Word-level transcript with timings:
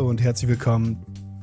Hallo 0.00 0.08
und 0.08 0.22
herzlich 0.22 0.48
willkommen 0.48 0.96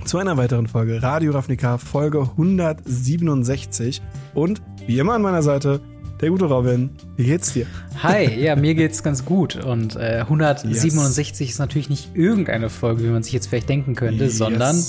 zu 0.04 0.18
einer 0.18 0.36
weiteren 0.36 0.66
Folge 0.66 1.04
Radio 1.04 1.32
Ravnica, 1.32 1.78
Folge 1.78 2.22
167. 2.22 4.02
Und 4.34 4.64
wie 4.88 4.98
immer 4.98 5.14
an 5.14 5.22
meiner 5.22 5.44
Seite, 5.44 5.80
der 6.20 6.32
gute 6.32 6.46
Robin. 6.46 6.90
Wie 7.18 7.26
geht's 7.26 7.54
dir? 7.54 7.68
Hi, 8.02 8.26
ja, 8.34 8.56
mir 8.56 8.74
geht's 8.74 9.04
ganz 9.04 9.26
gut. 9.26 9.64
Und 9.64 9.96
äh, 9.96 10.22
167 10.22 11.40
yes. 11.40 11.54
ist 11.54 11.60
natürlich 11.60 11.88
nicht 11.88 12.16
irgendeine 12.16 12.72
Folge, 12.72 13.04
wie 13.04 13.10
man 13.10 13.22
sich 13.22 13.32
jetzt 13.32 13.46
vielleicht 13.46 13.70
denken 13.70 13.94
könnte, 13.94 14.24
yes. 14.24 14.40
sondern 14.40 14.84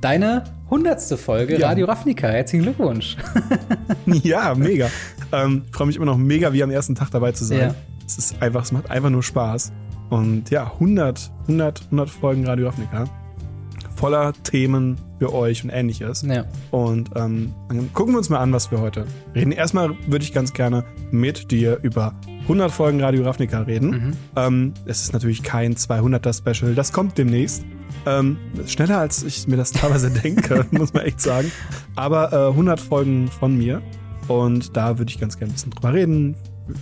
deine 0.00 0.44
hundertste 0.70 1.16
Folge 1.16 1.58
ja. 1.58 1.66
Radio 1.66 1.86
Ravnica. 1.86 2.28
Herzlichen 2.28 2.62
Glückwunsch. 2.66 3.16
ja, 4.06 4.54
mega. 4.54 4.90
Ähm, 5.30 5.64
Freue 5.72 5.88
mich 5.88 5.96
immer 5.96 6.06
noch 6.06 6.16
mega, 6.16 6.54
wie 6.54 6.62
am 6.62 6.70
ersten 6.70 6.94
Tag 6.94 7.10
dabei 7.10 7.32
zu 7.32 7.44
sein. 7.44 7.58
Ja. 7.58 7.74
Es 8.06 8.16
ist 8.16 8.40
einfach, 8.40 8.62
es 8.62 8.72
macht 8.72 8.90
einfach 8.90 9.10
nur 9.10 9.22
Spaß. 9.22 9.72
Und 10.10 10.50
ja, 10.50 10.72
100, 10.74 11.30
100, 11.42 11.82
100 11.84 12.10
Folgen 12.10 12.46
Radio 12.46 12.68
Ravnica. 12.68 13.04
Voller 13.96 14.32
Themen 14.44 14.96
für 15.18 15.34
euch 15.34 15.64
und 15.64 15.70
ähnliches. 15.70 16.22
Ja. 16.22 16.44
Und 16.70 17.10
ähm, 17.16 17.52
dann 17.68 17.92
gucken 17.92 18.14
wir 18.14 18.18
uns 18.18 18.28
mal 18.28 18.38
an, 18.38 18.52
was 18.52 18.70
wir 18.70 18.80
heute 18.80 19.06
reden. 19.34 19.52
Erstmal 19.52 19.90
würde 20.06 20.24
ich 20.24 20.32
ganz 20.32 20.52
gerne 20.52 20.84
mit 21.10 21.50
dir 21.50 21.78
über 21.82 22.14
100 22.42 22.70
Folgen 22.70 23.02
Radio 23.02 23.24
Ravnica 23.24 23.62
reden. 23.62 23.90
Mhm. 23.90 24.12
Ähm, 24.36 24.74
es 24.86 25.02
ist 25.02 25.12
natürlich 25.12 25.42
kein 25.42 25.74
200er 25.74 26.32
Special, 26.32 26.74
das 26.74 26.92
kommt 26.92 27.18
demnächst. 27.18 27.64
Ähm, 28.06 28.38
schneller 28.66 28.98
als 28.98 29.22
ich 29.22 29.48
mir 29.48 29.56
das 29.56 29.72
teilweise 29.72 30.10
denke, 30.22 30.64
muss 30.70 30.94
man 30.94 31.04
echt 31.04 31.20
sagen. 31.20 31.50
Aber 31.96 32.32
äh, 32.32 32.50
100 32.50 32.80
Folgen 32.80 33.28
von 33.28 33.56
mir. 33.56 33.82
Und 34.28 34.76
da 34.76 34.98
würde 34.98 35.10
ich 35.10 35.18
ganz 35.18 35.38
gerne 35.38 35.50
ein 35.50 35.54
bisschen 35.54 35.72
drüber 35.72 35.92
reden. 35.92 36.36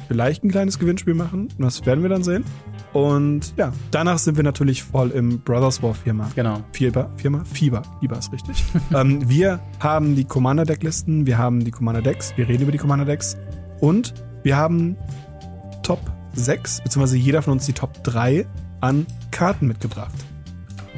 Vielleicht 0.09 0.45
ein 0.45 0.51
kleines 0.51 0.79
Gewinnspiel 0.79 1.15
machen. 1.15 1.49
Das 1.59 1.85
werden 1.87 2.03
wir 2.03 2.09
dann 2.09 2.23
sehen. 2.23 2.45
Und 2.93 3.55
ja, 3.57 3.73
danach 3.91 4.19
sind 4.19 4.37
wir 4.37 4.45
natürlich 4.45 4.83
voll 4.83 5.11
im 5.11 5.41
Brothers 5.41 5.83
War 5.83 5.95
Firma. 5.95 6.31
Genau. 6.35 6.61
Fieber, 6.73 7.11
Firma? 7.17 7.45
Fieber. 7.45 7.83
Fieber 8.01 8.19
ist 8.19 8.33
richtig. 8.33 8.65
ähm, 8.95 9.29
wir 9.29 9.61
haben 9.81 10.17
die 10.17 10.25
Commander 10.25 10.65
Deck 10.65 10.83
Listen, 10.83 11.27
wir 11.27 11.39
haben 11.39 11.65
die 11.65 11.71
Commander 11.71 12.03
Decks, 12.03 12.33
wir 12.37 12.49
reden 12.49 12.63
über 12.63 12.73
die 12.73 12.79
Commander 12.79 13.05
Decks 13.05 13.37
und 13.81 14.15
wir 14.43 14.57
haben 14.57 14.97
Top 15.83 16.01
6, 16.35 16.83
beziehungsweise 16.83 17.17
jeder 17.17 17.43
von 17.43 17.55
uns 17.55 17.67
die 17.67 17.73
Top 17.73 18.03
3 18.05 18.47
an 18.81 19.07
Karten 19.31 19.67
mitgebracht. 19.67 20.15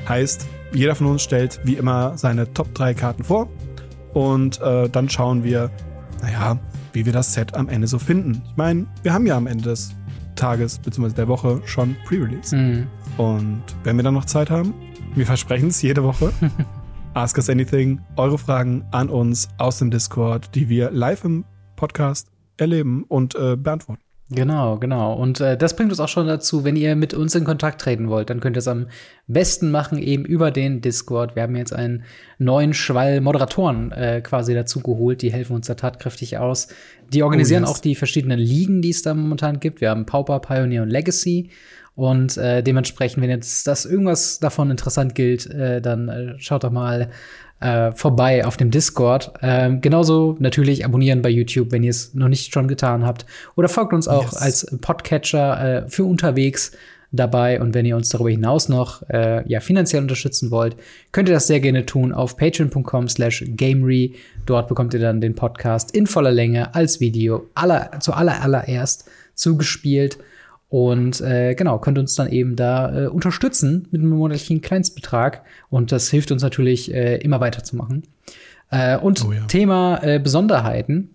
Heißt, 0.08 0.46
jeder 0.72 0.94
von 0.94 1.06
uns 1.06 1.22
stellt 1.22 1.60
wie 1.64 1.74
immer 1.74 2.16
seine 2.16 2.52
Top 2.52 2.74
3 2.74 2.94
Karten 2.94 3.24
vor 3.24 3.48
und 4.14 4.60
äh, 4.60 4.88
dann 4.88 5.08
schauen 5.08 5.44
wir, 5.44 5.70
naja, 6.22 6.58
wie 6.92 7.06
wir 7.06 7.12
das 7.12 7.32
Set 7.32 7.54
am 7.54 7.68
Ende 7.68 7.86
so 7.86 7.98
finden. 7.98 8.42
Ich 8.50 8.56
meine, 8.56 8.86
wir 9.02 9.12
haben 9.12 9.26
ja 9.26 9.36
am 9.36 9.46
Ende 9.46 9.64
des 9.64 9.94
Tages 10.34 10.78
bzw. 10.78 11.14
der 11.14 11.28
Woche 11.28 11.60
schon 11.64 11.96
Pre-Release. 12.06 12.54
Mhm. 12.54 12.86
Und 13.16 13.62
wenn 13.84 13.96
wir 13.96 14.04
dann 14.04 14.14
noch 14.14 14.24
Zeit 14.24 14.50
haben, 14.50 14.74
wir 15.14 15.26
versprechen 15.26 15.68
es 15.68 15.82
jede 15.82 16.02
Woche. 16.04 16.32
Ask 17.14 17.36
Us 17.36 17.50
Anything, 17.50 18.00
eure 18.16 18.38
Fragen 18.38 18.84
an 18.92 19.08
uns 19.08 19.48
aus 19.58 19.78
dem 19.78 19.90
Discord, 19.90 20.54
die 20.54 20.68
wir 20.68 20.90
live 20.90 21.24
im 21.24 21.44
Podcast 21.74 22.28
erleben 22.56 23.04
und 23.04 23.34
äh, 23.34 23.56
beantworten. 23.56 24.02
Genau, 24.30 24.76
genau. 24.76 25.14
Und 25.14 25.40
äh, 25.40 25.56
das 25.56 25.74
bringt 25.74 25.90
uns 25.90 26.00
auch 26.00 26.08
schon 26.08 26.26
dazu, 26.26 26.62
wenn 26.62 26.76
ihr 26.76 26.96
mit 26.96 27.14
uns 27.14 27.34
in 27.34 27.44
Kontakt 27.44 27.80
treten 27.80 28.10
wollt, 28.10 28.28
dann 28.28 28.40
könnt 28.40 28.56
ihr 28.56 28.60
es 28.60 28.68
am 28.68 28.88
besten 29.26 29.70
machen, 29.70 29.96
eben 29.96 30.26
über 30.26 30.50
den 30.50 30.82
Discord. 30.82 31.34
Wir 31.34 31.44
haben 31.44 31.56
jetzt 31.56 31.72
einen 31.72 32.04
neuen 32.38 32.74
Schwall 32.74 33.22
Moderatoren 33.22 33.90
äh, 33.92 34.20
quasi 34.20 34.52
dazu 34.52 34.80
geholt, 34.80 35.22
die 35.22 35.32
helfen 35.32 35.54
uns 35.54 35.66
da 35.66 35.74
tatkräftig 35.74 36.36
aus. 36.36 36.68
Die 37.10 37.22
organisieren 37.22 37.64
oh, 37.64 37.68
yes. 37.68 37.76
auch 37.76 37.80
die 37.80 37.94
verschiedenen 37.94 38.38
Ligen, 38.38 38.82
die 38.82 38.90
es 38.90 39.00
da 39.00 39.14
momentan 39.14 39.60
gibt. 39.60 39.80
Wir 39.80 39.88
haben 39.88 40.04
Pauper, 40.04 40.40
Pioneer 40.40 40.82
und 40.82 40.90
Legacy. 40.90 41.48
Und 41.94 42.36
äh, 42.36 42.62
dementsprechend, 42.62 43.22
wenn 43.22 43.30
jetzt 43.30 43.66
das 43.66 43.84
irgendwas 43.84 44.38
davon 44.38 44.70
interessant 44.70 45.14
gilt, 45.14 45.46
äh, 45.46 45.80
dann 45.80 46.08
äh, 46.08 46.34
schaut 46.38 46.62
doch 46.62 46.70
mal 46.70 47.10
äh, 47.60 47.92
vorbei 47.92 48.44
auf 48.44 48.56
dem 48.56 48.70
Discord. 48.70 49.32
Ähm, 49.42 49.80
genauso 49.80 50.36
natürlich 50.38 50.84
abonnieren 50.84 51.22
bei 51.22 51.30
YouTube, 51.30 51.72
wenn 51.72 51.82
ihr 51.82 51.90
es 51.90 52.14
noch 52.14 52.28
nicht 52.28 52.52
schon 52.52 52.68
getan 52.68 53.04
habt. 53.04 53.26
Oder 53.56 53.68
folgt 53.68 53.92
uns 53.92 54.08
auch 54.08 54.24
yes. 54.24 54.36
als 54.36 54.78
Podcatcher 54.80 55.84
äh, 55.84 55.88
für 55.88 56.04
unterwegs 56.04 56.72
dabei. 57.10 57.60
Und 57.60 57.74
wenn 57.74 57.86
ihr 57.86 57.96
uns 57.96 58.10
darüber 58.10 58.30
hinaus 58.30 58.68
noch 58.68 59.02
äh, 59.08 59.48
ja, 59.48 59.60
finanziell 59.60 60.02
unterstützen 60.02 60.50
wollt, 60.50 60.76
könnt 61.12 61.28
ihr 61.28 61.34
das 61.34 61.46
sehr 61.46 61.60
gerne 61.60 61.86
tun 61.86 62.12
auf 62.12 62.36
patreon.com 62.36 63.08
slash 63.08 63.44
gamery. 63.48 64.14
Dort 64.46 64.68
bekommt 64.68 64.94
ihr 64.94 65.00
dann 65.00 65.20
den 65.20 65.34
Podcast 65.34 65.90
in 65.92 66.06
voller 66.06 66.32
Länge 66.32 66.74
als 66.74 67.00
Video 67.00 67.48
aller, 67.54 67.90
zu 68.00 68.12
aller, 68.12 68.42
allererst 68.42 69.10
zugespielt. 69.34 70.18
Und 70.68 71.20
äh, 71.22 71.54
genau, 71.54 71.78
könnt 71.78 71.98
uns 71.98 72.14
dann 72.14 72.28
eben 72.28 72.54
da 72.54 73.04
äh, 73.04 73.06
unterstützen 73.06 73.88
mit 73.90 74.02
einem 74.02 74.10
monatlichen 74.10 74.60
Kleinstbetrag. 74.60 75.42
Und 75.70 75.92
das 75.92 76.10
hilft 76.10 76.30
uns 76.30 76.42
natürlich, 76.42 76.92
äh, 76.92 77.16
immer 77.16 77.40
weiterzumachen. 77.40 78.02
Äh, 78.70 78.98
und 78.98 79.24
oh 79.24 79.32
ja. 79.32 79.44
Thema 79.46 80.02
äh, 80.02 80.18
Besonderheiten. 80.18 81.14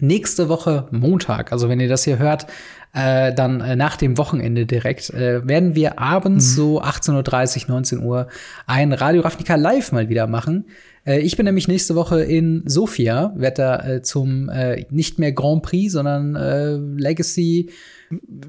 Nächste 0.00 0.48
Woche 0.48 0.88
Montag, 0.90 1.52
also 1.52 1.68
wenn 1.68 1.78
ihr 1.78 1.88
das 1.88 2.02
hier 2.02 2.18
hört, 2.18 2.46
äh, 2.94 3.32
dann 3.32 3.60
äh, 3.60 3.76
nach 3.76 3.96
dem 3.96 4.18
Wochenende 4.18 4.66
direkt, 4.66 5.10
äh, 5.10 5.46
werden 5.46 5.74
wir 5.74 5.98
abends 5.98 6.52
mhm. 6.52 6.56
so 6.56 6.82
18.30 6.82 7.64
Uhr, 7.64 7.74
19 7.74 8.02
Uhr 8.02 8.28
ein 8.66 8.92
Radio 8.92 9.22
Ravnica 9.22 9.54
Live 9.54 9.92
mal 9.92 10.08
wieder 10.08 10.26
machen. 10.26 10.66
Äh, 11.04 11.20
ich 11.20 11.36
bin 11.36 11.44
nämlich 11.46 11.68
nächste 11.68 11.94
Woche 11.94 12.22
in 12.22 12.62
Sofia, 12.66 13.32
werde 13.36 13.56
da 13.56 13.88
äh, 13.88 14.02
zum 14.02 14.48
äh, 14.48 14.86
nicht 14.90 15.18
mehr 15.18 15.32
Grand 15.32 15.62
Prix, 15.62 15.92
sondern 15.92 16.34
äh, 16.36 16.76
Legacy 16.76 17.70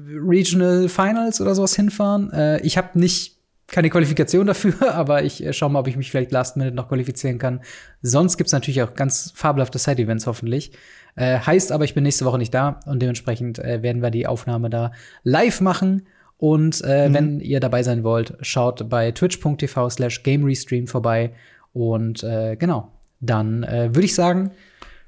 Regional 0.08 0.88
Finals 0.88 1.40
oder 1.40 1.54
sowas 1.54 1.74
hinfahren. 1.74 2.32
Äh, 2.32 2.60
ich 2.60 2.76
habe 2.76 2.98
nicht 2.98 3.34
keine 3.66 3.90
Qualifikation 3.90 4.46
dafür, 4.46 4.74
aber 4.94 5.24
ich 5.24 5.44
äh, 5.44 5.52
schaue 5.52 5.70
mal, 5.70 5.80
ob 5.80 5.88
ich 5.88 5.96
mich 5.96 6.10
vielleicht 6.10 6.32
last 6.32 6.56
minute 6.56 6.74
noch 6.76 6.88
qualifizieren 6.88 7.38
kann. 7.38 7.60
Sonst 8.02 8.36
gibt's 8.36 8.52
natürlich 8.52 8.82
auch 8.82 8.94
ganz 8.94 9.32
fabelhafte 9.34 9.78
Side-Events 9.78 10.26
hoffentlich. 10.26 10.72
Äh, 11.16 11.38
heißt 11.38 11.72
aber, 11.72 11.84
ich 11.84 11.94
bin 11.94 12.02
nächste 12.02 12.24
Woche 12.24 12.38
nicht 12.38 12.52
da 12.52 12.80
und 12.86 13.00
dementsprechend 13.00 13.58
äh, 13.58 13.82
werden 13.82 14.02
wir 14.02 14.10
die 14.10 14.26
Aufnahme 14.26 14.70
da 14.70 14.92
live 15.22 15.60
machen. 15.60 16.06
Und 16.36 16.82
äh, 16.84 17.08
mhm. 17.08 17.14
wenn 17.14 17.40
ihr 17.40 17.60
dabei 17.60 17.82
sein 17.82 18.02
wollt, 18.02 18.36
schaut 18.40 18.88
bei 18.88 19.12
twitch.tv 19.12 19.90
slash 19.90 20.22
gamerestream 20.22 20.86
vorbei. 20.86 21.32
Und 21.72 22.22
äh, 22.22 22.56
genau, 22.56 22.92
dann 23.20 23.62
äh, 23.62 23.94
würde 23.94 24.04
ich 24.04 24.14
sagen, 24.14 24.50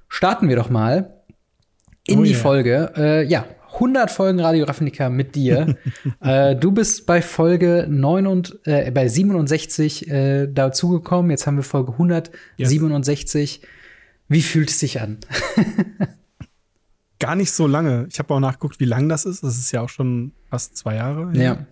starten 0.09 0.49
wir 0.49 0.57
doch 0.57 0.71
mal 0.71 1.13
in 2.07 2.21
oh 2.21 2.23
die 2.23 2.31
yeah. 2.31 2.41
Folge. 2.41 2.93
Äh, 2.97 3.25
ja, 3.25 3.45
100 3.77 4.11
Folgen 4.11 4.41
Radio 4.41 4.65
Ravnica 4.65 5.11
mit 5.11 5.35
dir. 5.35 5.77
äh, 6.21 6.57
du 6.57 6.73
bist 6.73 7.07
bei 7.07 7.21
Folge 7.21 7.87
9 7.89 8.27
und, 8.27 8.59
äh, 8.65 8.91
bei 8.91 9.07
67 9.07 10.11
äh, 10.11 10.47
dazugekommen. 10.47 11.31
Jetzt 11.31 11.47
haben 11.47 11.57
wir 11.57 11.63
Folge 11.63 11.93
167. 11.93 13.61
Yes. 13.61 13.71
Wie 14.29 14.43
fühlt 14.43 14.71
es 14.71 14.81
sich 14.81 15.01
an? 15.01 15.19
Gar 17.19 17.37
nicht 17.37 17.53
so 17.53 17.67
lange. 17.67 18.07
Ich 18.11 18.19
habe 18.19 18.33
auch 18.35 18.41
nachgeguckt, 18.41 18.81
wie 18.81 18.87
lang 18.87 19.09
das 19.09 19.27
ist. 19.27 19.43
Das 19.43 19.59
ist 19.59 19.71
ja 19.73 19.83
auch 19.83 19.89
schon 19.89 20.33
fast 20.49 20.77
zwei 20.77 20.97
Jahre. 20.97 21.31
Ja. 21.35 21.43
ja. 21.43 21.67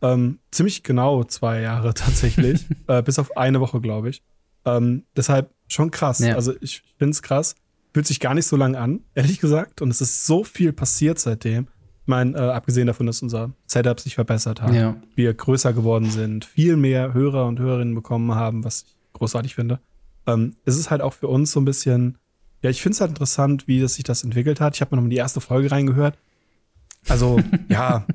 Ähm, 0.00 0.38
ziemlich 0.52 0.84
genau 0.84 1.24
zwei 1.24 1.60
Jahre 1.60 1.92
tatsächlich. 1.94 2.66
äh, 2.86 3.02
bis 3.02 3.18
auf 3.18 3.36
eine 3.36 3.60
Woche, 3.60 3.80
glaube 3.80 4.10
ich. 4.10 4.22
Ähm, 4.64 5.04
deshalb 5.16 5.50
schon 5.66 5.90
krass. 5.90 6.20
Ja. 6.20 6.36
Also 6.36 6.54
ich 6.60 6.84
finde 6.98 7.10
es 7.10 7.22
krass 7.22 7.56
fühlt 7.98 8.06
sich 8.06 8.20
gar 8.20 8.34
nicht 8.34 8.46
so 8.46 8.54
lang 8.54 8.76
an, 8.76 9.00
ehrlich 9.16 9.40
gesagt. 9.40 9.82
Und 9.82 9.90
es 9.90 10.00
ist 10.00 10.24
so 10.24 10.44
viel 10.44 10.72
passiert 10.72 11.18
seitdem. 11.18 11.66
Ich 12.02 12.06
meine, 12.06 12.38
äh, 12.38 12.50
abgesehen 12.52 12.86
davon, 12.86 13.06
dass 13.06 13.22
unser 13.22 13.50
Setup 13.66 13.98
sich 13.98 14.14
verbessert 14.14 14.62
hat, 14.62 14.72
ja. 14.72 14.94
wir 15.16 15.34
größer 15.34 15.72
geworden 15.72 16.08
sind, 16.08 16.44
viel 16.44 16.76
mehr 16.76 17.12
Hörer 17.12 17.46
und 17.46 17.58
Hörerinnen 17.58 17.96
bekommen 17.96 18.36
haben, 18.36 18.62
was 18.62 18.82
ich 18.82 18.94
großartig 19.14 19.56
finde. 19.56 19.80
Ähm, 20.28 20.54
es 20.64 20.78
ist 20.78 20.90
halt 20.90 21.02
auch 21.02 21.12
für 21.12 21.26
uns 21.26 21.50
so 21.50 21.60
ein 21.60 21.64
bisschen, 21.64 22.18
ja, 22.62 22.70
ich 22.70 22.82
finde 22.82 22.94
es 22.94 23.00
halt 23.00 23.10
interessant, 23.10 23.66
wie 23.66 23.80
das 23.80 23.94
sich 23.94 24.04
das 24.04 24.22
entwickelt 24.22 24.60
hat. 24.60 24.76
Ich 24.76 24.80
habe 24.80 24.94
mir 24.94 25.02
noch 25.02 25.08
mal 25.08 25.10
die 25.10 25.16
erste 25.16 25.40
Folge 25.40 25.72
reingehört. 25.72 26.16
Also, 27.08 27.40
ja, 27.68 28.06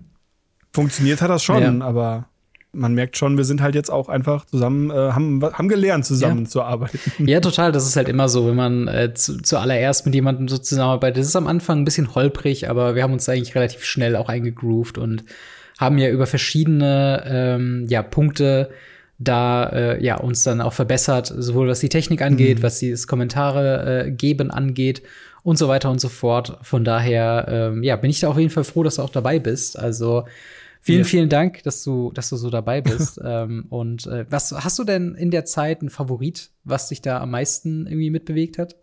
funktioniert 0.71 1.21
hat 1.21 1.29
das 1.29 1.43
schon, 1.43 1.61
ja. 1.61 1.85
aber 1.85 2.29
man 2.73 2.93
merkt 2.93 3.17
schon, 3.17 3.37
wir 3.37 3.45
sind 3.45 3.61
halt 3.61 3.75
jetzt 3.75 3.89
auch 3.89 4.09
einfach 4.09 4.45
zusammen, 4.45 4.89
äh, 4.89 4.93
haben, 4.93 5.41
haben 5.43 5.67
gelernt, 5.67 6.05
zusammen 6.05 6.43
ja. 6.43 6.49
zu 6.49 6.61
arbeiten. 6.63 6.99
Ja, 7.25 7.39
total. 7.39 7.71
Das 7.71 7.85
ist 7.87 7.95
halt 7.95 8.09
immer 8.09 8.27
so, 8.27 8.47
wenn 8.47 8.55
man 8.55 8.87
äh, 8.87 9.13
zu, 9.13 9.41
zuallererst 9.41 10.05
mit 10.05 10.15
jemandem 10.15 10.47
so 10.47 10.57
zusammenarbeitet. 10.57 11.19
Das 11.19 11.27
ist 11.27 11.35
am 11.35 11.47
Anfang 11.47 11.79
ein 11.79 11.85
bisschen 11.85 12.15
holprig, 12.15 12.69
aber 12.69 12.95
wir 12.95 13.03
haben 13.03 13.13
uns 13.13 13.29
eigentlich 13.29 13.55
relativ 13.55 13.83
schnell 13.83 14.15
auch 14.15 14.27
eingegroovt 14.27 14.97
und 14.97 15.23
haben 15.79 15.97
ja 15.97 16.09
über 16.09 16.25
verschiedene 16.25 17.23
ähm, 17.25 17.85
ja, 17.89 18.01
Punkte 18.01 18.69
da 19.19 19.65
äh, 19.69 20.03
ja 20.03 20.17
uns 20.17 20.43
dann 20.43 20.59
auch 20.59 20.73
verbessert, 20.73 21.33
sowohl 21.35 21.67
was 21.67 21.79
die 21.79 21.89
Technik 21.89 22.21
angeht, 22.21 22.59
mhm. 22.59 22.63
was 22.63 22.79
das 22.79 23.07
Kommentare 23.07 24.05
äh, 24.05 24.11
geben 24.11 24.51
angeht 24.51 25.03
und 25.43 25.57
so 25.57 25.67
weiter 25.67 25.91
und 25.91 26.01
so 26.01 26.09
fort. 26.09 26.57
Von 26.61 26.83
daher 26.83 27.45
ähm, 27.47 27.83
ja, 27.83 27.95
bin 27.95 28.09
ich 28.09 28.19
da 28.19 28.29
auf 28.29 28.37
jeden 28.37 28.49
Fall 28.49 28.63
froh, 28.63 28.83
dass 28.83 28.95
du 28.95 29.03
auch 29.03 29.09
dabei 29.09 29.39
bist. 29.39 29.77
Also 29.77 30.25
Vielen, 30.85 30.99
ja. 30.99 31.05
vielen 31.05 31.29
Dank, 31.29 31.63
dass 31.63 31.81
du, 31.85 32.11
dass 32.11 32.27
du 32.27 32.35
so 32.35 32.49
dabei 32.49 32.81
bist. 32.81 33.17
ähm, 33.23 33.67
und 33.69 34.05
äh, 34.05 34.25
was 34.29 34.51
hast 34.51 34.77
du 34.77 34.83
denn 34.83 35.15
in 35.15 35.31
der 35.31 35.45
Zeit 35.45 35.81
ein 35.81 35.89
Favorit, 35.89 36.51
was 36.65 36.89
dich 36.89 37.01
da 37.01 37.21
am 37.21 37.31
meisten 37.31 37.87
irgendwie 37.87 38.09
mitbewegt 38.09 38.57
hat? 38.57 38.75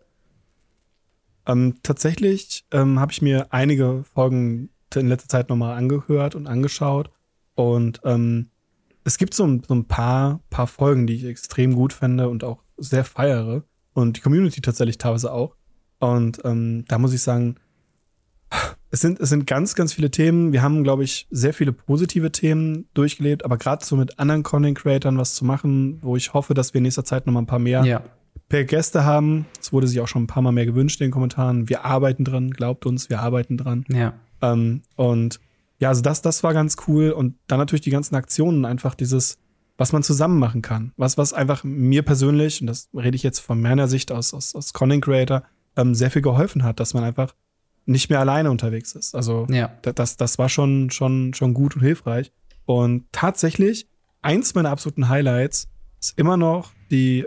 Ähm, 1.45 1.75
tatsächlich 1.83 2.65
ähm, 2.71 2.99
habe 2.99 3.11
ich 3.11 3.21
mir 3.21 3.53
einige 3.53 4.03
Folgen 4.15 4.69
in 4.95 5.09
letzter 5.09 5.29
Zeit 5.29 5.49
nochmal 5.49 5.77
angehört 5.77 6.33
und 6.33 6.47
angeschaut. 6.47 7.11
Und 7.53 8.01
ähm, 8.03 8.49
es 9.03 9.19
gibt 9.19 9.35
so 9.35 9.45
ein, 9.45 9.61
so 9.67 9.75
ein 9.75 9.85
paar, 9.85 10.41
paar 10.49 10.65
Folgen, 10.65 11.05
die 11.05 11.13
ich 11.13 11.25
extrem 11.25 11.75
gut 11.75 11.93
fände 11.93 12.29
und 12.29 12.43
auch 12.43 12.63
sehr 12.77 13.05
feiere. 13.05 13.63
Und 13.93 14.17
die 14.17 14.21
Community 14.21 14.59
tatsächlich 14.59 14.97
teilweise 14.97 15.31
auch. 15.31 15.55
Und 15.99 16.41
ähm, 16.45 16.83
da 16.87 16.97
muss 16.97 17.13
ich 17.13 17.21
sagen, 17.21 17.57
es 18.91 18.99
sind, 18.99 19.19
es 19.19 19.29
sind 19.29 19.47
ganz, 19.47 19.75
ganz 19.75 19.93
viele 19.93 20.11
Themen. 20.11 20.51
Wir 20.51 20.61
haben, 20.61 20.83
glaube 20.83 21.03
ich, 21.03 21.27
sehr 21.31 21.53
viele 21.53 21.71
positive 21.71 22.31
Themen 22.31 22.87
durchgelebt, 22.93 23.45
aber 23.45 23.57
gerade 23.57 23.85
so 23.85 23.95
mit 23.95 24.19
anderen 24.19 24.43
Content 24.43 24.77
Creatern 24.77 25.17
was 25.17 25.35
zu 25.35 25.45
machen, 25.45 25.99
wo 26.01 26.17
ich 26.17 26.33
hoffe, 26.33 26.53
dass 26.53 26.73
wir 26.73 26.79
in 26.79 26.83
nächster 26.83 27.05
Zeit 27.05 27.25
noch 27.25 27.33
mal 27.33 27.41
ein 27.41 27.47
paar 27.47 27.59
mehr 27.59 27.85
ja. 27.85 28.03
per 28.49 28.65
Gäste 28.65 29.05
haben. 29.05 29.45
Es 29.59 29.71
wurde 29.71 29.87
sich 29.87 30.01
auch 30.01 30.07
schon 30.07 30.23
ein 30.23 30.27
paar 30.27 30.43
Mal 30.43 30.51
mehr 30.51 30.65
gewünscht 30.65 30.99
in 30.99 31.07
den 31.07 31.11
Kommentaren. 31.11 31.69
Wir 31.69 31.85
arbeiten 31.85 32.25
dran, 32.25 32.51
glaubt 32.51 32.85
uns, 32.85 33.09
wir 33.09 33.21
arbeiten 33.21 33.57
dran. 33.57 33.85
Ja. 33.89 34.13
Ähm, 34.41 34.81
und 34.95 35.39
ja, 35.79 35.89
also 35.89 36.01
das, 36.01 36.21
das 36.21 36.43
war 36.43 36.53
ganz 36.53 36.75
cool. 36.87 37.11
Und 37.11 37.35
dann 37.47 37.59
natürlich 37.59 37.81
die 37.81 37.91
ganzen 37.91 38.15
Aktionen, 38.15 38.65
einfach 38.65 38.93
dieses, 38.93 39.39
was 39.77 39.93
man 39.93 40.03
zusammen 40.03 40.37
machen 40.37 40.61
kann. 40.61 40.91
Was, 40.97 41.17
was 41.17 41.31
einfach 41.31 41.63
mir 41.63 42.03
persönlich, 42.03 42.59
und 42.59 42.67
das 42.67 42.89
rede 42.93 43.15
ich 43.15 43.23
jetzt 43.23 43.39
von 43.39 43.61
meiner 43.61 43.87
Sicht 43.87 44.11
aus, 44.11 44.33
aus, 44.33 44.53
aus 44.53 44.73
Content 44.73 45.05
Creator, 45.05 45.43
ähm, 45.77 45.95
sehr 45.95 46.11
viel 46.11 46.21
geholfen 46.21 46.63
hat, 46.63 46.81
dass 46.81 46.93
man 46.93 47.05
einfach 47.05 47.33
nicht 47.85 48.09
mehr 48.09 48.19
alleine 48.19 48.51
unterwegs 48.51 48.93
ist. 48.93 49.15
Also 49.15 49.47
ja. 49.49 49.71
das, 49.81 50.17
das 50.17 50.37
war 50.37 50.49
schon, 50.49 50.89
schon, 50.91 51.33
schon 51.33 51.53
gut 51.53 51.75
und 51.75 51.81
hilfreich. 51.81 52.31
Und 52.65 53.05
tatsächlich, 53.11 53.87
eins 54.21 54.53
meiner 54.53 54.69
absoluten 54.69 55.09
Highlights 55.09 55.67
ist 55.99 56.17
immer 56.17 56.37
noch 56.37 56.71
die 56.89 57.25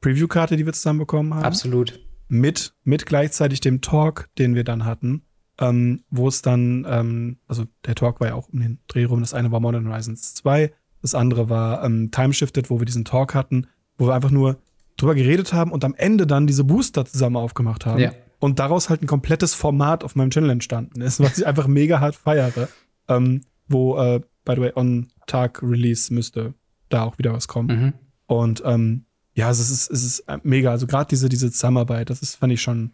Preview-Karte, 0.00 0.56
die 0.56 0.64
wir 0.64 0.72
zusammen 0.72 1.00
bekommen 1.00 1.34
haben. 1.34 1.44
Absolut. 1.44 2.00
Mit, 2.28 2.74
mit 2.84 3.06
gleichzeitig 3.06 3.60
dem 3.60 3.80
Talk, 3.80 4.28
den 4.38 4.54
wir 4.54 4.64
dann 4.64 4.84
hatten, 4.84 5.22
ähm, 5.58 6.04
wo 6.10 6.28
es 6.28 6.42
dann, 6.42 6.86
ähm, 6.88 7.38
also 7.48 7.64
der 7.84 7.96
Talk 7.96 8.20
war 8.20 8.28
ja 8.28 8.34
auch 8.34 8.48
um 8.48 8.60
den 8.60 8.78
Dreh 8.86 9.04
rum. 9.04 9.20
Das 9.20 9.34
eine 9.34 9.50
war 9.50 9.60
Modern 9.60 9.88
Horizons 9.88 10.34
2, 10.34 10.72
das 11.02 11.14
andere 11.14 11.48
war 11.48 11.84
ähm, 11.84 12.10
Time 12.10 12.32
Shifted, 12.32 12.70
wo 12.70 12.78
wir 12.78 12.86
diesen 12.86 13.04
Talk 13.04 13.34
hatten, 13.34 13.66
wo 13.98 14.06
wir 14.06 14.14
einfach 14.14 14.30
nur 14.30 14.58
drüber 14.96 15.14
geredet 15.14 15.52
haben 15.52 15.72
und 15.72 15.84
am 15.84 15.94
Ende 15.94 16.26
dann 16.26 16.46
diese 16.46 16.62
Booster 16.62 17.04
zusammen 17.04 17.36
aufgemacht 17.36 17.84
haben. 17.84 17.98
Ja 17.98 18.12
und 18.40 18.58
daraus 18.58 18.90
halt 18.90 19.02
ein 19.02 19.06
komplettes 19.06 19.54
Format 19.54 20.02
auf 20.02 20.16
meinem 20.16 20.30
Channel 20.30 20.50
entstanden 20.50 21.00
ist, 21.00 21.20
was 21.20 21.38
ich 21.38 21.46
einfach 21.46 21.68
mega 21.68 22.00
hart 22.00 22.16
feiere. 22.16 22.68
Ähm, 23.08 23.42
wo, 23.68 23.96
äh, 23.98 24.20
by 24.44 24.54
the 24.56 24.60
way, 24.62 24.72
on 24.74 25.08
Tag 25.26 25.62
Release 25.62 26.12
müsste 26.12 26.54
da 26.88 27.04
auch 27.04 27.18
wieder 27.18 27.32
was 27.32 27.46
kommen. 27.46 27.68
Mhm. 27.68 27.92
Und 28.26 28.62
ähm, 28.64 29.04
ja, 29.34 29.46
also 29.46 29.62
es 29.62 29.70
ist, 29.70 29.90
es 29.90 30.04
ist 30.04 30.24
mega. 30.42 30.70
Also 30.70 30.86
gerade 30.86 31.08
diese, 31.08 31.28
diese 31.28 31.52
Zusammenarbeit, 31.52 32.10
das 32.10 32.20
ist, 32.22 32.36
fand 32.36 32.52
ich 32.52 32.60
schon, 32.60 32.90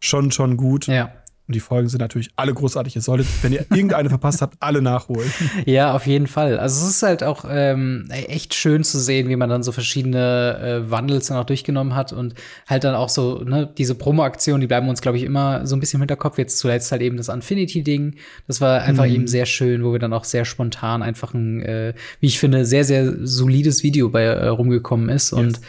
schon, 0.00 0.32
schon 0.32 0.56
gut. 0.56 0.86
Ja. 0.86 1.12
Und 1.48 1.54
die 1.54 1.60
Folgen 1.60 1.88
sind 1.88 2.00
natürlich 2.00 2.30
alle 2.34 2.52
großartig. 2.52 2.96
Ihr 2.96 3.02
solltet, 3.02 3.28
wenn 3.42 3.52
ihr 3.52 3.64
irgendeine 3.70 4.08
verpasst 4.08 4.42
habt, 4.42 4.56
alle 4.60 4.82
nachholen. 4.82 5.30
Ja, 5.64 5.94
auf 5.94 6.06
jeden 6.06 6.26
Fall. 6.26 6.58
Also 6.58 6.84
es 6.84 6.96
ist 6.96 7.02
halt 7.02 7.22
auch 7.22 7.44
ähm, 7.48 8.08
echt 8.10 8.54
schön 8.54 8.84
zu 8.84 8.98
sehen, 8.98 9.28
wie 9.28 9.36
man 9.36 9.48
dann 9.48 9.62
so 9.62 9.72
verschiedene 9.72 10.58
äh, 10.86 10.90
Wandels 10.90 11.26
dann 11.26 11.38
auch 11.38 11.44
durchgenommen 11.44 11.94
hat 11.94 12.12
und 12.12 12.34
halt 12.66 12.84
dann 12.84 12.94
auch 12.94 13.08
so, 13.08 13.42
ne, 13.42 13.68
diese 13.76 13.94
Promo-Aktionen, 13.94 14.60
die 14.60 14.66
bleiben 14.66 14.88
uns, 14.88 15.00
glaube 15.00 15.18
ich, 15.18 15.24
immer 15.24 15.66
so 15.66 15.76
ein 15.76 15.80
bisschen 15.80 15.98
im 15.98 16.02
Hinterkopf. 16.02 16.38
Jetzt 16.38 16.58
zuletzt 16.58 16.92
halt 16.92 17.02
eben 17.02 17.16
das 17.16 17.28
Infinity-Ding. 17.28 18.16
Das 18.46 18.60
war 18.60 18.82
einfach 18.82 19.06
mhm. 19.06 19.14
eben 19.14 19.26
sehr 19.26 19.46
schön, 19.46 19.84
wo 19.84 19.92
wir 19.92 19.98
dann 19.98 20.12
auch 20.12 20.24
sehr 20.24 20.44
spontan 20.44 21.02
einfach 21.02 21.34
ein, 21.34 21.62
äh, 21.62 21.94
wie 22.20 22.26
ich 22.26 22.38
finde, 22.38 22.64
sehr, 22.64 22.84
sehr 22.84 23.26
solides 23.26 23.82
Video 23.82 24.08
bei 24.08 24.22
äh, 24.22 24.48
rumgekommen 24.48 25.08
ist. 25.08 25.32
Yes. 25.32 25.38
Und 25.38 25.60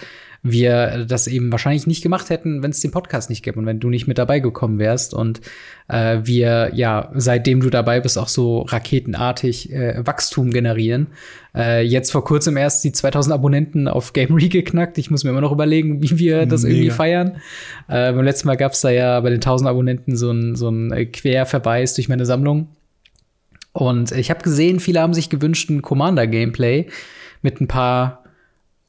wir 0.44 1.06
das 1.08 1.28
eben 1.28 1.52
wahrscheinlich 1.52 1.88
nicht 1.88 2.02
gemacht 2.02 2.30
hätten, 2.30 2.64
wenn 2.64 2.72
es 2.72 2.80
den 2.80 2.92
Podcast 2.92 3.30
nicht 3.30 3.44
gäbe 3.44 3.60
und 3.60 3.66
wenn 3.66 3.80
du 3.80 3.90
nicht 3.90 4.08
mit 4.08 4.18
dabei 4.18 4.40
gekommen 4.40 4.80
wärst. 4.80 5.14
Und 5.14 5.42
äh, 5.88 6.20
wir, 6.24 6.72
ja, 6.74 7.12
seitdem 7.16 7.62
du 7.62 7.70
dabei 7.70 8.00
bist, 8.00 8.18
auch 8.18 8.28
so 8.28 8.62
raketenartig 8.62 9.72
äh, 9.74 10.06
Wachstum 10.06 10.52
generieren. 10.52 11.08
Äh, 11.56 11.84
jetzt 11.84 12.12
vor 12.12 12.24
kurzem 12.24 12.58
erst 12.58 12.84
die 12.84 12.92
2000 12.92 13.34
Abonnenten 13.34 13.88
auf 13.88 14.14
Gamery 14.14 14.50
geknackt. 14.50 14.98
Ich 14.98 15.10
muss 15.10 15.24
mir 15.24 15.32
immer 15.32 15.42
noch 15.42 15.52
überlegen, 15.52 16.02
wie 16.04 16.18
wir 16.20 16.46
das 16.46 16.64
Mega. 16.64 16.76
irgendwie 16.76 16.92
feiern. 16.92 17.38
Äh, 17.88 18.14
beim 18.14 18.24
letzten 18.24 18.48
Mal 18.48 18.58
gab 18.58 18.74
es 18.74 18.82
da 18.82 18.90
ja 18.90 19.20
bei 19.20 19.30
den 19.30 19.38
1000 19.38 19.70
Abonnenten 19.70 20.16
so 20.16 20.32
ein, 20.32 20.56
so 20.56 20.70
ein 20.70 20.92
äh, 20.92 21.06
Querverweis 21.06 21.96
durch 21.96 22.10
meine 22.10 22.26
Sammlung. 22.26 22.70
Und 23.74 24.12
ich 24.12 24.30
habe 24.32 24.42
gesehen, 24.42 24.80
viele 24.80 25.02
haben 25.02 25.14
sich 25.14 25.30
gewünscht 25.30 25.70
ein 25.70 25.84
Commander-Gameplay 25.84 26.88
mit 27.44 27.62
ein 27.62 27.68
paar 27.68 28.24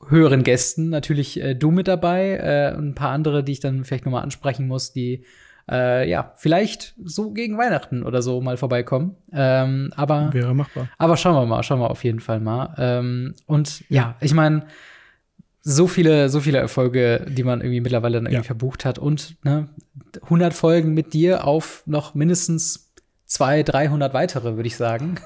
höheren 0.08 0.42
Gästen. 0.42 0.90
Natürlich 0.90 1.40
äh, 1.40 1.54
du 1.54 1.70
mit 1.70 1.88
dabei, 1.88 2.36
äh, 2.36 2.76
ein 2.76 2.94
paar 2.94 3.10
andere, 3.10 3.44
die 3.44 3.52
ich 3.52 3.60
dann 3.60 3.84
vielleicht 3.84 4.04
noch 4.04 4.12
mal 4.12 4.22
ansprechen 4.22 4.66
muss, 4.66 4.92
die 4.92 5.24
äh, 5.70 6.08
ja 6.08 6.32
vielleicht 6.36 6.94
so 7.04 7.30
gegen 7.32 7.58
Weihnachten 7.58 8.02
oder 8.02 8.22
so 8.22 8.40
mal 8.40 8.56
vorbeikommen. 8.56 9.16
Ähm, 9.32 9.92
aber 9.96 10.32
wäre 10.32 10.54
machbar. 10.54 10.88
Aber 10.98 11.16
schauen 11.16 11.34
wir 11.34 11.46
mal, 11.46 11.62
schauen 11.62 11.80
wir 11.80 11.90
auf 11.90 12.04
jeden 12.04 12.20
Fall 12.20 12.40
mal. 12.40 12.74
Ähm, 12.78 13.34
und 13.46 13.84
ja, 13.88 14.02
ja 14.02 14.16
ich 14.20 14.34
meine 14.34 14.66
so 15.60 15.86
viele, 15.86 16.30
so 16.30 16.40
viele 16.40 16.58
Erfolge, 16.58 17.26
die 17.28 17.44
man 17.44 17.60
irgendwie 17.60 17.80
mittlerweile 17.80 18.14
dann 18.14 18.26
irgendwie 18.26 18.36
ja. 18.36 18.42
verbucht 18.42 18.84
hat 18.84 18.98
und 18.98 19.36
ne, 19.44 19.68
100 20.22 20.54
Folgen 20.54 20.94
mit 20.94 21.12
dir 21.12 21.46
auf 21.46 21.82
noch 21.84 22.14
mindestens 22.14 22.90
200, 23.26 23.74
300 23.74 24.14
weitere, 24.14 24.56
würde 24.56 24.66
ich 24.66 24.76
sagen. 24.76 25.16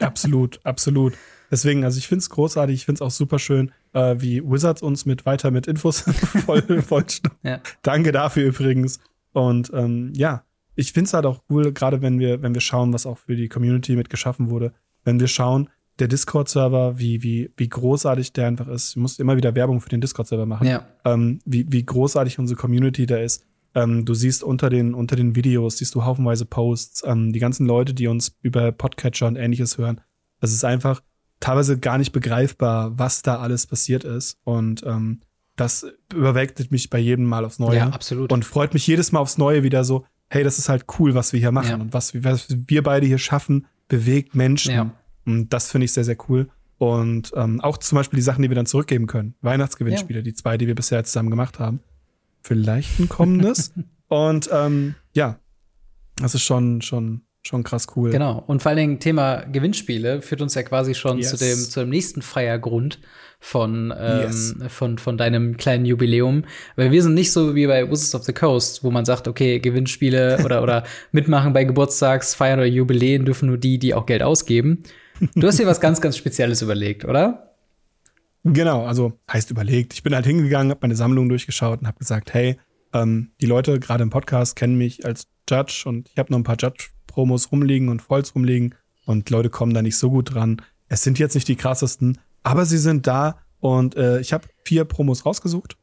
absolut, 0.00 0.60
absolut. 0.64 1.14
Deswegen, 1.50 1.84
also 1.84 1.98
ich 1.98 2.08
finde 2.08 2.20
es 2.20 2.30
großartig, 2.30 2.74
ich 2.74 2.84
finde 2.84 2.98
es 2.98 3.02
auch 3.02 3.10
super 3.10 3.38
schön, 3.38 3.72
äh, 3.92 4.16
wie 4.18 4.42
Wizards 4.42 4.82
uns 4.82 5.06
mit 5.06 5.26
weiter 5.26 5.50
mit 5.50 5.66
Infos 5.66 6.00
voll, 6.46 6.62
voll 6.82 7.04
ja. 7.42 7.60
Danke 7.82 8.12
dafür 8.12 8.46
übrigens. 8.46 9.00
Und 9.32 9.70
ähm, 9.74 10.12
ja, 10.14 10.44
ich 10.74 10.92
finde 10.92 11.08
es 11.08 11.14
halt 11.14 11.26
auch 11.26 11.42
cool, 11.50 11.72
gerade 11.72 12.02
wenn 12.02 12.18
wir, 12.18 12.42
wenn 12.42 12.54
wir 12.54 12.60
schauen, 12.60 12.92
was 12.92 13.06
auch 13.06 13.18
für 13.18 13.36
die 13.36 13.48
Community 13.48 13.96
mit 13.96 14.10
geschaffen 14.10 14.50
wurde, 14.50 14.72
wenn 15.04 15.20
wir 15.20 15.28
schauen, 15.28 15.68
der 15.98 16.08
Discord-Server, 16.08 16.98
wie, 16.98 17.22
wie, 17.22 17.50
wie 17.56 17.68
großartig 17.68 18.32
der 18.34 18.48
einfach 18.48 18.68
ist. 18.68 18.90
Ich 18.90 18.96
muss 18.96 19.18
immer 19.18 19.36
wieder 19.36 19.54
Werbung 19.54 19.80
für 19.80 19.88
den 19.88 20.00
Discord-Server 20.00 20.46
machen. 20.46 20.66
Ja. 20.66 20.86
Ähm, 21.04 21.38
wie, 21.44 21.66
wie 21.70 21.84
großartig 21.84 22.38
unsere 22.38 22.58
Community 22.58 23.06
da 23.06 23.16
ist. 23.16 23.44
Ähm, 23.74 24.04
du 24.04 24.14
siehst 24.14 24.42
unter 24.42 24.68
den, 24.68 24.94
unter 24.94 25.16
den 25.16 25.36
Videos, 25.36 25.78
siehst 25.78 25.94
du 25.94 26.04
haufenweise 26.04 26.44
Posts, 26.44 27.04
ähm, 27.06 27.32
die 27.32 27.38
ganzen 27.38 27.66
Leute, 27.66 27.94
die 27.94 28.08
uns 28.08 28.36
über 28.42 28.72
Podcatcher 28.72 29.26
und 29.26 29.36
ähnliches 29.36 29.78
hören. 29.78 30.00
Das 30.40 30.52
ist 30.52 30.64
einfach, 30.64 31.02
teilweise 31.40 31.78
gar 31.78 31.98
nicht 31.98 32.12
begreifbar, 32.12 32.98
was 32.98 33.22
da 33.22 33.38
alles 33.38 33.66
passiert 33.66 34.04
ist. 34.04 34.38
Und 34.44 34.84
ähm, 34.86 35.20
das 35.56 35.86
überwältigt 36.14 36.70
mich 36.70 36.90
bei 36.90 36.98
jedem 36.98 37.24
Mal 37.24 37.44
aufs 37.44 37.58
Neue. 37.58 37.78
Ja, 37.78 37.88
absolut. 37.88 38.32
Und 38.32 38.44
freut 38.44 38.74
mich 38.74 38.86
jedes 38.86 39.12
Mal 39.12 39.20
aufs 39.20 39.38
Neue 39.38 39.62
wieder 39.62 39.84
so, 39.84 40.04
hey, 40.28 40.44
das 40.44 40.58
ist 40.58 40.68
halt 40.68 40.84
cool, 40.98 41.14
was 41.14 41.32
wir 41.32 41.40
hier 41.40 41.52
machen. 41.52 41.70
Ja. 41.70 41.76
Und 41.76 41.92
was, 41.92 42.14
was, 42.22 42.48
wir 42.50 42.82
beide 42.82 43.06
hier 43.06 43.18
schaffen, 43.18 43.66
bewegt 43.88 44.34
Menschen. 44.34 44.74
Ja. 44.74 44.90
Und 45.24 45.50
das 45.50 45.70
finde 45.70 45.86
ich 45.86 45.92
sehr, 45.92 46.04
sehr 46.04 46.16
cool. 46.28 46.48
Und 46.78 47.32
ähm, 47.34 47.60
auch 47.60 47.78
zum 47.78 47.96
Beispiel 47.96 48.18
die 48.18 48.22
Sachen, 48.22 48.42
die 48.42 48.50
wir 48.50 48.54
dann 48.54 48.66
zurückgeben 48.66 49.06
können. 49.06 49.34
Weihnachtsgewinnspiele, 49.40 50.18
ja. 50.18 50.22
die 50.22 50.34
zwei, 50.34 50.58
die 50.58 50.66
wir 50.66 50.74
bisher 50.74 51.02
zusammen 51.04 51.30
gemacht 51.30 51.58
haben. 51.58 51.80
Vielleicht 52.42 53.00
ein 53.00 53.08
kommendes. 53.08 53.72
Und 54.08 54.50
ähm, 54.52 54.94
ja, 55.14 55.38
das 56.16 56.34
ist 56.34 56.42
schon, 56.42 56.82
schon 56.82 57.22
schon 57.46 57.64
krass 57.64 57.86
cool. 57.96 58.10
Genau. 58.10 58.42
Und 58.46 58.62
vor 58.62 58.70
allen 58.70 58.78
Dingen 58.78 59.00
Thema 59.00 59.44
Gewinnspiele 59.50 60.22
führt 60.22 60.42
uns 60.42 60.54
ja 60.54 60.62
quasi 60.62 60.94
schon 60.94 61.18
yes. 61.18 61.30
zu 61.30 61.36
dem, 61.36 61.56
zu 61.56 61.80
dem 61.80 61.90
nächsten 61.90 62.22
Feiergrund 62.22 62.98
von, 63.38 63.94
ähm, 63.96 64.20
yes. 64.22 64.54
von, 64.68 64.98
von 64.98 65.16
deinem 65.16 65.56
kleinen 65.56 65.86
Jubiläum. 65.86 66.44
Weil 66.74 66.90
wir 66.90 67.02
sind 67.02 67.14
nicht 67.14 67.32
so 67.32 67.54
wie 67.54 67.66
bei 67.66 67.88
Wizards 67.90 68.14
of 68.14 68.24
the 68.24 68.32
Coast, 68.32 68.82
wo 68.82 68.90
man 68.90 69.04
sagt, 69.04 69.28
okay, 69.28 69.60
Gewinnspiele 69.60 70.40
oder, 70.44 70.62
oder 70.62 70.84
mitmachen 71.12 71.52
bei 71.52 71.64
Geburtstagsfeiern 71.64 72.58
oder 72.58 72.68
Jubiläen 72.68 73.24
dürfen 73.24 73.48
nur 73.48 73.58
die, 73.58 73.78
die 73.78 73.94
auch 73.94 74.06
Geld 74.06 74.22
ausgeben. 74.22 74.82
Du 75.34 75.46
hast 75.46 75.58
dir 75.58 75.66
was 75.66 75.80
ganz, 75.80 76.00
ganz 76.00 76.16
Spezielles 76.16 76.60
überlegt, 76.62 77.04
oder? 77.04 77.54
Genau, 78.44 78.84
also 78.84 79.14
heißt 79.32 79.50
überlegt. 79.50 79.94
Ich 79.94 80.02
bin 80.02 80.14
halt 80.14 80.26
hingegangen, 80.26 80.70
habe 80.70 80.80
meine 80.82 80.94
Sammlung 80.94 81.28
durchgeschaut 81.28 81.80
und 81.80 81.86
habe 81.86 81.98
gesagt, 81.98 82.32
hey, 82.34 82.56
ähm, 82.92 83.30
die 83.40 83.46
Leute 83.46 83.80
gerade 83.80 84.02
im 84.02 84.10
Podcast 84.10 84.56
kennen 84.56 84.76
mich 84.76 85.04
als 85.04 85.26
Judge 85.48 85.84
und 85.86 86.08
ich 86.10 86.18
habe 86.18 86.32
noch 86.32 86.38
ein 86.38 86.44
paar 86.44 86.56
Judge 86.58 86.88
Promos 87.16 87.50
rumliegen 87.50 87.88
und 87.88 88.02
Foils 88.02 88.34
rumliegen 88.34 88.74
und 89.06 89.30
Leute 89.30 89.48
kommen 89.48 89.72
da 89.72 89.80
nicht 89.80 89.96
so 89.96 90.10
gut 90.10 90.34
dran. 90.34 90.60
Es 90.88 91.02
sind 91.02 91.18
jetzt 91.18 91.34
nicht 91.34 91.48
die 91.48 91.56
krassesten, 91.56 92.18
aber 92.42 92.66
sie 92.66 92.76
sind 92.76 93.06
da 93.06 93.38
und 93.58 93.96
äh, 93.96 94.20
ich 94.20 94.34
habe 94.34 94.48
vier 94.64 94.84
Promos 94.84 95.24
rausgesucht. 95.24 95.78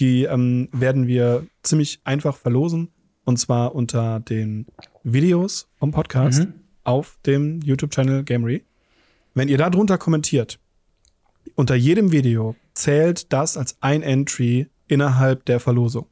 Die 0.00 0.24
ähm, 0.24 0.68
werden 0.72 1.06
wir 1.06 1.46
ziemlich 1.62 2.00
einfach 2.02 2.36
verlosen 2.36 2.88
und 3.24 3.38
zwar 3.38 3.76
unter 3.76 4.18
den 4.18 4.66
Videos 5.04 5.68
vom 5.78 5.92
Podcast 5.92 6.40
mhm. 6.40 6.54
auf 6.82 7.16
dem 7.26 7.60
YouTube-Channel 7.60 8.24
Gamery. 8.24 8.64
Wenn 9.34 9.48
ihr 9.48 9.58
da 9.58 9.70
drunter 9.70 9.98
kommentiert, 9.98 10.58
unter 11.54 11.76
jedem 11.76 12.10
Video 12.10 12.56
zählt 12.74 13.32
das 13.32 13.56
als 13.56 13.76
ein 13.82 14.02
Entry 14.02 14.66
innerhalb 14.88 15.44
der 15.44 15.60
Verlosung. 15.60 16.06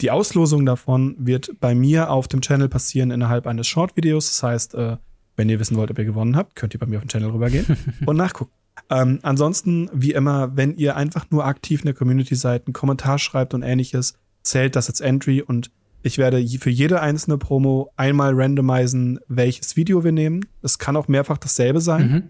Die 0.00 0.10
Auslosung 0.10 0.66
davon 0.66 1.14
wird 1.18 1.60
bei 1.60 1.74
mir 1.74 2.10
auf 2.10 2.28
dem 2.28 2.40
Channel 2.40 2.68
passieren 2.68 3.10
innerhalb 3.10 3.46
eines 3.46 3.66
Short-Videos. 3.66 4.28
Das 4.28 4.42
heißt, 4.42 4.74
äh, 4.74 4.96
wenn 5.36 5.48
ihr 5.48 5.60
wissen 5.60 5.76
wollt, 5.76 5.90
ob 5.90 5.98
ihr 5.98 6.04
gewonnen 6.04 6.36
habt, 6.36 6.56
könnt 6.56 6.74
ihr 6.74 6.80
bei 6.80 6.86
mir 6.86 6.98
auf 6.98 7.04
den 7.04 7.08
Channel 7.08 7.30
rübergehen 7.30 7.76
und 8.06 8.16
nachgucken. 8.16 8.52
Ähm, 8.90 9.20
ansonsten, 9.22 9.88
wie 9.92 10.12
immer, 10.12 10.56
wenn 10.56 10.76
ihr 10.76 10.96
einfach 10.96 11.30
nur 11.30 11.44
aktiv 11.44 11.80
in 11.80 11.86
der 11.86 11.94
Community 11.94 12.34
seid, 12.34 12.66
einen 12.66 12.74
Kommentar 12.74 13.18
schreibt 13.18 13.54
und 13.54 13.62
ähnliches, 13.62 14.14
zählt 14.42 14.76
das 14.76 14.88
als 14.88 15.00
Entry 15.00 15.40
und 15.42 15.70
ich 16.02 16.18
werde 16.18 16.46
für 16.46 16.70
jede 16.70 17.00
einzelne 17.00 17.38
Promo 17.38 17.90
einmal 17.96 18.34
randomisieren, 18.34 19.20
welches 19.26 19.76
Video 19.76 20.04
wir 20.04 20.12
nehmen. 20.12 20.44
Es 20.60 20.78
kann 20.78 20.96
auch 20.96 21.08
mehrfach 21.08 21.38
dasselbe 21.38 21.80
sein. 21.80 22.10
Mhm. 22.10 22.22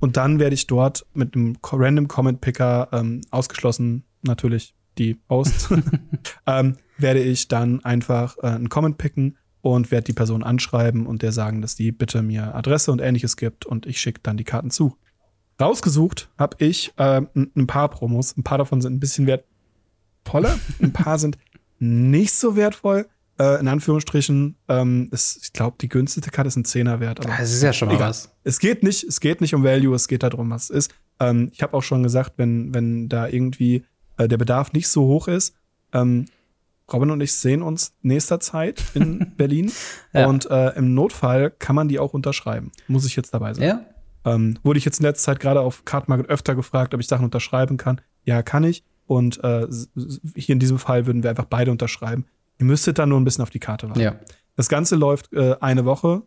Und 0.00 0.16
dann 0.16 0.40
werde 0.40 0.54
ich 0.54 0.66
dort 0.66 1.06
mit 1.14 1.36
einem 1.36 1.56
Random 1.62 2.08
Comment 2.08 2.40
Picker 2.40 2.88
ähm, 2.90 3.20
ausgeschlossen, 3.30 4.02
natürlich 4.22 4.74
die 4.98 5.14
Posts, 5.14 5.70
ähm, 6.46 6.76
werde 6.98 7.20
ich 7.20 7.48
dann 7.48 7.84
einfach 7.84 8.36
äh, 8.38 8.48
einen 8.48 8.68
Comment 8.68 8.98
picken 8.98 9.36
und 9.60 9.90
werde 9.90 10.04
die 10.04 10.12
Person 10.12 10.42
anschreiben 10.42 11.06
und 11.06 11.22
der 11.22 11.32
sagen, 11.32 11.62
dass 11.62 11.76
die 11.76 11.92
bitte 11.92 12.22
mir 12.22 12.54
Adresse 12.54 12.92
und 12.92 13.00
ähnliches 13.00 13.36
gibt 13.36 13.64
und 13.64 13.86
ich 13.86 14.00
schicke 14.00 14.20
dann 14.22 14.36
die 14.36 14.44
Karten 14.44 14.70
zu. 14.70 14.96
Rausgesucht 15.60 16.28
habe 16.38 16.56
ich 16.58 16.92
äh, 16.96 17.22
ein 17.34 17.66
paar 17.66 17.88
Promos. 17.88 18.36
Ein 18.36 18.42
paar 18.42 18.58
davon 18.58 18.80
sind 18.80 18.94
ein 18.94 19.00
bisschen 19.00 19.26
wertvoller, 19.26 20.58
ein 20.82 20.92
paar 20.92 21.18
sind 21.18 21.38
nicht 21.78 22.34
so 22.34 22.56
wertvoll. 22.56 23.06
Äh, 23.38 23.60
in 23.60 23.68
Anführungsstrichen, 23.68 24.56
ähm, 24.68 25.08
ist, 25.10 25.40
ich 25.42 25.52
glaube, 25.52 25.76
die 25.80 25.88
günstigste 25.88 26.30
Karte 26.30 26.48
ist 26.48 26.56
ein 26.56 26.66
Zehner 26.66 27.00
wert. 27.00 27.20
Aber 27.20 27.34
das 27.38 27.52
ist 27.52 27.62
ja 27.62 27.72
schon 27.72 27.88
mal 27.88 27.94
egal. 27.94 28.10
was. 28.10 28.34
Es 28.44 28.58
geht 28.58 28.82
nicht, 28.82 29.04
es 29.04 29.20
geht 29.20 29.40
nicht 29.40 29.54
um 29.54 29.64
Value, 29.64 29.94
es 29.94 30.06
geht 30.06 30.22
darum, 30.22 30.50
was 30.50 30.64
es 30.64 30.70
ist. 30.70 30.94
Ähm, 31.18 31.48
ich 31.52 31.62
habe 31.62 31.74
auch 31.74 31.82
schon 31.82 32.02
gesagt, 32.02 32.34
wenn, 32.36 32.74
wenn 32.74 33.08
da 33.08 33.26
irgendwie 33.26 33.84
äh, 34.16 34.28
der 34.28 34.36
Bedarf 34.36 34.72
nicht 34.72 34.88
so 34.88 35.06
hoch 35.06 35.28
ist, 35.28 35.54
ähm, 35.92 36.26
Robin 36.92 37.10
und 37.10 37.20
ich 37.20 37.32
sehen 37.32 37.62
uns 37.62 37.94
nächster 38.02 38.40
Zeit 38.40 38.82
in 38.94 39.32
Berlin. 39.36 39.72
ja. 40.12 40.26
Und 40.26 40.50
äh, 40.50 40.70
im 40.76 40.94
Notfall 40.94 41.50
kann 41.50 41.76
man 41.76 41.88
die 41.88 41.98
auch 41.98 42.12
unterschreiben. 42.12 42.70
Muss 42.88 43.06
ich 43.06 43.16
jetzt 43.16 43.32
dabei 43.32 43.54
sein. 43.54 43.64
Ja. 43.64 43.84
Ähm, 44.24 44.58
wurde 44.62 44.78
ich 44.78 44.84
jetzt 44.84 45.00
in 45.00 45.06
letzter 45.06 45.32
Zeit 45.32 45.40
gerade 45.40 45.60
auf 45.60 45.84
Card 45.84 46.08
Market 46.08 46.28
öfter 46.28 46.54
gefragt, 46.54 46.94
ob 46.94 47.00
ich 47.00 47.08
Sachen 47.08 47.24
unterschreiben 47.24 47.76
kann. 47.76 48.00
Ja, 48.24 48.42
kann 48.42 48.64
ich. 48.64 48.84
Und 49.06 49.42
äh, 49.42 49.66
hier 50.36 50.52
in 50.52 50.58
diesem 50.58 50.78
Fall 50.78 51.06
würden 51.06 51.22
wir 51.22 51.30
einfach 51.30 51.46
beide 51.46 51.70
unterschreiben. 51.70 52.26
Ihr 52.58 52.66
müsstet 52.66 52.98
dann 52.98 53.08
nur 53.08 53.20
ein 53.20 53.24
bisschen 53.24 53.42
auf 53.42 53.50
die 53.50 53.58
Karte 53.58 53.88
warten. 53.88 54.00
Ja. 54.00 54.16
Das 54.54 54.68
Ganze 54.68 54.96
läuft 54.96 55.32
äh, 55.32 55.56
eine 55.60 55.84
Woche 55.84 56.22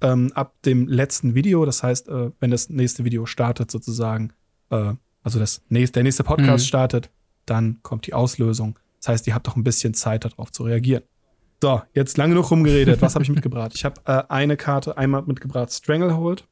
ähm, 0.00 0.30
ab 0.34 0.54
dem 0.64 0.86
letzten 0.86 1.34
Video. 1.34 1.64
Das 1.64 1.82
heißt, 1.82 2.08
äh, 2.08 2.30
wenn 2.38 2.50
das 2.50 2.68
nächste 2.68 3.04
Video 3.04 3.26
startet, 3.26 3.70
sozusagen, 3.70 4.32
äh, 4.70 4.92
also 5.24 5.40
das 5.40 5.62
nächste, 5.68 5.94
der 5.94 6.04
nächste 6.04 6.22
Podcast 6.22 6.64
mhm. 6.64 6.68
startet, 6.68 7.10
dann 7.46 7.78
kommt 7.82 8.06
die 8.06 8.14
Auslösung. 8.14 8.78
Das 9.00 9.08
heißt, 9.08 9.26
ihr 9.26 9.34
habt 9.34 9.46
doch 9.46 9.56
ein 9.56 9.64
bisschen 9.64 9.94
Zeit, 9.94 10.24
darauf 10.24 10.52
zu 10.52 10.62
reagieren. 10.62 11.02
So, 11.62 11.82
jetzt 11.94 12.16
lange 12.18 12.34
genug 12.34 12.50
rumgeredet. 12.50 13.00
Was 13.00 13.14
habe 13.14 13.24
ich 13.24 13.30
mitgebracht? 13.30 13.72
Ich 13.74 13.84
habe 13.84 14.00
äh, 14.04 14.22
eine 14.28 14.56
Karte 14.56 14.98
einmal 14.98 15.22
mitgebracht, 15.22 15.72
Stranglehold. 15.72 16.46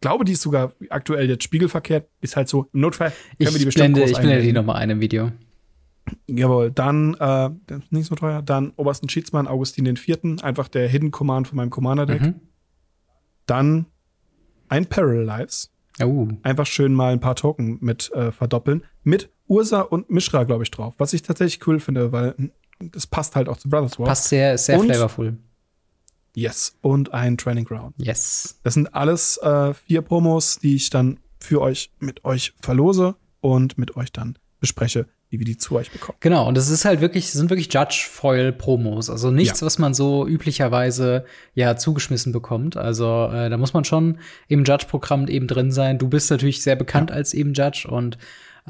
Glaube, 0.00 0.24
die 0.24 0.32
ist 0.32 0.42
sogar 0.42 0.72
aktuell 0.90 1.28
jetzt 1.28 1.44
spiegelverkehrt. 1.44 2.08
Ist 2.20 2.36
halt 2.36 2.48
so, 2.48 2.68
im 2.72 2.80
Notfall 2.80 3.10
können 3.10 3.20
ich 3.38 3.52
wir 3.52 3.58
die 3.58 3.64
bestimmt 3.66 3.94
blende, 3.94 4.10
Ich 4.10 4.18
blende 4.18 4.42
die 4.42 4.52
nochmal 4.52 4.76
ein 4.76 4.90
im 4.90 5.00
Video. 5.00 5.32
Jawohl, 6.26 6.70
dann, 6.70 7.14
äh, 7.14 7.50
nicht 7.90 8.06
so 8.06 8.14
teuer, 8.14 8.40
dann 8.40 8.72
Obersten 8.76 9.08
Schiedsmann 9.08 9.46
Augustin 9.46 9.84
den 9.84 9.98
Vierten, 9.98 10.40
einfach 10.40 10.68
der 10.68 10.88
Hidden 10.88 11.10
Command 11.10 11.48
von 11.48 11.56
meinem 11.56 11.70
Commander-Deck. 11.70 12.22
Mhm. 12.22 12.40
Dann 13.44 13.86
ein 14.68 14.86
Peril 14.86 15.22
Lives. 15.22 15.70
Oh. 16.02 16.28
Einfach 16.42 16.66
schön 16.66 16.94
mal 16.94 17.12
ein 17.12 17.20
paar 17.20 17.36
Token 17.36 17.78
mit 17.80 18.12
äh, 18.12 18.32
verdoppeln. 18.32 18.84
Mit 19.02 19.30
Ursa 19.46 19.80
und 19.80 20.10
Mishra, 20.10 20.44
glaube 20.44 20.62
ich, 20.62 20.70
drauf. 20.70 20.94
Was 20.98 21.12
ich 21.12 21.22
tatsächlich 21.22 21.66
cool 21.66 21.80
finde, 21.80 22.12
weil 22.12 22.34
das 22.80 23.06
passt 23.06 23.36
halt 23.36 23.48
auch 23.48 23.56
zu 23.56 23.68
Brothers 23.68 23.98
War. 23.98 24.06
Passt 24.06 24.28
sehr, 24.28 24.56
sehr 24.58 24.78
und, 24.78 24.86
flavorful. 24.86 25.36
Yes. 26.34 26.76
Und 26.82 27.12
ein 27.12 27.36
Training 27.36 27.64
Ground. 27.64 27.94
Yes. 27.98 28.60
Das 28.62 28.74
sind 28.74 28.94
alles 28.94 29.38
äh, 29.38 29.74
vier 29.74 30.02
Promos, 30.02 30.58
die 30.58 30.76
ich 30.76 30.90
dann 30.90 31.18
für 31.40 31.60
euch 31.60 31.90
mit 31.98 32.24
euch 32.24 32.54
verlose 32.60 33.16
und 33.40 33.78
mit 33.78 33.96
euch 33.96 34.12
dann 34.12 34.38
bespreche, 34.60 35.06
wie 35.30 35.38
wir 35.38 35.44
die 35.44 35.58
zu 35.58 35.76
euch 35.76 35.90
bekommen. 35.90 36.16
Genau, 36.20 36.48
und 36.48 36.56
es 36.56 36.70
ist 36.70 36.84
halt 36.84 37.00
wirklich, 37.00 37.30
sind 37.30 37.50
wirklich 37.50 37.72
Judge-Foil-Promos. 37.72 39.10
Also 39.10 39.30
nichts, 39.30 39.60
ja. 39.60 39.66
was 39.66 39.78
man 39.78 39.92
so 39.92 40.26
üblicherweise 40.26 41.24
ja 41.54 41.76
zugeschmissen 41.76 42.32
bekommt. 42.32 42.76
Also 42.76 43.28
äh, 43.32 43.50
da 43.50 43.56
muss 43.58 43.74
man 43.74 43.84
schon 43.84 44.18
im 44.48 44.64
Judge-Programm 44.64 45.28
eben 45.28 45.46
drin 45.46 45.70
sein. 45.70 45.98
Du 45.98 46.08
bist 46.08 46.30
natürlich 46.30 46.62
sehr 46.62 46.76
bekannt 46.76 47.10
ja. 47.10 47.16
als 47.16 47.34
eben 47.34 47.52
Judge 47.52 47.86
und 47.88 48.16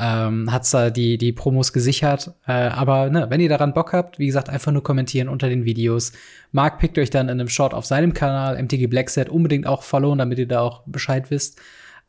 ähm, 0.00 0.50
hat's 0.52 0.70
da 0.70 0.90
die, 0.90 1.16
die 1.16 1.32
Promos 1.32 1.72
gesichert. 1.72 2.32
Äh, 2.46 2.52
aber 2.52 3.10
ne, 3.10 3.26
wenn 3.30 3.40
ihr 3.40 3.48
daran 3.48 3.74
Bock 3.74 3.92
habt, 3.92 4.18
wie 4.18 4.26
gesagt, 4.26 4.48
einfach 4.48 4.72
nur 4.72 4.82
kommentieren 4.82 5.28
unter 5.28 5.48
den 5.48 5.64
Videos. 5.64 6.12
Marc 6.50 6.78
pickt 6.78 6.98
euch 6.98 7.10
dann 7.10 7.28
in 7.28 7.40
einem 7.40 7.48
Short 7.48 7.74
auf 7.74 7.86
seinem 7.86 8.14
Kanal, 8.14 8.60
MTG 8.60 8.86
Blackset, 8.88 9.28
unbedingt 9.28 9.66
auch 9.66 9.82
followen, 9.82 10.18
damit 10.18 10.38
ihr 10.38 10.48
da 10.48 10.60
auch 10.60 10.82
Bescheid 10.86 11.30
wisst 11.30 11.60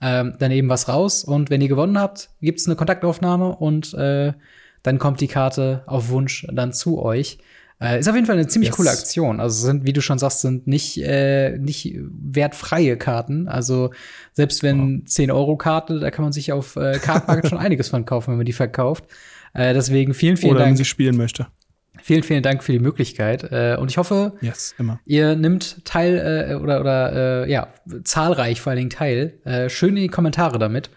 ähm, 0.02 0.36
dann 0.40 0.52
eben 0.52 0.70
was 0.70 0.88
raus. 0.88 1.24
Und 1.24 1.50
wenn 1.50 1.62
ihr 1.62 1.68
gewonnen 1.68 2.00
habt, 2.00 2.30
gibt's 2.42 2.66
eine 2.66 2.76
Kontaktaufnahme 2.76 3.56
und 3.56 3.94
äh, 3.94 4.34
dann 4.84 5.00
kommt 5.00 5.22
die 5.22 5.28
Karte 5.28 5.84
auf 5.88 6.10
Wunsch 6.10 6.48
dann 6.52 6.74
zu 6.74 7.02
euch. 7.02 7.40
Äh, 7.82 8.00
ist 8.00 8.10
auf 8.10 8.16
jeden 8.16 8.28
Fall 8.28 8.36
eine 8.36 8.48
ziemlich 8.48 8.70
yes. 8.70 8.78
coole 8.78 8.90
Aktion. 8.90 9.40
Also 9.40 9.66
sind, 9.66 9.86
wie 9.86 9.94
du 9.94 10.02
schon 10.02 10.20
sagst, 10.20 10.42
sind 10.42 10.68
nicht, 10.68 11.02
äh, 11.02 11.58
nicht 11.58 11.98
wertfreie 11.98 12.98
Karten. 12.98 13.48
Also 13.48 13.92
selbst 14.34 14.64
wenn 14.64 15.02
oh. 15.02 15.06
10 15.06 15.32
Euro 15.32 15.56
Karte, 15.56 16.00
da 16.00 16.12
kann 16.12 16.24
man 16.24 16.34
sich 16.34 16.52
auf 16.52 16.76
äh, 16.76 17.00
Cardmarket 17.00 17.48
schon 17.50 17.58
einiges 17.58 17.90
von 17.90 18.06
kaufen, 18.06 18.32
wenn 18.32 18.38
man 18.38 18.46
die 18.46 18.54
verkauft. 18.54 19.06
Äh, 19.54 19.74
deswegen 19.74 20.14
vielen, 20.14 20.36
vielen 20.36 20.52
Oder 20.52 20.60
Dank. 20.60 20.72
wenn 20.72 20.78
sie 20.78 20.86
spielen 20.86 21.16
möchte. 21.16 21.48
Vielen, 22.02 22.24
vielen 22.24 22.44
Dank 22.44 22.64
für 22.64 22.72
die 22.72 22.80
Möglichkeit. 22.80 23.44
Äh, 23.52 23.78
und 23.80 23.92
ich 23.92 23.98
hoffe, 23.98 24.34
yes, 24.42 24.76
ihr 25.06 25.36
nimmt 25.36 25.86
teil 25.86 26.50
äh, 26.50 26.56
oder, 26.56 26.80
oder 26.80 27.44
äh, 27.46 27.52
ja, 27.52 27.68
zahlreich 28.04 28.62
vor 28.62 28.72
allen 28.72 28.78
Dingen 28.78 28.90
teil. 28.90 29.40
Äh, 29.44 29.70
schön 29.70 29.90
in 29.96 30.04
die 30.04 30.08
Kommentare 30.08 30.60
damit. 30.60 30.90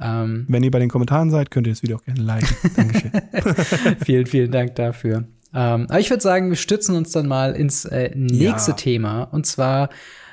Ähm, 0.00 0.46
Wenn 0.48 0.62
ihr 0.62 0.70
bei 0.70 0.78
den 0.78 0.88
Kommentaren 0.88 1.30
seid, 1.30 1.50
könnt 1.50 1.66
ihr 1.66 1.72
das 1.72 1.82
Video 1.82 1.98
auch 1.98 2.04
gerne 2.04 2.20
liken. 2.20 2.48
Dankeschön. 2.76 3.10
vielen, 4.04 4.26
vielen 4.26 4.50
Dank 4.50 4.74
dafür. 4.76 5.24
Ähm, 5.52 5.86
aber 5.88 6.00
ich 6.00 6.10
würde 6.10 6.22
sagen, 6.22 6.48
wir 6.48 6.56
stützen 6.56 6.96
uns 6.96 7.12
dann 7.12 7.26
mal 7.26 7.54
ins 7.54 7.84
äh, 7.84 8.10
nächste 8.14 8.72
ja. 8.72 8.76
Thema. 8.76 9.22
Und 9.24 9.46
zwar 9.46 9.90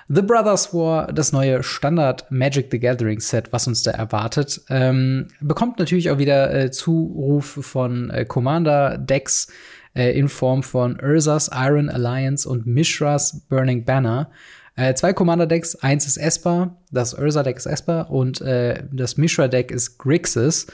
The 0.09 0.21
Brothers 0.21 0.73
War, 0.73 1.11
das 1.11 1.33
neue 1.33 1.63
Standard 1.63 2.31
Magic 2.31 2.69
the 2.71 2.79
Gathering 2.79 3.19
Set, 3.19 3.51
was 3.51 3.67
uns 3.67 3.83
da 3.83 3.91
erwartet, 3.91 4.61
ähm, 4.69 5.27
bekommt 5.41 5.79
natürlich 5.79 6.09
auch 6.09 6.17
wieder 6.17 6.53
äh, 6.53 6.71
Zuruf 6.71 7.59
von 7.61 8.09
äh, 8.09 8.23
Commander 8.23 8.97
Decks 8.97 9.47
äh, 9.97 10.11
in 10.11 10.29
Form 10.29 10.63
von 10.63 10.97
Ursas 11.01 11.49
Iron 11.53 11.89
Alliance 11.89 12.47
und 12.47 12.67
Mishras 12.67 13.41
Burning 13.49 13.83
Banner. 13.83 14.29
Äh, 14.75 14.93
zwei 14.93 15.11
Commander-Decks, 15.11 15.77
eins 15.77 16.05
ist 16.05 16.17
Esper, 16.17 16.77
das 16.91 17.15
Ursa-Deck 17.15 17.57
ist 17.57 17.65
Esper 17.65 18.11
und 18.11 18.39
äh, 18.41 18.83
das 18.91 19.17
Mishra-Deck 19.17 19.71
ist 19.71 19.97
Grixis. 19.97 20.67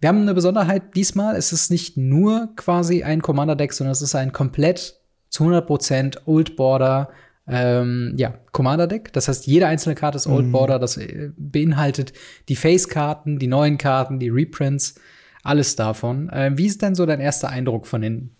Wir 0.00 0.08
haben 0.08 0.22
eine 0.22 0.34
Besonderheit 0.34 0.94
diesmal, 0.94 1.34
es 1.34 1.52
ist 1.52 1.70
nicht 1.70 1.96
nur 1.96 2.50
quasi 2.54 3.02
ein 3.02 3.22
Commander-Deck, 3.22 3.72
sondern 3.72 3.92
es 3.92 4.02
ist 4.02 4.14
ein 4.14 4.32
komplett 4.32 5.00
zu 5.30 5.44
100% 5.44 6.18
Old 6.26 6.54
Border 6.54 7.10
ähm, 7.48 8.14
ja, 8.16 8.34
Commander-Deck. 8.52 9.12
Das 9.12 9.28
heißt, 9.28 9.46
jede 9.46 9.66
einzelne 9.66 9.96
Karte 9.96 10.16
ist 10.16 10.26
Old 10.26 10.46
mhm. 10.46 10.52
Border. 10.52 10.78
Das 10.78 10.96
äh, 10.96 11.30
beinhaltet 11.36 12.12
die 12.48 12.56
Face-Karten, 12.56 13.38
die 13.38 13.48
neuen 13.48 13.78
Karten, 13.78 14.20
die 14.20 14.28
Reprints, 14.28 14.94
alles 15.42 15.76
davon. 15.76 16.30
Äh, 16.30 16.52
wie 16.54 16.66
ist 16.66 16.82
denn 16.82 16.94
so 16.94 17.04
dein 17.04 17.20
erster 17.20 17.50
Eindruck 17.50 17.86
von 17.86 18.00
den 18.00 18.33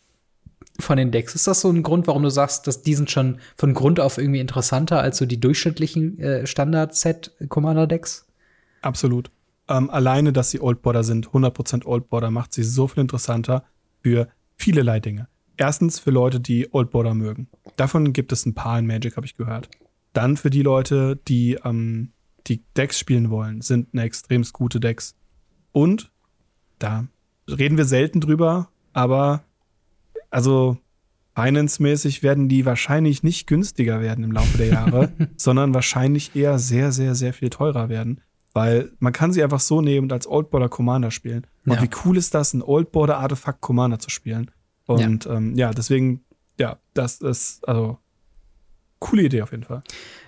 von 0.81 0.97
den 0.97 1.11
Decks. 1.11 1.35
Ist 1.35 1.47
das 1.47 1.61
so 1.61 1.71
ein 1.71 1.83
Grund, 1.83 2.07
warum 2.07 2.23
du 2.23 2.31
sagst, 2.31 2.67
dass 2.67 2.83
die 2.83 2.95
sind 2.95 3.11
schon 3.11 3.39
von 3.57 3.75
Grund 3.75 4.01
auf 4.01 4.19
irgendwie 4.19 4.41
interessanter 4.41 5.01
als 5.01 5.19
so 5.19 5.27
die 5.27 5.41
durchschnittlichen 5.41 6.19
äh, 6.19 6.47
Standard-Set-Commander-Decks? 6.47 8.27
Absolut. 8.83 9.31
Ähm, 9.69 9.89
alleine, 9.91 10.33
dass 10.33 10.51
sie 10.51 10.61
Old 10.61 10.83
Border 10.83 11.05
sind, 11.05 11.29
100% 11.29 11.87
Old 11.87 12.09
Border, 12.09 12.31
macht 12.31 12.53
sie 12.53 12.65
so 12.65 12.89
viel 12.89 13.01
interessanter 13.01 13.65
für 14.03 14.29
vielerlei 14.57 15.01
Dinge. 15.01 15.29
Erstens 15.57 16.01
für 16.01 16.11
Leute, 16.11 16.41
die 16.41 16.73
Old 16.73 16.91
Border 16.91 17.15
mögen. 17.15 17.49
Davon 17.77 18.13
gibt 18.13 18.33
es 18.33 18.45
ein 18.45 18.55
paar 18.55 18.79
in 18.79 18.87
Magic, 18.87 19.17
habe 19.17 19.27
ich 19.27 19.37
gehört. 19.37 19.69
Dann 20.13 20.37
für 20.37 20.51
die 20.51 20.63
Leute, 20.63 21.19
die 21.29 21.59
ähm, 21.65 22.11
die 22.47 22.63
Decks 22.77 22.99
spielen 22.99 23.31
wollen, 23.31 23.61
sind 23.61 23.89
eine 23.93 24.03
extrem 24.03 24.43
gute 24.53 24.81
Decks. 24.81 25.15
Und 25.73 26.11
da 26.79 27.07
reden 27.49 27.77
wir 27.79 27.85
selten 27.85 28.21
drüber, 28.21 28.69
aber 28.93 29.45
also 30.35 30.77
Finance-mäßig 31.37 32.23
werden 32.23 32.49
die 32.49 32.67
wahrscheinlich 32.67 33.23
nicht 33.23 33.47
günstiger 33.47 34.01
werden 34.01 34.25
im 34.25 34.33
Laufe 34.33 34.59
der 34.59 34.67
Jahre, 34.67 35.13
sondern 35.37 35.75
wahrscheinlich 35.75 36.35
eher 36.35 36.59
sehr, 36.59 36.91
sehr, 36.91 37.15
sehr 37.15 37.33
viel 37.33 37.51
teurer 37.51 37.89
werden. 37.89 38.21
Weil 38.53 38.91
man 38.99 39.13
kann 39.13 39.33
sie 39.33 39.43
einfach 39.43 39.61
so 39.61 39.81
nehmen 39.81 40.07
und 40.07 40.13
als 40.13 40.27
Oldborder 40.29 40.69
Commander 40.69 41.11
spielen. 41.11 41.47
Und 41.67 41.75
ja. 41.75 41.83
wie 41.83 41.91
cool 42.05 42.17
ist 42.17 42.35
das, 42.35 42.53
ein 42.53 42.63
Oldborder 42.63 43.19
Artefakt 43.19 43.61
Commander 43.61 43.99
zu 44.01 44.11
spielen? 44.11 44.51
Und 44.87 45.25
ja. 45.25 45.35
Ähm, 45.35 45.55
ja, 45.57 45.73
deswegen, 45.73 46.25
ja, 46.59 46.79
das 46.95 47.21
ist 47.21 47.67
also 47.69 47.99
coole 48.99 49.23
Idee 49.23 49.43
auf 49.43 49.53
jeden 49.53 49.65
Fall. 49.65 49.83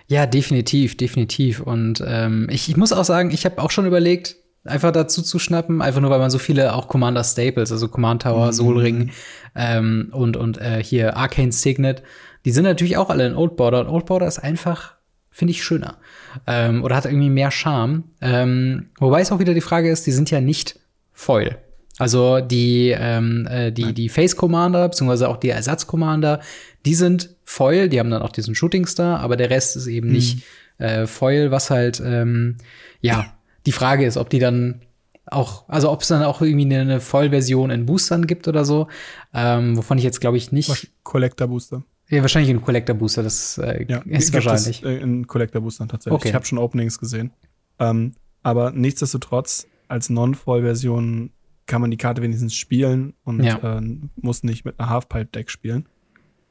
Ja, 0.07 0.27
definitiv, 0.27 0.97
definitiv. 0.97 1.61
Und 1.61 2.03
ähm, 2.07 2.49
ich, 2.51 2.69
ich 2.69 2.77
muss 2.77 2.93
auch 2.93 3.05
sagen, 3.05 3.33
ich 3.33 3.45
habe 3.45 3.61
auch 3.61 3.71
schon 3.73 3.87
überlegt, 3.87 4.37
einfach 4.68 4.92
dazu 4.92 5.23
zu 5.23 5.38
schnappen, 5.38 5.82
einfach 5.82 6.00
nur 6.00 6.11
weil 6.11 6.18
man 6.18 6.30
so 6.30 6.38
viele 6.38 6.75
auch 6.75 6.88
Commander 6.88 7.25
Staples, 7.25 7.73
also 7.73 7.88
Command 7.88 8.23
Tower, 8.23 8.46
mhm. 8.46 8.52
Soul 8.52 8.78
Ring 8.78 9.11
ähm, 9.54 10.08
und 10.12 10.37
und 10.37 10.58
äh, 10.58 10.82
hier 10.82 11.16
Arcane 11.16 11.52
Signet, 11.52 12.02
die 12.44 12.50
sind 12.50 12.64
natürlich 12.64 12.96
auch 12.96 13.11
alle 13.11 13.26
in 13.26 13.35
Old 13.35 13.56
Border 13.56 13.80
und 13.80 13.88
Old 13.88 14.06
Border 14.06 14.26
ist 14.26 14.38
einfach 14.38 14.96
finde 15.30 15.50
ich 15.50 15.62
schöner 15.62 15.99
ähm, 16.46 16.82
oder 16.82 16.96
hat 16.96 17.04
irgendwie 17.04 17.28
mehr 17.28 17.50
Charme. 17.50 18.04
Ähm, 18.23 18.88
wobei 18.99 19.20
es 19.20 19.30
auch 19.30 19.38
wieder 19.38 19.52
die 19.52 19.61
Frage 19.61 19.90
ist, 19.90 20.06
die 20.06 20.12
sind 20.12 20.30
ja 20.30 20.40
nicht 20.40 20.80
Foil. 21.12 21.58
Also 21.99 22.40
die, 22.40 22.94
ähm, 22.99 23.46
äh, 23.50 23.70
die, 23.70 23.92
die 23.92 24.08
Face 24.08 24.37
Commander, 24.37 24.88
beziehungsweise 24.88 25.28
auch 25.28 25.37
die 25.37 25.50
Ersatz 25.50 25.87
Commander, 25.87 26.40
die 26.87 26.94
sind 26.94 27.37
Foil, 27.44 27.90
die 27.90 28.00
haben 28.00 28.11
dann 28.11 28.23
auch 28.23 28.32
diesen 28.32 28.54
Shooting 28.54 28.87
Star, 28.87 29.20
aber 29.20 29.37
der 29.37 29.50
Rest 29.50 29.76
ist 29.76 29.87
eben 29.87 30.08
mhm. 30.08 30.14
nicht 30.14 30.42
äh, 30.78 31.06
Foil, 31.06 31.50
was 31.50 31.70
halt, 31.70 32.02
ähm, 32.04 32.56
ja, 33.00 33.36
die 33.66 33.73
Frage 33.73 34.06
ist, 34.06 34.16
ob 34.16 34.30
die 34.30 34.38
dann 34.38 34.82
auch, 35.26 35.68
also 35.68 35.90
ob 35.90 36.02
es 36.02 36.08
dann 36.08 36.23
auch 36.23 36.40
irgendwie 36.40 36.64
eine, 36.64 36.80
eine 36.80 37.00
Vollversion 37.00 37.70
in 37.70 37.85
Boostern 37.85 38.26
gibt 38.26 38.49
oder 38.49 38.64
so, 38.64 38.88
ähm, 39.35 39.76
wovon 39.76 39.99
ich 39.99 40.04
jetzt 40.04 40.20
glaube 40.20 40.37
ich 40.37 40.52
nicht. 40.52 40.92
Collector 41.02 41.49
Booster. 41.49 41.82
Ja, 42.08 42.23
wahrscheinlich 42.23 42.50
in 42.50 42.62
Collector 42.62 42.94
Booster, 42.94 43.25
das 43.25 43.58
äh, 43.58 43.85
ja, 43.88 43.99
ist 44.06 44.32
wahrscheinlich. 44.32 44.82
Es, 44.82 44.88
äh, 44.88 44.99
in 44.99 45.26
Collector 45.26 45.61
Boostern 45.61 45.88
tatsächlich. 45.88 46.20
Okay. 46.20 46.28
Ich 46.28 46.35
habe 46.35 46.46
schon 46.46 46.58
Openings 46.58 46.99
gesehen. 46.99 47.32
Ähm, 47.80 48.14
aber 48.44 48.70
nichtsdestotrotz, 48.70 49.66
als 49.88 50.08
Non-Voll-Version 50.08 51.30
kann 51.66 51.80
man 51.80 51.90
die 51.90 51.96
Karte 51.96 52.23
wenigstens 52.23 52.54
spielen 52.54 53.14
und 53.25 53.42
ja. 53.42 53.78
äh, 53.78 53.82
muss 54.14 54.44
nicht 54.44 54.64
mit 54.64 54.78
einer 54.78 54.88
Halfpipe-Deck 54.88 55.50
spielen. 55.50 55.88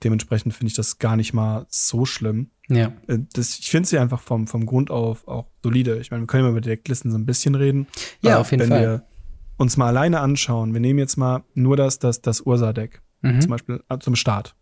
Dementsprechend 0.05 0.53
finde 0.53 0.69
ich 0.69 0.75
das 0.75 0.99
gar 0.99 1.15
nicht 1.15 1.33
mal 1.33 1.65
so 1.67 2.05
schlimm. 2.05 2.51
Ja. 2.69 2.93
Äh, 3.07 3.17
das, 3.33 3.57
ich 3.57 3.71
finde 3.71 3.89
sie 3.89 3.97
einfach 3.97 4.21
vom, 4.21 4.45
vom 4.45 4.67
Grund 4.67 4.91
auf 4.91 5.27
auch 5.27 5.47
solide. 5.63 5.97
Ich 5.97 6.11
meine, 6.11 6.21
wir 6.21 6.27
können 6.27 6.43
ja 6.43 6.51
über 6.51 6.61
die 6.61 6.69
Decklisten 6.69 7.09
so 7.09 7.17
ein 7.17 7.25
bisschen 7.25 7.55
reden. 7.55 7.87
Ja, 8.21 8.39
auf 8.39 8.51
jeden 8.51 8.61
wenn 8.61 8.69
Fall. 8.69 8.81
Wenn 8.81 8.89
wir 8.89 9.03
uns 9.57 9.77
mal 9.77 9.87
alleine 9.87 10.19
anschauen, 10.19 10.73
wir 10.73 10.79
nehmen 10.79 10.99
jetzt 10.99 11.17
mal 11.17 11.43
nur 11.55 11.75
das, 11.75 11.97
das, 11.97 12.21
das 12.21 12.41
Ursa-Deck 12.41 13.01
mhm. 13.23 13.41
zum 13.41 13.49
Beispiel 13.49 13.83
äh, 13.89 13.97
zum 13.97 14.15
Start. 14.15 14.55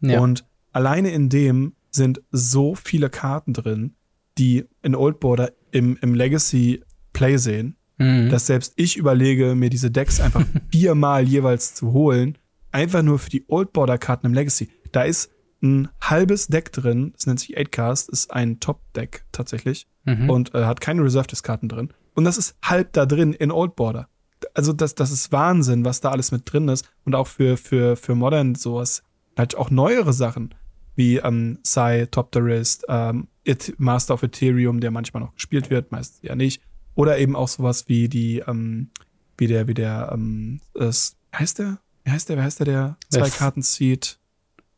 Ja. 0.00 0.20
Und 0.20 0.46
alleine 0.72 1.10
in 1.10 1.28
dem 1.28 1.74
sind 1.90 2.22
so 2.30 2.74
viele 2.74 3.10
Karten 3.10 3.52
drin, 3.52 3.94
die 4.38 4.64
in 4.82 4.94
Old 4.94 5.20
Border 5.20 5.52
im, 5.72 5.98
im 6.00 6.14
Legacy 6.14 6.82
Play 7.12 7.36
sehen, 7.36 7.76
mhm. 7.98 8.30
dass 8.30 8.46
selbst 8.46 8.72
ich 8.76 8.96
überlege, 8.96 9.54
mir 9.54 9.70
diese 9.70 9.90
Decks 9.90 10.20
einfach 10.20 10.44
viermal 10.70 11.28
jeweils 11.28 11.74
zu 11.74 11.92
holen, 11.92 12.38
einfach 12.72 13.02
nur 13.02 13.18
für 13.18 13.30
die 13.30 13.44
Old 13.48 13.72
Border 13.72 13.98
Karten 13.98 14.26
im 14.26 14.34
Legacy. 14.34 14.68
Da 14.92 15.02
ist 15.02 15.30
ein 15.62 15.88
halbes 16.00 16.48
Deck 16.48 16.72
drin, 16.72 17.12
das 17.14 17.26
nennt 17.26 17.40
sich 17.40 17.58
8cast, 17.58 18.10
ist 18.10 18.32
ein 18.32 18.60
Top-Deck 18.60 19.24
tatsächlich 19.32 19.86
mhm. 20.04 20.30
und 20.30 20.54
äh, 20.54 20.64
hat 20.64 20.80
keine 20.80 21.02
Reserved-Karten 21.02 21.68
drin. 21.68 21.92
Und 22.14 22.24
das 22.24 22.38
ist 22.38 22.56
halb 22.62 22.92
da 22.92 23.06
drin 23.06 23.32
in 23.32 23.50
Old 23.50 23.76
Border. 23.76 24.08
Also 24.54 24.72
das, 24.72 24.94
das 24.94 25.10
ist 25.10 25.32
Wahnsinn, 25.32 25.84
was 25.84 26.00
da 26.00 26.10
alles 26.10 26.32
mit 26.32 26.50
drin 26.50 26.68
ist. 26.68 26.88
Und 27.04 27.14
auch 27.14 27.26
für, 27.26 27.56
für, 27.56 27.96
für 27.96 28.14
Modern 28.14 28.54
sowas, 28.54 29.02
halt 29.36 29.56
auch 29.56 29.70
neuere 29.70 30.12
Sachen, 30.12 30.54
wie 30.94 31.18
ähm, 31.18 31.58
Psy, 31.62 32.06
Top 32.10 32.30
the 32.34 32.42
Wrist, 32.42 32.84
ähm, 32.88 33.28
It, 33.44 33.74
Master 33.78 34.14
of 34.14 34.22
Ethereum, 34.22 34.80
der 34.80 34.90
manchmal 34.90 35.22
noch 35.22 35.34
gespielt 35.34 35.70
wird, 35.70 35.92
meistens 35.92 36.22
ja 36.22 36.34
nicht. 36.34 36.62
Oder 36.94 37.18
eben 37.18 37.36
auch 37.36 37.48
sowas 37.48 37.88
wie 37.88 38.08
die, 38.08 38.42
ähm, 38.46 38.90
wie 39.36 39.46
der, 39.46 39.68
wie 39.68 39.74
der, 39.74 40.10
ähm, 40.12 40.60
das, 40.72 41.16
heißt 41.34 41.58
der? 41.58 41.78
Wie 42.04 42.10
heißt 42.10 42.28
der, 42.28 42.38
wie 42.38 42.42
heißt 42.42 42.60
der, 42.60 42.66
der 42.66 42.96
zwei 43.10 43.28
Karten 43.28 43.62
zieht? 43.62 44.18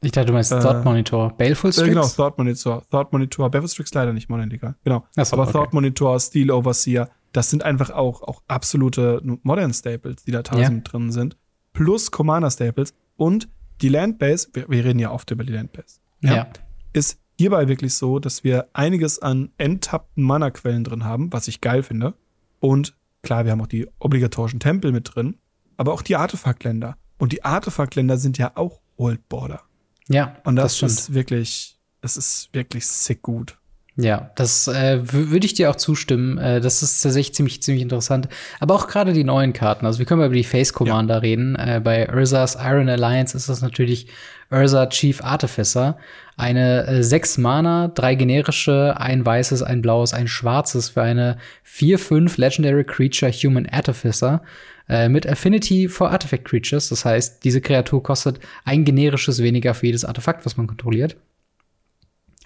Ich 0.00 0.12
dachte, 0.12 0.26
du 0.26 0.32
meinst 0.32 0.52
äh, 0.52 0.60
Thought 0.60 0.84
Monitor. 0.84 1.36
Baleful 1.36 1.72
Strix? 1.72 1.88
Äh, 1.88 1.90
genau, 1.90 2.06
Thought 2.06 2.38
Monitor. 2.38 2.84
Thought 2.90 3.12
Monitor. 3.12 3.50
Baleful 3.50 3.68
Strix 3.68 3.92
leider 3.94 4.12
nicht, 4.12 4.28
Modern 4.28 4.50
Liga. 4.50 4.76
Genau. 4.84 5.04
So, 5.16 5.22
Aber 5.32 5.42
okay. 5.44 5.52
Thought 5.52 5.72
Monitor, 5.72 6.20
Steel 6.20 6.50
Overseer, 6.50 7.10
das 7.32 7.50
sind 7.50 7.64
einfach 7.64 7.90
auch, 7.90 8.22
auch 8.22 8.42
absolute 8.46 9.20
Modern 9.42 9.74
Staples, 9.74 10.24
die 10.24 10.30
da 10.30 10.42
tausend 10.42 10.86
ja. 10.86 10.92
drin 10.92 11.10
sind. 11.10 11.36
Plus 11.72 12.10
Commander 12.10 12.50
Staples. 12.50 12.94
Und 13.16 13.48
die 13.80 13.88
Landbase, 13.88 14.48
wir, 14.52 14.68
wir 14.68 14.84
reden 14.84 14.98
ja 14.98 15.10
oft 15.10 15.30
über 15.30 15.44
die 15.44 15.52
Landbase. 15.52 16.00
Ja. 16.20 16.34
ja. 16.34 16.46
Ist 16.92 17.18
hierbei 17.36 17.68
wirklich 17.68 17.94
so, 17.94 18.18
dass 18.18 18.44
wir 18.44 18.68
einiges 18.72 19.20
an 19.20 19.50
enttappten 19.58 20.22
Mana-Quellen 20.22 20.84
drin 20.84 21.04
haben, 21.04 21.32
was 21.32 21.48
ich 21.48 21.60
geil 21.60 21.82
finde. 21.82 22.14
Und 22.60 22.96
klar, 23.22 23.44
wir 23.44 23.52
haben 23.52 23.60
auch 23.60 23.66
die 23.68 23.88
obligatorischen 23.98 24.60
Tempel 24.60 24.92
mit 24.92 25.14
drin, 25.14 25.36
aber 25.76 25.92
auch 25.92 26.02
die 26.02 26.16
Artefaktländer. 26.16 26.96
Und 27.18 27.32
die 27.32 27.44
Artefaktländer 27.44 28.16
sind 28.16 28.38
ja 28.38 28.52
auch 28.54 28.80
Old 28.96 29.28
Border. 29.28 29.62
Ja. 30.08 30.36
Und 30.44 30.56
das, 30.56 30.78
das 30.78 30.92
ist 30.92 31.14
wirklich, 31.14 31.76
es 32.02 32.16
ist 32.16 32.48
wirklich 32.52 32.86
sick 32.86 33.22
gut. 33.22 33.58
Ja, 34.00 34.30
das 34.36 34.68
äh, 34.68 35.00
würde 35.12 35.44
ich 35.44 35.54
dir 35.54 35.70
auch 35.70 35.76
zustimmen. 35.76 36.38
Äh, 36.38 36.60
das 36.60 36.84
ist 36.84 37.00
tatsächlich 37.00 37.34
ziemlich, 37.34 37.62
ziemlich 37.64 37.82
interessant. 37.82 38.28
Aber 38.60 38.76
auch 38.76 38.86
gerade 38.86 39.12
die 39.12 39.24
neuen 39.24 39.52
Karten. 39.52 39.86
Also 39.86 39.98
wir 39.98 40.06
können 40.06 40.20
mal 40.20 40.26
über 40.26 40.36
die 40.36 40.44
Face 40.44 40.72
Commander 40.72 41.14
ja. 41.14 41.20
reden. 41.20 41.56
Äh, 41.56 41.80
bei 41.82 42.08
Ursas 42.14 42.56
Iron 42.60 42.88
Alliance 42.88 43.36
ist 43.36 43.48
das 43.48 43.60
natürlich 43.60 44.06
Ursa 44.52 44.86
Chief 44.86 45.20
Artificer. 45.24 45.98
Eine 46.36 46.86
äh, 46.86 47.02
sechs 47.02 47.38
Mana, 47.38 47.88
drei 47.88 48.14
generische, 48.14 48.94
ein 48.98 49.26
weißes, 49.26 49.64
ein 49.64 49.82
blaues, 49.82 50.14
ein 50.14 50.28
schwarzes 50.28 50.90
für 50.90 51.02
eine 51.02 51.36
4-5 51.66 52.40
Legendary 52.40 52.84
Creature 52.84 53.32
Human 53.32 53.66
Artificer 53.66 54.42
äh, 54.88 55.08
mit 55.08 55.28
Affinity 55.28 55.88
for 55.88 56.10
Artifact 56.10 56.44
Creatures. 56.44 56.88
Das 56.88 57.04
heißt, 57.04 57.44
diese 57.44 57.60
Kreatur 57.60 58.02
kostet 58.02 58.40
ein 58.64 58.84
generisches 58.84 59.42
weniger 59.42 59.74
für 59.74 59.86
jedes 59.86 60.04
Artefakt, 60.04 60.46
was 60.46 60.56
man 60.56 60.66
kontrolliert. 60.66 61.16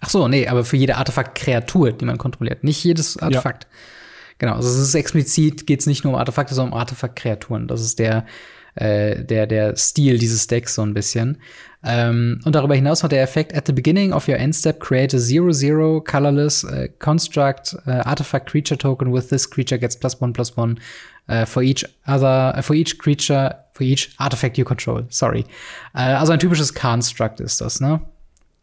Ach 0.01 0.11
so, 0.11 0.27
nee, 0.27 0.49
aber 0.49 0.65
für 0.65 0.77
jede 0.77 0.97
Artefakt-Kreatur, 0.97 1.93
die 1.93 2.05
man 2.05 2.19
kontrolliert, 2.19 2.65
nicht 2.65 2.83
jedes 2.83 3.17
Artefakt. 3.19 3.65
Ja. 3.65 3.71
Genau, 4.39 4.55
also 4.57 4.69
es 4.69 4.77
ist 4.77 4.95
explizit, 4.97 5.69
geht 5.69 5.81
es 5.81 5.87
nicht 5.87 6.03
nur 6.03 6.15
um 6.15 6.19
Artefakte, 6.19 6.55
sondern 6.55 6.73
um 6.73 6.79
Artefakt-Kreaturen. 6.81 7.69
Das 7.69 7.81
ist 7.81 8.01
der, 8.01 8.27
äh, 8.75 9.25
der, 9.25 9.47
der 9.47 9.77
Stil 9.77 10.19
dieses 10.19 10.47
Decks 10.47 10.75
so 10.75 10.83
ein 10.83 10.95
bisschen. 10.95 11.39
Ähm, 11.85 12.41
und 12.45 12.55
darüber 12.55 12.75
hinaus 12.75 13.03
hat 13.03 13.13
der 13.13 13.23
Effekt 13.23 13.55
at 13.55 13.67
the 13.67 13.73
beginning 13.73 14.13
of 14.13 14.29
your 14.29 14.37
end 14.37 14.55
step 14.55 14.79
create 14.79 15.15
a 15.15 15.19
zero 15.19 15.53
zero 15.53 16.01
colorless 16.01 16.65
uh, 16.65 16.87
construct 17.01 17.77
uh, 17.87 18.03
artifact 18.05 18.49
creature 18.49 18.79
token 18.79 19.13
with 19.13 19.29
this 19.29 19.51
creature 19.51 19.79
gets 19.79 19.97
plus 19.97 20.21
one 20.21 20.33
plus 20.33 20.57
one 20.57 20.77
uh, 21.29 21.45
for 21.45 21.61
each 21.61 21.85
other 22.07 22.63
for 22.63 22.77
each 22.77 22.99
creature 22.99 23.53
for 23.73 23.85
each 23.85 24.15
artifact 24.19 24.57
you 24.59 24.65
control. 24.65 25.05
Sorry. 25.09 25.45
also 25.95 26.33
ein 26.33 26.39
typisches 26.39 26.73
Construct 26.75 27.41
ist 27.41 27.61
das, 27.61 27.81
ne? 27.81 28.01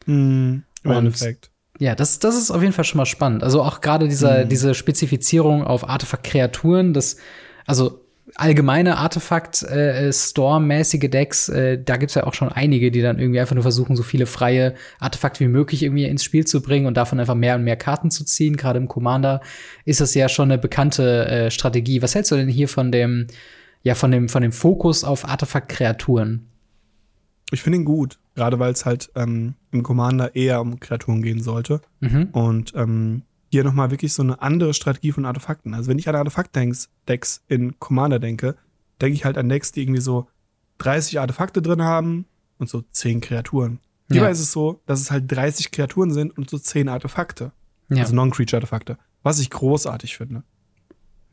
Mm, 0.05 0.63
Im 0.83 0.91
Endeffekt. 0.91 1.49
Ja, 1.79 1.95
das, 1.95 2.19
das 2.19 2.37
ist 2.37 2.51
auf 2.51 2.61
jeden 2.61 2.73
Fall 2.73 2.83
schon 2.83 2.97
mal 2.97 3.05
spannend. 3.05 3.43
Also 3.43 3.63
auch 3.63 3.81
gerade 3.81 4.07
dieser, 4.07 4.45
mm. 4.45 4.49
diese 4.49 4.75
Spezifizierung 4.75 5.63
auf 5.63 5.87
Artefakt-Kreaturen, 5.87 6.93
das, 6.93 7.17
also 7.65 8.01
allgemeine 8.39 8.97
Artefakt-Storm-mäßige 8.97 11.03
äh, 11.03 11.09
Decks, 11.09 11.49
äh, 11.49 11.83
da 11.83 11.97
gibt's 11.97 12.15
ja 12.15 12.25
auch 12.25 12.33
schon 12.33 12.49
einige, 12.49 12.91
die 12.91 13.01
dann 13.01 13.19
irgendwie 13.19 13.39
einfach 13.39 13.55
nur 13.55 13.63
versuchen, 13.63 13.95
so 13.95 14.03
viele 14.03 14.25
freie 14.25 14.75
Artefakte 14.99 15.41
wie 15.41 15.47
möglich 15.47 15.83
irgendwie 15.83 16.05
ins 16.05 16.23
Spiel 16.23 16.47
zu 16.47 16.61
bringen 16.61 16.85
und 16.85 16.97
davon 16.97 17.19
einfach 17.19 17.35
mehr 17.35 17.55
und 17.55 17.63
mehr 17.63 17.75
Karten 17.75 18.11
zu 18.11 18.23
ziehen. 18.23 18.57
Gerade 18.57 18.79
im 18.79 18.87
Commander 18.87 19.41
ist 19.85 20.01
das 20.01 20.15
ja 20.15 20.29
schon 20.29 20.51
eine 20.51 20.57
bekannte 20.57 21.27
äh, 21.27 21.51
Strategie. 21.51 22.01
Was 22.01 22.15
hältst 22.15 22.31
du 22.31 22.35
denn 22.35 22.47
hier 22.47 22.67
von 22.67 22.91
dem, 22.91 23.27
ja, 23.83 23.95
von 23.95 24.11
dem, 24.11 24.29
von 24.29 24.41
dem 24.41 24.51
Fokus 24.51 25.03
auf 25.03 25.27
Artefakt-Kreaturen? 25.27 26.47
Ich 27.51 27.61
finde 27.61 27.79
ihn 27.79 27.85
gut, 27.85 28.19
gerade 28.35 28.59
weil 28.59 28.71
es 28.71 28.85
halt 28.85 29.11
ähm, 29.15 29.55
im 29.71 29.83
Commander 29.83 30.35
eher 30.35 30.61
um 30.61 30.79
Kreaturen 30.79 31.21
gehen 31.21 31.41
sollte. 31.41 31.81
Mhm. 31.99 32.29
Und 32.31 32.73
ähm, 32.75 33.23
hier 33.51 33.63
nochmal 33.63 33.91
wirklich 33.91 34.13
so 34.13 34.21
eine 34.21 34.41
andere 34.41 34.73
Strategie 34.73 35.11
von 35.11 35.25
Artefakten. 35.25 35.73
Also 35.73 35.89
wenn 35.89 35.99
ich 35.99 36.07
an 36.07 36.15
Artefakt-Decks 36.15 37.43
in 37.47 37.79
Commander 37.79 38.19
denke, 38.19 38.55
denke 39.01 39.15
ich 39.15 39.25
halt 39.25 39.37
an 39.37 39.49
Decks, 39.49 39.71
die 39.71 39.81
irgendwie 39.81 40.01
so 40.01 40.27
30 40.79 41.19
Artefakte 41.19 41.61
drin 41.61 41.81
haben 41.81 42.25
und 42.57 42.69
so 42.69 42.83
10 42.91 43.21
Kreaturen. 43.21 43.79
Hierbei 44.11 44.27
ja. 44.27 44.31
ist 44.31 44.39
es 44.39 44.51
so, 44.51 44.81
dass 44.85 45.01
es 45.01 45.11
halt 45.11 45.31
30 45.31 45.71
Kreaturen 45.71 46.11
sind 46.11 46.37
und 46.37 46.49
so 46.49 46.57
10 46.57 46.89
Artefakte. 46.89 47.51
Ja. 47.89 48.01
Also 48.03 48.15
Non-Creature-Artefakte. 48.15 48.97
Was 49.23 49.39
ich 49.39 49.49
großartig 49.49 50.17
finde. 50.17 50.43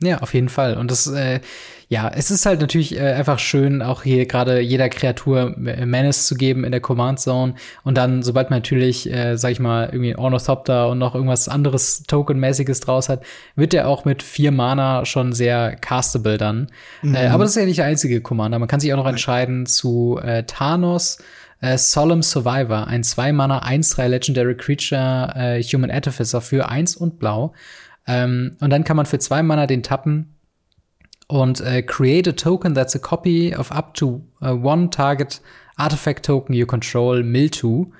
Ja, 0.02 0.18
auf 0.18 0.34
jeden 0.34 0.50
Fall. 0.50 0.76
Und 0.76 0.90
das, 0.90 1.06
äh, 1.06 1.40
ja, 1.88 2.10
es 2.14 2.30
ist 2.30 2.44
halt 2.44 2.60
natürlich 2.60 2.96
äh, 2.96 3.12
einfach 3.12 3.38
schön, 3.38 3.80
auch 3.80 4.02
hier 4.02 4.26
gerade 4.26 4.60
jeder 4.60 4.90
Kreatur 4.90 5.54
Menace 5.56 6.26
zu 6.26 6.34
geben 6.34 6.64
in 6.64 6.70
der 6.70 6.82
Command 6.82 7.18
Zone. 7.18 7.54
Und 7.82 7.96
dann, 7.96 8.22
sobald 8.22 8.50
man 8.50 8.58
natürlich, 8.58 9.10
äh, 9.10 9.36
sag 9.38 9.52
ich 9.52 9.60
mal, 9.60 9.88
irgendwie 9.90 10.14
Ornithopter 10.14 10.90
und 10.90 10.98
noch 10.98 11.14
irgendwas 11.14 11.48
anderes 11.48 12.02
Token-mäßiges 12.02 12.80
draus 12.80 13.08
hat, 13.08 13.24
wird 13.54 13.72
der 13.72 13.88
auch 13.88 14.04
mit 14.04 14.22
vier 14.22 14.52
Mana 14.52 15.06
schon 15.06 15.32
sehr 15.32 15.76
castable 15.76 16.36
dann. 16.36 16.70
Mhm. 17.00 17.14
Äh, 17.14 17.28
aber 17.28 17.44
das 17.44 17.52
ist 17.52 17.60
ja 17.60 17.64
nicht 17.64 17.78
der 17.78 17.86
einzige 17.86 18.20
Commander. 18.20 18.58
Man 18.58 18.68
kann 18.68 18.80
sich 18.80 18.92
auch 18.92 18.98
noch 18.98 19.08
entscheiden 19.08 19.64
zu 19.64 20.20
äh, 20.22 20.42
Thanos. 20.42 21.18
Äh, 21.62 21.78
Solemn 21.78 22.22
Survivor, 22.22 22.86
ein 22.86 23.02
2-Mana 23.02 23.62
1-3 23.64 24.08
Legendary 24.08 24.56
Creature 24.58 25.32
äh, 25.34 25.62
Human 25.62 25.90
Artificer 25.90 26.42
für 26.42 26.68
1 26.68 26.96
und 26.96 27.18
Blau. 27.18 27.54
Ähm, 28.06 28.56
und 28.60 28.70
dann 28.70 28.84
kann 28.84 28.96
man 28.96 29.06
für 29.06 29.18
zwei 29.18 29.42
Mana 29.42 29.66
den 29.66 29.82
tappen 29.82 30.36
und 31.28 31.60
äh, 31.60 31.82
create 31.82 32.28
a 32.28 32.32
token 32.32 32.74
that's 32.74 32.94
a 32.94 32.98
copy 32.98 33.54
of 33.56 33.72
up 33.72 33.94
to 33.94 34.22
uh, 34.42 34.50
one 34.50 34.90
target 34.90 35.40
artifact 35.76 36.24
token 36.24 36.54
you 36.54 36.66
control 36.66 37.22
Miltu. 37.22 37.92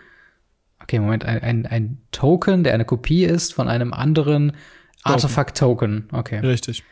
Okay, 0.83 1.01
Moment, 1.01 1.25
ein, 1.25 1.42
ein, 1.42 1.66
ein 1.66 1.99
Token, 2.12 2.62
der 2.62 2.75
eine 2.75 2.85
Kopie 2.85 3.25
ist 3.25 3.55
von 3.55 3.69
einem 3.69 3.92
anderen 3.92 4.53
Artefakt-Token. 5.03 6.09
Okay. 6.12 6.38
Richtig. 6.38 6.85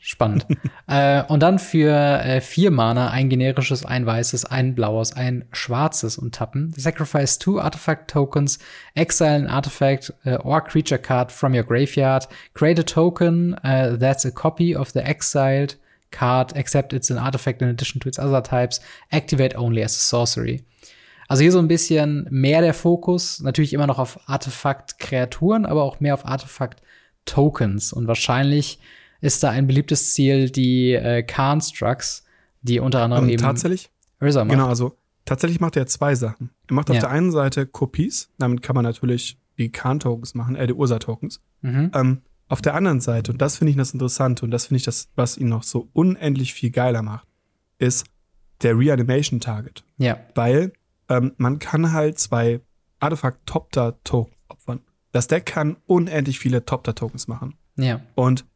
Spannend. 0.00 0.46
äh, 0.86 1.24
und 1.24 1.42
dann 1.42 1.58
für 1.58 1.92
äh, 1.92 2.40
vier 2.40 2.70
Mana 2.70 3.10
ein 3.10 3.28
generisches, 3.28 3.84
ein 3.84 4.06
weißes, 4.06 4.44
ein 4.44 4.74
blaues, 4.74 5.12
ein 5.12 5.44
schwarzes 5.52 6.18
und 6.18 6.34
tappen. 6.34 6.72
Sacrifice 6.76 7.38
two 7.38 7.58
artifact 7.58 8.10
tokens, 8.10 8.58
exile 8.94 9.34
an 9.34 9.46
artifact 9.48 10.12
uh, 10.24 10.36
or 10.44 10.62
creature 10.62 10.98
card 10.98 11.32
from 11.32 11.52
your 11.52 11.64
graveyard, 11.64 12.28
create 12.54 12.78
a 12.78 12.84
token 12.84 13.54
uh, 13.64 13.96
that's 13.98 14.24
a 14.24 14.30
copy 14.30 14.74
of 14.74 14.92
the 14.92 15.00
exiled 15.00 15.76
card, 16.10 16.52
except 16.54 16.92
it's 16.92 17.10
an 17.10 17.18
artifact 17.18 17.60
in 17.60 17.68
addition 17.68 18.00
to 18.00 18.08
its 18.08 18.18
other 18.18 18.42
types, 18.42 18.80
activate 19.10 19.56
only 19.56 19.82
as 19.82 19.96
a 19.96 20.00
sorcery. 20.00 20.64
Also 21.28 21.42
hier 21.42 21.52
so 21.52 21.58
ein 21.58 21.68
bisschen 21.68 22.26
mehr 22.30 22.62
der 22.62 22.72
Fokus, 22.72 23.40
natürlich 23.40 23.74
immer 23.74 23.86
noch 23.86 23.98
auf 23.98 24.18
Artefakt-Kreaturen, 24.28 25.66
aber 25.66 25.82
auch 25.82 26.00
mehr 26.00 26.14
auf 26.14 26.24
Artefakt-Tokens. 26.24 27.92
Und 27.92 28.06
wahrscheinlich 28.06 28.78
ist 29.20 29.42
da 29.42 29.50
ein 29.50 29.66
beliebtes 29.66 30.14
Ziel 30.14 30.50
die 30.50 30.92
äh, 30.92 31.22
Constructs, 31.22 32.24
die 32.62 32.80
unter 32.80 33.02
anderem 33.02 33.24
um, 33.24 33.28
ähm, 33.28 33.34
eben 33.34 33.42
tatsächlich 33.42 33.90
Ursa 34.20 34.44
macht. 34.44 34.52
Genau, 34.52 34.68
also 34.68 34.96
tatsächlich 35.24 35.60
macht 35.60 35.76
er 35.76 35.86
zwei 35.86 36.14
Sachen. 36.14 36.50
Er 36.68 36.74
macht 36.74 36.90
auf 36.90 36.96
ja. 36.96 37.02
der 37.02 37.10
einen 37.10 37.32
Seite 37.32 37.66
Kopies, 37.66 38.30
damit 38.38 38.62
kann 38.62 38.74
man 38.74 38.84
natürlich 38.84 39.38
die 39.58 39.70
Khan-Tokens 39.70 40.34
machen, 40.34 40.56
äh, 40.56 40.66
die 40.66 40.74
Ursa-Tokens. 40.74 41.40
Mhm. 41.62 41.90
Ähm, 41.94 42.22
auf 42.48 42.62
der 42.62 42.74
anderen 42.74 43.00
Seite, 43.00 43.32
und 43.32 43.42
das 43.42 43.58
finde 43.58 43.72
ich 43.72 43.76
das 43.76 43.92
Interessante 43.92 44.44
und 44.44 44.50
das 44.50 44.66
finde 44.66 44.78
ich 44.78 44.84
das, 44.84 45.08
was 45.16 45.36
ihn 45.36 45.48
noch 45.48 45.62
so 45.62 45.88
unendlich 45.92 46.54
viel 46.54 46.70
geiler 46.70 47.02
macht, 47.02 47.26
ist 47.78 48.06
der 48.62 48.78
Reanimation 48.78 49.40
Target. 49.40 49.84
Ja. 49.98 50.18
Weil 50.34 50.72
ähm, 51.08 51.32
man 51.36 51.58
kann 51.58 51.92
halt 51.92 52.18
zwei 52.18 52.60
Artefakt-Topter-Tokens 53.00 54.36
opfern. 54.48 54.80
Das 55.12 55.28
Deck 55.28 55.46
kann 55.46 55.76
unendlich 55.86 56.38
viele 56.38 56.64
Topter-Tokens 56.64 57.28
machen. 57.28 57.54
Ja. 57.76 58.00
Und 58.14 58.46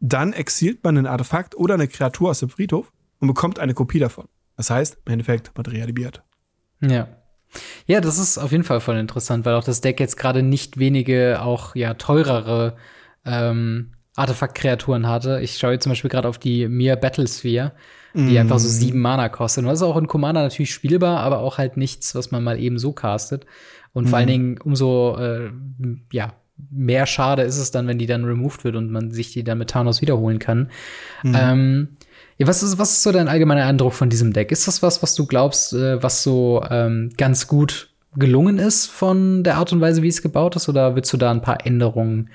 dann 0.00 0.32
exilt 0.32 0.84
man 0.84 0.98
ein 0.98 1.06
Artefakt 1.06 1.56
oder 1.56 1.74
eine 1.74 1.88
Kreatur 1.88 2.30
aus 2.30 2.40
dem 2.40 2.48
Friedhof 2.48 2.92
und 3.20 3.28
bekommt 3.28 3.58
eine 3.58 3.74
Kopie 3.74 3.98
davon. 3.98 4.28
Das 4.56 4.70
heißt, 4.70 4.98
im 5.04 5.12
Endeffekt 5.12 5.56
materialisiert. 5.56 6.22
Ja. 6.80 7.08
Ja, 7.86 8.00
das 8.00 8.18
ist 8.18 8.36
auf 8.38 8.50
jeden 8.50 8.64
Fall 8.64 8.80
voll 8.80 8.96
interessant, 8.96 9.44
weil 9.44 9.54
auch 9.54 9.64
das 9.64 9.80
Deck 9.80 10.00
jetzt 10.00 10.16
gerade 10.16 10.42
nicht 10.42 10.78
wenige 10.78 11.40
auch 11.40 11.76
ja 11.76 11.94
teurere 11.94 12.76
ähm, 13.24 13.92
Artefakt-Kreaturen 14.16 15.06
hatte. 15.06 15.40
Ich 15.40 15.56
schaue 15.56 15.72
jetzt 15.72 15.84
zum 15.84 15.90
Beispiel 15.90 16.10
gerade 16.10 16.28
auf 16.28 16.38
die 16.38 16.68
Mir 16.68 16.96
Battlesphere, 16.96 17.72
die 18.14 18.34
mm. 18.34 18.38
einfach 18.38 18.58
so 18.58 18.68
sieben 18.68 19.00
Mana 19.00 19.28
kostet. 19.28 19.64
Und 19.64 19.70
das 19.70 19.80
ist 19.80 19.82
auch 19.82 19.96
in 19.96 20.06
Commander 20.06 20.42
natürlich 20.42 20.72
spielbar, 20.72 21.20
aber 21.20 21.38
auch 21.38 21.58
halt 21.58 21.76
nichts, 21.76 22.14
was 22.14 22.30
man 22.30 22.44
mal 22.44 22.58
eben 22.58 22.78
so 22.78 22.92
castet. 22.92 23.46
Und 23.92 24.04
mm. 24.04 24.08
vor 24.08 24.18
allen 24.18 24.26
mhm. 24.26 24.32
Dingen 24.32 24.58
umso 24.58 25.16
äh, 25.16 25.50
ja, 26.12 26.34
mehr 26.70 27.06
schade 27.06 27.42
ist 27.42 27.58
es 27.58 27.70
dann, 27.70 27.86
wenn 27.86 27.98
die 27.98 28.06
dann 28.06 28.24
removed 28.24 28.64
wird 28.64 28.76
und 28.76 28.90
man 28.90 29.10
sich 29.10 29.32
die 29.32 29.44
dann 29.44 29.58
mit 29.58 29.70
Thanos 29.70 30.00
wiederholen 30.00 30.38
kann. 30.38 30.70
Mm. 31.22 31.34
Ähm, 31.36 31.88
ja, 32.38 32.46
was 32.46 32.62
ist, 32.62 32.78
was 32.78 32.92
ist 32.92 33.02
so 33.02 33.12
dein 33.12 33.28
allgemeiner 33.28 33.66
Eindruck 33.66 33.92
von 33.92 34.10
diesem 34.10 34.32
Deck? 34.32 34.52
Ist 34.52 34.66
das 34.66 34.82
was, 34.82 35.02
was 35.02 35.14
du 35.14 35.26
glaubst, 35.26 35.72
äh, 35.72 36.02
was 36.02 36.22
so 36.22 36.64
ähm, 36.70 37.10
ganz 37.16 37.46
gut 37.46 37.90
gelungen 38.16 38.58
ist 38.58 38.86
von 38.86 39.42
der 39.42 39.56
Art 39.56 39.72
und 39.72 39.80
Weise, 39.80 40.02
wie 40.02 40.08
es 40.08 40.22
gebaut 40.22 40.56
ist? 40.56 40.68
Oder 40.68 40.96
willst 40.96 41.12
du 41.12 41.16
da 41.16 41.30
ein 41.30 41.42
paar 41.42 41.66
Änderungen 41.66 42.30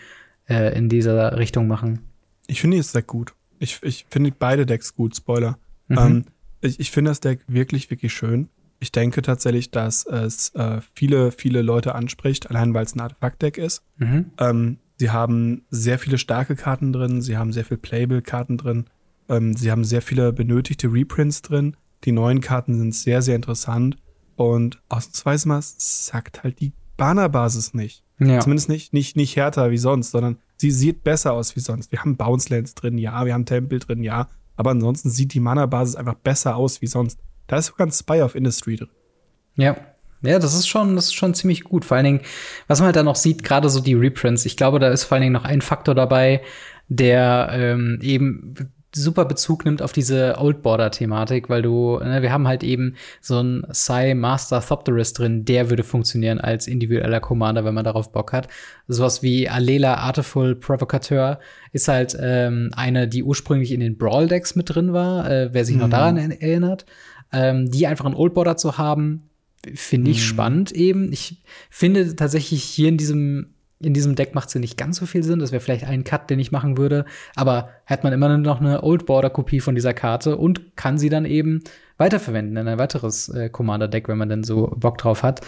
äh, 0.50 0.76
in 0.76 0.90
dieser 0.90 1.38
Richtung 1.38 1.68
machen. 1.68 2.00
Ich 2.48 2.60
finde 2.60 2.78
das 2.78 2.92
Deck 2.92 3.08
gut. 3.08 3.34
Ich, 3.60 3.80
ich 3.84 4.06
finde 4.10 4.34
beide 4.38 4.66
Decks 4.66 4.96
gut, 4.96 5.16
Spoiler. 5.16 5.58
Mhm. 5.88 5.98
Ähm, 5.98 6.26
ich, 6.62 6.80
ich 6.80 6.92
finde 6.92 7.12
das 7.12 7.20
Deck 7.22 7.42
wirklich, 7.48 7.90
wirklich 7.92 8.14
schön. 8.14 8.50
Ich 8.80 8.92
denke 8.92 9.22
tatsächlich, 9.22 9.72
dass 9.72 10.06
es 10.06 10.56
äh, 10.56 10.80
viele, 10.94 11.32
viele 11.32 11.62
Leute 11.62 11.96
anspricht, 11.96 12.50
allein 12.50 12.74
weil 12.74 12.86
es 12.86 12.96
ein 12.96 13.02
Artefakt-Deck 13.02 13.58
ist. 13.58 13.84
Mhm. 13.98 14.32
Ähm, 14.38 14.78
sie 14.98 15.10
haben 15.12 15.64
sehr 15.70 16.00
viele 16.00 16.18
starke 16.18 16.56
Karten 16.56 16.94
drin, 16.94 17.22
sie 17.22 17.38
haben 17.38 17.52
sehr 17.52 17.66
viele 17.66 17.80
Playable-Karten 17.80 18.58
drin, 18.58 18.86
ähm, 19.28 19.56
sie 19.56 19.72
haben 19.72 19.84
sehr 19.84 20.02
viele 20.02 20.32
benötigte 20.32 20.92
Reprints 20.92 21.42
drin. 21.42 21.76
Die 22.06 22.14
neuen 22.14 22.40
Karten 22.40 22.78
sind 22.78 22.96
sehr, 22.96 23.22
sehr 23.22 23.36
interessant. 23.36 23.98
Und 24.38 24.82
ausnahmsweise 24.88 25.48
mal 25.50 25.60
sagt 25.62 26.44
halt 26.44 26.62
die 26.62 26.72
Bannerbasis 26.96 27.74
nicht. 27.74 28.04
Ja. 28.20 28.40
Zumindest 28.40 28.70
nicht, 28.70 28.94
nicht, 28.94 29.16
nicht 29.16 29.36
härter 29.36 29.72
wie 29.72 29.78
sonst, 29.78 30.12
sondern 30.12 30.38
sie 30.58 30.72
sieht 30.72 31.04
besser 31.04 31.34
aus 31.34 31.56
wie 31.56 31.62
sonst. 31.62 31.92
Wir 31.92 32.00
haben 32.00 32.18
Bounce 32.18 32.54
Lands 32.54 32.76
drin, 32.76 32.98
ja, 32.98 33.26
wir 33.26 33.34
haben 33.34 33.46
Tempel 33.46 33.80
drin, 33.80 34.04
ja. 34.04 34.30
Aber 34.56 34.72
ansonsten 34.72 35.10
sieht 35.10 35.34
die 35.34 35.40
Mana-Basis 35.40 35.96
einfach 35.96 36.16
besser 36.16 36.56
aus 36.58 36.82
wie 36.82 36.88
sonst. 36.88 37.20
Da 37.50 37.58
ist 37.58 37.66
sogar 37.66 37.88
ein 37.88 37.92
Spy 37.92 38.22
of 38.22 38.36
Industry 38.36 38.78
drin. 38.78 38.90
Ja. 39.56 39.76
Ja, 40.22 40.38
das 40.38 40.54
ist 40.54 40.68
schon, 40.68 40.96
das 40.96 41.06
ist 41.06 41.16
schon 41.16 41.34
ziemlich 41.34 41.64
gut. 41.64 41.86
Vor 41.86 41.96
allen 41.96 42.04
Dingen, 42.04 42.22
was 42.68 42.80
man 42.80 42.88
halt 42.88 42.96
da 42.96 43.04
noch 43.04 43.16
sieht, 43.16 43.44
gerade 43.44 43.70
so 43.70 43.80
die 43.80 43.94
Reprints. 43.94 44.46
Ich 44.46 44.58
glaube, 44.58 44.80
da 44.80 44.90
ist 44.90 45.06
vor 45.06 45.16
allen 45.16 45.22
Dingen 45.22 45.34
noch 45.34 45.46
ein 45.46 45.62
Faktor 45.62 45.96
dabei, 45.96 46.42
der 46.90 47.50
ähm, 47.54 48.00
eben 48.02 48.54
super 48.96 49.26
Bezug 49.26 49.66
nimmt 49.66 49.82
auf 49.82 49.92
diese 49.92 50.36
Old 50.40 50.62
Border 50.62 50.90
Thematik, 50.90 51.50
weil 51.50 51.62
du, 51.62 52.00
ne, 52.00 52.22
wir 52.22 52.32
haben 52.32 52.48
halt 52.48 52.64
eben 52.64 52.96
so 53.22 53.40
ein 53.40 53.64
Psy 53.72 54.16
Master 54.16 54.62
Thopterist 54.62 55.20
drin, 55.20 55.46
der 55.46 55.70
würde 55.70 55.84
funktionieren 55.84 56.40
als 56.40 56.68
individueller 56.68 57.20
Commander, 57.20 57.64
wenn 57.66 57.76
man 57.76 57.86
darauf 57.86 58.12
Bock 58.12 58.34
hat. 58.34 58.48
Sowas 58.88 59.22
wie 59.22 59.48
Alela 59.48 59.96
Artful 59.96 60.56
Provocateur 60.56 61.40
ist 61.72 61.88
halt 61.88 62.18
ähm, 62.20 62.72
eine, 62.76 63.08
die 63.08 63.24
ursprünglich 63.24 63.72
in 63.72 63.80
den 63.80 63.98
Brawl 63.98 64.28
Decks 64.28 64.56
mit 64.56 64.74
drin 64.74 64.92
war, 64.92 65.30
äh, 65.30 65.50
wer 65.54 65.66
sich 65.66 65.76
mhm. 65.76 65.82
noch 65.82 65.90
daran 65.90 66.18
erinnert. 66.18 66.86
Ähm, 67.32 67.70
die 67.70 67.86
einfach 67.88 68.06
ein 68.06 68.16
Old 68.16 68.34
Border 68.34 68.58
zu 68.58 68.78
haben, 68.78 69.30
finde 69.74 70.12
ich 70.12 70.18
mhm. 70.18 70.24
spannend 70.24 70.72
eben. 70.72 71.12
Ich 71.12 71.44
finde 71.70 72.16
tatsächlich 72.16 72.64
hier 72.64 72.90
in 72.90 72.98
diesem 72.98 73.54
in 73.82 73.94
diesem 73.94 74.16
Deck 74.16 74.36
macht 74.36 74.50
sie 74.50 74.60
nicht 74.60 74.78
ganz 74.78 74.98
so 74.98 75.06
viel 75.06 75.24
Sinn. 75.24 75.40
Das 75.40 75.52
wäre 75.52 75.62
vielleicht 75.62 75.86
ein 75.86 76.04
Cut, 76.04 76.30
den 76.30 76.40
ich 76.40 76.52
machen 76.52 76.78
würde. 76.78 77.06
Aber 77.36 77.70
hat 77.86 78.04
man 78.04 78.12
immer 78.12 78.38
noch 78.38 78.60
eine 78.60 78.84
Old 78.84 79.06
Border 79.06 79.30
Kopie 79.30 79.62
von 79.62 79.74
dieser 79.74 79.94
Karte 79.94 80.36
und 80.36 80.76
kann 80.76 80.98
sie 80.98 81.10
dann 81.10 81.26
eben 81.26 81.64
weiterverwenden 81.98 82.58
in 82.58 82.68
ein 82.68 82.78
weiteres 82.78 83.30
äh, 83.30 83.50
Commander-Deck, 83.50 84.08
wenn 84.08 84.18
man 84.18 84.30
dann 84.30 84.44
so 84.44 84.74
Bock 84.76 84.98
drauf 84.98 85.24
hat. 85.24 85.42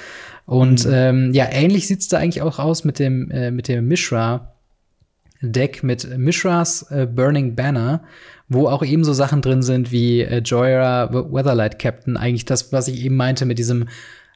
Und 0.46 0.86
mhm. 0.86 0.94
ähm, 0.94 1.34
ja, 1.34 1.48
ähnlich 1.52 1.88
sieht's 1.88 2.08
da 2.08 2.18
eigentlich 2.18 2.42
auch 2.42 2.60
aus 2.60 2.86
mit 2.86 3.00
dem, 3.00 3.30
äh, 3.32 3.52
mit 3.52 3.68
dem 3.68 3.88
Mishra. 3.88 4.54
Deck 5.42 5.84
mit 5.84 6.18
Mishras 6.18 6.84
äh, 6.92 7.06
Burning 7.06 7.56
Banner, 7.56 8.04
wo 8.48 8.68
auch 8.68 8.84
eben 8.84 9.04
so 9.04 9.14
Sachen 9.14 9.42
drin 9.42 9.64
sind 9.64 9.92
wie 9.92 10.22
äh, 10.22 10.40
Joyra 10.40 11.10
Weatherlight 11.12 11.80
Captain, 11.80 12.18
eigentlich 12.18 12.46
das, 12.46 12.72
was 12.72 12.88
ich 12.88 13.04
eben 13.04 13.16
meinte 13.16 13.46
mit 13.46 13.60
diesem 13.60 13.88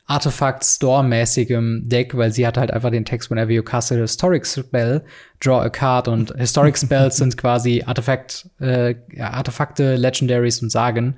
Artefakt-Store-mäßigem 0.08 1.90
Deck, 1.90 2.16
weil 2.16 2.32
sie 2.32 2.46
hat 2.46 2.58
halt 2.58 2.72
einfach 2.72 2.92
den 2.92 3.06
Text, 3.06 3.32
whenever 3.32 3.52
you 3.52 3.64
cast 3.64 3.92
a 3.92 3.96
Historic 3.96 4.46
Spell, 4.46 5.04
draw 5.40 5.62
a 5.62 5.70
card 5.70 6.08
und 6.08 6.32
Historic 6.38 6.78
Spells 6.78 7.18
sind 7.18 7.38
quasi 7.38 7.84
Artefakt, 7.86 8.48
äh, 8.60 8.96
Artefakte, 9.20 9.96
Legendaries 9.96 10.62
und 10.62 10.70
Sagen. 10.70 11.16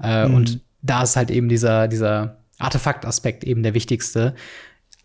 Äh, 0.00 0.28
mhm. 0.28 0.34
Und 0.34 0.60
da 0.82 1.02
ist 1.02 1.16
halt 1.16 1.30
eben 1.30 1.48
dieser, 1.48 1.88
dieser 1.88 2.38
Artefakt-Aspekt 2.58 3.42
eben 3.42 3.64
der 3.64 3.74
wichtigste. 3.74 4.34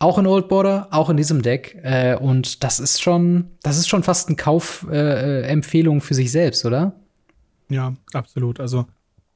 Auch 0.04 0.18
in 0.18 0.26
Old 0.26 0.48
Border, 0.48 0.88
auch 0.90 1.08
in 1.08 1.16
diesem 1.16 1.40
Deck. 1.40 1.80
Äh, 1.82 2.16
und 2.16 2.62
das 2.62 2.78
ist 2.78 3.00
schon, 3.00 3.52
das 3.62 3.78
ist 3.78 3.88
schon 3.88 4.02
fast 4.02 4.28
eine 4.28 4.36
Kaufempfehlung 4.36 5.96
äh, 5.96 6.00
für 6.02 6.12
sich 6.12 6.30
selbst, 6.30 6.66
oder? 6.66 6.92
Ja, 7.70 7.94
absolut. 8.12 8.60
Also 8.60 8.84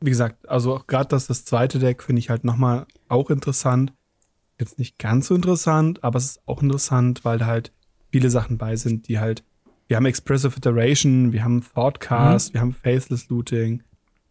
wie 0.02 0.10
gesagt, 0.10 0.46
also 0.46 0.82
gerade 0.86 1.08
das, 1.08 1.26
das 1.26 1.46
zweite 1.46 1.78
Deck 1.78 2.02
finde 2.02 2.20
ich 2.20 2.28
halt 2.28 2.44
nochmal 2.44 2.84
auch 3.08 3.30
interessant. 3.30 3.94
Jetzt 4.60 4.78
nicht 4.78 4.98
ganz 4.98 5.28
so 5.28 5.34
interessant, 5.34 6.04
aber 6.04 6.18
es 6.18 6.32
ist 6.32 6.40
auch 6.44 6.60
interessant, 6.60 7.24
weil 7.24 7.38
da 7.38 7.46
halt 7.46 7.72
viele 8.12 8.28
Sachen 8.28 8.58
bei 8.58 8.76
sind, 8.76 9.08
die 9.08 9.18
halt, 9.18 9.44
wir 9.86 9.96
haben 9.96 10.04
Expressive 10.04 10.54
Iteration, 10.54 11.32
wir 11.32 11.44
haben 11.44 11.64
Thoughtcast, 11.74 12.50
mhm. 12.50 12.54
wir 12.54 12.60
haben 12.60 12.74
Faceless 12.74 13.30
Looting, 13.30 13.84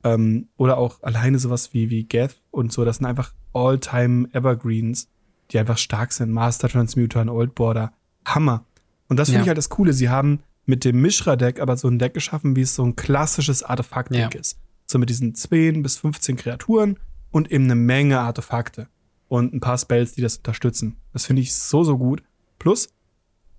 ähm, 0.03 0.49
oder 0.55 0.77
auch 0.77 1.01
alleine 1.01 1.39
sowas 1.39 1.73
wie, 1.73 1.89
wie 1.89 2.03
Geth 2.03 2.39
und 2.51 2.71
so, 2.71 2.85
das 2.85 2.97
sind 2.97 3.07
einfach 3.07 3.33
All-Time 3.53 4.29
Evergreens, 4.33 5.09
die 5.51 5.59
einfach 5.59 5.77
stark 5.77 6.11
sind. 6.13 6.31
Master 6.31 6.69
Transmuter 6.69 7.21
und 7.21 7.29
Old 7.29 7.55
Border. 7.55 7.93
Hammer. 8.25 8.65
Und 9.07 9.17
das 9.17 9.29
finde 9.29 9.39
ja. 9.39 9.43
ich 9.43 9.47
halt 9.49 9.57
das 9.57 9.69
Coole. 9.69 9.93
Sie 9.93 10.09
haben 10.09 10.41
mit 10.65 10.83
dem 10.83 11.01
Mishra-Deck 11.01 11.59
aber 11.61 11.77
so 11.77 11.87
ein 11.87 11.99
Deck 11.99 12.13
geschaffen, 12.13 12.55
wie 12.55 12.61
es 12.61 12.75
so 12.75 12.83
ein 12.83 12.95
klassisches 12.95 13.63
Artefakt-Deck 13.63 14.33
ja. 14.33 14.39
ist. 14.39 14.59
So 14.85 14.99
mit 14.99 15.09
diesen 15.09 15.33
10 15.33 15.81
bis 15.81 15.97
15 15.97 16.35
Kreaturen 16.35 16.99
und 17.31 17.51
eben 17.51 17.65
eine 17.65 17.75
Menge 17.75 18.19
Artefakte 18.19 18.87
und 19.27 19.53
ein 19.53 19.59
paar 19.59 19.77
Spells, 19.77 20.13
die 20.13 20.21
das 20.21 20.37
unterstützen. 20.37 20.97
Das 21.13 21.25
finde 21.25 21.41
ich 21.41 21.53
so, 21.53 21.83
so 21.83 21.97
gut. 21.97 22.23
Plus, 22.59 22.89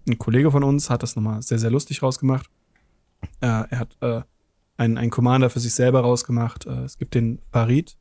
ein 0.07 0.19
Kollege 0.19 0.51
von 0.51 0.65
uns 0.65 0.91
hat 0.91 1.03
das 1.03 1.17
nochmal 1.17 1.43
sehr, 1.43 1.59
sehr 1.59 1.71
lustig 1.71 2.03
rausgemacht. 2.03 2.49
Äh, 3.41 3.65
er 3.71 3.79
hat 3.79 3.97
äh, 4.01 4.23
einen, 4.77 4.97
einen 4.97 5.11
Commander 5.11 5.51
für 5.51 5.61
sich 5.61 5.75
selber 5.75 6.01
rausgemacht. 6.01 6.67
Äh, 6.67 6.85
es 6.85 6.99
gibt 6.99 7.15
den 7.15 7.41
Farid 7.53 7.97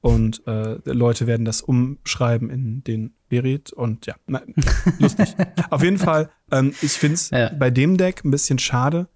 und 0.00 0.46
äh, 0.46 0.78
Leute 0.84 1.26
werden 1.26 1.44
das 1.44 1.60
umschreiben 1.60 2.50
in 2.50 2.84
den 2.84 3.14
Berit 3.28 3.72
und 3.72 4.06
ja, 4.06 4.14
na, 4.26 4.42
lustig. 4.98 5.34
Auf 5.70 5.82
jeden 5.82 5.98
Fall, 5.98 6.30
ähm, 6.50 6.72
ich 6.82 6.92
finde 6.92 7.14
es 7.14 7.30
ja. 7.30 7.50
bei 7.52 7.70
dem 7.70 7.96
Deck 7.96 8.24
ein 8.24 8.30
bisschen 8.30 8.58
schade. 8.58 9.08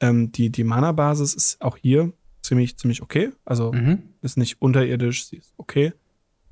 Ähm, 0.00 0.32
die 0.32 0.50
die 0.50 0.64
Mana-Basis 0.64 1.34
ist 1.34 1.62
auch 1.62 1.76
hier 1.76 2.12
ziemlich, 2.42 2.76
ziemlich 2.76 3.00
okay. 3.00 3.30
Also 3.44 3.72
mhm. 3.72 4.02
ist 4.22 4.36
nicht 4.36 4.60
unterirdisch, 4.60 5.26
sie 5.26 5.36
ist 5.36 5.54
okay. 5.56 5.92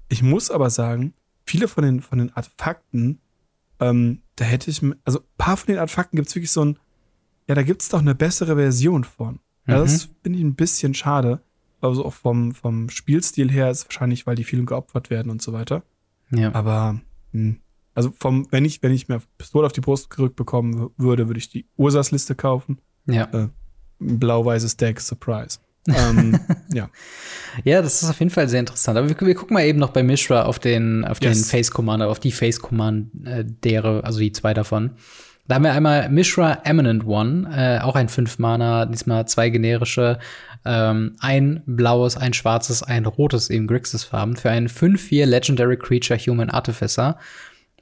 Ich 0.08 0.22
muss 0.22 0.50
aber 0.50 0.70
sagen, 0.70 1.14
viele 1.44 1.68
von 1.68 1.84
den, 1.84 2.00
von 2.00 2.18
den 2.18 2.32
Artefakten, 2.34 3.20
ähm, 3.80 4.22
da 4.36 4.44
hätte 4.44 4.70
ich, 4.70 4.80
also 5.04 5.20
ein 5.20 5.36
paar 5.38 5.56
von 5.56 5.66
den 5.66 5.78
Artefakten 5.78 6.16
gibt 6.16 6.28
es 6.28 6.34
wirklich 6.34 6.50
so 6.50 6.64
ein, 6.64 6.78
ja, 7.48 7.54
da 7.54 7.62
gibt 7.62 7.82
es 7.82 7.88
doch 7.88 8.00
eine 8.00 8.14
bessere 8.14 8.56
Version 8.56 9.04
von. 9.04 9.40
Ja, 9.66 9.78
mhm. 9.78 9.80
Das 9.82 10.08
finde 10.22 10.38
ich 10.38 10.44
ein 10.44 10.54
bisschen 10.54 10.94
schade. 10.94 11.42
Also 11.82 12.04
auch 12.04 12.14
vom, 12.14 12.52
vom 12.54 12.88
Spielstil 12.88 13.50
her 13.50 13.70
ist 13.70 13.86
wahrscheinlich, 13.86 14.26
weil 14.26 14.36
die 14.36 14.44
vielen 14.44 14.66
geopfert 14.66 15.10
werden 15.10 15.30
und 15.30 15.42
so 15.42 15.52
weiter. 15.52 15.82
Ja. 16.30 16.54
Aber, 16.54 17.00
mh. 17.32 17.40
Hm, 17.40 17.56
also 17.94 18.12
vom, 18.18 18.46
wenn 18.50 18.64
ich, 18.64 18.82
wenn 18.82 18.92
ich 18.92 19.08
mir 19.08 19.20
Pistole 19.36 19.66
auf 19.66 19.72
die 19.72 19.82
Brust 19.82 20.08
gerückt 20.08 20.36
bekommen 20.36 20.90
würde, 20.96 21.28
würde 21.28 21.38
ich 21.38 21.50
die 21.50 21.66
Ursas-Liste 21.76 22.34
kaufen. 22.34 22.78
Ja. 23.06 23.24
Äh, 23.32 23.48
blau-weißes 23.98 24.76
Deck, 24.78 25.00
Surprise. 25.00 25.58
ähm, 25.88 26.38
ja. 26.72 26.88
Ja, 27.64 27.82
das 27.82 28.02
ist 28.02 28.08
auf 28.08 28.18
jeden 28.18 28.30
Fall 28.30 28.48
sehr 28.48 28.60
interessant. 28.60 28.96
Aber 28.96 29.08
wir, 29.08 29.26
wir 29.26 29.34
gucken 29.34 29.54
mal 29.54 29.64
eben 29.64 29.78
noch 29.78 29.90
bei 29.90 30.02
Mishra 30.02 30.44
auf 30.44 30.58
den, 30.58 31.04
auf 31.04 31.20
yes. 31.22 31.36
den 31.36 31.44
Face 31.44 31.70
Commander, 31.70 32.08
auf 32.08 32.20
die 32.20 32.32
Face 32.32 32.60
Commandere, 32.60 34.02
also 34.04 34.20
die 34.20 34.32
zwei 34.32 34.54
davon. 34.54 34.92
Da 35.48 35.56
haben 35.56 35.64
wir 35.64 35.72
einmal 35.72 36.08
Mishra 36.08 36.60
Eminent 36.64 37.04
One, 37.04 37.50
äh, 37.52 37.80
auch 37.80 37.96
ein 37.96 38.08
5-Mana, 38.08 38.86
diesmal 38.86 39.26
zwei 39.26 39.50
generische, 39.50 40.18
ähm, 40.64 41.16
ein 41.20 41.62
blaues, 41.66 42.16
ein 42.16 42.32
schwarzes, 42.32 42.82
ein 42.82 43.06
rotes, 43.06 43.50
eben 43.50 43.66
Grixis-Farben, 43.66 44.36
für 44.36 44.50
einen 44.50 44.68
5-4 44.68 45.26
Legendary 45.26 45.76
Creature 45.76 46.18
Human 46.18 46.50
Artificer. 46.50 47.18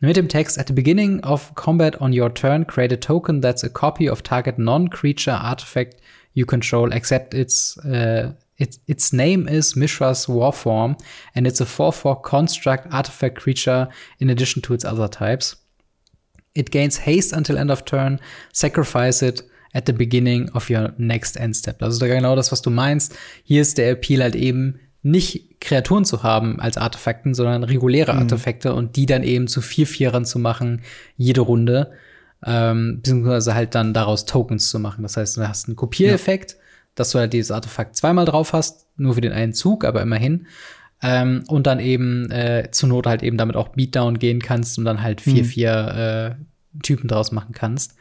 Mit 0.00 0.16
dem 0.16 0.28
Text, 0.28 0.58
at 0.58 0.66
the 0.68 0.72
beginning 0.72 1.22
of 1.24 1.54
combat 1.54 2.00
on 2.00 2.18
your 2.18 2.32
turn, 2.32 2.66
create 2.66 2.92
a 2.92 2.96
token 2.96 3.42
that's 3.42 3.62
a 3.62 3.68
copy 3.68 4.08
of 4.08 4.22
target 4.22 4.58
non-creature 4.58 5.32
artifact 5.32 6.00
you 6.32 6.46
control, 6.46 6.92
except 6.92 7.34
its, 7.34 7.76
uh, 7.84 8.32
its, 8.56 8.78
its 8.86 9.12
name 9.12 9.46
is 9.46 9.76
Mishra's 9.76 10.26
Warform, 10.26 10.98
and 11.34 11.46
it's 11.46 11.60
a 11.60 11.66
4-4 11.66 12.22
construct 12.22 12.92
artifact 12.92 13.36
creature 13.36 13.88
in 14.20 14.30
addition 14.30 14.62
to 14.62 14.74
its 14.74 14.84
other 14.84 15.08
types. 15.08 15.56
It 16.54 16.70
gains 16.70 16.96
haste 16.96 17.32
until 17.32 17.58
end 17.58 17.70
of 17.70 17.84
turn, 17.84 18.20
sacrifice 18.52 19.22
it 19.22 19.42
at 19.72 19.86
the 19.86 19.92
beginning 19.92 20.50
of 20.50 20.68
your 20.70 20.92
next 20.98 21.36
end 21.36 21.56
step. 21.56 21.82
Also 21.82 22.04
genau 22.06 22.36
das, 22.36 22.52
was 22.52 22.62
du 22.62 22.70
meinst. 22.70 23.16
Hier 23.44 23.62
ist 23.62 23.78
der 23.78 23.90
Appeal 23.90 24.22
halt 24.22 24.34
eben, 24.34 24.80
nicht 25.02 25.60
Kreaturen 25.60 26.04
zu 26.04 26.22
haben 26.22 26.60
als 26.60 26.76
Artefakten, 26.76 27.34
sondern 27.34 27.64
reguläre 27.64 28.12
mhm. 28.12 28.20
Artefakte 28.20 28.74
und 28.74 28.96
die 28.96 29.06
dann 29.06 29.22
eben 29.22 29.48
zu 29.48 29.60
vier 29.60 29.86
Vierern 29.86 30.24
zu 30.24 30.38
machen, 30.38 30.82
jede 31.16 31.40
Runde. 31.40 31.92
Ähm, 32.44 32.96
beziehungsweise 32.96 33.54
halt 33.54 33.74
dann 33.74 33.92
daraus 33.92 34.24
Tokens 34.24 34.70
zu 34.70 34.78
machen. 34.78 35.02
Das 35.02 35.16
heißt, 35.16 35.36
du 35.36 35.46
hast 35.46 35.68
einen 35.68 35.76
Kopiereffekt, 35.76 36.52
ja. 36.52 36.58
dass 36.94 37.10
du 37.10 37.18
halt 37.18 37.34
dieses 37.34 37.50
Artefakt 37.50 37.96
zweimal 37.96 38.24
drauf 38.24 38.54
hast, 38.54 38.86
nur 38.96 39.14
für 39.14 39.20
den 39.20 39.32
einen 39.32 39.52
Zug, 39.52 39.84
aber 39.84 40.00
immerhin. 40.00 40.46
Ähm, 41.02 41.44
und 41.48 41.66
dann 41.66 41.80
eben 41.80 42.30
äh, 42.30 42.68
zur 42.70 42.88
Not 42.88 43.06
halt 43.06 43.22
eben 43.22 43.36
damit 43.36 43.56
auch 43.56 43.68
Beatdown 43.68 44.18
gehen 44.18 44.40
kannst 44.40 44.78
und 44.78 44.84
dann 44.84 45.02
halt 45.02 45.20
vier, 45.20 45.42
mhm. 45.42 45.46
vier 45.46 46.36
äh, 46.36 46.82
Typen 46.82 47.08
draus 47.08 47.32
machen 47.32 47.52
kannst. 47.52 47.94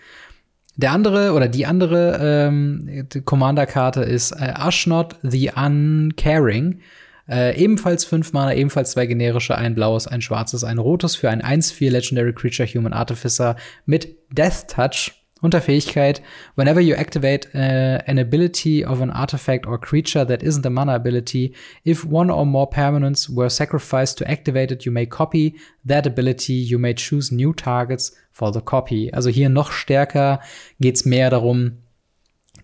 Der 0.79 0.93
andere 0.93 1.33
oder 1.33 1.49
die 1.49 1.65
andere 1.65 2.47
ähm, 2.47 3.05
Commander-Karte 3.25 4.01
ist 4.01 4.31
äh, 4.31 4.53
Ashnot 4.55 5.17
the 5.23 5.51
Uncaring. 5.53 6.79
Äh, 7.27 7.61
ebenfalls 7.61 8.05
fünf 8.05 8.31
Mana, 8.31 8.53
ebenfalls 8.53 8.91
zwei 8.91 9.05
generische, 9.05 9.57
ein 9.57 9.75
blaues, 9.75 10.07
ein 10.07 10.21
schwarzes, 10.21 10.63
ein 10.63 10.77
rotes 10.77 11.17
für 11.17 11.29
ein 11.29 11.41
1-4 11.41 11.91
Legendary 11.91 12.31
Creature 12.31 12.65
Human 12.69 12.93
Artificer 12.93 13.57
mit 13.85 14.15
Death 14.31 14.69
Touch. 14.69 15.18
Unter 15.41 15.61
Fähigkeit, 15.61 16.21
whenever 16.55 16.81
you 16.81 16.95
activate 16.95 17.47
uh, 17.55 17.99
an 18.07 18.17
ability 18.17 18.83
of 18.83 18.99
an 18.99 19.09
artifact 19.09 19.65
or 19.65 19.77
creature 19.77 20.25
that 20.25 20.43
isn't 20.43 20.65
a 20.65 20.69
mana 20.69 20.95
ability, 20.95 21.53
if 21.85 22.03
one 22.03 22.29
or 22.29 22.45
more 22.45 22.69
permanents 22.69 23.29
were 23.29 23.49
sacrificed 23.49 24.17
to 24.17 24.29
activate 24.29 24.71
it, 24.71 24.85
you 24.85 24.91
may 24.91 25.05
copy 25.05 25.55
that 25.85 26.05
ability. 26.05 26.53
You 26.53 26.77
may 26.77 26.93
choose 26.93 27.31
new 27.31 27.53
targets 27.53 28.11
for 28.31 28.51
the 28.51 28.59
copy. 28.59 29.13
Also 29.13 29.29
hier 29.29 29.47
noch 29.47 29.71
stärker 29.71 30.41
geht's 30.81 31.05
mehr 31.05 31.29
darum, 31.29 31.77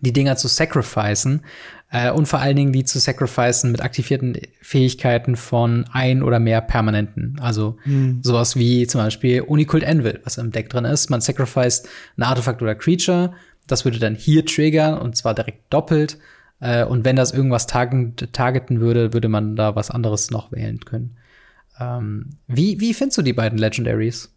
die 0.00 0.12
Dinger 0.12 0.36
zu 0.36 0.48
sacrificen 0.48 1.42
äh, 1.90 2.10
und 2.10 2.26
vor 2.26 2.40
allen 2.40 2.56
Dingen 2.56 2.72
die 2.72 2.84
zu 2.84 2.98
sacrificen 2.98 3.72
mit 3.72 3.80
aktivierten 3.82 4.38
Fähigkeiten 4.60 5.36
von 5.36 5.84
ein 5.92 6.22
oder 6.22 6.38
mehr 6.38 6.60
Permanenten. 6.60 7.38
Also 7.40 7.78
mhm. 7.84 8.20
sowas 8.22 8.56
wie 8.56 8.86
zum 8.86 9.00
Beispiel 9.00 9.42
Unicult 9.42 9.84
Anvil, 9.84 10.20
was 10.24 10.38
im 10.38 10.52
Deck 10.52 10.70
drin 10.70 10.84
ist. 10.84 11.10
Man 11.10 11.20
sacrificed 11.20 11.88
ein 12.16 12.22
Artefakt 12.22 12.62
oder 12.62 12.74
Creature. 12.74 13.32
Das 13.66 13.84
würde 13.84 13.98
dann 13.98 14.14
hier 14.14 14.44
triggern 14.44 14.98
und 14.98 15.16
zwar 15.16 15.34
direkt 15.34 15.72
doppelt. 15.72 16.18
Äh, 16.60 16.84
und 16.84 17.04
wenn 17.04 17.16
das 17.16 17.32
irgendwas 17.32 17.66
target 17.66 18.32
targeten 18.32 18.80
würde, 18.80 19.12
würde 19.12 19.28
man 19.28 19.56
da 19.56 19.76
was 19.76 19.90
anderes 19.90 20.30
noch 20.30 20.52
wählen 20.52 20.80
können. 20.80 21.16
Ähm, 21.78 22.30
wie, 22.46 22.80
wie 22.80 22.94
findest 22.94 23.18
du 23.18 23.22
die 23.22 23.32
beiden 23.32 23.58
Legendaries? 23.58 24.32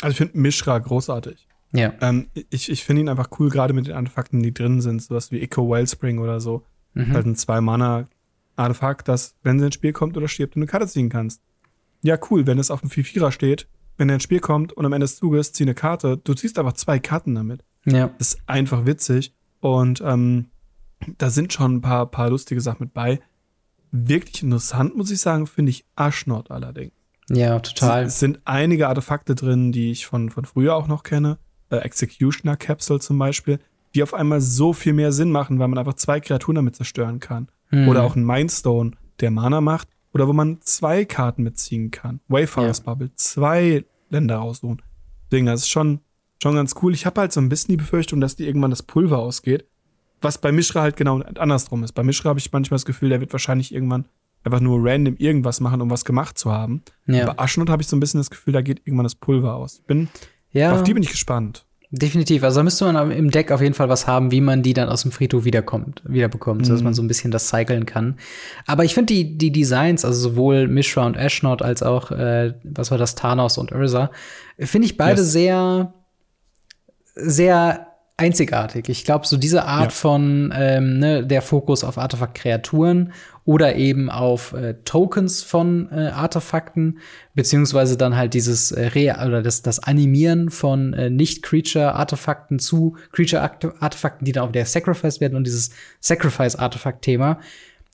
Also 0.00 0.12
ich 0.12 0.18
finde 0.18 0.38
Mishra 0.38 0.78
großartig. 0.78 1.46
Ja. 1.72 1.92
Ähm, 2.00 2.28
ich 2.50 2.70
ich 2.70 2.84
finde 2.84 3.02
ihn 3.02 3.08
einfach 3.08 3.30
cool, 3.38 3.50
gerade 3.50 3.74
mit 3.74 3.86
den 3.86 3.94
Artefakten, 3.94 4.42
die 4.42 4.54
drin 4.54 4.80
sind, 4.80 5.02
sowas 5.02 5.30
wie 5.30 5.40
Echo 5.40 5.68
Wellspring 5.68 6.18
oder 6.18 6.40
so. 6.40 6.64
Mhm. 6.94 7.12
Halt 7.12 7.26
ein 7.26 7.36
Zwei-Mana-Artefakt, 7.36 9.08
das, 9.08 9.34
wenn 9.42 9.58
sie 9.58 9.66
ins 9.66 9.74
Spiel 9.74 9.92
kommt 9.92 10.16
oder 10.16 10.28
stirbt, 10.28 10.54
du 10.54 10.60
eine 10.60 10.66
Karte 10.66 10.86
ziehen 10.86 11.08
kannst. 11.08 11.42
Ja, 12.02 12.18
cool, 12.30 12.46
wenn 12.46 12.58
es 12.58 12.70
auf 12.70 12.80
dem 12.80 12.90
4-4er 12.90 13.30
steht, 13.30 13.68
wenn 13.96 14.08
er 14.08 14.14
ins 14.14 14.24
Spiel 14.24 14.40
kommt 14.40 14.72
und 14.72 14.86
am 14.86 14.92
Ende 14.92 15.04
des 15.04 15.16
Zuges 15.16 15.52
zieh 15.52 15.64
eine 15.64 15.74
Karte, 15.74 16.18
du 16.18 16.34
ziehst 16.34 16.58
einfach 16.58 16.74
zwei 16.74 16.98
Karten 16.98 17.34
damit. 17.34 17.64
Ja. 17.84 18.08
Das 18.18 18.34
ist 18.34 18.40
einfach 18.46 18.86
witzig. 18.86 19.34
Und 19.60 20.02
ähm, 20.04 20.46
da 21.18 21.30
sind 21.30 21.52
schon 21.52 21.76
ein 21.76 21.80
paar, 21.80 22.06
paar 22.06 22.30
lustige 22.30 22.60
Sachen 22.60 22.84
mit 22.84 22.94
bei. 22.94 23.20
Wirklich 23.90 24.42
interessant, 24.42 24.96
muss 24.96 25.10
ich 25.10 25.20
sagen, 25.20 25.46
finde 25.46 25.70
ich 25.70 25.84
Ashnot 25.94 26.50
allerdings. 26.50 26.92
Ja, 27.28 27.58
total. 27.58 28.04
Es 28.04 28.20
sind 28.20 28.40
einige 28.44 28.88
Artefakte 28.88 29.34
drin, 29.34 29.72
die 29.72 29.90
ich 29.90 30.06
von, 30.06 30.30
von 30.30 30.44
früher 30.44 30.76
auch 30.76 30.86
noch 30.86 31.02
kenne 31.02 31.38
äh, 31.70 31.76
Executioner 31.76 32.56
Capsule 32.56 33.00
zum 33.00 33.18
Beispiel, 33.18 33.58
die 33.94 34.02
auf 34.02 34.14
einmal 34.14 34.40
so 34.40 34.72
viel 34.72 34.92
mehr 34.92 35.12
Sinn 35.12 35.30
machen, 35.30 35.58
weil 35.58 35.68
man 35.68 35.78
einfach 35.78 35.94
zwei 35.94 36.20
Kreaturen 36.20 36.56
damit 36.56 36.76
zerstören 36.76 37.20
kann. 37.20 37.48
Mhm. 37.70 37.88
Oder 37.88 38.04
auch 38.04 38.16
ein 38.16 38.24
Mindstone, 38.24 38.92
der 39.20 39.30
Mana 39.30 39.60
macht, 39.60 39.88
oder 40.12 40.28
wo 40.28 40.32
man 40.32 40.60
zwei 40.60 41.04
Karten 41.04 41.42
mitziehen 41.42 41.90
kann. 41.90 42.20
Wayfarers 42.28 42.78
ja. 42.78 42.84
Bubble, 42.84 43.10
zwei 43.14 43.84
Länder 44.10 44.40
aussuchen. 44.40 44.82
Deswegen, 45.30 45.46
das 45.46 45.62
ist 45.62 45.68
schon, 45.68 46.00
schon 46.42 46.54
ganz 46.54 46.74
cool. 46.82 46.94
Ich 46.94 47.06
habe 47.06 47.20
halt 47.20 47.32
so 47.32 47.40
ein 47.40 47.48
bisschen 47.48 47.72
die 47.72 47.76
Befürchtung, 47.76 48.20
dass 48.20 48.36
die 48.36 48.46
irgendwann 48.46 48.70
das 48.70 48.82
Pulver 48.82 49.18
ausgeht. 49.18 49.66
Was 50.22 50.38
bei 50.38 50.52
Mishra 50.52 50.80
halt 50.80 50.96
genau 50.96 51.20
andersrum 51.20 51.84
ist. 51.84 51.92
Bei 51.92 52.02
Mishra 52.02 52.30
habe 52.30 52.38
ich 52.38 52.50
manchmal 52.52 52.76
das 52.76 52.86
Gefühl, 52.86 53.10
der 53.10 53.20
wird 53.20 53.32
wahrscheinlich 53.32 53.74
irgendwann 53.74 54.06
einfach 54.46 54.60
nur 54.60 54.78
random 54.80 55.16
irgendwas 55.16 55.60
machen, 55.60 55.82
um 55.82 55.90
was 55.90 56.04
gemacht 56.04 56.38
zu 56.38 56.52
haben. 56.52 56.82
Ja. 57.06 57.26
Bei 57.26 57.38
Aschnot 57.38 57.68
habe 57.68 57.82
ich 57.82 57.88
so 57.88 57.96
ein 57.96 58.00
bisschen 58.00 58.20
das 58.20 58.30
Gefühl, 58.30 58.52
da 58.52 58.62
geht 58.62 58.80
irgendwann 58.84 59.04
das 59.04 59.16
Pulver 59.16 59.56
aus. 59.56 59.80
Ich 59.80 59.84
bin 59.86 60.08
ja. 60.56 60.72
Auf 60.72 60.82
die 60.82 60.94
bin 60.94 61.02
ich 61.02 61.10
gespannt. 61.10 61.66
Definitiv. 61.90 62.42
Also 62.42 62.60
da 62.60 62.64
müsste 62.64 62.90
man 62.90 63.10
im 63.12 63.30
Deck 63.30 63.52
auf 63.52 63.60
jeden 63.60 63.74
Fall 63.74 63.88
was 63.88 64.06
haben, 64.08 64.32
wie 64.32 64.40
man 64.40 64.62
die 64.62 64.74
dann 64.74 64.88
aus 64.88 65.02
dem 65.02 65.12
Friedhof 65.12 65.44
wiederkommt, 65.44 66.02
wiederbekommt, 66.04 66.62
mhm. 66.62 66.64
sodass 66.64 66.82
man 66.82 66.94
so 66.94 67.02
ein 67.02 67.08
bisschen 67.08 67.30
das 67.30 67.48
cyclen 67.48 67.86
kann. 67.86 68.18
Aber 68.66 68.84
ich 68.84 68.92
finde 68.92 69.14
die, 69.14 69.38
die 69.38 69.52
Designs, 69.52 70.04
also 70.04 70.30
sowohl 70.30 70.66
Mishra 70.66 71.06
und 71.06 71.16
Ashnot 71.16 71.62
als 71.62 71.82
auch, 71.82 72.10
äh, 72.10 72.54
was 72.64 72.90
war 72.90 72.98
das, 72.98 73.14
Thanos 73.14 73.56
und 73.56 73.72
Ursa, 73.72 74.10
finde 74.58 74.86
ich 74.86 74.96
beide 74.96 75.20
yes. 75.20 75.32
sehr, 75.32 75.94
sehr 77.14 77.85
einzigartig. 78.16 78.88
Ich 78.88 79.04
glaube, 79.04 79.26
so 79.26 79.36
diese 79.36 79.64
Art 79.64 79.86
ja. 79.86 79.90
von 79.90 80.52
ähm, 80.56 80.98
ne, 80.98 81.26
der 81.26 81.42
Fokus 81.42 81.84
auf 81.84 81.98
Artefakt-Kreaturen 81.98 83.12
oder 83.44 83.76
eben 83.76 84.10
auf 84.10 84.54
äh, 84.54 84.74
Tokens 84.84 85.42
von 85.42 85.90
äh, 85.92 86.08
Artefakten, 86.08 86.98
beziehungsweise 87.34 87.96
dann 87.96 88.16
halt 88.16 88.34
dieses 88.34 88.72
äh, 88.72 88.86
Re 88.86 89.16
oder 89.26 89.42
das, 89.42 89.62
das 89.62 89.80
Animieren 89.80 90.50
von 90.50 90.94
äh, 90.94 91.10
Nicht-Creature-Artefakten 91.10 92.58
zu 92.58 92.96
Creature-Artefakten, 93.12 94.24
die 94.24 94.32
dann 94.32 94.44
auf 94.44 94.52
der 94.52 94.66
Sacrifice 94.66 95.20
werden 95.20 95.36
und 95.36 95.46
dieses 95.46 95.70
Sacrifice-Artefakt-Thema. 96.00 97.38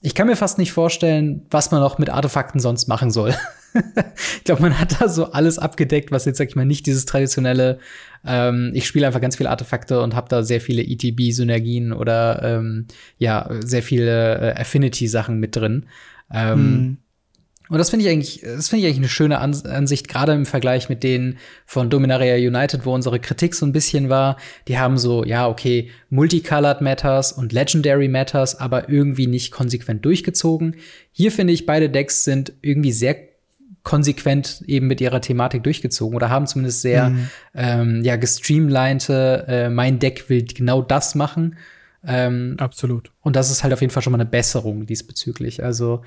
Ich 0.03 0.15
kann 0.15 0.27
mir 0.27 0.37
fast 0.37 0.59
nicht 0.59 0.73
vorstellen, 0.73 1.47
was 1.51 1.71
man 1.71 1.81
noch 1.81 1.99
mit 1.99 2.11
Artefakten 2.11 2.61
sonst 2.61 2.89
machen 2.89 3.11
soll. 3.11 3.35
ich 4.37 4.45
glaube, 4.45 4.63
man 4.63 4.79
hat 4.79 5.01
da 5.01 5.09
so 5.09 5.33
alles 5.33 5.59
abgedeckt, 5.59 6.11
was 6.11 6.25
jetzt, 6.25 6.39
sag 6.39 6.49
ich 6.49 6.57
mal, 6.57 6.65
nicht 6.65 6.87
dieses 6.87 7.05
traditionelle, 7.05 7.79
ähm, 8.25 8.71
ich 8.75 8.87
spiele 8.87 9.07
einfach 9.07 9.21
ganz 9.21 9.37
viele 9.37 9.51
Artefakte 9.51 10.01
und 10.03 10.15
habe 10.15 10.29
da 10.29 10.43
sehr 10.43 10.61
viele 10.61 10.83
ETB-Synergien 10.83 11.93
oder 11.93 12.43
ähm, 12.43 12.87
ja, 13.19 13.49
sehr 13.61 13.83
viele 13.83 14.55
äh, 14.55 14.61
Affinity-Sachen 14.61 15.39
mit 15.39 15.57
drin. 15.57 15.87
Ähm, 16.33 16.57
hm. 16.57 16.97
Und 17.69 17.79
das 17.79 17.89
finde 17.89 18.05
ich 18.05 18.13
eigentlich, 18.13 18.41
das 18.43 18.69
finde 18.69 18.81
ich 18.81 18.87
eigentlich 18.87 18.99
eine 18.99 19.09
schöne 19.09 19.39
Ansicht, 19.39 20.07
gerade 20.07 20.33
im 20.33 20.45
Vergleich 20.45 20.91
mit 20.91 21.03
denen 21.03 21.39
von 21.65 21.89
Dominaria 21.89 22.35
United, 22.35 22.85
wo 22.85 22.93
unsere 22.93 23.19
Kritik 23.19 23.55
so 23.55 23.65
ein 23.65 23.73
bisschen 23.73 24.11
war. 24.11 24.37
Die 24.69 24.79
haben 24.79 24.99
so, 24.99 25.25
ja, 25.25 25.49
okay, 25.49 25.89
Multicolored 26.11 26.83
Matters 26.83 27.33
und 27.33 27.53
Legendary 27.53 28.09
Matters, 28.09 28.61
aber 28.61 28.91
irgendwie 28.91 29.27
nicht 29.27 29.53
konsequent 29.53 30.05
durchgezogen. 30.05 30.77
Hier 31.13 31.33
finde 31.33 31.55
ich, 31.55 31.65
beide 31.65 31.89
Decks 31.89 32.25
sind 32.25 32.53
irgendwie 32.61 32.93
sehr 32.93 33.32
konsequent 33.83 34.63
eben 34.67 34.87
mit 34.87 35.01
ihrer 35.01 35.21
Thematik 35.21 35.65
durchgezogen 35.65 36.17
oder 36.17 36.31
haben 36.31 36.47
zumindest 36.47 36.83
sehr 36.83 37.11
mhm. 37.11 37.29
ähm, 37.55 38.05
ja 38.05 38.17
gestreamlinete, 38.17 39.45
äh, 39.49 39.71
mein 39.71 39.99
Deck 39.99 40.29
will 40.29 40.45
genau 40.45 40.83
das 40.83 41.15
machen. 41.15 41.57
Ähm, 42.05 42.57
Absolut. 42.59 43.13
Und 43.21 43.37
das 43.37 43.51
ist 43.51 43.63
halt 43.63 43.73
auf 43.73 43.81
jeden 43.81 43.93
Fall 43.93 44.03
schon 44.03 44.13
mal 44.13 44.21
eine 44.21 44.29
Besserung 44.29 44.87
diesbezüglich. 44.87 45.63
Also, 45.63 46.03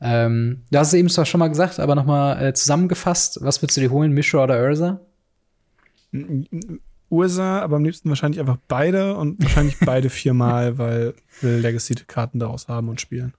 ähm, 0.00 0.62
du 0.70 0.78
hast 0.78 0.88
es 0.88 0.94
eben 0.94 1.08
zwar 1.08 1.24
schon 1.24 1.38
mal 1.38 1.48
gesagt, 1.48 1.80
aber 1.80 1.94
noch 1.94 2.04
mal 2.04 2.42
äh, 2.42 2.52
zusammengefasst, 2.52 3.38
was 3.42 3.62
würdest 3.62 3.76
du 3.76 3.80
dir 3.80 3.90
holen, 3.90 4.12
Mishra 4.12 4.44
oder 4.44 4.62
Ursa? 4.62 5.00
Ursa, 7.08 7.60
aber 7.60 7.76
am 7.76 7.84
liebsten 7.84 8.08
wahrscheinlich 8.10 8.40
einfach 8.40 8.58
beide 8.68 9.16
und 9.16 9.42
wahrscheinlich 9.42 9.78
beide 9.84 10.10
viermal, 10.10 10.76
weil 10.78 11.14
will 11.40 11.60
Legacy-Karten 11.60 12.38
daraus 12.38 12.68
haben 12.68 12.88
und 12.88 13.00
spielen. 13.00 13.32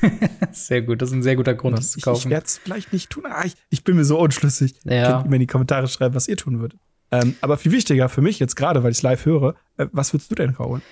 sehr 0.52 0.82
gut, 0.82 1.02
das 1.02 1.10
ist 1.10 1.14
ein 1.14 1.22
sehr 1.22 1.36
guter 1.36 1.54
Grund, 1.54 1.78
das 1.78 1.92
zu 1.92 2.00
kaufen. 2.00 2.18
Ich, 2.18 2.24
ich 2.26 2.30
werde 2.30 2.46
es 2.46 2.58
vielleicht 2.58 2.92
nicht 2.92 3.10
tun. 3.10 3.24
Ah, 3.26 3.44
ich, 3.44 3.54
ich, 3.70 3.84
bin 3.84 3.96
mir 3.96 4.04
so 4.04 4.18
unschlüssig. 4.18 4.74
Ja. 4.84 5.12
Könnt 5.12 5.26
ihr 5.26 5.30
mir 5.30 5.36
in 5.36 5.40
die 5.40 5.46
Kommentare 5.46 5.88
schreiben, 5.88 6.14
was 6.14 6.28
ihr 6.28 6.36
tun 6.36 6.60
würdet. 6.60 6.78
Ähm, 7.10 7.36
aber 7.40 7.56
viel 7.56 7.72
wichtiger 7.72 8.08
für 8.08 8.22
mich 8.22 8.38
jetzt 8.38 8.56
gerade, 8.56 8.82
weil 8.82 8.90
ich 8.90 8.98
es 8.98 9.02
live 9.02 9.24
höre, 9.24 9.54
äh, 9.76 9.86
was 9.92 10.12
würdest 10.12 10.30
du 10.30 10.34
denn 10.34 10.54
kaufen? 10.54 10.82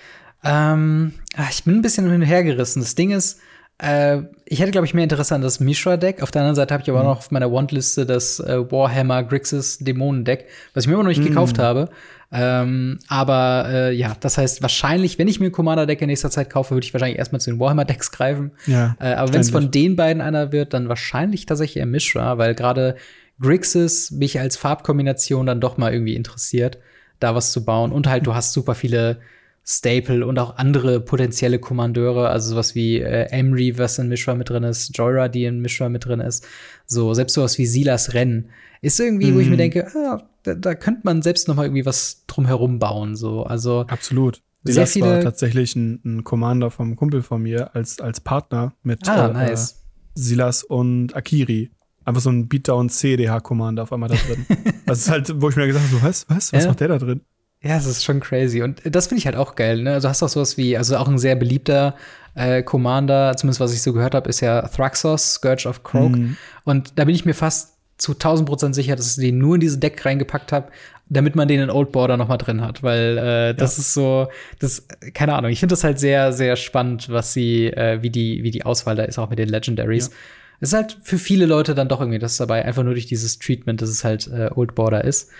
Ähm, 0.43 1.13
ah, 1.35 1.47
ich 1.49 1.63
bin 1.63 1.75
ein 1.75 1.81
bisschen 1.81 2.05
hin 2.05 2.21
und 2.21 2.27
her 2.27 2.43
gerissen. 2.43 2.79
Das 2.79 2.95
Ding 2.95 3.11
ist, 3.11 3.39
äh, 3.77 4.21
ich 4.45 4.59
hätte, 4.59 4.71
glaube 4.71 4.85
ich, 4.85 4.93
mehr 4.93 5.03
Interesse 5.03 5.35
an 5.35 5.41
das 5.41 5.59
Mishra-Deck. 5.59 6.21
Auf 6.21 6.31
der 6.31 6.41
anderen 6.41 6.55
Seite 6.55 6.73
habe 6.73 6.83
ich 6.83 6.89
aber 6.89 6.99
mhm. 6.99 7.05
noch 7.05 7.17
auf 7.17 7.31
meiner 7.31 7.51
Wantliste 7.51 8.05
das 8.05 8.39
äh, 8.39 8.71
Warhammer 8.71 9.23
Grixis 9.23 9.79
Dämonen-Deck, 9.79 10.45
was 10.73 10.85
ich 10.85 10.87
mir 10.87 10.93
immer 10.93 11.03
noch 11.03 11.09
nicht 11.09 11.21
mhm. 11.21 11.27
gekauft 11.27 11.59
habe. 11.59 11.89
Ähm, 12.31 12.99
aber 13.07 13.65
äh, 13.69 13.91
ja, 13.93 14.15
das 14.19 14.37
heißt, 14.37 14.61
wahrscheinlich, 14.61 15.19
wenn 15.19 15.27
ich 15.27 15.39
mir 15.39 15.47
ein 15.47 15.51
Commander-Deck 15.51 16.01
in 16.01 16.07
nächster 16.07 16.31
Zeit 16.31 16.49
kaufe, 16.49 16.71
würde 16.71 16.85
ich 16.85 16.93
wahrscheinlich 16.93 17.19
erstmal 17.19 17.41
zu 17.41 17.51
den 17.51 17.59
Warhammer-Decks 17.59 18.11
greifen. 18.11 18.51
Ja, 18.65 18.95
äh, 18.99 19.13
aber 19.13 19.33
wenn 19.33 19.41
es 19.41 19.51
von 19.51 19.71
den 19.71 19.95
beiden 19.95 20.21
einer 20.21 20.51
wird, 20.51 20.73
dann 20.73 20.89
wahrscheinlich 20.89 21.45
tatsächlich 21.45 21.77
eher 21.77 21.85
Mishra, 21.85 22.37
weil 22.37 22.55
gerade 22.55 22.95
Grixis 23.39 24.11
mich 24.11 24.39
als 24.39 24.57
Farbkombination 24.57 25.45
dann 25.45 25.59
doch 25.59 25.77
mal 25.77 25.91
irgendwie 25.91 26.15
interessiert, 26.15 26.77
da 27.19 27.35
was 27.35 27.51
zu 27.51 27.65
bauen. 27.65 27.91
Und 27.91 28.07
halt, 28.07 28.25
du 28.25 28.33
hast 28.33 28.53
super 28.53 28.75
viele 28.75 29.19
Staple 29.67 30.25
und 30.27 30.37
auch 30.37 30.57
andere 30.57 30.99
potenzielle 30.99 31.57
Kommandeure, 31.57 32.29
also 32.29 32.51
sowas 32.51 32.75
wie 32.75 32.99
äh, 32.99 33.27
Emery, 33.31 33.77
was 33.79 33.97
in 33.97 34.09
Mishra 34.09 34.35
mit 34.35 34.49
drin 34.49 34.63
ist, 34.63 34.95
Joyra, 34.95 35.27
die 35.27 35.45
in 35.45 35.59
Mishra 35.59 35.89
mit 35.89 36.05
drin 36.05 36.19
ist, 36.19 36.45
so 36.85 37.15
selbst 37.15 37.33
sowas 37.33 37.57
wie 37.57 37.65
Silas 37.65 38.13
Rennen, 38.13 38.49
ist 38.81 38.99
irgendwie, 38.99 39.31
mhm. 39.31 39.35
wo 39.35 39.39
ich 39.39 39.47
mir 39.47 39.53
mhm. 39.53 39.57
denke, 39.57 39.87
ah, 39.95 40.23
da, 40.43 40.53
da 40.53 40.75
könnte 40.75 41.01
man 41.03 41.23
selbst 41.23 41.47
noch 41.47 41.55
mal 41.55 41.65
irgendwie 41.65 41.85
was 41.85 42.25
drumherum 42.27 42.77
bauen, 42.77 43.15
so, 43.15 43.43
also 43.43 43.81
absolut. 43.87 44.43
Silas 44.63 44.75
sehr 44.75 44.87
viele 44.87 45.15
war 45.15 45.21
tatsächlich 45.21 45.75
ein, 45.75 45.99
ein 46.05 46.23
Commander 46.23 46.69
vom 46.71 46.95
Kumpel 46.95 47.21
von 47.21 47.41
mir 47.41 47.75
als 47.75 47.99
als 47.99 48.19
Partner 48.19 48.73
mit 48.81 49.07
ah, 49.07 49.27
äh, 49.27 49.33
nice. 49.33 49.83
Silas 50.15 50.63
und 50.63 51.15
Akiri. 51.15 51.71
Einfach 52.03 52.21
so 52.21 52.31
ein 52.31 52.47
Beatdown 52.47 52.89
CDH 52.89 53.41
Commander 53.41 53.83
auf 53.83 53.93
einmal 53.93 54.09
da 54.09 54.15
drin. 54.15 54.45
das 54.85 54.99
ist 54.99 55.09
halt, 55.09 55.41
wo 55.41 55.49
ich 55.49 55.55
mir 55.55 55.67
gesagt 55.67 55.85
habe, 55.85 55.95
so, 55.95 56.03
was, 56.03 56.25
was, 56.29 56.53
was 56.53 56.63
ja. 56.63 56.69
macht 56.69 56.79
der 56.79 56.87
da 56.87 56.97
drin? 56.97 57.21
Ja, 57.65 57.77
es 57.77 57.87
ist 57.87 58.03
schon 58.03 58.19
crazy. 58.19 58.61
Und 58.61 58.81
das 58.85 59.07
finde 59.07 59.19
ich 59.19 59.25
halt 59.25 59.35
auch 59.35 59.55
geil. 59.55 59.81
Ne? 59.81 59.93
Also 59.93 60.07
hast 60.07 60.21
du 60.21 60.27
auch 60.27 60.29
sowas 60.29 60.55
wie, 60.55 60.77
also 60.77 60.97
auch 60.97 61.07
ein 61.07 61.17
sehr 61.17 61.35
beliebter 61.35 61.95
äh, 62.35 62.61
Commander, 62.61 63.35
zumindest 63.37 63.59
was 63.59 63.73
ich 63.73 63.81
so 63.81 63.91
gehört 63.91 64.13
habe, 64.13 64.29
ist 64.29 64.41
ja 64.41 64.67
Thraxos, 64.67 65.33
Scourge 65.33 65.67
of 65.67 65.83
Croak. 65.83 66.11
Mhm. 66.11 66.37
Und 66.63 66.99
da 66.99 67.05
bin 67.05 67.15
ich 67.15 67.25
mir 67.25 67.33
fast 67.33 67.73
zu 67.97 68.11
1000 68.11 68.47
Prozent 68.47 68.75
sicher, 68.75 68.95
dass 68.95 69.17
ich 69.17 69.23
den 69.23 69.39
nur 69.39 69.55
in 69.55 69.61
dieses 69.61 69.79
Deck 69.79 70.05
reingepackt 70.05 70.51
habe, 70.51 70.67
damit 71.09 71.35
man 71.35 71.47
den 71.47 71.59
in 71.59 71.71
Old 71.71 71.91
Border 71.91 72.17
noch 72.17 72.27
mal 72.27 72.37
drin 72.37 72.61
hat, 72.61 72.83
weil 72.83 73.17
äh, 73.17 73.55
das 73.55 73.77
ja. 73.77 73.81
ist 73.81 73.93
so, 73.95 74.27
das 74.59 74.87
keine 75.15 75.33
Ahnung. 75.33 75.49
Ich 75.49 75.59
finde 75.59 75.73
das 75.73 75.83
halt 75.83 75.97
sehr, 75.97 76.33
sehr 76.33 76.57
spannend, 76.57 77.09
was 77.09 77.33
sie, 77.33 77.67
äh, 77.67 78.03
wie 78.03 78.11
die, 78.11 78.43
wie 78.43 78.51
die 78.51 78.63
Auswahl 78.63 78.95
da 78.95 79.03
ist, 79.03 79.17
auch 79.17 79.29
mit 79.29 79.39
den 79.39 79.49
Legendaries. 79.49 80.07
Ja. 80.07 80.13
Es 80.59 80.69
ist 80.69 80.73
halt 80.75 80.97
für 81.01 81.17
viele 81.17 81.47
Leute 81.47 81.73
dann 81.73 81.87
doch 81.87 81.99
irgendwie 81.99 82.19
das 82.19 82.37
dabei, 82.37 82.63
einfach 82.63 82.83
nur 82.83 82.93
durch 82.93 83.07
dieses 83.07 83.39
Treatment, 83.39 83.81
dass 83.81 83.89
es 83.89 84.03
halt 84.03 84.27
äh, 84.27 84.49
Old 84.53 84.75
Border 84.75 85.03
ist. 85.03 85.31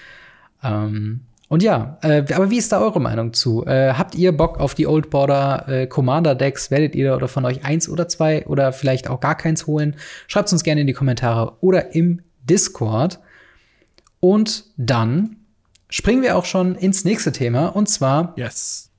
Ähm, 0.64 1.22
und 1.48 1.62
ja, 1.62 2.00
äh, 2.02 2.24
aber 2.34 2.50
wie 2.50 2.58
ist 2.58 2.72
da 2.72 2.82
eure 2.82 3.00
Meinung 3.00 3.34
zu? 3.34 3.66
Äh, 3.66 3.94
habt 3.94 4.16
ihr 4.16 4.32
Bock 4.32 4.60
auf 4.60 4.74
die 4.74 4.88
Old 4.88 5.12
Border 5.12 5.68
äh, 5.68 5.88
Commander 5.88 6.34
Decks? 6.34 6.72
Werdet 6.72 6.96
ihr 6.96 7.16
oder 7.16 7.28
von 7.28 7.46
euch 7.46 7.64
eins 7.64 7.88
oder 7.88 8.08
zwei 8.08 8.46
oder 8.48 8.74
vielleicht 8.74 9.10
auch 9.10 9.20
gar 9.20 9.36
keins 9.36 9.68
holen? 9.68 9.96
Schreibt 10.28 10.52
uns 10.52 10.64
gerne 10.64 10.82
in 10.82 10.88
die 10.88 10.94
Kommentare 10.94 11.58
oder 11.62 11.94
im 11.94 12.22
Discord. 12.44 13.20
Und 14.20 14.66
dann 14.76 15.38
springen 15.90 16.24
wir 16.24 16.36
auch 16.36 16.46
schon 16.46 16.74
ins 16.74 17.06
nächste 17.06 17.32
Thema 17.32 17.68
und 17.68 17.90
zwar 17.90 18.34
yes. 18.38 18.90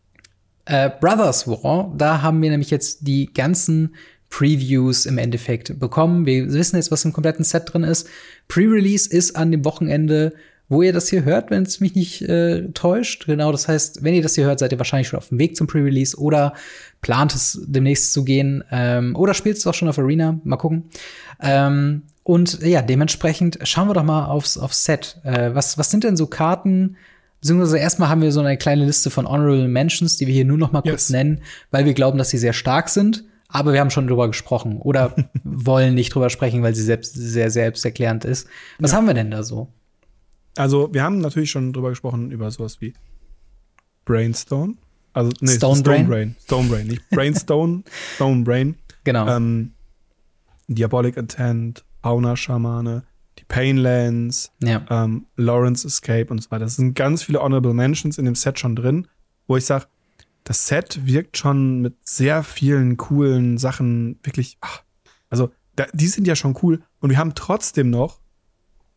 äh, 0.67 0.89
Brothers 1.01 1.49
War. 1.49 1.93
Da 1.97 2.23
haben 2.23 2.41
wir 2.43 2.51
nämlich 2.51 2.71
jetzt 2.71 3.09
die 3.09 3.33
ganzen 3.33 3.97
Previews 4.31 5.05
im 5.05 5.19
Endeffekt 5.19 5.81
bekommen. 5.81 6.27
Wir 6.27 6.53
wissen 6.53 6.77
jetzt, 6.77 6.93
was 6.93 7.05
im 7.05 7.13
kompletten 7.13 7.45
Set 7.45 7.73
drin 7.73 7.83
ist. 7.83 8.09
Pre-Release 8.47 9.11
ist 9.11 9.35
an 9.35 9.51
dem 9.51 9.65
Wochenende 9.65 10.33
wo 10.69 10.83
ihr 10.83 10.93
das 10.93 11.09
hier 11.09 11.25
hört, 11.25 11.51
wenn 11.51 11.63
es 11.63 11.81
mich 11.81 11.95
nicht 11.95 12.23
äh, 12.23 12.69
täuscht. 12.73 13.27
Genau, 13.27 13.53
das 13.53 13.69
heißt, 13.69 14.03
wenn 14.03 14.15
ihr 14.15 14.23
das 14.23 14.35
hier 14.35 14.45
hört, 14.45 14.59
seid 14.59 14.73
ihr 14.73 14.79
wahrscheinlich 14.79 15.09
schon 15.09 15.19
auf 15.19 15.29
dem 15.29 15.39
Weg 15.39 15.57
zum 15.57 15.67
Pre-Release 15.67 16.17
oder 16.17 16.55
plant 17.03 17.35
es 17.35 17.61
demnächst 17.67 18.13
zu 18.13 18.25
gehen 18.25 18.65
ähm, 18.71 19.15
oder 19.15 19.35
spielt 19.35 19.57
es 19.57 19.67
auch 19.67 19.75
schon 19.75 19.89
auf 19.89 19.99
Arena. 19.99 20.41
Mal 20.45 20.57
gucken. 20.57 20.91
Ähm, 21.41 22.03
und 22.25 22.61
ja, 22.63 22.83
dementsprechend 22.83 23.61
schauen 23.63 23.89
wir 23.89 23.95
doch 23.95 24.03
mal 24.03 24.27
aufs, 24.27 24.59
aufs 24.59 24.85
Set. 24.85 25.21
Äh, 25.23 25.55
was, 25.55 25.79
was 25.79 25.91
sind 25.91 26.03
denn 26.03 26.17
so 26.17 26.27
Karten? 26.27 26.97
Beziehungsweise 27.41 27.79
erstmal 27.79 28.09
haben 28.09 28.23
wir 28.23 28.33
so 28.33 28.41
eine 28.41 28.57
kleine 28.57 28.85
Liste 28.85 29.11
von 29.11 29.29
Honorable 29.29 29.69
Mentions, 29.69 30.17
die 30.17 30.27
wir 30.27 30.35
hier 30.35 30.45
nur 30.45 30.59
noch 30.59 30.73
mal 30.73 30.83
yes. 30.85 30.91
kurz 30.91 31.11
nennen, 31.11 31.43
weil 31.71 31.85
wir 31.85 31.95
glauben, 31.95 32.19
dass 32.19 32.31
sie 32.31 32.39
sehr 32.39 32.53
stark 32.53 32.89
sind. 32.89 33.25
Aber 33.49 33.73
wir 33.73 33.79
haben 33.79 33.91
schon 33.91 34.09
drüber 34.09 34.27
gesprochen 34.27 34.79
oder 34.79 35.15
wollen 35.45 35.95
nicht 35.95 36.13
drüber 36.13 36.31
sprechen, 36.31 36.65
weil 36.65 36.75
sie 36.75 36.83
selbst 36.83 37.15
sehr 37.15 37.51
selbsterklärend 37.51 38.25
ist. 38.25 38.49
Was 38.81 38.91
ja. 38.91 38.97
haben 38.97 39.07
wir 39.07 39.15
denn 39.15 39.31
da 39.31 39.45
so? 39.45 39.69
Also, 40.57 40.93
wir 40.93 41.03
haben 41.03 41.19
natürlich 41.19 41.51
schon 41.51 41.73
drüber 41.73 41.91
gesprochen, 41.91 42.31
über 42.31 42.51
sowas 42.51 42.81
wie 42.81 42.95
Brainstone. 44.05 44.75
Also, 45.13 45.33
nee, 45.41 45.53
Stone, 45.53 45.77
Stone 45.77 45.83
Brain. 45.83 46.07
Brain. 46.07 46.37
Stone 46.45 46.69
Brain, 46.69 46.87
nicht 46.87 47.09
Brainstone, 47.11 47.83
Stone 48.15 48.45
Brain. 48.45 48.77
Genau. 49.05 49.29
Ähm, 49.29 49.73
Diabolic 50.69 51.17
Intent, 51.17 51.85
Fauna 52.03 52.37
Schamane, 52.37 53.03
die 53.39 53.45
Painlands, 53.45 54.53
ja. 54.63 54.85
ähm, 54.91 55.27
Lawrence 55.37 55.87
Escape 55.87 56.27
und 56.29 56.41
so 56.41 56.51
weiter. 56.53 56.65
Das 56.65 56.77
sind 56.77 56.95
ganz 56.95 57.25
viele 57.25 57.43
Honorable 57.43 57.75
Mentions 57.75 58.17
in 58.19 58.25
dem 58.25 58.37
Set 58.37 58.61
schon 58.61 58.77
drin, 58.77 59.09
wo 59.49 59.57
ich 59.57 59.65
sage, 59.65 59.87
das 60.45 60.69
Set 60.69 61.05
wirkt 61.05 61.37
schon 61.37 61.81
mit 61.81 61.97
sehr 62.07 62.45
vielen 62.45 62.97
coolen 62.97 63.59
Sachen 63.59 64.21
wirklich, 64.23 64.57
ach, 64.61 64.83
also 65.31 65.51
da, 65.75 65.87
die 65.93 66.07
sind 66.07 66.29
ja 66.29 66.37
schon 66.37 66.57
cool 66.63 66.83
und 67.01 67.11
wir 67.11 67.19
haben 67.19 67.35
trotzdem 67.35 67.91
noch 67.91 68.21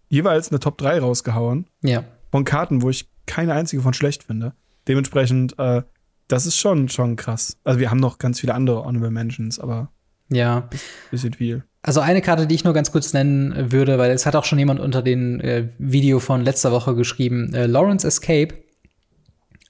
jeweils 0.09 0.49
eine 0.49 0.59
Top 0.59 0.77
3 0.77 0.99
rausgehauen. 0.99 1.67
Ja. 1.81 2.03
Von 2.31 2.43
Karten, 2.43 2.81
wo 2.81 2.89
ich 2.89 3.07
keine 3.25 3.53
einzige 3.53 3.81
von 3.81 3.93
schlecht 3.93 4.23
finde. 4.23 4.53
Dementsprechend, 4.87 5.57
äh, 5.57 5.83
das 6.27 6.45
ist 6.45 6.57
schon, 6.57 6.89
schon 6.89 7.15
krass. 7.15 7.57
Also 7.63 7.79
wir 7.79 7.89
haben 7.89 7.99
noch 7.99 8.17
ganz 8.17 8.39
viele 8.39 8.53
andere 8.53 8.83
Honorable 8.83 9.11
Mentions, 9.11 9.59
aber 9.59 9.89
ja. 10.29 10.69
Bisschen 11.09 11.33
viel. 11.33 11.63
Also 11.81 12.01
eine 12.01 12.21
Karte, 12.21 12.45
die 12.45 12.55
ich 12.55 12.63
nur 12.63 12.73
ganz 12.73 12.91
kurz 12.91 13.13
nennen 13.13 13.71
würde, 13.71 13.97
weil 13.97 14.11
es 14.11 14.25
hat 14.25 14.35
auch 14.35 14.43
schon 14.43 14.59
jemand 14.59 14.79
unter 14.79 15.01
den 15.01 15.39
äh, 15.39 15.69
Video 15.77 16.19
von 16.19 16.43
letzter 16.43 16.71
Woche 16.71 16.93
geschrieben, 16.93 17.53
äh, 17.53 17.65
Lawrence 17.65 18.05
Escape. 18.05 18.53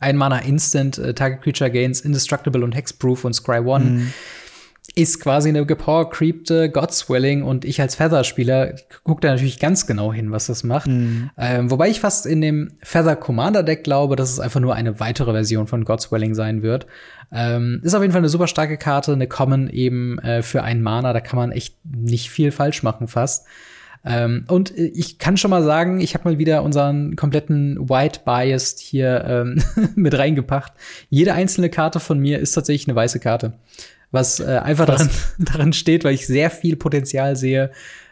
Ein 0.02 0.16
Mana 0.18 0.40
Instant, 0.40 0.98
äh, 0.98 1.14
Target 1.14 1.42
Creature 1.42 1.70
Gains 1.70 2.02
Indestructible 2.02 2.64
und 2.64 2.74
Hexproof 2.74 3.26
und 3.26 3.34
Scry 3.34 3.60
One. 3.60 3.86
Mhm 3.86 4.14
ist 4.96 5.20
quasi 5.20 5.50
eine 5.50 5.66
gepowercreepte 5.66 6.70
Godswelling 6.70 7.44
und 7.44 7.66
ich 7.66 7.82
als 7.82 7.96
Feather-Spieler 7.96 8.76
gucke 9.04 9.22
da 9.22 9.30
natürlich 9.30 9.60
ganz 9.60 9.88
genau 9.88 10.14
hin, 10.14 10.32
was 10.32 10.48
das 10.48 10.64
macht. 10.64 10.88
Mhm. 10.88 11.30
Ähm, 11.38 11.72
wobei 11.72 11.90
ich 11.90 12.00
fast 12.00 12.26
in 12.26 12.42
dem 12.42 12.72
Feather 12.82 13.16
Commander 13.16 13.64
Deck 13.64 13.84
glaube, 13.84 14.16
dass 14.16 14.32
es 14.32 14.40
einfach 14.40 14.60
nur 14.60 14.76
eine 14.76 15.00
weitere 15.00 15.32
Version 15.32 15.68
von 15.68 15.86
Godswelling 15.86 16.36
sein 16.36 16.62
wird. 16.62 16.88
Ähm, 17.32 17.82
ist 17.84 17.94
auf 17.94 18.02
jeden 18.02 18.12
Fall 18.12 18.22
eine 18.22 18.30
super 18.30 18.48
starke 18.48 18.78
Karte, 18.78 19.14
eine 19.14 19.28
Common 19.28 19.70
eben 19.70 20.20
äh, 20.20 20.42
für 20.42 20.64
einen 20.64 20.82
Mana, 20.82 21.14
da 21.14 21.20
kann 21.20 21.38
man 21.38 21.52
echt 21.52 21.76
nicht 21.86 22.30
viel 22.30 22.52
falsch 22.52 22.84
machen 22.84 23.08
fast. 23.08 23.46
Ähm, 24.06 24.46
und 24.48 24.78
ich 24.78 25.20
kann 25.20 25.38
schon 25.38 25.52
mal 25.52 25.64
sagen, 25.64 26.00
ich 26.00 26.14
habe 26.14 26.30
mal 26.30 26.38
wieder 26.38 26.64
unseren 26.64 27.16
kompletten 27.16 27.90
White 27.90 28.22
Biased 28.26 28.80
hier 28.80 29.26
ähm, 29.26 29.62
mit 29.96 30.18
reingepackt. 30.18 30.74
Jede 31.10 31.34
einzelne 31.34 31.70
Karte 31.70 32.00
von 32.00 32.18
mir 32.20 32.40
ist 32.40 32.54
tatsächlich 32.54 32.88
eine 32.88 32.96
weiße 32.96 33.20
Karte 33.20 33.54
was 34.12 34.40
äh, 34.40 34.60
einfach 34.64 34.86
daran, 34.86 35.10
daran 35.40 35.74
steht, 35.74 36.04
weil 36.04 36.14
ich 36.14 36.28
sehr 36.28 36.50
viel 36.50 36.76
Potenzial 36.76 37.36
sehe 37.36 37.72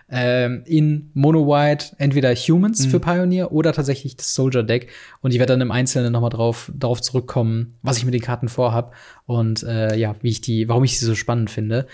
ähm, 0.10 0.64
in 0.66 1.12
Mono 1.14 1.48
White, 1.48 1.96
entweder 1.98 2.34
Humans 2.34 2.86
mhm. 2.86 2.90
für 2.92 3.00
Pioneer 3.00 3.52
oder 3.52 3.74
tatsächlich 3.74 4.16
das 4.16 4.34
Soldier 4.34 4.64
Deck. 4.64 4.90
Und 5.22 5.32
ich 5.32 5.40
werde 5.40 5.54
dann 5.54 5.62
im 5.62 5.72
Einzelnen 5.72 6.14
noch 6.14 6.22
mal 6.22 6.30
drauf, 6.30 6.72
darauf 6.74 7.02
zurückkommen, 7.02 7.76
was 7.82 7.98
ich 7.98 8.06
mit 8.06 8.14
den 8.14 8.22
Karten 8.22 8.48
vorhab 8.48 8.94
und 9.26 9.64
äh, 9.64 9.96
ja, 9.96 10.16
wie 10.22 10.30
ich 10.30 10.42
die, 10.42 10.70
warum 10.70 10.84
ich 10.84 11.00
sie 11.00 11.06
so 11.06 11.16
spannend 11.16 11.50
finde. 11.50 11.88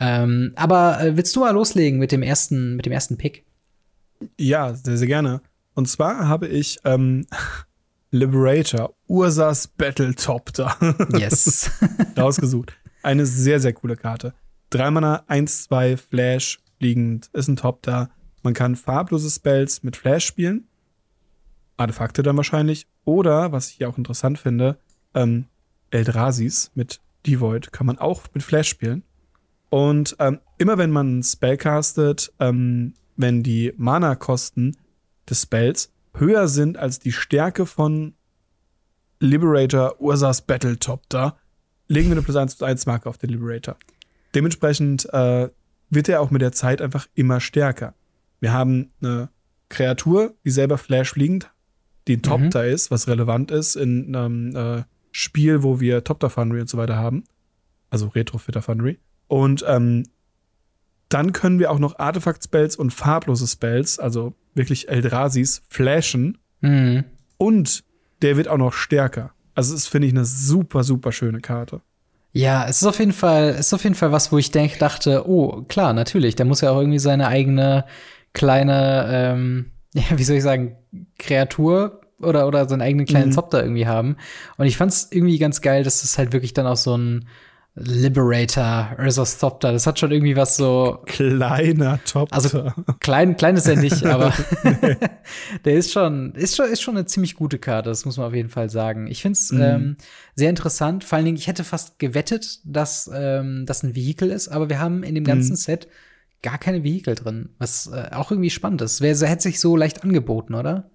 Ähm, 0.00 0.52
aber 0.56 1.00
äh, 1.00 1.16
willst 1.16 1.34
du 1.36 1.40
mal 1.40 1.52
loslegen 1.52 1.98
mit 1.98 2.12
dem 2.12 2.22
ersten, 2.22 2.76
mit 2.76 2.86
dem 2.86 2.92
ersten 2.92 3.18
Pick? 3.18 3.44
Ja, 4.38 4.74
sehr, 4.74 4.96
sehr 4.96 5.08
gerne. 5.08 5.40
Und 5.74 5.88
zwar 5.88 6.28
habe 6.28 6.48
ich 6.48 6.78
ähm, 6.84 7.26
Liberator, 8.10 8.94
Ursas 9.06 9.68
Battle 9.68 10.14
Top 10.14 10.52
da. 10.54 10.76
Yes. 11.18 11.70
rausgesucht. 12.16 12.77
Eine 13.02 13.26
sehr, 13.26 13.60
sehr 13.60 13.72
coole 13.72 13.96
Karte. 13.96 14.34
Drei 14.70 14.90
Mana, 14.90 15.24
1, 15.28 15.64
2, 15.64 15.96
Flash, 15.96 16.60
liegend, 16.78 17.30
ist 17.32 17.48
ein 17.48 17.56
Top 17.56 17.82
da. 17.82 18.10
Man 18.42 18.54
kann 18.54 18.76
farblose 18.76 19.30
Spells 19.30 19.82
mit 19.82 19.96
Flash 19.96 20.26
spielen. 20.26 20.68
Artefakte 21.76 22.22
dann 22.22 22.36
wahrscheinlich. 22.36 22.86
Oder, 23.04 23.52
was 23.52 23.70
ich 23.70 23.84
auch 23.86 23.98
interessant 23.98 24.38
finde, 24.38 24.78
ähm, 25.14 25.46
Eldrasis 25.90 26.70
mit 26.74 27.00
Devoid 27.26 27.72
kann 27.72 27.86
man 27.86 27.98
auch 27.98 28.24
mit 28.34 28.42
Flash 28.42 28.68
spielen. 28.68 29.02
Und 29.70 30.16
ähm, 30.18 30.40
immer 30.58 30.78
wenn 30.78 30.90
man 30.90 31.08
einen 31.08 31.22
Spell 31.22 31.56
castet, 31.56 32.32
ähm, 32.40 32.94
wenn 33.16 33.42
die 33.42 33.72
Mana-Kosten 33.76 34.76
des 35.28 35.42
Spells 35.42 35.92
höher 36.14 36.48
sind 36.48 36.76
als 36.78 36.98
die 36.98 37.12
Stärke 37.12 37.66
von 37.66 38.14
Liberator 39.20 40.00
Ursas 40.00 40.42
Battletop 40.42 41.02
da, 41.08 41.36
legen 41.88 42.08
wir 42.08 42.12
eine 42.12 42.22
plus 42.22 42.36
1 42.36 42.56
plus 42.56 42.68
1 42.68 42.86
Marke 42.86 43.08
auf 43.08 43.18
den 43.18 43.30
Liberator. 43.30 43.76
Dementsprechend 44.34 45.12
äh, 45.12 45.48
wird 45.90 46.08
er 46.08 46.20
auch 46.20 46.30
mit 46.30 46.42
der 46.42 46.52
Zeit 46.52 46.82
einfach 46.82 47.06
immer 47.14 47.40
stärker. 47.40 47.94
Wir 48.40 48.52
haben 48.52 48.90
eine 49.00 49.30
Kreatur, 49.68 50.34
die 50.44 50.50
selber 50.50 50.78
Flash 50.78 51.12
fliegend, 51.12 51.50
die 52.06 52.16
ein 52.16 52.22
Top 52.22 52.40
mhm. 52.40 52.50
da 52.50 52.62
ist, 52.62 52.90
was 52.90 53.08
relevant 53.08 53.50
ist 53.50 53.76
in 53.76 54.14
einem 54.14 54.54
äh, 54.54 54.82
Spiel, 55.10 55.62
wo 55.62 55.80
wir 55.80 56.04
Top 56.04 56.22
Foundry 56.30 56.60
und 56.60 56.68
so 56.68 56.78
weiter 56.78 56.96
haben. 56.96 57.24
Also 57.90 58.08
Retrofitter 58.08 58.62
Foundry. 58.62 58.98
Und 59.26 59.64
ähm, 59.66 60.04
dann 61.08 61.32
können 61.32 61.58
wir 61.58 61.70
auch 61.70 61.78
noch 61.78 61.98
Artefakt-Spells 61.98 62.76
und 62.76 62.92
farblose 62.92 63.46
Spells, 63.46 63.98
also 63.98 64.34
wirklich 64.54 64.88
Eldrasis, 64.88 65.62
flashen. 65.68 66.38
Mhm. 66.60 67.04
Und 67.38 67.84
der 68.20 68.36
wird 68.36 68.48
auch 68.48 68.58
noch 68.58 68.74
stärker. 68.74 69.32
Also 69.58 69.74
es 69.74 69.80
ist, 69.80 69.88
finde 69.88 70.06
ich, 70.06 70.14
eine 70.14 70.24
super, 70.24 70.84
super 70.84 71.10
schöne 71.10 71.40
Karte. 71.40 71.80
Ja, 72.30 72.68
es 72.68 72.80
ist 72.80 72.86
auf 72.86 73.00
jeden 73.00 73.12
Fall, 73.12 73.48
es 73.48 73.66
ist 73.66 73.74
auf 73.74 73.82
jeden 73.82 73.96
Fall 73.96 74.12
was, 74.12 74.30
wo 74.30 74.38
ich 74.38 74.52
denk, 74.52 74.78
dachte, 74.78 75.28
oh, 75.28 75.62
klar, 75.62 75.94
natürlich, 75.94 76.36
der 76.36 76.46
muss 76.46 76.60
ja 76.60 76.70
auch 76.70 76.78
irgendwie 76.78 77.00
seine 77.00 77.26
eigene 77.26 77.84
kleine, 78.34 79.08
ähm, 79.10 79.72
ja, 79.94 80.16
wie 80.16 80.22
soll 80.22 80.36
ich 80.36 80.44
sagen, 80.44 80.76
Kreatur 81.18 82.02
oder, 82.20 82.46
oder 82.46 82.68
seinen 82.68 82.82
eigenen 82.82 83.04
kleinen 83.04 83.30
mhm. 83.30 83.32
Zop 83.32 83.50
da 83.50 83.60
irgendwie 83.60 83.88
haben. 83.88 84.16
Und 84.58 84.66
ich 84.66 84.76
fand's 84.76 85.08
irgendwie 85.10 85.38
ganz 85.38 85.60
geil, 85.60 85.82
dass 85.82 86.04
es 86.04 86.18
halt 86.18 86.32
wirklich 86.32 86.54
dann 86.54 86.68
auch 86.68 86.76
so 86.76 86.96
ein 86.96 87.26
Liberator, 87.80 88.96
Ursa 88.98 89.24
Thopter, 89.24 89.72
das 89.72 89.86
hat 89.86 89.98
schon 89.98 90.10
irgendwie 90.10 90.36
was 90.36 90.56
so. 90.56 90.98
Kleiner 91.06 92.00
Top. 92.04 92.28
Also 92.32 92.72
klein, 93.00 93.36
klein 93.36 93.56
ist 93.56 93.68
er 93.68 93.76
nicht, 93.76 94.04
aber 94.04 94.32
der 95.64 95.74
ist 95.74 95.92
schon, 95.92 96.32
ist 96.32 96.56
schon, 96.56 96.66
ist 96.66 96.82
schon 96.82 96.96
eine 96.96 97.06
ziemlich 97.06 97.36
gute 97.36 97.58
Karte, 97.58 97.88
das 97.88 98.04
muss 98.04 98.16
man 98.16 98.26
auf 98.26 98.34
jeden 98.34 98.48
Fall 98.48 98.68
sagen. 98.68 99.06
Ich 99.06 99.22
find's 99.22 99.52
mhm. 99.52 99.60
ähm, 99.60 99.96
sehr 100.34 100.50
interessant. 100.50 101.04
Vor 101.04 101.16
allen 101.16 101.24
Dingen, 101.24 101.36
ich 101.36 101.46
hätte 101.46 101.62
fast 101.62 101.98
gewettet, 101.98 102.60
dass 102.64 103.10
ähm, 103.14 103.64
das 103.66 103.82
ein 103.82 103.94
Vehikel 103.94 104.30
ist, 104.30 104.48
aber 104.48 104.68
wir 104.68 104.80
haben 104.80 105.02
in 105.02 105.14
dem 105.14 105.24
ganzen 105.24 105.52
mhm. 105.52 105.56
Set 105.56 105.88
gar 106.42 106.58
keine 106.58 106.84
Vehikel 106.84 107.14
drin, 107.14 107.50
was 107.58 107.88
äh, 107.88 108.10
auch 108.12 108.30
irgendwie 108.30 108.50
spannend 108.50 108.82
ist. 108.82 109.00
Wer 109.00 109.16
hätte 109.16 109.42
sich 109.42 109.60
so 109.60 109.76
leicht 109.76 110.02
angeboten, 110.02 110.54
oder? 110.54 110.90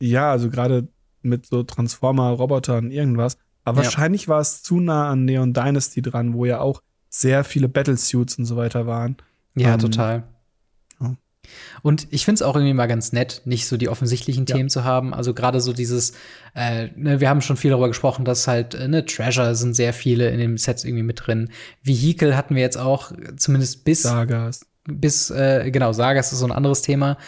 Ja, 0.00 0.30
also 0.32 0.50
gerade 0.50 0.88
mit 1.22 1.46
so 1.46 1.62
Transformer-Robotern, 1.62 2.90
irgendwas 2.90 3.38
aber 3.68 3.80
ja. 3.80 3.84
wahrscheinlich 3.84 4.28
war 4.28 4.40
es 4.40 4.62
zu 4.62 4.80
nah 4.80 5.10
an 5.10 5.24
Neon 5.24 5.52
Dynasty 5.52 6.02
dran, 6.02 6.34
wo 6.34 6.44
ja 6.44 6.60
auch 6.60 6.82
sehr 7.08 7.44
viele 7.44 7.68
Battlesuits 7.68 8.38
und 8.38 8.44
so 8.44 8.56
weiter 8.56 8.86
waren. 8.86 9.16
Ja, 9.54 9.74
ähm, 9.74 9.78
total. 9.78 10.24
Ja. 11.00 11.16
Und 11.82 12.06
ich 12.10 12.24
finde 12.24 12.36
es 12.36 12.42
auch 12.42 12.54
irgendwie 12.54 12.74
mal 12.74 12.86
ganz 12.86 13.12
nett, 13.12 13.42
nicht 13.44 13.66
so 13.66 13.76
die 13.76 13.88
offensichtlichen 13.88 14.46
ja. 14.46 14.56
Themen 14.56 14.68
zu 14.68 14.84
haben. 14.84 15.14
Also 15.14 15.32
gerade 15.34 15.60
so 15.60 15.72
dieses, 15.72 16.12
äh, 16.54 16.88
ne, 16.96 17.20
wir 17.20 17.28
haben 17.28 17.40
schon 17.40 17.56
viel 17.56 17.70
darüber 17.70 17.88
gesprochen, 17.88 18.24
dass 18.24 18.46
halt 18.46 18.74
äh, 18.74 18.88
ne, 18.88 19.04
Treasure 19.04 19.54
sind 19.54 19.74
sehr 19.74 19.92
viele 19.92 20.28
in 20.30 20.38
den 20.38 20.56
Sets 20.58 20.84
irgendwie 20.84 21.04
mit 21.04 21.26
drin. 21.26 21.50
Vehikel 21.82 22.36
hatten 22.36 22.54
wir 22.54 22.62
jetzt 22.62 22.78
auch, 22.78 23.12
zumindest 23.36 23.84
bis 23.84 24.02
Sagas 24.02 24.60
bis, 24.88 25.30
äh, 25.30 25.70
genau, 25.70 25.92
Sagas 25.92 26.32
ist 26.32 26.38
so 26.38 26.46
ein 26.46 26.52
anderes 26.52 26.82
Thema. 26.82 27.18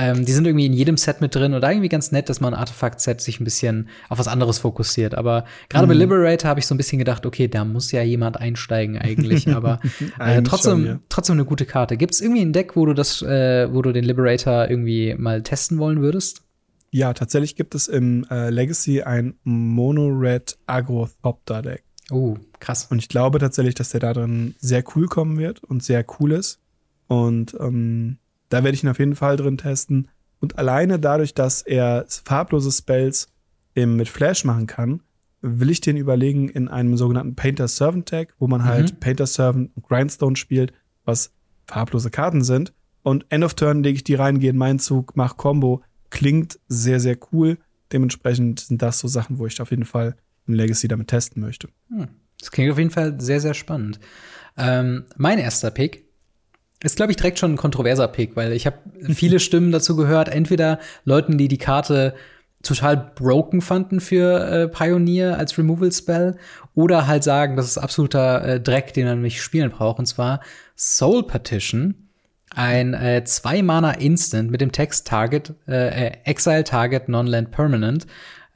Ähm, 0.00 0.24
die 0.24 0.32
sind 0.32 0.46
irgendwie 0.46 0.64
in 0.64 0.72
jedem 0.72 0.96
Set 0.96 1.20
mit 1.20 1.34
drin 1.34 1.52
und 1.52 1.62
irgendwie 1.62 1.90
ganz 1.90 2.10
nett, 2.10 2.30
dass 2.30 2.40
man 2.40 2.54
Artefakt-Set 2.54 3.20
sich 3.20 3.38
ein 3.38 3.44
bisschen 3.44 3.88
auf 4.08 4.18
was 4.18 4.28
anderes 4.28 4.58
fokussiert. 4.58 5.14
Aber 5.14 5.44
gerade 5.68 5.84
mhm. 5.84 5.90
bei 5.90 5.94
Liberator 5.94 6.48
habe 6.48 6.60
ich 6.60 6.66
so 6.66 6.74
ein 6.74 6.78
bisschen 6.78 6.98
gedacht, 6.98 7.26
okay, 7.26 7.48
da 7.48 7.66
muss 7.66 7.92
ja 7.92 8.02
jemand 8.02 8.38
einsteigen 8.38 8.96
eigentlich, 8.96 9.48
aber 9.54 9.80
äh, 10.18 10.42
trotzdem, 10.42 10.70
schon, 10.70 10.86
ja. 10.86 11.00
trotzdem 11.10 11.34
eine 11.34 11.44
gute 11.44 11.66
Karte. 11.66 11.98
Gibt 11.98 12.14
es 12.14 12.22
irgendwie 12.22 12.40
ein 12.40 12.54
Deck, 12.54 12.76
wo 12.76 12.86
du 12.86 12.94
das, 12.94 13.20
äh, 13.20 13.68
wo 13.72 13.82
du 13.82 13.92
den 13.92 14.04
Liberator 14.04 14.70
irgendwie 14.70 15.14
mal 15.18 15.42
testen 15.42 15.78
wollen 15.78 16.00
würdest? 16.00 16.42
Ja, 16.92 17.12
tatsächlich 17.12 17.54
gibt 17.54 17.74
es 17.74 17.86
im 17.86 18.26
äh, 18.30 18.48
Legacy 18.50 19.02
ein 19.02 19.34
Mono-Red 19.44 20.58
Agro-Thopter-Deck. 20.66 21.84
Oh, 22.10 22.36
krass. 22.58 22.88
Und 22.90 22.98
ich 22.98 23.08
glaube 23.08 23.38
tatsächlich, 23.38 23.74
dass 23.74 23.90
der 23.90 24.00
da 24.00 24.12
drin 24.12 24.54
sehr 24.58 24.82
cool 24.94 25.06
kommen 25.06 25.38
wird 25.38 25.62
und 25.62 25.84
sehr 25.84 26.04
cool 26.18 26.32
ist. 26.32 26.58
Und 27.06 27.56
ähm, 27.60 28.18
da 28.50 28.62
werde 28.62 28.74
ich 28.74 28.84
ihn 28.84 28.90
auf 28.90 28.98
jeden 28.98 29.16
Fall 29.16 29.36
drin 29.36 29.56
testen. 29.56 30.08
Und 30.40 30.58
alleine 30.58 30.98
dadurch, 30.98 31.34
dass 31.34 31.62
er 31.62 32.04
farblose 32.08 32.70
Spells 32.70 33.28
im, 33.74 33.96
mit 33.96 34.08
Flash 34.08 34.44
machen 34.44 34.66
kann, 34.66 35.02
will 35.42 35.70
ich 35.70 35.80
den 35.80 35.96
überlegen 35.96 36.48
in 36.48 36.68
einem 36.68 36.96
sogenannten 36.96 37.34
Painter 37.34 37.68
Servant 37.68 38.10
Deck, 38.10 38.34
wo 38.38 38.46
man 38.46 38.64
halt 38.64 38.92
mhm. 38.92 39.00
Painter 39.00 39.26
Servant 39.26 39.70
und 39.74 39.86
Grindstone 39.86 40.36
spielt, 40.36 40.72
was 41.04 41.32
farblose 41.66 42.10
Karten 42.10 42.42
sind. 42.42 42.74
Und 43.02 43.24
End 43.30 43.44
of 43.44 43.54
Turn 43.54 43.82
lege 43.82 43.96
ich 43.96 44.04
die 44.04 44.14
rein, 44.14 44.38
gehe 44.38 44.50
in 44.50 44.56
meinen 44.56 44.78
Zug, 44.78 45.16
mach 45.16 45.36
Combo. 45.36 45.82
Klingt 46.10 46.58
sehr, 46.68 47.00
sehr 47.00 47.16
cool. 47.32 47.56
Dementsprechend 47.92 48.60
sind 48.60 48.82
das 48.82 48.98
so 48.98 49.08
Sachen, 49.08 49.38
wo 49.38 49.46
ich 49.46 49.60
auf 49.60 49.70
jeden 49.70 49.84
Fall 49.84 50.16
im 50.46 50.54
Legacy 50.54 50.88
damit 50.88 51.08
testen 51.08 51.40
möchte. 51.42 51.68
Hm. 51.88 52.08
Das 52.38 52.50
klingt 52.50 52.72
auf 52.72 52.78
jeden 52.78 52.90
Fall 52.90 53.20
sehr, 53.20 53.40
sehr 53.40 53.54
spannend. 53.54 54.00
Ähm, 54.56 55.04
mein 55.16 55.38
erster 55.38 55.70
Pick 55.70 56.09
ist, 56.82 56.96
glaube 56.96 57.12
ich, 57.12 57.16
direkt 57.16 57.38
schon 57.38 57.54
ein 57.54 57.56
kontroverser 57.56 58.08
Pick, 58.08 58.36
weil 58.36 58.52
ich 58.52 58.66
habe 58.66 58.78
viele 59.14 59.40
Stimmen 59.40 59.72
dazu 59.72 59.96
gehört. 59.96 60.28
Entweder 60.28 60.78
Leuten, 61.04 61.38
die 61.38 61.48
die 61.48 61.58
Karte 61.58 62.14
total 62.62 63.12
broken 63.14 63.62
fanden 63.62 64.00
für 64.00 64.46
äh, 64.46 64.68
Pioneer 64.68 65.38
als 65.38 65.56
Removal 65.56 65.90
Spell 65.92 66.36
oder 66.74 67.06
halt 67.06 67.24
sagen, 67.24 67.56
das 67.56 67.66
ist 67.66 67.78
absoluter 67.78 68.44
äh, 68.44 68.60
Dreck, 68.60 68.92
den 68.92 69.06
man 69.06 69.22
nicht 69.22 69.42
spielen 69.42 69.70
braucht. 69.70 69.98
Und 69.98 70.06
zwar 70.06 70.40
Soul 70.76 71.26
Partition, 71.26 72.08
ein 72.54 72.94
äh, 72.94 73.24
zwei 73.24 73.62
Mana 73.62 73.92
Instant 73.92 74.50
mit 74.50 74.60
dem 74.60 74.72
Text 74.72 75.06
Target 75.06 75.54
äh, 75.68 76.08
äh 76.08 76.12
Exile 76.24 76.64
Target 76.64 77.08
Non-Land 77.08 77.50
Permanent. 77.50 78.06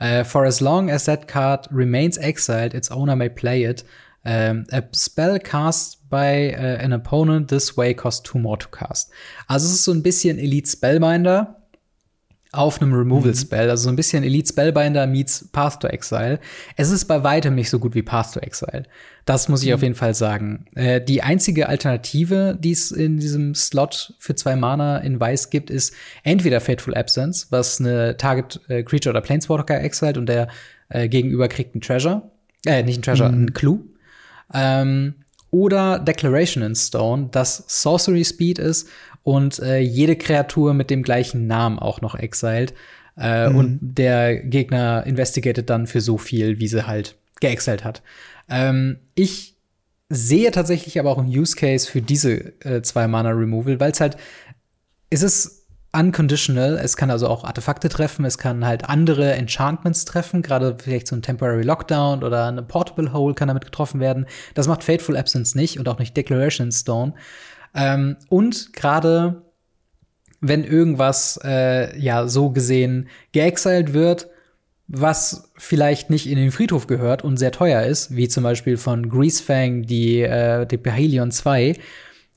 Uh, 0.01 0.25
for 0.25 0.45
as 0.45 0.61
long 0.61 0.91
as 0.91 1.05
that 1.05 1.29
card 1.29 1.68
remains 1.70 2.18
exiled, 2.18 2.75
its 2.75 2.91
owner 2.91 3.14
may 3.14 3.29
play 3.29 3.64
it. 3.64 3.85
Um, 4.27 4.64
a 4.72 4.83
spell 4.95 5.39
cast 5.39 6.09
by 6.09 6.55
uh, 6.55 6.83
an 6.83 6.95
opponent 6.95 7.49
this 7.49 7.77
way 7.77 7.93
costs 7.93 8.22
two 8.22 8.39
more 8.39 8.57
to 8.57 8.68
cast. 8.68 9.11
Also 9.49 9.66
es 9.66 9.75
ist 9.75 9.85
so 9.85 9.93
ein 9.93 10.03
bisschen 10.03 10.39
Elite 10.39 10.70
Spellbinder 10.70 11.64
auf 12.55 12.81
einem 12.81 12.95
Removal 12.95 13.33
mhm. 13.33 13.37
Spell, 13.37 13.70
also 13.70 13.85
so 13.85 13.89
ein 13.91 13.97
bisschen 13.97 14.25
Elite 14.25 14.49
Spellbinder 14.49 15.07
meets 15.07 15.49
Path 15.53 15.81
to 15.81 15.89
Exile. 15.89 16.39
Es 16.77 16.91
ist 16.91 17.07
bei 17.07 17.22
weitem 17.22 17.55
nicht 17.55 17.70
so 17.70 17.79
gut 17.79 17.95
wie 17.95 18.03
Path 18.03 18.35
to 18.35 18.41
Exile. 18.41 18.85
Das 19.25 19.49
muss 19.49 19.62
ich 19.62 19.68
mhm. 19.68 19.75
auf 19.75 19.83
jeden 19.83 19.95
Fall 19.95 20.14
sagen. 20.14 20.66
Äh, 20.75 21.01
die 21.01 21.22
einzige 21.22 21.68
Alternative, 21.68 22.57
die 22.59 22.72
es 22.72 22.93
in 22.93 23.18
diesem 23.18 23.55
Slot 23.55 24.14
für 24.18 24.35
zwei 24.35 24.57
Mana 24.57 24.99
in 24.99 25.18
Weiß 25.18 25.51
gibt, 25.51 25.70
ist 25.70 25.95
entweder 26.22 26.61
Fateful 26.61 26.95
Absence, 26.95 27.49
was 27.51 27.81
eine 27.81 28.16
Target 28.16 28.61
äh, 28.68 28.83
Creature 28.83 29.11
oder 29.11 29.20
Planeswalker 29.20 29.83
exiled 29.83 30.16
und 30.16 30.29
der 30.29 30.49
äh, 30.89 31.09
gegenüber 31.09 31.49
kriegt 31.49 31.75
ein 31.75 31.81
Treasure, 31.81 32.31
äh, 32.66 32.83
nicht 32.83 33.01
ein 33.01 33.03
Treasure, 33.03 33.31
mhm. 33.31 33.45
ein 33.45 33.53
Clue. 33.53 33.81
Ähm, 34.53 35.14
oder 35.51 36.01
Declaration 36.01 36.64
in 36.64 36.74
Stone, 36.74 37.28
das 37.30 37.64
Sorcery 37.68 38.24
Speed 38.24 38.59
ist 38.59 38.88
und 39.22 39.61
äh, 39.61 39.78
jede 39.78 40.16
Kreatur 40.16 40.74
mit 40.74 40.90
dem 40.90 41.03
gleichen 41.03 41.47
Namen 41.47 41.78
auch 41.78 42.01
noch 42.01 42.14
exiled. 42.14 42.74
Äh, 43.16 43.49
mhm. 43.49 43.57
Und 43.57 43.78
der 43.80 44.36
Gegner 44.36 45.05
investigated 45.07 45.70
dann 45.70 45.86
für 45.86 46.01
so 46.01 46.18
viel, 46.18 46.59
wie 46.59 46.66
sie 46.66 46.86
halt 46.86 47.16
geexiled 47.40 47.84
hat. 47.84 48.03
Ähm, 48.49 48.99
ich 49.14 49.57
sehe 50.09 50.51
tatsächlich 50.51 50.99
aber 50.99 51.11
auch 51.11 51.18
einen 51.18 51.28
Use 51.28 51.57
Case 51.57 51.88
für 51.88 52.03
diese 52.03 52.53
äh, 52.64 52.82
zwei 52.82 53.09
Mana 53.09 53.30
Removal, 53.30 53.80
weil 53.80 53.92
es 53.92 54.01
halt, 54.01 54.16
es 55.11 55.22
ist 55.22 55.64
unconditional. 55.95 56.76
Es 56.76 56.97
kann 56.97 57.11
also 57.11 57.28
auch 57.28 57.45
Artefakte 57.45 57.88
treffen, 57.88 58.24
es 58.24 58.38
kann 58.38 58.66
halt 58.66 58.88
andere 58.88 59.32
Enchantments 59.32 60.05
treffen, 60.05 60.42
gerade 60.42 60.76
vielleicht 60.82 61.07
so 61.07 61.16
ein 61.16 61.22
Temporary 61.22 61.62
Lockdown 61.62 62.22
oder 62.22 62.47
eine 62.47 62.62
Portable 62.62 63.12
Hole 63.12 63.34
kann 63.34 63.49
damit 63.49 63.64
getroffen 63.64 64.01
werden. 64.01 64.26
Das 64.55 64.66
macht 64.66 64.84
Fateful 64.84 65.16
Absence 65.16 65.55
nicht 65.55 65.78
und 65.78 65.88
auch 65.88 65.99
nicht 65.99 66.16
Declaration 66.16 66.72
Stone. 66.72 67.14
Ähm, 67.74 68.16
und 68.28 68.72
gerade 68.72 69.42
wenn 70.40 70.64
irgendwas 70.64 71.40
äh, 71.42 71.99
ja 71.99 72.28
so 72.28 72.51
gesehen 72.51 73.09
geexiled 73.32 73.95
wird, 73.95 74.28
was 74.86 75.51
vielleicht 75.57 76.11
nicht 76.11 76.28
in 76.28 76.36
den 76.36 76.51
Friedhof 76.51 76.86
gehört 76.86 77.24
und 77.24 77.38
sehr 77.38 77.53
teuer 77.53 77.82
ist, 77.84 78.14
wie 78.14 78.28
zum 78.28 78.45
Beispiel 78.45 78.76
von 78.76 79.09
Greasefang 79.09 79.82
die, 79.82 80.20
äh, 80.20 80.66
die 80.66 80.76
Behelion 80.76 81.30
2, 81.30 81.76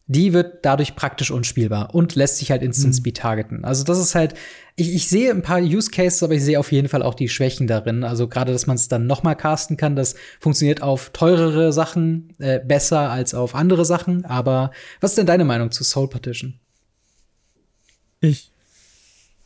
die 0.07 0.31
wird 0.31 0.65
dadurch 0.65 0.95
praktisch 0.95 1.31
unspielbar 1.31 1.93
und 1.93 2.15
lässt 2.15 2.37
sich 2.37 2.49
halt 2.49 2.63
Instant 2.63 2.93
mhm. 2.93 2.97
Speed 2.97 3.17
targeten. 3.17 3.65
Also 3.65 3.83
das 3.83 3.99
ist 3.99 4.15
halt, 4.15 4.35
ich, 4.77 4.95
ich 4.95 5.09
sehe 5.09 5.31
ein 5.31 5.41
paar 5.41 5.59
Use 5.59 5.91
Cases, 5.91 6.23
aber 6.23 6.33
ich 6.33 6.43
sehe 6.43 6.59
auf 6.59 6.71
jeden 6.71 6.87
Fall 6.87 7.03
auch 7.03 7.13
die 7.13 7.27
Schwächen 7.27 7.67
darin. 7.67 8.05
Also 8.05 8.29
gerade, 8.29 8.53
dass 8.53 8.67
man 8.67 8.77
es 8.77 8.87
dann 8.87 9.05
noch 9.05 9.23
mal 9.23 9.35
casten 9.35 9.75
kann, 9.75 9.97
das 9.97 10.15
funktioniert 10.39 10.81
auf 10.81 11.09
teurere 11.11 11.73
Sachen 11.73 12.33
äh, 12.39 12.59
besser 12.59 13.09
als 13.09 13.33
auf 13.33 13.53
andere 13.53 13.83
Sachen. 13.83 14.23
Aber 14.23 14.71
was 15.01 15.11
ist 15.11 15.17
denn 15.17 15.25
deine 15.25 15.45
Meinung 15.45 15.71
zu 15.71 15.83
Soul 15.83 16.09
Partition? 16.09 16.59
Ich 18.21 18.51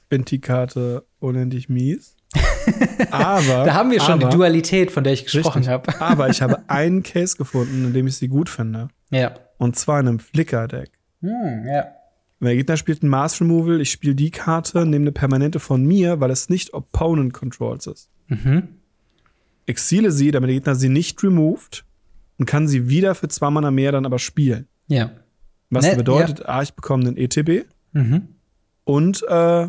bin 0.09 0.25
die 0.25 0.39
Karte 0.39 1.05
unendlich 1.19 1.69
mies. 1.69 2.15
aber 3.11 3.65
da 3.65 3.73
haben 3.73 3.91
wir 3.91 3.99
schon 3.99 4.21
aber, 4.21 4.29
die 4.29 4.35
Dualität, 4.35 4.91
von 4.91 5.03
der 5.03 5.13
ich 5.13 5.25
gesprochen 5.25 5.67
habe. 5.67 5.99
aber 5.99 6.29
ich 6.29 6.41
habe 6.41 6.59
einen 6.69 7.03
Case 7.03 7.35
gefunden, 7.35 7.85
in 7.85 7.93
dem 7.93 8.07
ich 8.07 8.17
sie 8.17 8.27
gut 8.27 8.49
finde. 8.49 8.89
Ja. 9.09 9.33
Und 9.61 9.75
zwar 9.75 9.99
in 9.99 10.07
einem 10.07 10.17
Flicker-Deck. 10.17 10.89
Hm, 11.21 11.67
ja. 11.67 11.85
Wenn 12.39 12.47
der 12.47 12.55
Gegner 12.55 12.77
spielt 12.77 13.03
ein 13.03 13.09
Mass 13.09 13.39
Removal, 13.39 13.79
ich 13.79 13.91
spiele 13.91 14.15
die 14.15 14.31
Karte, 14.31 14.87
nehme 14.87 15.03
eine 15.03 15.11
Permanente 15.11 15.59
von 15.59 15.85
mir, 15.85 16.19
weil 16.19 16.31
es 16.31 16.49
nicht 16.49 16.73
Opponent 16.73 17.31
Controls 17.31 17.85
ist. 17.85 18.09
Mhm. 18.27 18.69
Exile 19.67 20.11
sie, 20.11 20.31
damit 20.31 20.47
der 20.47 20.55
Gegner 20.55 20.73
sie 20.73 20.89
nicht 20.89 21.21
removed 21.21 21.85
und 22.39 22.47
kann 22.47 22.67
sie 22.67 22.89
wieder 22.89 23.13
für 23.13 23.27
zwei 23.27 23.51
Mana 23.51 23.69
mehr 23.69 23.91
dann 23.91 24.07
aber 24.07 24.17
spielen. 24.17 24.67
Ja. 24.87 25.11
Was 25.69 25.85
ne, 25.85 25.95
bedeutet, 25.95 26.39
ja. 26.39 26.45
A, 26.47 26.63
ich 26.63 26.73
bekomme 26.73 27.07
einen 27.07 27.17
ETB 27.17 27.67
mhm. 27.93 28.29
und, 28.83 29.23
äh, 29.29 29.67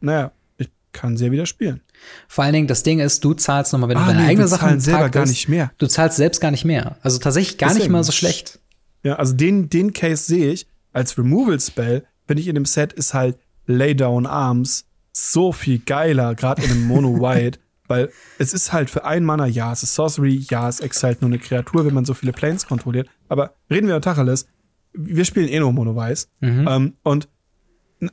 naja, 0.00 0.30
ich 0.56 0.70
kann 0.92 1.16
sie 1.16 1.26
ja 1.26 1.32
wieder 1.32 1.46
spielen. 1.46 1.80
Vor 2.28 2.44
allen 2.44 2.52
Dingen, 2.52 2.68
das 2.68 2.84
Ding 2.84 3.00
ist, 3.00 3.24
du 3.24 3.34
zahlst 3.34 3.72
nochmal, 3.72 3.88
wenn 3.88 3.96
ah, 3.96 4.02
du 4.02 4.06
deine 4.12 4.22
nee, 4.22 4.28
eigene 4.28 4.46
Sache 4.46 4.78
selber 4.78 5.10
gar 5.10 5.26
nicht 5.26 5.48
mehr. 5.48 5.72
Du 5.78 5.88
zahlst 5.88 6.16
selbst 6.16 6.40
gar 6.40 6.52
nicht 6.52 6.64
mehr. 6.64 6.96
Also 7.02 7.18
tatsächlich 7.18 7.58
gar 7.58 7.70
Deswegen. 7.70 7.86
nicht 7.86 7.90
mal 7.90 8.04
so 8.04 8.12
schlecht. 8.12 8.60
Ja, 9.02 9.16
also 9.16 9.34
den, 9.34 9.68
den 9.68 9.92
Case 9.92 10.24
sehe 10.24 10.52
ich 10.52 10.66
als 10.92 11.18
Removal-Spell, 11.18 12.04
wenn 12.26 12.38
ich 12.38 12.48
in 12.48 12.54
dem 12.54 12.64
Set 12.64 12.92
ist 12.92 13.14
halt 13.14 13.38
Laydown 13.66 14.26
Arms 14.26 14.86
so 15.12 15.52
viel 15.52 15.78
geiler, 15.78 16.34
gerade 16.34 16.62
in 16.62 16.70
einem 16.70 16.86
Mono-White, 16.86 17.58
weil 17.88 18.10
es 18.38 18.54
ist 18.54 18.72
halt 18.72 18.90
für 18.90 19.04
ein 19.04 19.24
Mana, 19.24 19.46
ja, 19.46 19.72
es 19.72 19.82
ist 19.82 19.94
Sorcery, 19.94 20.46
ja, 20.48 20.68
es 20.68 20.80
exalt 20.80 21.20
nur 21.20 21.28
eine 21.28 21.38
Kreatur, 21.38 21.84
wenn 21.84 21.94
man 21.94 22.04
so 22.04 22.14
viele 22.14 22.32
Planes 22.32 22.66
kontrolliert, 22.66 23.08
aber 23.28 23.54
reden 23.70 23.86
wir 23.86 23.96
über 23.96 24.00
Tacheles, 24.00 24.46
wir 24.94 25.24
spielen 25.24 25.48
eh 25.48 25.58
nur 25.58 25.72
Mono-Weiß 25.72 26.28
mhm. 26.40 26.68
ähm, 26.68 26.94
und 27.02 27.28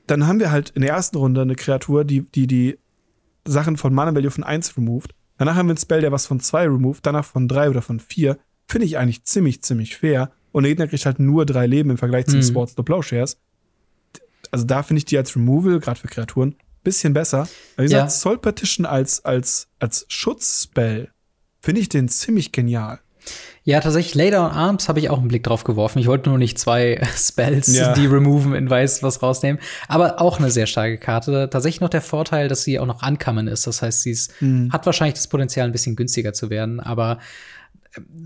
dann 0.06 0.28
haben 0.28 0.40
wir 0.40 0.52
halt 0.52 0.70
in 0.72 0.82
der 0.82 0.92
ersten 0.92 1.18
Runde 1.18 1.42
eine 1.42 1.56
Kreatur, 1.56 2.04
die 2.04 2.22
die, 2.22 2.48
die 2.48 2.78
Sachen 3.46 3.78
von 3.78 3.94
Mana 3.94 4.14
Value 4.14 4.32
von 4.32 4.44
1 4.44 4.78
removed. 4.78 5.16
Danach 5.38 5.56
haben 5.56 5.68
wir 5.68 5.74
ein 5.74 5.78
Spell, 5.78 6.02
der 6.02 6.12
was 6.12 6.28
von 6.28 6.40
2 6.40 6.66
removed, 6.66 7.06
danach 7.06 7.26
von 7.26 7.48
3 7.48 7.70
oder 7.70 7.82
von 7.82 8.00
4. 8.00 8.38
Finde 8.68 8.86
ich 8.86 8.98
eigentlich 8.98 9.24
ziemlich, 9.24 9.64
ziemlich 9.64 9.98
fair. 9.98 10.32
Und 10.52 10.64
der 10.64 10.72
Gegner 10.72 10.88
kriegt 10.88 11.06
halt 11.06 11.20
nur 11.20 11.46
drei 11.46 11.68
Leben 11.68 11.90
im 11.90 11.98
Vergleich 11.98 12.28
mhm. 12.28 12.32
zu 12.32 12.44
Sports 12.44 12.74
the 12.76 12.84
Plowshares. 12.84 13.38
Also 14.52 14.66
da 14.66 14.84
finde 14.84 15.00
ich 15.00 15.06
die 15.06 15.18
als 15.18 15.36
Removal, 15.36 15.80
gerade 15.80 16.00
für 16.00 16.08
Kreaturen, 16.08 16.56
bisschen 16.84 17.14
besser. 17.14 17.48
Wie 17.78 17.84
gesagt, 17.84 18.04
ja. 18.04 18.10
Soul 18.10 18.40
Partition 18.40 18.86
als, 18.86 19.24
als, 19.26 19.68
als 19.80 20.06
Schutzspell 20.08 21.10
finde 21.62 21.82
ich 21.82 21.90
den 21.90 22.08
ziemlich 22.08 22.52
genial. 22.52 23.00
Ja, 23.64 23.82
tatsächlich, 23.82 24.16
Later 24.16 24.46
on 24.46 24.52
Arms 24.52 24.90
habe 24.90 25.00
ich 25.00 25.10
auch 25.10 25.20
einen 25.20 25.28
Blick 25.28 25.44
drauf 25.44 25.64
geworfen. 25.64 26.00
Ich 26.00 26.08
wollte 26.08 26.30
nur 26.30 26.38
nicht 26.38 26.58
zwei 26.58 27.00
Spells, 27.16 27.76
ja. 27.76 27.94
die 27.94 28.08
removen 28.08 28.56
in 28.56 28.70
weiß 28.70 29.04
was 29.04 29.22
rausnehmen. 29.22 29.62
Aber 29.88 30.22
auch 30.22 30.40
eine 30.40 30.50
sehr 30.50 30.66
starke 30.66 30.98
Karte. 30.98 31.50
Tatsächlich 31.52 31.82
noch 31.82 31.90
der 31.90 32.02
Vorteil, 32.02 32.48
dass 32.48 32.64
sie 32.64 32.80
auch 32.80 32.86
noch 32.86 33.04
ankommen 33.04 33.48
ist. 33.48 33.68
Das 33.68 33.82
heißt, 33.82 34.02
sie 34.02 34.18
mhm. 34.40 34.72
hat 34.72 34.86
wahrscheinlich 34.86 35.16
das 35.16 35.28
Potenzial, 35.28 35.68
ein 35.68 35.72
bisschen 35.72 35.96
günstiger 35.96 36.34
zu 36.34 36.50
werden. 36.50 36.80
Aber 36.80 37.20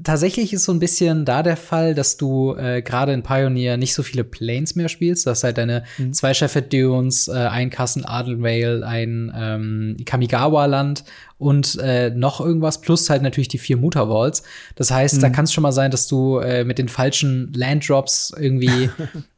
Tatsächlich 0.04 0.54
ist 0.54 0.66
so 0.66 0.72
ein 0.72 0.80
bisschen 0.80 1.26
da 1.26 1.44
der 1.44 1.58
Fall, 1.58 1.96
dass 1.96 2.18
du 2.18 2.56
äh, 2.56 2.82
gerade 2.82 3.14
in 3.14 3.24
Pioneer 3.24 3.78
nicht 3.78 3.94
so 3.94 4.04
viele 4.04 4.24
Planes 4.24 4.76
mehr 4.76 4.90
spielst. 4.90 5.26
Das 5.28 5.44
halt 5.44 5.58
deine 5.58 5.84
mhm. 5.98 6.14
zwei 6.14 6.34
Sheffield 6.34 6.74
Dunes, 6.74 7.28
äh, 7.28 7.34
ein 7.34 7.70
Castle 7.70 8.08
Adelvale, 8.08 8.86
ein 8.86 9.32
ähm, 9.36 9.98
Kamigawa-Land 10.06 11.04
und 11.44 11.78
äh, 11.80 12.10
noch 12.10 12.40
irgendwas, 12.40 12.80
plus 12.82 13.10
halt 13.10 13.22
natürlich 13.22 13.50
die 13.50 13.58
vier 13.58 13.78
Mutterwalls. 13.78 14.44
Das 14.76 14.92
heißt, 14.92 15.18
mhm. 15.18 15.22
da 15.22 15.30
kann 15.30 15.46
es 15.46 15.52
schon 15.54 15.62
mal 15.62 15.74
sein, 15.74 15.92
dass 15.92 16.08
du 16.08 16.40
äh, 16.40 16.64
mit 16.64 16.78
den 16.78 16.88
falschen 16.88 17.52
Landdrops 17.54 18.34
irgendwie 18.38 18.90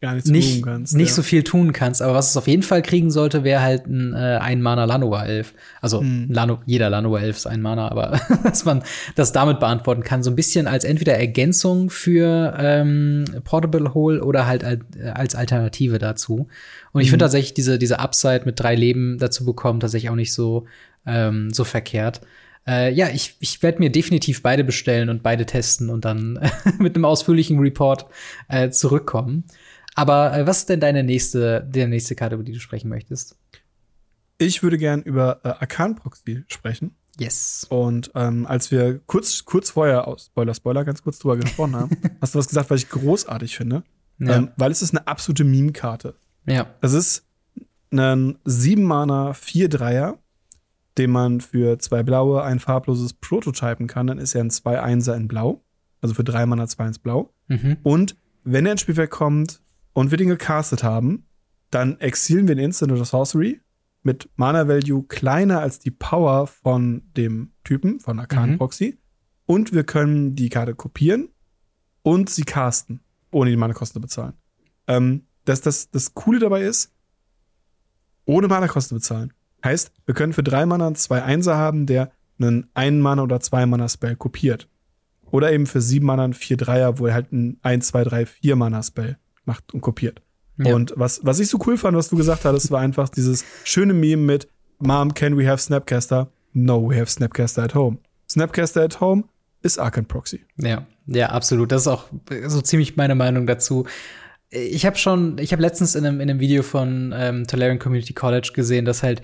nicht, 0.24 0.64
kannst, 0.64 0.96
nicht 0.96 1.10
ja. 1.10 1.14
so 1.16 1.24
viel 1.24 1.44
tun 1.44 1.74
kannst. 1.74 2.02
Aber 2.02 2.14
was 2.14 2.30
es 2.30 2.38
auf 2.38 2.48
jeden 2.48 2.64
Fall 2.64 2.84
kriegen 2.84 3.10
sollte, 3.10 3.44
wäre 3.44 3.62
halt 3.62 3.88
ein 3.88 4.14
äh, 4.14 4.38
Ein-Mana 4.40 4.86
Lanoa-Elf. 4.86 5.54
Also 5.82 6.02
mhm. 6.02 6.28
Lano, 6.30 6.60
jeder 6.66 6.90
Lanoa-Elf 6.92 7.38
ist 7.38 7.48
ein 7.48 7.62
Mana, 7.62 7.90
aber 7.90 8.20
dass 8.44 8.66
man 8.66 8.84
das 9.16 9.32
damit 9.32 9.60
beantworten 9.60 10.04
kann. 10.04 10.22
So 10.22 10.30
ein 10.30 10.36
bisschen 10.36 10.68
als 10.68 10.84
entweder 10.84 11.16
Ergänzung 11.16 11.90
für 11.90 12.56
ähm, 12.60 13.26
Portable 13.44 13.96
Hole 13.96 14.24
oder 14.24 14.46
halt 14.46 14.64
als, 14.64 14.82
als 15.14 15.36
Alternative 15.36 15.98
dazu. 15.98 16.48
Und 16.92 17.02
ich 17.02 17.10
finde 17.10 17.26
mhm. 17.26 17.28
tatsächlich 17.28 17.54
diese, 17.54 17.78
diese 17.78 18.00
Upside 18.00 18.44
mit 18.46 18.60
drei 18.60 18.76
Leben 18.76 19.18
dazu 19.18 19.44
bekommen, 19.44 19.82
tatsächlich 19.82 20.10
auch 20.10 20.16
nicht 20.16 20.32
so 20.32 20.66
ähm, 21.06 21.52
so 21.54 21.64
verkehrt. 21.64 22.22
Äh, 22.68 22.92
ja, 22.94 23.10
ich, 23.10 23.36
ich 23.40 23.62
werde 23.62 23.80
mir 23.80 23.92
definitiv 23.92 24.42
beide 24.42 24.64
bestellen 24.64 25.10
und 25.10 25.22
beide 25.22 25.46
testen 25.46 25.90
und 25.90 26.06
dann 26.06 26.40
mit 26.80 26.96
einem 26.96 27.06
ausführlichen 27.06 27.60
Report 27.60 28.06
äh, 28.48 28.70
zurückkommen. 28.70 29.46
Aber 29.96 30.38
äh, 30.38 30.48
was 30.48 30.60
ist 30.60 30.70
denn 30.70 30.80
deine 30.80 31.04
nächste, 31.04 31.64
der 31.64 31.88
nächste 31.88 32.16
Karte, 32.16 32.36
über 32.36 32.44
die 32.44 32.54
du 32.54 32.60
sprechen 32.60 32.90
möchtest? 32.90 33.38
Ich 34.38 34.64
würde 34.64 34.78
gern 34.78 35.02
über 35.02 35.40
äh, 35.44 35.50
Arcan 35.50 35.96
Proxy 35.96 36.44
sprechen. 36.48 36.96
Yes. 37.18 37.66
Und 37.70 38.12
ähm, 38.16 38.46
als 38.46 38.72
wir 38.72 39.00
kurz, 39.06 39.46
kurz 39.46 39.70
vorher, 39.70 40.08
aus 40.08 40.26
Spoiler, 40.26 40.54
Spoiler, 40.54 40.84
ganz 40.84 41.02
kurz 41.02 41.20
drüber 41.20 41.38
gesprochen 41.38 41.76
haben, 41.76 41.98
hast 42.22 42.36
du 42.36 42.40
was 42.40 42.48
gesagt, 42.48 42.70
was 42.70 42.82
ich 42.82 42.90
großartig 42.90 43.56
finde. 43.56 43.84
Ja. 44.20 44.38
Ähm, 44.38 44.52
weil 44.58 44.72
es 44.72 44.82
ist 44.82 44.94
eine 44.96 45.08
absolute 45.08 45.46
Meme-Karte. 45.46 46.16
Ja. 46.46 46.68
Das 46.82 46.94
ist 46.94 47.26
ein 47.92 48.38
7-Mana 48.46 49.32
4-3er 49.32 50.18
den 50.98 51.12
man 51.12 51.42
für 51.42 51.78
zwei 51.80 52.04
blaue 52.04 52.44
ein 52.44 52.60
farbloses 52.60 53.14
prototypen 53.14 53.88
kann, 53.88 54.08
dann 54.08 54.18
ist 54.18 54.36
er 54.36 54.42
ein 54.42 54.50
2-1er 54.50 55.16
in 55.16 55.28
blau. 55.28 55.64
Also 56.02 56.14
für 56.14 56.24
drei 56.24 56.46
Mana 56.46 56.68
2 56.68 56.88
ins 56.88 57.00
Blau. 57.00 57.34
Mhm. 57.48 57.78
Und 57.84 58.16
wenn 58.44 58.66
er 58.66 58.74
ins 58.74 58.82
Spielwerk 58.82 59.10
kommt 59.10 59.62
und 59.94 60.12
wir 60.12 60.18
den 60.18 60.28
gecastet 60.28 60.84
haben, 60.84 61.26
dann 61.72 62.00
exilen 62.00 62.48
wir 62.48 62.56
den 62.56 62.66
Instant 62.66 62.92
oder 62.92 63.06
Sorcery 63.06 63.60
mit 64.04 64.30
Mana 64.36 64.68
Value 64.68 65.04
kleiner 65.08 65.62
als 65.62 65.80
die 65.80 65.90
Power 65.90 66.46
von 66.46 67.02
dem 67.18 67.54
Typen, 67.64 68.00
von 68.00 68.20
Arcan 68.20 68.52
mhm. 68.52 68.58
Proxy. 68.60 69.00
Und 69.48 69.74
wir 69.74 69.84
können 69.84 70.36
die 70.36 70.50
Karte 70.50 70.76
kopieren 70.76 71.30
und 72.04 72.30
sie 72.30 72.44
casten, 72.44 73.00
ohne 73.32 73.50
die 73.50 73.58
Mana-Kosten 73.58 73.96
zu 73.96 74.02
bezahlen. 74.02 74.34
Ähm, 74.88 75.24
das, 75.46 75.62
das, 75.62 75.90
das 75.90 76.14
Coole 76.14 76.40
dabei 76.40 76.62
ist, 76.62 76.94
ohne 78.26 78.48
Mana-Kosten 78.48 78.90
zu 78.90 78.96
bezahlen. 78.96 79.34
Heißt, 79.66 79.92
wir 80.06 80.14
können 80.14 80.32
für 80.32 80.44
drei 80.44 80.66
Mana 80.66 80.94
zwei 80.94 81.24
Einser 81.24 81.58
haben, 81.58 81.88
der 81.88 82.12
einen 82.40 82.68
ein 82.76 83.02
Mana 83.02 83.24
oder 83.24 83.40
zwei 83.40 83.66
Mana 83.66 83.90
Spell 83.90 84.16
kopiert. 84.16 84.70
Oder 85.32 85.52
eben 85.52 85.66
für 85.66 85.82
sieben 85.82 86.06
Mana 86.06 86.32
vier 86.34 86.56
Dreier, 86.56 87.00
wo 87.00 87.08
er 87.08 87.16
halt 87.16 87.34
ein 87.34 87.58
1, 87.64 87.88
2, 87.88 88.04
3, 88.04 88.26
4 88.28 88.56
Mana 88.56 88.84
Spell 88.84 89.18
macht 89.44 89.74
und 89.74 89.82
kopiert. 89.82 90.22
Ja. 90.58 90.74
Und 90.74 90.94
was, 90.96 91.20
was 91.24 91.40
ich 91.40 91.50
so 91.50 91.60
cool 91.66 91.78
fand, 91.78 91.98
was 91.98 92.10
du 92.10 92.16
gesagt 92.16 92.46
hattest, 92.46 92.72
war 92.72 92.80
einfach 92.80 93.10
dieses 93.10 93.44
schöne 93.64 93.94
Meme 93.94 94.22
mit 94.22 94.48
Mom, 94.80 95.14
can 95.14 95.38
we 95.38 95.50
have 95.50 95.62
Snapcaster? 95.62 96.30
No, 96.54 96.90
we 96.90 96.96
have 96.96 97.10
Snapcaster 97.10 97.64
at 97.64 97.74
home. 97.74 97.98
Snapcaster 98.30 98.84
at 98.84 99.02
home 99.02 99.24
ist 99.64 99.80
Arcane 99.80 100.06
Proxy. 100.06 100.46
Ja, 100.58 100.86
ja, 101.08 101.30
absolut. 101.30 101.72
Das 101.72 101.82
ist 101.82 101.88
auch 101.88 102.06
so 102.48 102.62
ziemlich 102.62 102.96
meine 102.96 103.16
Meinung 103.16 103.48
dazu 103.48 103.86
ich 104.56 104.86
habe 104.86 104.98
schon, 104.98 105.38
ich 105.38 105.52
habe 105.52 105.62
letztens 105.62 105.96
in 105.96 106.06
einem, 106.06 106.22
in 106.22 106.30
einem 106.30 106.40
Video 106.40 106.64
von 106.64 107.14
ähm, 107.16 107.48
Tolarian 107.48 107.80
Community 107.80 108.14
College 108.14 108.52
gesehen, 108.54 108.86
dass 108.86 109.04
halt 109.04 109.22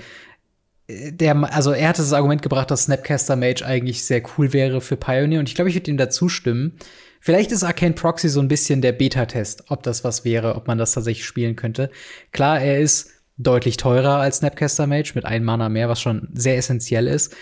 der, 1.11 1.53
also 1.53 1.71
er 1.71 1.89
hatte 1.89 2.01
das 2.01 2.13
Argument 2.13 2.41
gebracht, 2.41 2.71
dass 2.71 2.83
Snapcaster 2.83 3.35
Mage 3.35 3.65
eigentlich 3.65 4.03
sehr 4.03 4.21
cool 4.37 4.53
wäre 4.53 4.81
für 4.81 4.97
Pioneer 4.97 5.39
und 5.39 5.49
ich 5.49 5.55
glaube, 5.55 5.69
ich 5.69 5.75
würde 5.75 5.91
ihm 5.91 5.97
dazu 5.97 6.29
stimmen. 6.29 6.73
Vielleicht 7.19 7.51
ist 7.51 7.63
Arcane 7.63 7.93
Proxy 7.93 8.29
so 8.29 8.39
ein 8.39 8.47
bisschen 8.47 8.81
der 8.81 8.93
Beta-Test, 8.93 9.65
ob 9.69 9.83
das 9.83 10.03
was 10.03 10.25
wäre, 10.25 10.55
ob 10.55 10.67
man 10.67 10.79
das 10.79 10.93
tatsächlich 10.93 11.25
spielen 11.25 11.55
könnte. 11.55 11.91
Klar, 12.31 12.59
er 12.61 12.79
ist 12.79 13.11
deutlich 13.37 13.77
teurer 13.77 14.17
als 14.17 14.37
Snapcaster 14.37 14.87
Mage 14.87 15.11
mit 15.13 15.25
einem 15.25 15.45
Mana 15.45 15.69
mehr, 15.69 15.87
was 15.87 16.01
schon 16.01 16.29
sehr 16.33 16.57
essentiell 16.57 17.07
ist. 17.07 17.35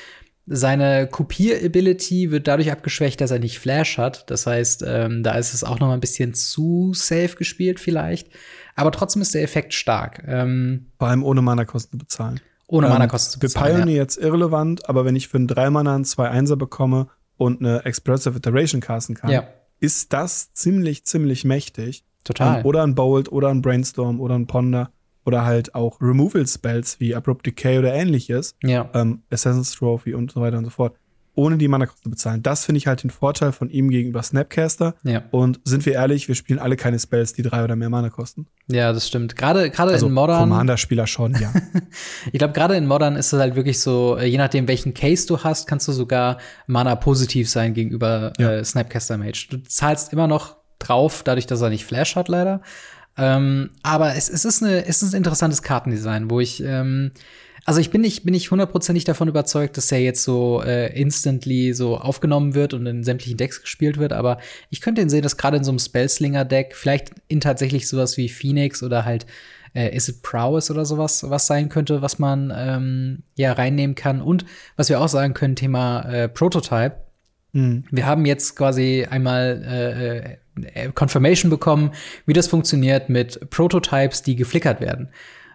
Seine 0.52 1.08
Kopier-Ability 1.08 2.32
wird 2.32 2.48
dadurch 2.48 2.72
abgeschwächt, 2.72 3.22
dass 3.22 3.32
er 3.32 3.40
nicht 3.40 3.60
Flash 3.60 3.98
hat. 3.98 4.30
Das 4.32 4.48
heißt, 4.48 4.84
ähm, 4.86 5.24
da 5.24 5.34
ist 5.38 5.54
es 5.54 5.64
auch 5.64 5.80
noch 5.80 5.88
mal 5.88 5.94
ein 5.94 6.00
bisschen 6.00 6.34
zu 6.34 6.92
safe 6.94 7.36
gespielt 7.38 7.80
vielleicht. 7.80 8.30
Aber 8.76 8.92
trotzdem 8.92 9.22
ist 9.22 9.36
der 9.36 9.44
Effekt 9.44 9.74
stark. 9.74 10.24
Ähm, 10.28 10.88
Vor 10.98 11.08
allem 11.08 11.24
ohne 11.24 11.42
Mana-Kosten 11.42 12.00
bezahlen. 12.00 12.40
Ohne 12.70 12.88
ähm, 12.88 12.94
Mana-Kosten 12.94 13.34
zu 13.34 13.40
bezahlen. 13.40 13.68
Für 13.68 13.78
Pioneer 13.80 13.96
ja. 13.96 14.02
jetzt 14.02 14.18
irrelevant, 14.18 14.88
aber 14.88 15.04
wenn 15.06 15.16
ich 15.16 15.28
für 15.28 15.38
einen 15.38 15.48
3 15.48 15.70
Mana 15.72 15.96
einen 15.96 16.06
2 16.06 16.30
1 16.30 16.56
bekomme 16.58 17.08
und 17.38 17.62
eine 17.62 17.84
Expressive 17.86 18.38
Iteration 18.38 18.80
casten 18.80 19.16
kann, 19.16 19.32
ja. 19.32 19.44
ist 19.80 20.14
das 20.14 20.54
ziemlich, 20.54 21.06
ziemlich 21.06 21.46
mächtig. 21.46 22.06
Total. 22.24 22.60
Ähm, 22.60 22.66
oder 22.66 22.84
ein 22.84 22.96
Bolt 22.96 23.32
oder 23.32 23.50
ein 23.50 23.62
Brainstorm 23.62 24.20
oder 24.20 24.36
ein 24.36 24.46
Ponder 24.46 24.92
oder 25.26 25.46
halt 25.46 25.76
auch 25.76 26.00
Removal 26.02 26.46
Spells 26.48 27.00
wie 27.00 27.16
Abrupt 27.16 27.46
Decay 27.46 27.80
oder 27.80 27.94
ähnliches. 27.94 28.56
Ja. 28.64 28.90
Ähm, 28.94 29.24
Assassin's 29.32 29.72
Trophy 29.72 30.14
und 30.14 30.32
so 30.32 30.42
weiter 30.42 30.58
und 30.58 30.66
so 30.66 30.72
fort 30.72 30.96
ohne 31.40 31.58
die 31.58 31.70
Mana-Kosten 31.70 32.04
zu 32.04 32.10
bezahlen. 32.10 32.44
Das 32.44 32.66
finde 32.66 32.80
ich 32.80 32.88
halt 32.88 33.02
den 33.02 33.10
Vorteil 33.10 33.54
von 33.54 33.70
ihm 33.70 33.90
gegenüber 33.90 34.22
Snapcaster. 34.22 34.96
Ja. 35.04 35.24
Und 35.32 35.62
sind 35.64 35.86
wir 35.86 35.94
ehrlich, 35.94 36.28
wir 36.28 36.36
spielen 36.36 36.60
alle 36.60 36.76
keine 36.76 37.00
Spells, 37.00 37.32
die 37.32 37.44
drei 37.44 37.64
oder 37.64 37.78
mehr 37.78 37.90
Mana 37.90 38.10
kosten. 38.10 38.48
Ja, 38.68 38.92
das 38.92 39.08
stimmt. 39.08 39.38
Gerade 39.38 39.70
gerade 39.70 39.94
also 39.94 40.08
in 40.08 40.14
Modern. 40.14 40.50
Commander-Spieler 40.50 41.08
schon, 41.08 41.36
ja. 41.40 41.54
ich 42.34 42.40
glaube, 42.40 42.54
gerade 42.54 42.76
in 42.76 42.86
Modern 42.86 43.16
ist 43.16 43.32
es 43.32 43.40
halt 43.40 43.56
wirklich 43.56 43.80
so, 43.80 44.18
äh, 44.18 44.26
je 44.26 44.38
nachdem, 44.38 44.68
welchen 44.68 44.94
Case 44.94 45.26
du 45.28 45.42
hast, 45.42 45.66
kannst 45.66 45.88
du 45.88 45.94
sogar 45.94 46.40
Mana 46.68 46.96
positiv 46.96 47.50
sein 47.50 47.74
gegenüber 47.74 48.34
ja. 48.38 48.52
äh, 48.52 48.66
Snapcaster 48.66 49.18
Mage. 49.18 49.48
Du 49.50 49.64
zahlst 49.64 50.12
immer 50.12 50.28
noch 50.28 50.58
drauf, 50.78 51.24
dadurch, 51.24 51.48
dass 51.48 51.62
er 51.62 51.70
nicht 51.70 51.86
Flash 51.86 52.18
hat, 52.18 52.28
leider. 52.28 52.62
Ähm, 53.18 53.70
aber 53.82 54.16
es, 54.16 54.30
es, 54.30 54.44
ist 54.44 54.62
eine, 54.62 54.86
es 54.86 55.02
ist 55.02 55.14
ein 55.14 55.18
interessantes 55.18 55.62
Kartendesign, 55.62 56.30
wo 56.30 56.42
ich 56.42 56.62
ähm, 56.62 57.12
also 57.70 57.82
ich 57.82 57.92
bin 57.92 58.02
nicht, 58.02 58.24
bin 58.24 58.32
nicht 58.32 58.50
hundertprozentig 58.50 59.04
davon 59.04 59.28
überzeugt, 59.28 59.78
dass 59.78 59.92
er 59.92 60.00
jetzt 60.00 60.24
so 60.24 60.64
äh, 60.64 60.92
instantly 61.00 61.74
so 61.74 62.00
aufgenommen 62.00 62.56
wird 62.56 62.74
und 62.74 62.88
in 62.88 63.04
sämtlichen 63.04 63.38
Decks 63.38 63.62
gespielt 63.62 64.00
wird, 64.00 64.12
aber 64.12 64.40
ich 64.72 64.82
könnte 64.82 65.02
ihn 65.04 65.10
sehen, 65.10 65.22
dass 65.22 65.38
gerade 65.38 65.58
in 65.58 65.64
so 65.64 65.70
einem 65.70 65.78
Spellslinger-Deck 65.78 66.76
vielleicht 66.76 67.12
in 67.28 67.42
tatsächlich 67.42 67.88
sowas 67.88 68.18
wie 68.18 68.28
Phoenix 68.28 68.82
oder 68.82 69.06
halt 69.06 69.28
äh, 69.76 69.96
Is 69.96 70.10
it 70.10 70.24
Prowess 70.24 70.72
oder 70.72 70.84
sowas 70.84 71.24
was 71.30 71.46
sein 71.46 71.70
könnte, 71.70 72.02
was 72.02 72.18
man 72.18 72.52
ähm, 72.56 73.22
ja 73.36 73.54
reinnehmen 73.54 73.96
kann. 73.96 74.20
Und 74.20 74.46
was 74.76 74.90
wir 74.90 75.00
auch 75.00 75.08
sagen 75.08 75.36
können, 75.36 75.56
Thema 75.56 76.12
äh, 76.12 76.28
Prototype. 76.28 76.96
Mhm. 77.52 77.84
Wir 77.92 78.08
haben 78.08 78.26
jetzt 78.26 78.56
quasi 78.56 79.06
einmal 79.08 79.64
äh, 79.64 80.18
äh 80.20 80.92
Confirmation 80.96 81.52
bekommen, 81.52 81.92
wie 82.26 82.34
das 82.34 82.48
funktioniert 82.48 83.10
mit 83.10 83.52
Prototypes, 83.52 84.24
die 84.24 84.36
geflickert 84.36 84.82
werden. 84.82 85.10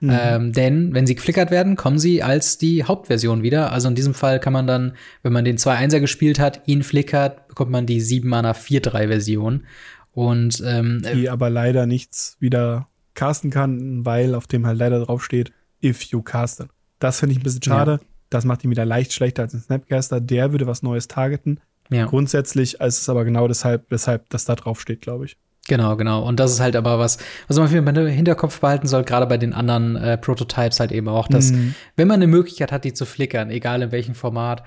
Mhm. 0.05 0.19
Ähm, 0.21 0.53
denn 0.53 0.95
wenn 0.95 1.07
sie 1.07 1.15
geflickert 1.15 1.51
werden, 1.51 1.77
kommen 1.77 1.99
sie 1.99 2.23
als 2.23 2.59
die 2.59 2.85
Hauptversion 2.85 3.43
wieder. 3.43 3.73
Also 3.73 3.89
in 3.89 3.95
diesem 3.95 4.15
Fall 4.15 4.41
kann 4.41 4.53
man 4.53 4.67
dann, 4.67 4.97
wenn 5.23 5.33
man 5.33 5.45
den 5.45 5.57
2-1er 5.57 6.01
gespielt 6.01 6.39
hat, 6.39 6.63
ihn 6.67 6.83
flickert, 6.83 7.49
bekommt 7.49 7.71
man 7.71 7.87
die 7.87 8.01
7 8.01 8.29
Mana 8.29 8.53
4-3 8.53 9.09
Version. 9.09 9.67
Und 10.13 10.63
ähm, 10.65 11.03
die 11.15 11.29
aber 11.29 11.51
leider 11.51 11.87
nichts 11.87 12.37
wieder 12.39 12.89
casten 13.15 13.51
kann, 13.51 14.05
weil 14.05 14.35
auf 14.35 14.47
dem 14.47 14.67
halt 14.67 14.79
leider 14.79 15.05
draufsteht, 15.05 15.53
if 15.83 16.03
you 16.05 16.23
cast 16.23 16.61
it. 16.61 16.69
Das 16.99 17.21
finde 17.21 17.33
ich 17.33 17.41
ein 17.41 17.43
bisschen 17.43 17.63
schade. 17.63 17.93
Ja. 17.93 18.09
Das 18.31 18.45
macht 18.45 18.65
ihn 18.65 18.71
wieder 18.71 18.85
leicht 18.85 19.13
schlechter 19.13 19.43
als 19.43 19.55
ein 19.55 19.61
Snapcaster. 19.61 20.21
Der 20.21 20.53
würde 20.53 20.67
was 20.67 20.83
Neues 20.83 21.09
targeten. 21.09 21.61
Ja. 21.91 22.07
Grundsätzlich 22.07 22.81
ist 22.81 23.01
es 23.01 23.09
aber 23.09 23.25
genau 23.25 23.49
deshalb, 23.49 23.91
weshalb 23.91 24.31
das 24.31 24.45
da 24.45 24.55
draufsteht, 24.55 25.01
glaube 25.01 25.27
ich. 25.27 25.37
Genau, 25.67 25.97
genau. 25.97 26.23
Und 26.27 26.41
das 26.41 26.53
ist 26.53 26.61
halt 26.61 26.77
aber 26.77 26.99
was, 26.99 27.19
was 27.49 27.59
man 27.59 27.73
im 27.73 28.07
Hinterkopf 28.07 28.61
behalten 28.61 28.87
soll, 28.87 29.05
gerade 29.05 29.27
bei 29.27 29.39
den 29.39 29.55
anderen 29.55 29.97
äh, 29.97 30.19
Prototypes 30.19 30.79
halt 30.79 30.93
eben 30.93 31.09
auch, 31.09 31.27
dass 31.27 31.53
mhm. 31.53 31.75
wenn 31.97 32.07
man 32.07 32.17
eine 32.17 32.27
Möglichkeit 32.27 32.71
hat, 32.71 32.85
die 32.85 32.93
zu 32.93 33.07
flickern, 33.07 33.51
egal 33.51 33.81
in 33.81 33.91
welchem 33.91 34.15
Format, 34.15 34.63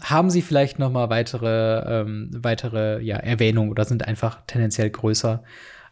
haben 0.00 0.30
sie 0.30 0.42
vielleicht 0.42 0.78
noch 0.78 0.92
mal 0.92 1.10
weitere, 1.10 2.00
ähm, 2.00 2.30
weitere 2.32 3.02
ja, 3.02 3.16
Erwähnungen 3.16 3.70
oder 3.70 3.84
sind 3.84 4.06
einfach 4.06 4.42
tendenziell 4.46 4.90
größer. 4.90 5.42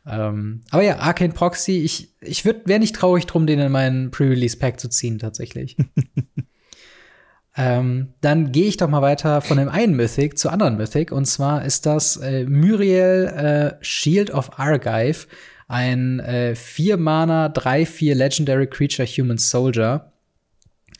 Ähm, 0.06 0.60
aber 0.70 0.82
ja, 0.82 0.98
Arcane 0.98 1.32
Proxy, 1.32 1.78
ich, 1.78 2.10
ich 2.20 2.44
wäre 2.44 2.78
nicht 2.78 2.94
traurig 2.94 3.26
drum, 3.26 3.46
den 3.46 3.58
in 3.58 3.72
meinen 3.72 4.10
Pre-Release-Pack 4.10 4.78
zu 4.78 4.88
ziehen, 4.88 5.18
tatsächlich. 5.18 5.76
ähm, 7.56 8.14
dann 8.20 8.50
gehe 8.50 8.66
ich 8.66 8.76
doch 8.76 8.88
mal 8.88 9.02
weiter 9.02 9.40
von 9.40 9.58
dem 9.58 9.68
einen 9.68 9.94
Mythic 9.94 10.38
zu 10.38 10.48
anderen 10.48 10.76
Mythic. 10.76 11.12
Und 11.12 11.26
zwar 11.26 11.64
ist 11.64 11.86
das 11.86 12.16
äh, 12.16 12.44
Muriel 12.44 13.26
äh, 13.26 13.84
Shield 13.84 14.32
of 14.32 14.58
Argive, 14.58 15.26
ein 15.68 16.20
äh, 16.20 16.54
4-Mana, 16.56 17.46
3-4 17.46 18.14
Legendary 18.14 18.66
Creature 18.66 19.06
Human 19.06 19.38
Soldier 19.38 20.12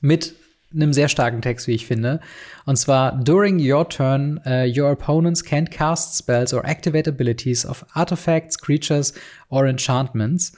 mit 0.00 0.34
einem 0.72 0.92
sehr 0.92 1.08
starken 1.08 1.42
Text, 1.42 1.66
wie 1.66 1.72
ich 1.72 1.86
finde. 1.86 2.20
Und 2.66 2.76
zwar, 2.76 3.12
during 3.22 3.58
your 3.58 3.88
turn, 3.88 4.40
uh, 4.44 4.64
your 4.64 4.90
opponents 4.90 5.44
can't 5.44 5.70
cast 5.70 6.18
spells 6.18 6.52
or 6.52 6.64
activate 6.64 7.08
abilities 7.08 7.64
of 7.64 7.84
artifacts, 7.94 8.58
creatures 8.58 9.14
or 9.50 9.66
enchantments. 9.66 10.52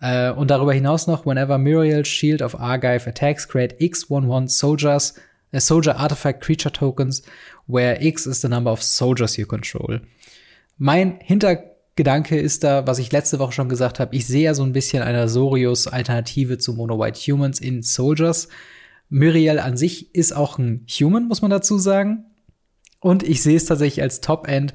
Uh, 0.00 0.32
und 0.36 0.50
darüber 0.50 0.72
hinaus 0.72 1.06
noch, 1.06 1.26
whenever 1.26 1.58
Muriel's 1.58 2.08
Shield 2.08 2.40
of 2.40 2.58
Argive 2.58 3.08
attacks, 3.08 3.48
create 3.48 3.78
X11 3.80 4.48
soldiers, 4.48 5.14
uh, 5.54 5.60
soldier 5.60 5.96
artifact 5.96 6.42
creature 6.42 6.72
tokens, 6.72 7.22
where 7.66 8.02
X 8.02 8.26
is 8.26 8.40
the 8.40 8.48
number 8.48 8.70
of 8.70 8.82
soldiers 8.82 9.36
you 9.36 9.46
control. 9.46 10.00
Mein 10.76 11.18
Hintergedanke 11.20 12.38
ist 12.38 12.64
da, 12.64 12.86
was 12.86 12.98
ich 12.98 13.12
letzte 13.12 13.38
Woche 13.38 13.52
schon 13.52 13.68
gesagt 13.68 13.98
habe, 14.00 14.14
ich 14.14 14.26
sehe 14.26 14.44
ja 14.44 14.54
so 14.54 14.62
ein 14.62 14.72
bisschen 14.72 15.02
eine 15.02 15.28
Sorius-Alternative 15.28 16.58
zu 16.58 16.74
Mono 16.74 16.98
White 16.98 17.20
Humans 17.20 17.60
in 17.60 17.82
Soldiers. 17.82 18.48
Muriel 19.10 19.58
an 19.58 19.76
sich 19.76 20.14
ist 20.14 20.32
auch 20.32 20.58
ein 20.58 20.86
Human, 20.88 21.26
muss 21.26 21.42
man 21.42 21.50
dazu 21.50 21.78
sagen. 21.78 22.24
Und 23.00 23.22
ich 23.22 23.42
sehe 23.42 23.56
es 23.56 23.64
tatsächlich 23.64 24.02
als 24.02 24.20
Top-End 24.20 24.74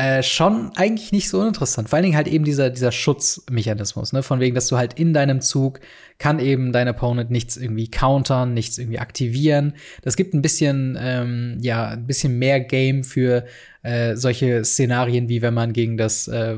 äh, 0.00 0.22
schon 0.22 0.72
eigentlich 0.76 1.12
nicht 1.12 1.28
so 1.28 1.40
uninteressant. 1.40 1.90
Vor 1.90 1.98
allen 1.98 2.04
Dingen 2.04 2.16
halt 2.16 2.26
eben 2.26 2.42
dieser, 2.42 2.70
dieser 2.70 2.90
Schutzmechanismus, 2.90 4.14
ne? 4.14 4.22
Von 4.22 4.40
wegen, 4.40 4.54
dass 4.54 4.66
du 4.68 4.78
halt 4.78 4.94
in 4.94 5.12
deinem 5.12 5.42
Zug 5.42 5.80
kann 6.16 6.38
eben 6.38 6.72
dein 6.72 6.88
Opponent 6.88 7.30
nichts 7.30 7.58
irgendwie 7.58 7.90
countern, 7.90 8.54
nichts 8.54 8.78
irgendwie 8.78 8.98
aktivieren. 8.98 9.74
Das 10.00 10.16
gibt 10.16 10.32
ein 10.32 10.40
bisschen, 10.40 10.96
ähm, 10.98 11.58
ja, 11.60 11.88
ein 11.88 12.06
bisschen 12.06 12.38
mehr 12.38 12.60
Game 12.60 13.04
für 13.04 13.44
äh, 13.82 14.16
solche 14.16 14.64
Szenarien, 14.64 15.28
wie 15.28 15.42
wenn 15.42 15.52
man 15.52 15.74
gegen 15.74 15.98
das 15.98 16.28
äh, 16.28 16.56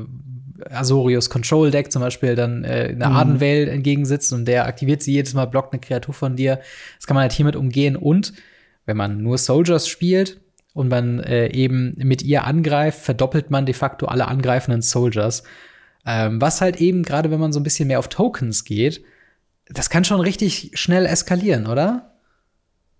Azorius 0.69 1.29
Control 1.29 1.69
Deck 1.69 1.91
zum 1.91 2.01
Beispiel 2.01 2.35
dann 2.35 2.63
äh, 2.63 2.91
eine 2.95 3.07
mhm. 3.07 3.11
Ardenvale 3.11 3.69
entgegensitzt 3.71 4.31
und 4.31 4.45
der 4.45 4.67
aktiviert 4.67 5.03
sie 5.03 5.11
jedes 5.11 5.33
Mal, 5.33 5.47
blockt 5.47 5.73
eine 5.73 5.81
Kreatur 5.81 6.13
von 6.13 6.37
dir. 6.37 6.61
Das 6.95 7.07
kann 7.07 7.15
man 7.15 7.23
halt 7.23 7.33
hiermit 7.33 7.57
umgehen 7.57 7.97
und 7.97 8.31
wenn 8.85 8.95
man 8.95 9.21
nur 9.21 9.37
Soldiers 9.37 9.89
spielt 9.89 10.39
und 10.73 10.89
man 10.89 11.19
äh, 11.19 11.47
eben 11.51 11.93
mit 11.97 12.21
ihr 12.23 12.45
angreift, 12.45 12.99
verdoppelt 12.99 13.51
man 13.51 13.65
de 13.65 13.73
facto 13.75 14.07
alle 14.07 14.27
angreifenden 14.27 14.81
Soldiers. 14.81 15.43
Ähm, 16.05 16.41
was 16.41 16.61
halt 16.61 16.81
eben, 16.81 17.03
gerade 17.03 17.31
wenn 17.31 17.39
man 17.39 17.53
so 17.53 17.59
ein 17.59 17.63
bisschen 17.63 17.87
mehr 17.87 17.99
auf 17.99 18.09
Tokens 18.09 18.63
geht, 18.65 19.03
das 19.67 19.89
kann 19.89 20.03
schon 20.03 20.19
richtig 20.19 20.71
schnell 20.73 21.05
eskalieren, 21.05 21.67
oder? 21.67 22.13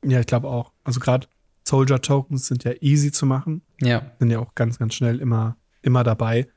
Ja, 0.05 0.19
ich 0.19 0.27
glaube 0.27 0.47
auch. 0.47 0.71
Also 0.83 0.99
gerade 0.99 1.27
Soldier 1.65 2.01
Tokens 2.01 2.47
sind 2.47 2.63
ja 2.63 2.73
easy 2.81 3.11
zu 3.11 3.25
machen. 3.25 3.61
Ja. 3.81 4.11
Sind 4.19 4.29
ja 4.29 4.39
auch 4.39 4.55
ganz, 4.55 4.79
ganz 4.79 4.93
schnell 4.93 5.19
immer, 5.19 5.57
immer 5.81 6.03
dabei. 6.03 6.47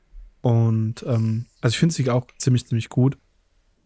Und 0.41 1.03
ähm, 1.07 1.45
also 1.61 1.73
ich 1.73 1.79
finde 1.79 1.95
sie 1.95 2.09
auch 2.09 2.27
ziemlich, 2.37 2.67
ziemlich 2.67 2.89
gut. 2.89 3.17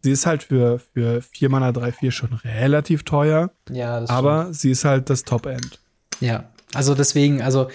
Sie 0.04 0.12
ist 0.12 0.26
halt 0.26 0.44
für, 0.44 0.80
für 0.80 1.22
4 1.22 1.50
Mana 1.50 1.72
3, 1.72 1.92
4 1.92 2.12
schon 2.12 2.34
relativ 2.34 3.04
teuer. 3.04 3.52
Ja, 3.70 4.00
das 4.00 4.10
Aber 4.10 4.42
stimmt. 4.44 4.56
sie 4.58 4.72
ist 4.72 4.86
halt 4.86 5.10
das 5.10 5.24
Top-End. 5.24 5.80
Ja, 6.20 6.50
also 6.74 6.96
deswegen, 6.96 7.42
also 7.42 7.70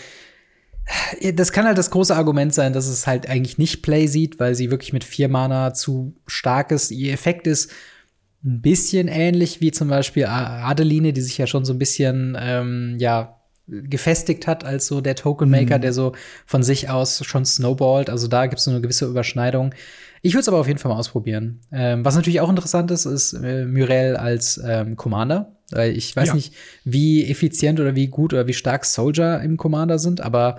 das 1.35 1.53
kann 1.53 1.67
halt 1.67 1.79
das 1.79 1.91
große 1.91 2.15
Argument 2.15 2.55
sein, 2.55 2.73
dass 2.73 2.87
es 2.87 3.07
halt 3.07 3.29
eigentlich 3.29 3.59
nicht 3.59 3.83
Play 3.83 4.07
sieht, 4.07 4.39
weil 4.39 4.55
sie 4.55 4.71
wirklich 4.71 4.93
mit 4.93 5.05
4 5.05 5.29
Mana 5.29 5.75
zu 5.75 6.15
stark 6.27 6.71
ist. 6.71 6.93
Ihr 6.93 7.13
Effekt 7.13 7.47
ist 7.47 7.73
ein 8.45 8.63
bisschen 8.63 9.09
ähnlich 9.09 9.61
wie 9.61 9.73
zum 9.73 9.89
Beispiel 9.89 10.27
Adeline, 10.27 11.13
die 11.13 11.21
sich 11.21 11.39
ja 11.39 11.49
schon 11.49 11.65
so 11.65 11.73
ein 11.73 11.79
bisschen, 11.79 12.37
ähm, 12.41 12.97
ja, 12.99 13.37
gefestigt 13.69 14.47
hat 14.47 14.65
als 14.65 14.87
so 14.87 15.01
der 15.01 15.17
Token 15.17 15.51
Maker, 15.51 15.79
mhm. 15.79 15.83
der 15.83 15.93
so 15.93 16.13
von 16.47 16.63
sich 16.63 16.89
aus 16.89 17.25
schon 17.25 17.45
snowballt. 17.45 18.11
Also 18.11 18.29
da 18.29 18.47
gibt 18.47 18.59
es 18.59 18.65
so 18.65 18.71
eine 18.71 18.81
gewisse 18.81 19.07
Überschneidung. 19.07 19.75
Ich 20.23 20.35
würde 20.35 20.43
es 20.43 20.49
aber 20.49 20.59
auf 20.59 20.69
jeden 20.69 20.79
Fall 20.79 20.93
mal 20.93 20.99
ausprobieren. 20.99 21.61
Ähm, 21.73 22.05
was 22.05 22.15
natürlich 22.15 22.41
auch 22.41 22.49
interessant 22.49 22.91
ist, 22.91 23.07
ist 23.07 23.33
äh, 23.33 23.65
Myrel 23.65 24.17
als 24.17 24.61
ähm, 24.65 24.97
Commander. 24.97 25.56
Weil 25.71 25.97
ich 25.97 26.15
weiß 26.15 26.29
ja. 26.29 26.35
nicht, 26.35 26.55
wie 26.85 27.25
effizient 27.29 27.81
oder 27.81 27.95
wie 27.95 28.07
gut 28.07 28.33
oder 28.33 28.47
wie 28.47 28.55
stark 28.55 28.85
Soldier 28.85 29.41
im 29.41 29.57
Commander 29.57 29.99
sind, 29.99 30.21
aber 30.21 30.59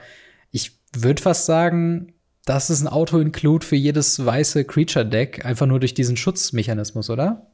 ich 0.52 0.72
würde 0.94 1.22
fast 1.22 1.46
sagen, 1.46 2.14
das 2.46 2.70
ist 2.70 2.82
ein 2.82 2.88
Auto-Include 2.88 3.66
für 3.66 3.76
jedes 3.76 4.26
weiße 4.26 4.66
Creature-Deck, 4.66 5.46
einfach 5.46 5.66
nur 5.66 5.80
durch 5.80 5.94
diesen 5.94 6.16
Schutzmechanismus, 6.16 7.10
oder? 7.10 7.46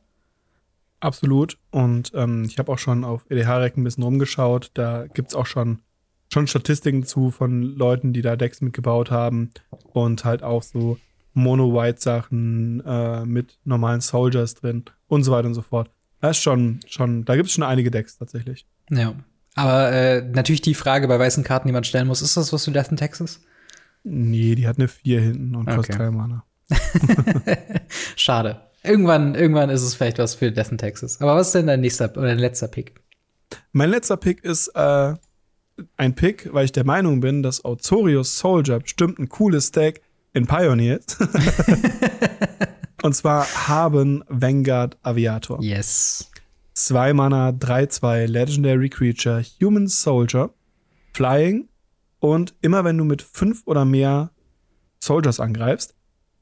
Absolut. 0.99 1.57
Und 1.71 2.11
ähm, 2.15 2.45
ich 2.45 2.59
habe 2.59 2.71
auch 2.71 2.77
schon 2.77 3.03
auf 3.03 3.25
EDH-Reck 3.29 3.75
ein 3.75 3.83
bisschen 3.83 4.03
rumgeschaut. 4.03 4.71
Da 4.73 5.07
gibt 5.07 5.29
es 5.29 5.35
auch 5.35 5.47
schon, 5.47 5.79
schon 6.31 6.47
Statistiken 6.47 7.03
zu 7.03 7.29
von 7.29 7.61
Leuten, 7.61 8.13
die 8.13 8.21
da 8.21 8.35
Decks 8.35 8.61
mitgebaut 8.61 9.11
haben. 9.11 9.49
Und 9.91 10.23
halt 10.23 10.43
auch 10.43 10.63
so 10.63 10.97
Mono-White-Sachen 11.33 12.83
äh, 12.85 13.25
mit 13.25 13.57
normalen 13.65 13.99
Soldiers 13.99 14.55
drin 14.55 14.85
und 15.07 15.23
so 15.23 15.31
weiter 15.31 15.47
und 15.47 15.55
so 15.55 15.61
fort. 15.61 15.89
Das 16.23 16.37
ist 16.37 16.43
schon, 16.43 16.79
schon, 16.87 17.25
da 17.25 17.35
gibt 17.35 17.49
es 17.49 17.53
schon 17.53 17.65
einige 17.65 17.91
Decks 17.91 18.17
tatsächlich. 18.17 18.65
Ja. 18.89 19.13
Aber 19.55 19.91
äh, 19.91 20.21
natürlich 20.21 20.61
die 20.61 20.73
Frage 20.73 21.09
bei 21.09 21.19
weißen 21.19 21.43
Karten, 21.43 21.67
die 21.67 21.73
man 21.73 21.83
stellen 21.83 22.07
muss, 22.07 22.21
ist 22.21 22.37
das 22.37 22.53
was 22.53 22.63
für 22.63 22.71
Death 22.71 22.91
in 22.91 22.95
Texas? 22.95 23.41
Nee, 24.05 24.55
die 24.55 24.65
hat 24.65 24.77
eine 24.77 24.87
4 24.87 25.19
hinten 25.19 25.53
und 25.53 25.67
okay. 25.67 25.75
kostet 25.75 25.97
keine 25.97 26.11
Mana. 26.11 26.45
Schade. 28.15 28.61
Irgendwann, 28.83 29.35
irgendwann 29.35 29.69
ist 29.69 29.81
es 29.81 29.95
vielleicht 29.95 30.17
was 30.17 30.35
für 30.35 30.49
Death 30.49 30.71
in 30.71 30.77
Texas. 30.77 31.19
Aber 31.19 31.35
was 31.35 31.47
ist 31.47 31.55
denn 31.55 31.67
dein 31.67 31.81
nächster 31.81 32.09
oder 32.15 32.27
dein 32.27 32.39
letzter 32.39 32.69
Pick? 32.69 32.93
Mein 33.73 33.89
letzter 33.89 34.15
Pick 34.15 34.45
ist 34.45 34.69
äh, 34.75 35.15
ein 35.97 36.15
Pick, 36.15 36.53
weil 36.53 36.63
ich 36.63 36.71
der 36.71 36.85
Meinung 36.85 37.19
bin, 37.19 37.43
dass 37.43 37.65
Autorius 37.65 38.39
Soldier 38.39 38.79
bestimmt 38.79 39.19
ein 39.19 39.27
cooles 39.27 39.71
Deck 39.71 40.01
in 40.31 40.47
Pioneer 40.47 40.99
ist. 40.99 41.17
Und 43.03 43.13
zwar 43.13 43.45
haben 43.67 44.23
Vanguard 44.29 44.97
Aviator. 45.03 45.61
Yes. 45.61 46.31
Zwei 46.73 47.11
Mana, 47.11 47.49
3-2 47.49 48.27
Legendary 48.27 48.87
Creature, 48.87 49.43
Human 49.61 49.87
Soldier, 49.87 50.53
Flying. 51.11 51.67
Und 52.19 52.55
immer 52.61 52.85
wenn 52.85 52.97
du 52.97 53.03
mit 53.03 53.21
fünf 53.21 53.63
oder 53.65 53.83
mehr 53.83 54.31
Soldiers 55.01 55.41
angreifst, 55.41 55.95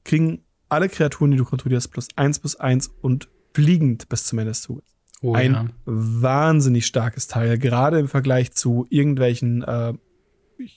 kriegen 0.03 0.43
alle 0.70 0.88
Kreaturen, 0.88 1.32
die 1.32 1.38
du 1.38 1.45
kontrollierst, 1.45 1.91
plus 1.91 2.09
eins 2.16 2.38
plus 2.38 2.55
eins 2.57 2.91
und 3.01 3.28
fliegend 3.55 4.07
bis 4.07 4.26
zum 4.26 4.38
Ende 4.38 4.51
des 4.51 4.62
Zuges. 4.62 4.86
Oh, 5.24 5.34
Ein 5.34 5.53
ja. 5.53 5.66
wahnsinnig 5.86 6.86
starkes 6.86 7.28
Teil, 7.28 7.57
gerade 7.57 7.97
im 7.97 8.07
Vergleich 8.07 8.51
zu 8.51 8.86
irgendwelchen 8.91 9.64
äh, 9.64 9.93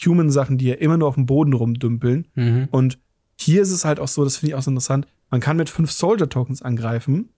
Human-Sachen, 0.07 0.57
die 0.57 0.69
ja 0.69 0.77
immer 0.77 0.97
nur 0.97 1.09
auf 1.09 1.17
dem 1.17 1.27
Boden 1.27 1.53
rumdümpeln. 1.53 2.27
Mhm. 2.35 2.69
Und 2.71 2.99
hier 3.39 3.61
ist 3.61 3.71
es 3.71 3.85
halt 3.85 4.01
auch 4.01 4.09
so, 4.09 4.25
das 4.25 4.39
finde 4.39 4.53
ich 4.53 4.55
auch 4.55 4.63
so 4.63 4.71
interessant, 4.71 5.07
man 5.31 5.41
kann 5.41 5.57
mit 5.57 5.69
fünf 5.69 5.91
Soldier-Tokens 5.91 6.63
angreifen 6.63 7.31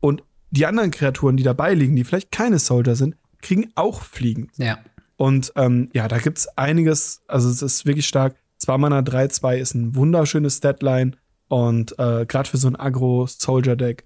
und 0.00 0.22
die 0.50 0.66
anderen 0.66 0.90
Kreaturen, 0.90 1.36
die 1.36 1.42
dabei 1.42 1.74
liegen, 1.74 1.96
die 1.96 2.04
vielleicht 2.04 2.30
keine 2.30 2.58
Soldier 2.58 2.94
sind, 2.94 3.16
kriegen 3.42 3.70
auch 3.74 4.02
Fliegen. 4.02 4.50
Ja. 4.56 4.78
Und 5.16 5.52
ähm, 5.56 5.88
ja, 5.92 6.08
da 6.08 6.18
gibt's 6.18 6.48
einiges, 6.56 7.22
also 7.26 7.48
es 7.48 7.62
ist 7.62 7.86
wirklich 7.86 8.06
stark. 8.06 8.36
2 8.58 8.78
Mana 8.78 9.00
3-2 9.00 9.56
ist 9.56 9.74
ein 9.74 9.94
wunderschönes 9.94 10.60
Deadline. 10.60 11.16
Und 11.48 11.98
äh, 11.98 12.24
gerade 12.26 12.48
für 12.48 12.56
so 12.56 12.68
ein 12.68 12.76
Agro-Soldier-Deck, 12.76 14.04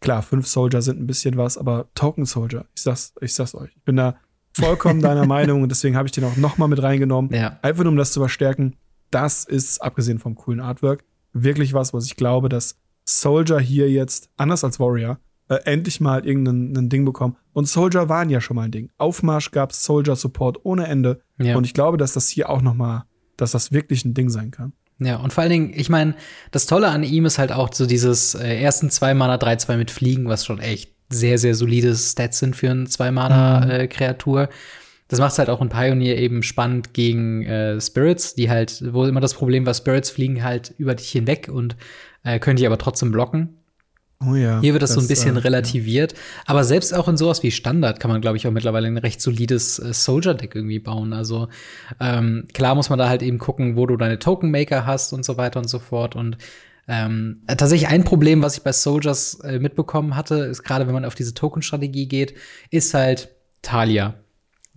klar, 0.00 0.22
fünf 0.22 0.46
Soldier 0.46 0.82
sind 0.82 1.00
ein 1.00 1.06
bisschen 1.06 1.36
was, 1.36 1.58
aber 1.58 1.88
Token 1.94 2.24
Soldier, 2.24 2.66
ich 2.74 2.82
sag's, 2.82 3.12
ich 3.20 3.34
sag's 3.34 3.54
euch. 3.54 3.70
Ich 3.76 3.82
bin 3.82 3.96
da 3.96 4.16
vollkommen 4.52 5.00
deiner 5.02 5.26
Meinung 5.26 5.62
und 5.62 5.68
deswegen 5.68 5.96
habe 5.96 6.06
ich 6.06 6.12
den 6.12 6.24
auch 6.24 6.36
noch 6.36 6.58
mal 6.58 6.68
mit 6.68 6.82
reingenommen. 6.82 7.32
Ja. 7.32 7.58
Einfach 7.62 7.84
nur, 7.84 7.92
um 7.92 7.96
das 7.96 8.12
zu 8.12 8.20
verstärken. 8.20 8.76
Das 9.10 9.44
ist, 9.44 9.82
abgesehen 9.82 10.18
vom 10.18 10.36
coolen 10.36 10.60
Artwork, 10.60 11.04
wirklich 11.32 11.72
was, 11.72 11.92
was 11.92 12.06
ich 12.06 12.16
glaube, 12.16 12.48
dass 12.48 12.76
Soldier 13.04 13.58
hier 13.58 13.90
jetzt, 13.90 14.30
anders 14.36 14.64
als 14.64 14.78
Warrior, 14.78 15.18
äh, 15.48 15.58
endlich 15.64 16.00
mal 16.00 16.24
irgendein 16.24 16.88
Ding 16.88 17.04
bekommen. 17.04 17.36
Und 17.52 17.66
Soldier 17.66 18.08
waren 18.08 18.30
ja 18.30 18.40
schon 18.40 18.56
mal 18.56 18.62
ein 18.62 18.70
Ding. 18.70 18.90
Aufmarsch 18.98 19.50
gab 19.50 19.72
es 19.72 19.82
Soldier 19.82 20.16
Support 20.16 20.64
ohne 20.64 20.86
Ende. 20.86 21.20
Ja. 21.38 21.56
Und 21.56 21.64
ich 21.64 21.74
glaube, 21.74 21.96
dass 21.96 22.12
das 22.12 22.28
hier 22.28 22.48
auch 22.48 22.62
noch 22.62 22.74
mal, 22.74 23.04
dass 23.36 23.52
das 23.52 23.72
wirklich 23.72 24.04
ein 24.04 24.14
Ding 24.14 24.30
sein 24.30 24.50
kann. 24.50 24.72
Ja, 25.00 25.16
und 25.16 25.32
vor 25.32 25.42
allen 25.42 25.50
Dingen, 25.50 25.72
ich 25.74 25.88
meine, 25.88 26.14
das 26.50 26.66
Tolle 26.66 26.88
an 26.88 27.02
ihm 27.02 27.24
ist 27.24 27.38
halt 27.38 27.52
auch 27.52 27.72
so 27.72 27.86
dieses 27.86 28.34
äh, 28.34 28.60
ersten 28.60 28.90
zwei 28.90 29.14
Mana 29.14 29.36
3-2 29.36 29.76
mit 29.76 29.90
Fliegen, 29.90 30.28
was 30.28 30.44
schon 30.44 30.60
echt 30.60 30.92
sehr, 31.08 31.38
sehr 31.38 31.54
solide 31.54 31.94
Stats 31.96 32.38
sind 32.38 32.54
für 32.54 32.70
eine 32.70 32.84
zwei 32.84 33.10
Mana 33.10 33.64
mhm. 33.64 33.70
äh, 33.70 33.88
Kreatur. 33.88 34.50
Das 35.10 35.18
macht 35.18 35.32
es 35.32 35.38
halt 35.38 35.50
auch 35.50 35.60
in 35.60 35.68
Pioneer 35.68 36.16
eben 36.16 36.42
spannend 36.42 36.94
gegen 36.94 37.44
äh, 37.44 37.80
Spirits, 37.80 38.34
die 38.34 38.48
halt, 38.48 38.82
wo 38.94 39.04
immer 39.04 39.20
das 39.20 39.34
Problem 39.34 39.66
war, 39.66 39.74
Spirits 39.74 40.08
fliegen 40.08 40.42
halt 40.44 40.72
über 40.78 40.94
dich 40.94 41.10
hinweg 41.10 41.50
und 41.52 41.76
äh, 42.22 42.38
können 42.38 42.56
die 42.56 42.66
aber 42.66 42.78
trotzdem 42.78 43.10
blocken. 43.10 43.56
Oh 44.22 44.34
ja, 44.34 44.60
Hier 44.60 44.74
wird 44.74 44.82
das, 44.82 44.90
das 44.90 44.96
so 44.96 45.00
ein 45.00 45.08
bisschen 45.08 45.36
äh, 45.36 45.40
relativiert. 45.40 46.12
Ja. 46.12 46.18
Aber 46.46 46.62
selbst 46.62 46.94
auch 46.94 47.08
in 47.08 47.16
sowas 47.16 47.42
wie 47.42 47.50
Standard 47.50 48.00
kann 48.00 48.10
man, 48.10 48.20
glaube 48.20 48.36
ich, 48.36 48.46
auch 48.46 48.50
mittlerweile 48.50 48.86
ein 48.86 48.98
recht 48.98 49.20
solides 49.20 49.78
äh, 49.78 49.94
Soldier-Deck 49.94 50.54
irgendwie 50.54 50.78
bauen. 50.78 51.14
Also 51.14 51.48
ähm, 52.00 52.46
klar 52.52 52.74
muss 52.74 52.90
man 52.90 52.98
da 52.98 53.08
halt 53.08 53.22
eben 53.22 53.38
gucken, 53.38 53.76
wo 53.76 53.86
du 53.86 53.96
deine 53.96 54.18
Token-Maker 54.18 54.84
hast 54.84 55.14
und 55.14 55.24
so 55.24 55.38
weiter 55.38 55.58
und 55.58 55.68
so 55.68 55.78
fort. 55.78 56.16
Und 56.16 56.36
ähm, 56.86 57.42
tatsächlich 57.46 57.88
ein 57.88 58.04
Problem, 58.04 58.42
was 58.42 58.58
ich 58.58 58.62
bei 58.62 58.72
Soldiers 58.72 59.40
äh, 59.40 59.58
mitbekommen 59.58 60.16
hatte, 60.16 60.34
ist 60.36 60.64
gerade, 60.64 60.86
wenn 60.86 60.94
man 60.94 61.06
auf 61.06 61.14
diese 61.14 61.32
Token-Strategie 61.32 62.06
geht, 62.06 62.34
ist 62.70 62.92
halt 62.92 63.30
Talia. 63.62 64.14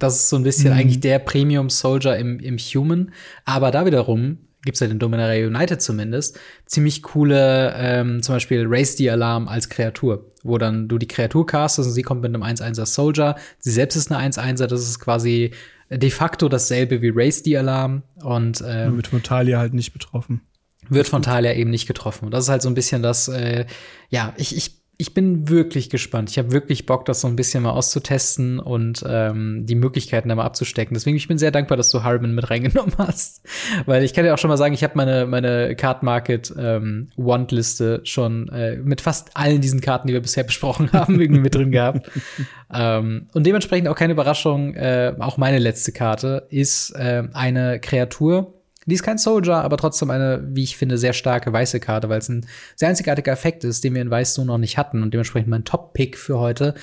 Das 0.03 0.15
ist 0.15 0.29
so 0.29 0.35
ein 0.35 0.43
bisschen 0.43 0.73
mhm. 0.73 0.79
eigentlich 0.79 0.99
der 0.99 1.19
Premium-Soldier 1.19 2.17
im, 2.17 2.39
im 2.39 2.57
Human. 2.57 3.11
Aber 3.45 3.71
da 3.71 3.85
wiederum 3.85 4.37
gibt's 4.63 4.79
ja 4.79 4.87
den 4.87 4.99
Dominaria 4.99 5.45
United 5.47 5.81
zumindest, 5.81 6.39
ziemlich 6.65 7.03
coole, 7.03 7.73
ähm, 7.75 8.23
zum 8.23 8.35
Beispiel 8.35 8.65
Race 8.67 8.95
the 8.97 9.09
Alarm 9.09 9.47
als 9.47 9.69
Kreatur, 9.69 10.31
wo 10.43 10.57
dann 10.57 10.87
du 10.87 10.97
die 10.97 11.07
Kreatur 11.07 11.45
castest 11.45 11.89
und 11.89 11.93
sie 11.93 12.01
kommt 12.01 12.21
mit 12.21 12.33
einem 12.33 12.43
1-1er 12.43 12.85
Soldier, 12.85 13.35
sie 13.59 13.71
selbst 13.71 13.95
ist 13.95 14.11
eine 14.11 14.31
1-1er, 14.31 14.67
das 14.67 14.81
ist 14.81 14.99
quasi 14.99 15.51
de 15.89 16.09
facto 16.09 16.49
dasselbe 16.49 17.01
wie 17.01 17.11
Race 17.13 17.41
the 17.43 17.57
Alarm 17.57 18.03
und 18.23 18.63
ähm, 18.65 18.95
wird 18.95 19.07
von 19.07 19.21
Talia 19.21 19.59
halt 19.59 19.73
nicht 19.73 19.93
betroffen. 19.93 20.41
Wird 20.89 21.07
von 21.07 21.21
Talia 21.21 21.53
eben 21.53 21.69
nicht 21.69 21.87
getroffen. 21.87 22.25
Und 22.25 22.31
das 22.31 22.45
ist 22.45 22.49
halt 22.49 22.61
so 22.61 22.69
ein 22.69 22.73
bisschen 22.73 23.01
das, 23.01 23.27
äh, 23.29 23.65
ja, 24.09 24.33
ich, 24.37 24.55
ich 24.55 24.82
ich 25.03 25.13
bin 25.13 25.49
wirklich 25.49 25.89
gespannt. 25.89 26.29
Ich 26.29 26.37
habe 26.37 26.53
wirklich 26.53 26.85
Bock, 26.85 27.03
das 27.03 27.19
so 27.19 27.27
ein 27.27 27.35
bisschen 27.35 27.63
mal 27.63 27.71
auszutesten 27.71 28.57
und 28.57 29.03
ähm, 29.05 29.65
die 29.65 29.75
Möglichkeiten 29.75 30.29
da 30.29 30.35
mal 30.35 30.45
abzustecken. 30.45 30.93
Deswegen 30.93 31.17
ich 31.17 31.27
bin 31.27 31.37
sehr 31.37 31.51
dankbar, 31.51 31.75
dass 31.75 31.89
du 31.89 32.03
Harmon 32.03 32.33
mit 32.33 32.49
reingenommen 32.49 32.93
hast, 32.97 33.45
weil 33.85 34.05
ich 34.05 34.13
kann 34.13 34.23
dir 34.23 34.33
auch 34.33 34.37
schon 34.37 34.47
mal 34.47 34.55
sagen, 34.55 34.73
ich 34.73 34.81
habe 34.81 34.93
meine 34.95 35.25
meine 35.25 35.75
Card 35.75 36.03
Market 36.03 36.53
ähm, 36.57 37.09
Want 37.17 37.51
Liste 37.51 37.99
schon 38.05 38.47
äh, 38.47 38.77
mit 38.77 39.01
fast 39.01 39.35
allen 39.35 39.59
diesen 39.59 39.81
Karten, 39.81 40.07
die 40.07 40.13
wir 40.13 40.21
bisher 40.21 40.43
besprochen 40.45 40.93
haben, 40.93 41.19
irgendwie 41.19 41.41
mit 41.41 41.53
drin 41.53 41.71
gehabt. 41.71 42.09
ähm, 42.73 43.27
und 43.33 43.45
dementsprechend 43.45 43.89
auch 43.89 43.97
keine 43.97 44.13
Überraschung. 44.13 44.73
Äh, 44.73 45.15
auch 45.19 45.35
meine 45.35 45.59
letzte 45.59 45.91
Karte 45.91 46.47
ist 46.49 46.91
äh, 46.91 47.23
eine 47.33 47.81
Kreatur 47.81 48.53
die 48.85 48.95
ist 48.95 49.03
kein 49.03 49.17
Soldier, 49.17 49.55
aber 49.57 49.77
trotzdem 49.77 50.09
eine, 50.09 50.43
wie 50.45 50.63
ich 50.63 50.77
finde, 50.77 50.97
sehr 50.97 51.13
starke 51.13 51.51
weiße 51.51 51.79
Karte, 51.79 52.09
weil 52.09 52.19
es 52.19 52.29
ein 52.29 52.45
sehr 52.75 52.89
einzigartiger 52.89 53.31
Effekt 53.31 53.63
ist, 53.63 53.83
den 53.83 53.93
wir 53.93 54.01
in 54.01 54.11
Weiß 54.11 54.33
so 54.33 54.43
noch 54.43 54.57
nicht 54.57 54.77
hatten 54.77 55.03
und 55.03 55.13
dementsprechend 55.13 55.49
mein 55.49 55.63
Top-Pick 55.63 56.17
für 56.17 56.39
heute. 56.39 56.73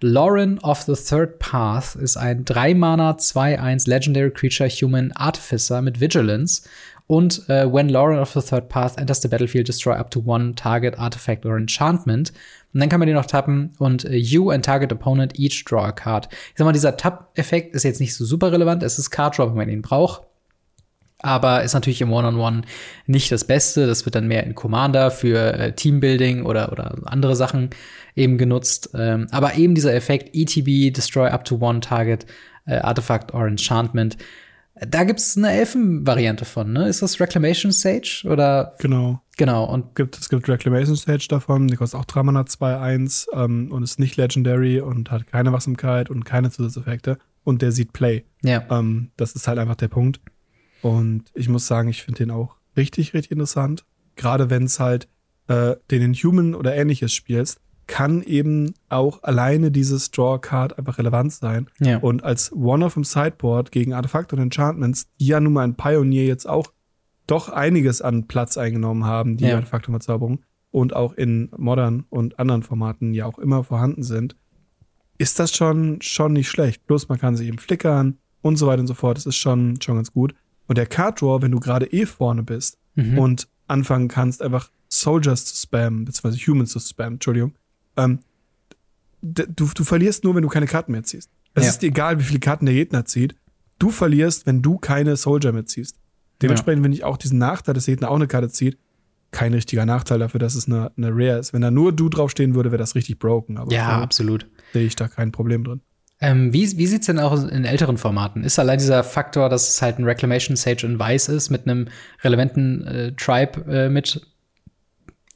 Lauren 0.00 0.58
of 0.58 0.82
the 0.82 0.94
Third 0.94 1.38
Path 1.38 1.94
ist 1.94 2.16
ein 2.16 2.44
3-Mana 2.44 3.12
2-1 3.12 3.88
Legendary 3.88 4.30
Creature 4.30 4.68
Human 4.68 5.12
Artificer 5.12 5.80
mit 5.80 6.00
Vigilance. 6.00 6.62
Und 7.06 7.48
äh, 7.48 7.72
when 7.72 7.88
Lauren 7.88 8.18
of 8.18 8.32
the 8.32 8.40
Third 8.40 8.68
Path 8.68 8.98
enters 8.98 9.22
the 9.22 9.28
battlefield, 9.28 9.68
destroy 9.68 9.94
up 9.94 10.10
to 10.10 10.20
one 10.24 10.54
target 10.54 10.98
artifact 10.98 11.46
or 11.46 11.56
enchantment. 11.56 12.32
Und 12.74 12.80
dann 12.80 12.88
kann 12.88 12.98
man 12.98 13.06
den 13.06 13.16
noch 13.16 13.26
tappen 13.26 13.72
und 13.78 14.04
äh, 14.04 14.16
you 14.16 14.50
and 14.50 14.64
target 14.64 14.92
opponent 14.92 15.38
each 15.38 15.64
draw 15.64 15.84
a 15.84 15.92
card. 15.92 16.28
Ich 16.30 16.54
sag 16.56 16.64
mal, 16.64 16.72
dieser 16.72 16.96
Tap-Effekt 16.96 17.74
ist 17.74 17.84
jetzt 17.84 18.00
nicht 18.00 18.14
so 18.14 18.24
super 18.24 18.52
relevant. 18.52 18.82
Es 18.82 18.98
ist 18.98 19.10
Card 19.10 19.38
Draw, 19.38 19.48
wenn 19.48 19.56
man 19.56 19.68
ihn 19.70 19.82
braucht 19.82 20.22
aber 21.26 21.62
ist 21.62 21.74
natürlich 21.74 22.00
im 22.00 22.12
One-on-One 22.12 22.58
-on 22.58 22.62
-One 22.62 22.66
nicht 23.06 23.30
das 23.30 23.44
Beste. 23.44 23.86
Das 23.86 24.04
wird 24.06 24.14
dann 24.14 24.28
mehr 24.28 24.44
in 24.44 24.54
Commander 24.54 25.10
für 25.10 25.52
äh, 25.54 25.72
Teambuilding 25.72 26.44
oder, 26.44 26.72
oder 26.72 26.96
andere 27.04 27.36
Sachen 27.36 27.70
eben 28.14 28.38
genutzt. 28.38 28.90
Ähm, 28.94 29.26
aber 29.30 29.56
eben 29.56 29.74
dieser 29.74 29.94
Effekt 29.94 30.30
ETB, 30.34 30.94
Destroy 30.94 31.28
up 31.28 31.44
to 31.44 31.58
one 31.60 31.80
Target, 31.80 32.26
äh, 32.66 32.76
Artifact 32.78 33.34
or 33.34 33.46
Enchantment. 33.46 34.16
Da 34.78 35.04
gibt's 35.04 35.38
eine 35.38 35.52
Elfen-Variante 35.52 36.44
von, 36.44 36.70
ne? 36.70 36.86
Ist 36.86 37.00
das 37.00 37.18
Reclamation 37.18 37.72
Sage 37.72 38.24
oder? 38.26 38.74
Genau. 38.78 39.22
Genau. 39.38 39.64
Und 39.64 39.94
gibt, 39.94 40.18
es 40.18 40.28
gibt 40.28 40.48
Reclamation 40.48 40.96
Sage 40.96 41.26
davon, 41.28 41.68
die 41.68 41.76
kostet 41.76 41.98
auch 41.98 42.04
3 42.04 42.22
Mana 42.24 42.42
2-1 42.42 43.26
ähm, 43.32 43.72
und 43.72 43.82
ist 43.82 43.98
nicht 43.98 44.16
Legendary 44.16 44.80
und 44.80 45.10
hat 45.10 45.26
keine 45.26 45.52
Wachsamkeit 45.52 46.10
und 46.10 46.24
keine 46.24 46.50
Zusatzeffekte. 46.50 47.18
Und 47.42 47.62
der 47.62 47.72
sieht 47.72 47.92
Play. 47.94 48.24
Ja. 48.42 48.64
Ähm, 48.70 49.12
das 49.16 49.32
ist 49.32 49.48
halt 49.48 49.58
einfach 49.58 49.76
der 49.76 49.88
Punkt. 49.88 50.20
Und 50.86 51.24
ich 51.34 51.48
muss 51.48 51.66
sagen, 51.66 51.88
ich 51.88 52.04
finde 52.04 52.18
den 52.18 52.30
auch 52.30 52.56
richtig, 52.76 53.12
richtig 53.12 53.32
interessant. 53.32 53.84
Gerade 54.14 54.50
wenn 54.50 54.64
es 54.64 54.78
halt 54.78 55.08
äh, 55.48 55.74
den 55.90 56.02
Inhuman 56.02 56.54
oder 56.54 56.76
ähnliches 56.76 57.12
spielst, 57.12 57.60
kann 57.88 58.22
eben 58.22 58.72
auch 58.88 59.24
alleine 59.24 59.72
dieses 59.72 60.12
Draw 60.12 60.38
Card 60.40 60.78
einfach 60.78 60.98
relevant 60.98 61.32
sein. 61.32 61.68
Ja. 61.80 61.98
Und 61.98 62.22
als 62.22 62.52
One-Off 62.52 62.96
im 62.96 63.02
Sideboard 63.02 63.72
gegen 63.72 63.94
Artefakte 63.94 64.36
und 64.36 64.42
Enchantments, 64.42 65.08
die 65.18 65.26
ja 65.26 65.40
nun 65.40 65.54
mal 65.54 65.64
ein 65.64 65.76
Pioneer 65.76 66.26
jetzt 66.26 66.48
auch 66.48 66.72
doch 67.26 67.48
einiges 67.48 68.00
an 68.00 68.28
Platz 68.28 68.56
eingenommen 68.56 69.04
haben, 69.04 69.36
die 69.36 69.46
ja. 69.46 69.56
Artefakte 69.56 69.88
und 69.88 69.94
Verzauberung, 69.94 70.40
und 70.70 70.94
auch 70.94 71.14
in 71.14 71.50
Modern 71.56 72.04
und 72.10 72.38
anderen 72.38 72.62
Formaten 72.62 73.12
ja 73.14 73.26
auch 73.26 73.38
immer 73.38 73.64
vorhanden 73.64 74.02
sind, 74.02 74.36
ist 75.18 75.38
das 75.40 75.52
schon, 75.52 76.00
schon 76.00 76.34
nicht 76.34 76.48
schlecht. 76.48 76.86
Plus 76.86 77.08
man 77.08 77.18
kann 77.18 77.36
sie 77.36 77.48
eben 77.48 77.58
flickern 77.58 78.18
und 78.42 78.56
so 78.56 78.66
weiter 78.66 78.80
und 78.80 78.86
so 78.86 78.94
fort. 78.94 79.16
Das 79.16 79.26
ist 79.26 79.36
schon, 79.36 79.80
schon 79.80 79.96
ganz 79.96 80.12
gut. 80.12 80.34
Und 80.66 80.78
der 80.78 80.86
Card 80.86 81.20
Draw, 81.20 81.42
wenn 81.42 81.52
du 81.52 81.60
gerade 81.60 81.86
eh 81.92 82.06
vorne 82.06 82.42
bist 82.42 82.78
mhm. 82.94 83.18
und 83.18 83.48
anfangen 83.68 84.08
kannst, 84.08 84.42
einfach 84.42 84.70
Soldiers 84.88 85.44
zu 85.44 85.56
spammen, 85.56 86.04
beziehungsweise 86.04 86.44
Humans 86.46 86.70
zu 86.72 86.80
spammen, 86.80 87.14
Entschuldigung, 87.14 87.54
ähm, 87.96 88.20
du, 89.22 89.44
du 89.74 89.84
verlierst 89.84 90.24
nur, 90.24 90.34
wenn 90.34 90.42
du 90.42 90.48
keine 90.48 90.66
Karten 90.66 90.92
mehr 90.92 91.02
ziehst. 91.02 91.30
Es 91.54 91.64
ja. 91.64 91.70
ist 91.70 91.82
egal, 91.82 92.18
wie 92.18 92.24
viele 92.24 92.40
Karten 92.40 92.66
der 92.66 92.74
Gegner 92.74 93.04
zieht. 93.04 93.34
Du 93.78 93.90
verlierst, 93.90 94.46
wenn 94.46 94.62
du 94.62 94.78
keine 94.78 95.16
Soldier 95.16 95.52
mehr 95.52 95.66
ziehst. 95.66 95.96
Dementsprechend, 96.42 96.80
ja. 96.80 96.84
wenn 96.84 96.92
ich 96.92 97.04
auch 97.04 97.16
diesen 97.16 97.38
Nachteil, 97.38 97.74
dass 97.74 97.86
der 97.86 97.94
Gegner 97.94 98.10
auch 98.10 98.16
eine 98.16 98.26
Karte 98.26 98.50
zieht, 98.50 98.78
kein 99.30 99.52
richtiger 99.54 99.86
Nachteil 99.86 100.18
dafür, 100.18 100.38
dass 100.38 100.54
es 100.54 100.66
eine, 100.66 100.92
eine 100.96 101.10
Rare 101.10 101.38
ist. 101.38 101.52
Wenn 101.52 101.62
da 101.62 101.70
nur 101.70 101.92
du 101.92 102.08
draufstehen 102.08 102.54
würde, 102.54 102.70
wäre 102.70 102.78
das 102.78 102.94
richtig 102.94 103.18
broken. 103.18 103.58
Aber 103.58 103.72
ja, 103.72 104.00
absolut. 104.00 104.46
Sehe 104.72 104.86
ich 104.86 104.96
da 104.96 105.08
kein 105.08 105.32
Problem 105.32 105.64
drin. 105.64 105.80
Ähm, 106.20 106.52
wie 106.52 106.78
wie 106.78 106.86
sieht 106.86 107.00
es 107.00 107.06
denn 107.06 107.18
auch 107.18 107.46
in 107.46 107.64
älteren 107.64 107.98
Formaten? 107.98 108.42
Ist 108.42 108.58
allein 108.58 108.78
dieser 108.78 109.04
Faktor, 109.04 109.48
dass 109.48 109.68
es 109.68 109.82
halt 109.82 109.98
ein 109.98 110.04
Reclamation 110.04 110.56
Sage 110.56 110.86
in 110.86 110.98
Weiß 110.98 111.28
ist, 111.28 111.50
mit 111.50 111.66
einem 111.66 111.88
relevanten 112.24 112.86
äh, 112.86 113.12
Tribe 113.12 113.70
äh, 113.70 113.88
mit 113.90 114.26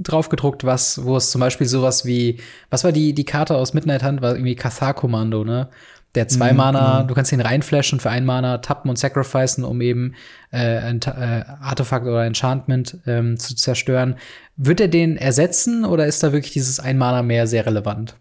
draufgedruckt, 0.01 0.65
was, 0.65 1.05
wo 1.05 1.17
es 1.17 1.31
zum 1.31 1.41
Beispiel 1.41 1.67
sowas 1.67 2.07
wie, 2.07 2.41
was 2.71 2.85
war 2.85 2.93
die, 2.93 3.13
die 3.13 3.25
Karte 3.25 3.57
aus 3.57 3.75
Midnight 3.75 4.03
Hunt, 4.03 4.23
war 4.23 4.33
irgendwie 4.33 4.55
Kathar-Kommando, 4.55 5.45
ne? 5.45 5.69
Der 6.17 6.27
zwei 6.27 6.51
mhm, 6.51 6.57
Mana, 6.57 7.03
mhm. 7.03 7.09
du 7.09 7.15
kannst 7.15 7.31
ihn 7.31 7.41
reinflashen 7.41 8.01
für 8.01 8.11
ein 8.11 8.25
Mana, 8.25 8.59
tappen 8.59 8.91
und 8.91 8.99
sacrificen, 8.99 9.63
um 9.63 9.81
eben 9.81 10.15
äh, 10.51 10.79
ein 10.79 11.01
äh, 11.03 11.45
Artefakt 11.61 12.05
oder 12.05 12.25
Enchantment 12.25 12.99
ähm, 13.07 13.39
zu 13.39 13.55
zerstören. 13.55 14.17
Wird 14.57 14.81
er 14.81 14.89
den 14.89 15.17
ersetzen 15.17 15.85
oder 15.85 16.07
ist 16.07 16.23
da 16.23 16.33
wirklich 16.33 16.53
dieses 16.53 16.81
ein 16.81 16.99
Mana 16.99 17.23
mehr 17.23 17.47
sehr 17.47 17.65
relevant? 17.65 18.17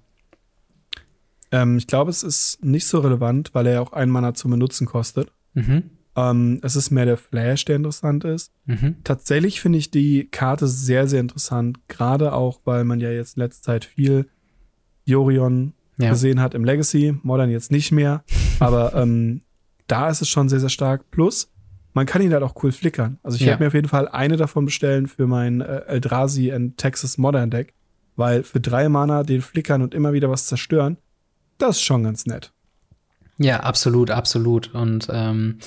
Ähm, 1.52 1.78
ich 1.78 1.88
glaube, 1.88 2.10
es 2.12 2.24
ist 2.24 2.64
nicht 2.64 2.86
so 2.86 3.00
relevant, 3.00 3.52
weil 3.54 3.68
er 3.68 3.74
ja 3.74 3.82
auch 3.82 3.94
ein 3.94 4.10
Mana 4.10 4.34
zum 4.34 4.52
Benutzen 4.52 4.86
kostet. 4.86 5.32
Mhm. 5.54 5.84
Ähm, 6.16 6.60
es 6.64 6.76
ist 6.76 6.92
mehr 6.92 7.06
der 7.06 7.18
Flash, 7.18 7.66
der 7.66 7.76
interessant 7.76 8.24
ist. 8.24 8.52
Mhm. 8.66 8.98
Tatsächlich 9.04 9.62
finde 9.62 9.80
ich 9.80 9.92
die 9.92 10.28
Karte 10.30 10.68
sehr, 10.68 11.08
sehr 11.08 11.22
interessant, 11.22 11.88
gerade 11.88 12.34
auch, 12.34 12.60
weil 12.66 12.84
man 12.84 13.00
ja 13.00 13.12
jetzt 13.12 13.38
in 13.38 13.44
letzter 13.44 13.64
Zeit 13.64 13.86
viel 13.86 14.28
Jorion 15.06 15.74
ja. 15.98 16.10
gesehen 16.10 16.40
hat 16.40 16.54
im 16.54 16.64
Legacy, 16.64 17.18
Modern 17.24 17.50
jetzt 17.50 17.72
nicht 17.72 17.92
mehr, 17.92 18.24
aber 18.60 18.96
ähm, 18.96 19.42
da 19.88 20.10
ist 20.10 20.22
es 20.22 20.30
schon 20.30 20.50
sehr, 20.50 20.60
sehr 20.60 20.70
stark. 20.70 21.10
Plus, 21.12 21.52
man 21.94 22.06
kann 22.06 22.22
ihn 22.22 22.34
halt 22.34 22.44
auch 22.44 22.56
cool 22.64 22.72
flickern. 22.72 23.18
Also 23.24 23.36
ich 23.36 23.42
ja. 23.42 23.48
werde 23.48 23.64
mir 23.64 23.68
auf 23.68 23.74
jeden 23.74 23.88
Fall 23.88 24.08
eine 24.08 24.38
davon 24.38 24.66
bestellen 24.66 25.08
für 25.08 25.28
mein 25.28 25.62
äh, 25.62 25.82
Eldrazi 25.88 26.52
and 26.52 26.78
Texas 26.78 27.18
Modern 27.18 27.50
Deck, 27.50 27.74
weil 28.16 28.44
für 28.44 28.60
drei 28.60 28.88
Mana 28.90 29.24
den 29.24 29.42
flickern 29.42 29.82
und 29.82 29.94
immer 29.94 30.14
wieder 30.14 30.30
was 30.30 30.46
zerstören, 30.46 30.98
das 31.60 31.78
ist 31.78 31.84
schon 31.84 32.04
ganz 32.04 32.26
nett. 32.26 32.52
Ja, 33.38 33.62
absolut, 33.62 34.12
absolut. 34.12 34.74
Und 34.74 35.08
ähm, 35.12 35.60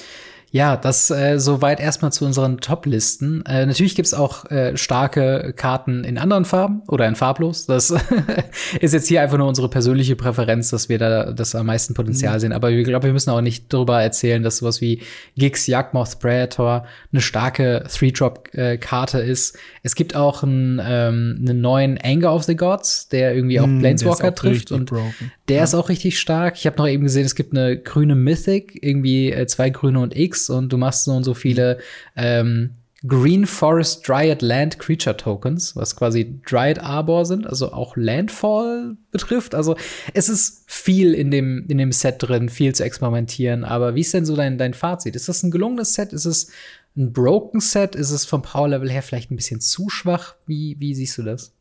Ja, 0.55 0.77
das 0.77 1.11
äh, 1.11 1.41
soweit 1.41 1.81
erstmal 1.81 2.13
zu 2.13 2.27
unseren 2.27 2.59
Top-Listen. 2.59 3.43
Äh, 3.47 3.65
natürlich 3.65 3.95
gibt's 3.95 4.13
auch 4.13 4.45
äh, 4.51 4.77
starke 4.77 5.55
Karten 5.57 6.05
in 6.05 6.19
anderen 6.19 6.45
Farben 6.45 6.83
oder 6.89 7.09
in 7.09 7.15
farblos. 7.15 7.65
Das 7.65 7.91
ist 8.81 8.93
jetzt 8.93 9.09
hier 9.09 9.23
einfach 9.23 9.39
nur 9.39 9.49
unsere 9.49 9.71
persönliche 9.71 10.15
Präferenz, 10.15 10.69
dass 10.69 10.91
wir 10.91 10.99
da 10.99 11.33
das 11.33 11.55
am 11.55 11.65
meisten 11.65 11.95
Potenzial 11.95 12.35
mhm. 12.35 12.41
sehen. 12.41 12.53
Aber 12.53 12.71
ich 12.71 12.85
glaube, 12.85 13.07
wir 13.07 13.15
müssen 13.15 13.31
auch 13.31 13.41
nicht 13.41 13.73
darüber 13.73 14.03
erzählen, 14.03 14.43
dass 14.43 14.59
sowas 14.59 14.83
wie 14.83 15.01
Gix 15.39 15.67
Jagdmoth 15.67 16.21
Predator 16.21 16.85
eine 17.13 17.23
starke 17.23 17.85
Three-Drop-Karte 17.91 19.21
ist. 19.21 19.57
Es 19.83 19.95
gibt 19.95 20.15
auch 20.15 20.43
einen, 20.43 20.79
ähm, 20.85 21.39
einen 21.41 21.63
neuen 21.63 21.99
Anger 21.99 22.35
of 22.35 22.43
the 22.43 22.57
Gods, 22.57 23.09
der 23.09 23.35
irgendwie 23.35 23.59
auch 23.59 23.67
mm, 23.67 23.79
Planeswalker 23.79 24.35
trifft. 24.35 24.71
Und 24.71 24.91
broken. 24.91 25.33
Der 25.53 25.59
ja. 25.59 25.65
ist 25.65 25.75
auch 25.75 25.91
richtig 25.91 26.19
stark. 26.19 26.57
Ich 26.57 26.65
habe 26.65 26.79
noch 26.79 26.89
eben 26.89 27.03
gesehen, 27.03 27.27
es 27.27 27.35
gibt 27.35 27.53
eine 27.53 27.77
grüne 27.77 28.15
Mythic, 28.15 28.83
irgendwie 28.83 29.31
äh, 29.31 29.47
zwei 29.47 29.69
grüne 29.69 30.01
und 30.01 30.17
X 30.17 30.49
und 30.49 30.73
du 30.73 30.79
machst 30.79 31.05
so 31.05 31.13
und 31.13 31.25
so 31.25 31.35
viele 31.35 31.77
ähm, 32.17 32.71
Green 33.07 33.45
Forest 33.45 34.09
Dryad 34.09 34.41
Land 34.41 34.79
Creature 34.79 35.15
Tokens, 35.15 35.77
was 35.77 35.95
quasi 35.95 36.41
Dryad 36.49 36.79
Arbor 36.79 37.27
sind, 37.27 37.47
also 37.47 37.71
auch 37.71 37.99
Landfall 37.99 38.97
betrifft. 39.11 39.55
Also 39.55 39.77
es 40.15 40.31
ist 40.31 40.65
viel 40.69 41.13
in 41.13 41.31
dem, 41.31 41.67
in 41.69 41.77
dem 41.77 41.93
Set 41.93 42.17
drin, 42.21 42.49
viel 42.49 42.75
zu 42.75 42.83
experimentieren. 42.83 43.65
Aber 43.65 43.95
wie 43.95 44.01
ist 44.01 44.15
denn 44.15 44.25
so 44.25 44.37
dein, 44.37 44.57
dein 44.57 44.73
Fazit? 44.73 45.17
Ist 45.17 45.29
das 45.29 45.43
ein 45.43 45.51
gelungenes 45.51 45.93
Set? 45.93 46.15
Ist 46.15 46.25
es 46.25 46.51
ein 46.97 47.13
broken 47.13 47.61
Set? 47.61 47.95
Ist 47.95 48.11
es 48.11 48.25
vom 48.25 48.41
Power 48.41 48.69
Level 48.69 48.91
her 48.91 49.03
vielleicht 49.03 49.31
ein 49.31 49.37
bisschen 49.37 49.61
zu 49.61 49.91
schwach? 49.91 50.37
Wie, 50.47 50.77
wie 50.79 50.95
siehst 50.95 51.19
du 51.19 51.25
das? 51.25 51.53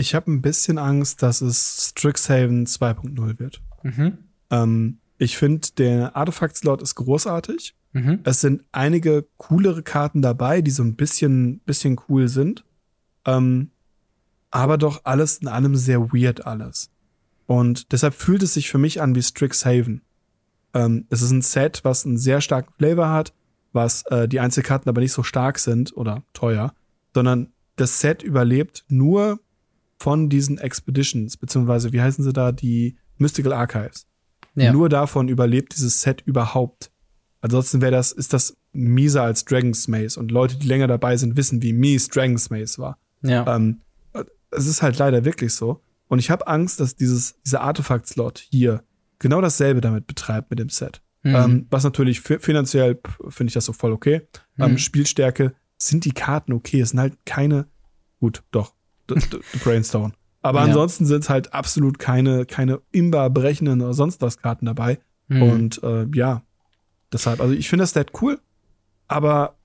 Ich 0.00 0.14
habe 0.14 0.30
ein 0.30 0.40
bisschen 0.42 0.78
Angst, 0.78 1.22
dass 1.24 1.40
es 1.40 1.88
Strixhaven 1.90 2.66
2.0 2.66 3.38
wird. 3.40 3.60
Mhm. 3.82 4.18
Ähm, 4.48 4.98
ich 5.18 5.36
finde, 5.36 5.68
der 5.76 6.14
Artefakt-Slot 6.16 6.80
ist 6.82 6.94
großartig. 6.94 7.74
Mhm. 7.92 8.20
Es 8.22 8.40
sind 8.40 8.62
einige 8.70 9.26
coolere 9.38 9.82
Karten 9.82 10.22
dabei, 10.22 10.62
die 10.62 10.70
so 10.70 10.84
ein 10.84 10.94
bisschen, 10.94 11.58
bisschen 11.66 12.00
cool 12.08 12.28
sind. 12.28 12.64
Ähm, 13.26 13.72
aber 14.52 14.78
doch 14.78 15.00
alles 15.02 15.38
in 15.38 15.48
allem 15.48 15.74
sehr 15.74 16.12
weird 16.12 16.46
alles. 16.46 16.90
Und 17.46 17.90
deshalb 17.90 18.14
fühlt 18.14 18.44
es 18.44 18.54
sich 18.54 18.70
für 18.70 18.78
mich 18.78 19.02
an 19.02 19.16
wie 19.16 19.22
Strixhaven. 19.22 20.02
Ähm, 20.74 21.06
es 21.10 21.22
ist 21.22 21.32
ein 21.32 21.42
Set, 21.42 21.80
was 21.82 22.06
einen 22.06 22.18
sehr 22.18 22.40
starken 22.40 22.72
Flavor 22.78 23.10
hat, 23.10 23.34
was 23.72 24.04
äh, 24.06 24.28
die 24.28 24.38
Einzelkarten 24.38 24.88
aber 24.88 25.00
nicht 25.00 25.12
so 25.12 25.24
stark 25.24 25.58
sind 25.58 25.96
oder 25.96 26.22
teuer, 26.34 26.72
sondern 27.14 27.52
das 27.74 27.98
Set 28.00 28.22
überlebt 28.22 28.84
nur 28.88 29.40
von 29.98 30.28
diesen 30.28 30.58
Expeditions, 30.58 31.36
beziehungsweise 31.36 31.92
wie 31.92 32.00
heißen 32.00 32.24
sie 32.24 32.32
da, 32.32 32.52
die 32.52 32.96
Mystical 33.16 33.52
Archives. 33.52 34.06
Ja. 34.54 34.72
Nur 34.72 34.88
davon 34.88 35.28
überlebt 35.28 35.74
dieses 35.76 36.00
Set 36.00 36.22
überhaupt. 36.24 36.90
Ansonsten 37.40 37.80
wäre 37.80 37.92
das, 37.92 38.12
ist 38.12 38.32
das 38.32 38.56
mieser 38.72 39.22
als 39.22 39.44
Dragon's 39.44 39.88
Maze. 39.88 40.18
Und 40.18 40.30
Leute, 40.30 40.56
die 40.56 40.66
länger 40.66 40.86
dabei 40.86 41.16
sind, 41.16 41.36
wissen, 41.36 41.62
wie 41.62 41.72
mies 41.72 42.08
Dragon's 42.08 42.50
Maze 42.50 42.78
war. 42.78 42.98
Ja. 43.22 43.56
Ähm, 43.56 43.82
es 44.50 44.66
ist 44.66 44.82
halt 44.82 44.98
leider 44.98 45.24
wirklich 45.24 45.54
so. 45.54 45.82
Und 46.08 46.18
ich 46.18 46.30
habe 46.30 46.46
Angst, 46.46 46.80
dass 46.80 46.96
dieses, 46.96 47.40
dieser 47.42 47.60
Artefakt-Slot 47.60 48.38
hier 48.38 48.82
genau 49.18 49.40
dasselbe 49.40 49.80
damit 49.80 50.06
betreibt 50.06 50.50
mit 50.50 50.58
dem 50.58 50.70
Set. 50.70 51.02
Mhm. 51.22 51.34
Ähm, 51.34 51.66
was 51.70 51.84
natürlich 51.84 52.20
finanziell 52.20 53.00
finde 53.28 53.50
ich 53.50 53.54
das 53.54 53.64
so 53.64 53.72
voll 53.72 53.92
okay. 53.92 54.26
Mhm. 54.56 54.64
Ähm, 54.64 54.78
Spielstärke 54.78 55.54
sind 55.76 56.04
die 56.04 56.12
Karten 56.12 56.52
okay. 56.52 56.80
Es 56.80 56.90
sind 56.90 57.00
halt 57.00 57.18
keine, 57.26 57.66
gut, 58.20 58.42
doch, 58.50 58.74
Brainstone. 59.64 60.12
Aber 60.42 60.60
ja. 60.60 60.66
ansonsten 60.66 61.06
sind 61.06 61.24
es 61.24 61.30
halt 61.30 61.52
absolut 61.52 61.98
keine, 61.98 62.46
keine 62.46 62.80
imba 62.92 63.28
brechenden 63.28 63.80
oder 63.80 63.94
sonst 63.94 64.22
was 64.22 64.38
Karten 64.38 64.66
dabei. 64.66 64.98
Mhm. 65.28 65.42
Und 65.42 65.82
äh, 65.82 66.06
ja, 66.14 66.42
deshalb, 67.12 67.40
also 67.40 67.54
ich 67.54 67.68
finde 67.68 67.82
das 67.82 67.90
Stat 67.90 68.12
cool, 68.22 68.38
aber 69.08 69.56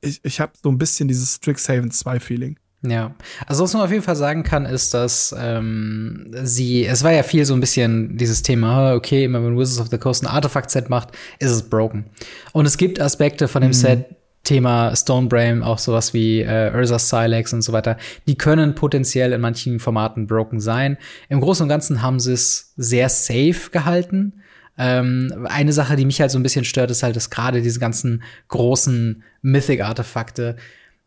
ich, 0.00 0.20
ich 0.24 0.40
habe 0.40 0.52
so 0.62 0.68
ein 0.70 0.78
bisschen 0.78 1.08
dieses 1.08 1.36
Strixhaven 1.36 1.90
2 1.90 2.20
Feeling. 2.20 2.58
Ja, 2.82 3.12
also 3.46 3.64
was 3.64 3.74
man 3.74 3.82
auf 3.82 3.90
jeden 3.90 4.04
Fall 4.04 4.14
sagen 4.14 4.44
kann, 4.44 4.64
ist, 4.64 4.94
dass 4.94 5.34
ähm, 5.36 6.30
sie, 6.44 6.86
es 6.86 7.02
war 7.02 7.12
ja 7.12 7.24
viel 7.24 7.44
so 7.44 7.54
ein 7.54 7.60
bisschen 7.60 8.16
dieses 8.16 8.44
Thema, 8.44 8.94
okay, 8.94 9.24
immer 9.24 9.42
wenn 9.42 9.58
Wizards 9.58 9.80
of 9.80 9.88
the 9.88 9.98
Coast 9.98 10.22
ein 10.22 10.28
Artefakt-Set 10.28 10.88
macht, 10.88 11.08
ist 11.40 11.50
es 11.50 11.68
broken. 11.68 12.04
Und 12.52 12.66
es 12.66 12.76
gibt 12.76 13.00
Aspekte 13.00 13.48
von 13.48 13.62
dem 13.62 13.70
mhm. 13.70 13.74
Set, 13.74 14.06
Thema 14.44 14.94
Stonebrain, 14.96 15.62
auch 15.62 15.78
sowas 15.78 16.14
wie 16.14 16.40
äh, 16.40 16.72
Ursa 16.74 16.98
Silex 16.98 17.52
und 17.52 17.62
so 17.62 17.72
weiter, 17.72 17.96
die 18.26 18.36
können 18.36 18.74
potenziell 18.74 19.32
in 19.32 19.40
manchen 19.40 19.78
Formaten 19.78 20.26
broken 20.26 20.60
sein. 20.60 20.96
Im 21.28 21.40
Großen 21.40 21.64
und 21.64 21.68
Ganzen 21.68 22.02
haben 22.02 22.20
sie 22.20 22.32
es 22.32 22.72
sehr 22.76 23.08
safe 23.08 23.70
gehalten. 23.70 24.40
Ähm, 24.78 25.46
eine 25.48 25.72
Sache, 25.72 25.96
die 25.96 26.04
mich 26.04 26.20
halt 26.20 26.30
so 26.30 26.38
ein 26.38 26.42
bisschen 26.42 26.64
stört, 26.64 26.90
ist 26.90 27.02
halt, 27.02 27.16
dass 27.16 27.30
gerade 27.30 27.62
diese 27.62 27.80
ganzen 27.80 28.22
großen 28.48 29.22
Mythic-Artefakte, 29.42 30.56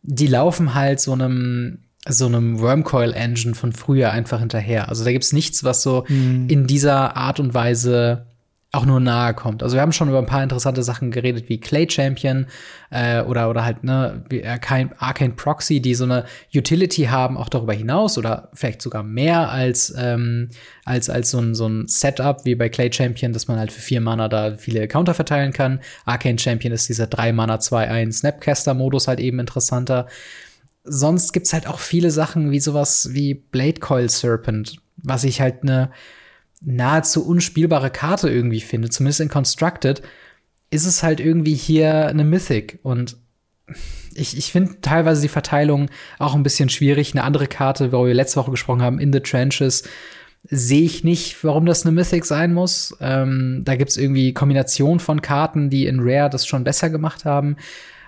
die 0.02 0.26
laufen 0.26 0.74
halt 0.74 1.00
so 1.00 1.12
einem 1.12 1.78
so 2.08 2.26
einem 2.26 2.58
Wormcoil-Engine 2.58 3.54
von 3.54 3.72
früher 3.72 4.10
einfach 4.10 4.40
hinterher. 4.40 4.88
Also 4.88 5.04
da 5.04 5.12
gibt's 5.12 5.32
nichts, 5.32 5.62
was 5.62 5.84
so 5.84 6.04
mhm. 6.08 6.48
in 6.48 6.66
dieser 6.66 7.16
Art 7.16 7.38
und 7.38 7.54
Weise 7.54 8.26
auch 8.74 8.86
nur 8.86 9.00
nahe 9.00 9.34
kommt. 9.34 9.62
Also 9.62 9.76
wir 9.76 9.82
haben 9.82 9.92
schon 9.92 10.08
über 10.08 10.18
ein 10.18 10.26
paar 10.26 10.42
interessante 10.42 10.82
Sachen 10.82 11.10
geredet, 11.10 11.50
wie 11.50 11.60
Clay 11.60 11.86
Champion 11.88 12.46
äh, 12.90 13.20
oder 13.20 13.50
oder 13.50 13.66
halt 13.66 13.84
ne 13.84 14.24
Arcane, 14.46 14.90
Arcane 14.96 15.34
Proxy, 15.34 15.80
die 15.80 15.94
so 15.94 16.04
eine 16.04 16.24
Utility 16.54 17.04
haben, 17.04 17.36
auch 17.36 17.50
darüber 17.50 17.74
hinaus 17.74 18.16
oder 18.16 18.48
vielleicht 18.54 18.80
sogar 18.80 19.02
mehr 19.02 19.50
als 19.50 19.94
ähm, 19.98 20.48
als 20.86 21.10
als 21.10 21.30
so 21.30 21.38
ein 21.38 21.54
so 21.54 21.68
ein 21.68 21.86
Setup 21.86 22.46
wie 22.46 22.54
bei 22.54 22.70
Clay 22.70 22.90
Champion, 22.90 23.34
dass 23.34 23.46
man 23.46 23.58
halt 23.58 23.72
für 23.72 23.82
vier 23.82 24.00
Mana 24.00 24.28
da 24.28 24.56
viele 24.56 24.88
Counter 24.88 25.12
verteilen 25.12 25.52
kann. 25.52 25.80
Arcane 26.06 26.38
Champion 26.38 26.72
ist 26.72 26.88
dieser 26.88 27.06
drei 27.06 27.30
Mana 27.32 27.56
2-1 27.56 28.12
Snapcaster 28.12 28.72
Modus 28.72 29.06
halt 29.06 29.20
eben 29.20 29.38
interessanter. 29.38 30.06
Sonst 30.82 31.32
gibt's 31.34 31.52
halt 31.52 31.66
auch 31.66 31.78
viele 31.78 32.10
Sachen 32.10 32.50
wie 32.50 32.60
sowas 32.60 33.10
wie 33.12 33.34
Blade 33.34 33.80
Coil 33.80 34.08
Serpent, 34.08 34.78
was 34.96 35.24
ich 35.24 35.42
halt 35.42 35.62
eine 35.62 35.90
nahezu 36.64 37.26
unspielbare 37.26 37.90
Karte 37.90 38.28
irgendwie 38.28 38.60
finde, 38.60 38.90
zumindest 38.90 39.20
in 39.20 39.28
Constructed, 39.28 40.02
ist 40.70 40.86
es 40.86 41.02
halt 41.02 41.20
irgendwie 41.20 41.54
hier 41.54 42.06
eine 42.06 42.24
Mythic. 42.24 42.78
Und 42.82 43.16
ich, 44.14 44.36
ich 44.36 44.52
finde 44.52 44.80
teilweise 44.80 45.22
die 45.22 45.28
Verteilung 45.28 45.90
auch 46.18 46.34
ein 46.34 46.42
bisschen 46.42 46.68
schwierig. 46.68 47.12
Eine 47.12 47.24
andere 47.24 47.46
Karte, 47.46 47.92
wo 47.92 48.06
wir 48.06 48.14
letzte 48.14 48.40
Woche 48.40 48.50
gesprochen 48.50 48.82
haben, 48.82 48.98
In 48.98 49.12
the 49.12 49.20
Trenches, 49.20 49.84
sehe 50.44 50.82
ich 50.82 51.04
nicht, 51.04 51.44
warum 51.44 51.66
das 51.66 51.84
eine 51.84 51.92
Mythic 51.92 52.24
sein 52.24 52.52
muss. 52.52 52.96
Ähm, 53.00 53.62
da 53.64 53.76
gibt's 53.76 53.96
irgendwie 53.96 54.32
Kombinationen 54.32 54.98
von 54.98 55.22
Karten, 55.22 55.70
die 55.70 55.86
in 55.86 56.00
Rare 56.00 56.30
das 56.30 56.46
schon 56.46 56.64
besser 56.64 56.90
gemacht 56.90 57.24
haben. 57.24 57.56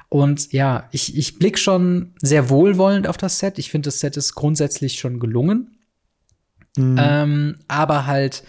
Und 0.09 0.53
ja, 0.53 0.89
ich, 0.91 1.17
ich 1.17 1.39
blick 1.39 1.59
schon 1.59 2.13
sehr 2.21 2.51
wohlwollend 2.51 3.07
auf 3.07 3.17
das 3.17 3.39
Set. 3.39 3.59
Ich 3.59 3.71
finde, 3.71 3.89
das 3.89 4.01
Set 4.01 4.17
ist 4.17 4.35
grundsätzlich 4.35 4.99
schon 4.99 5.21
gelungen. 5.21 5.74
Mhm. 6.77 7.01
Ähm, 7.01 7.57
aber 7.69 8.07
halt 8.07 8.43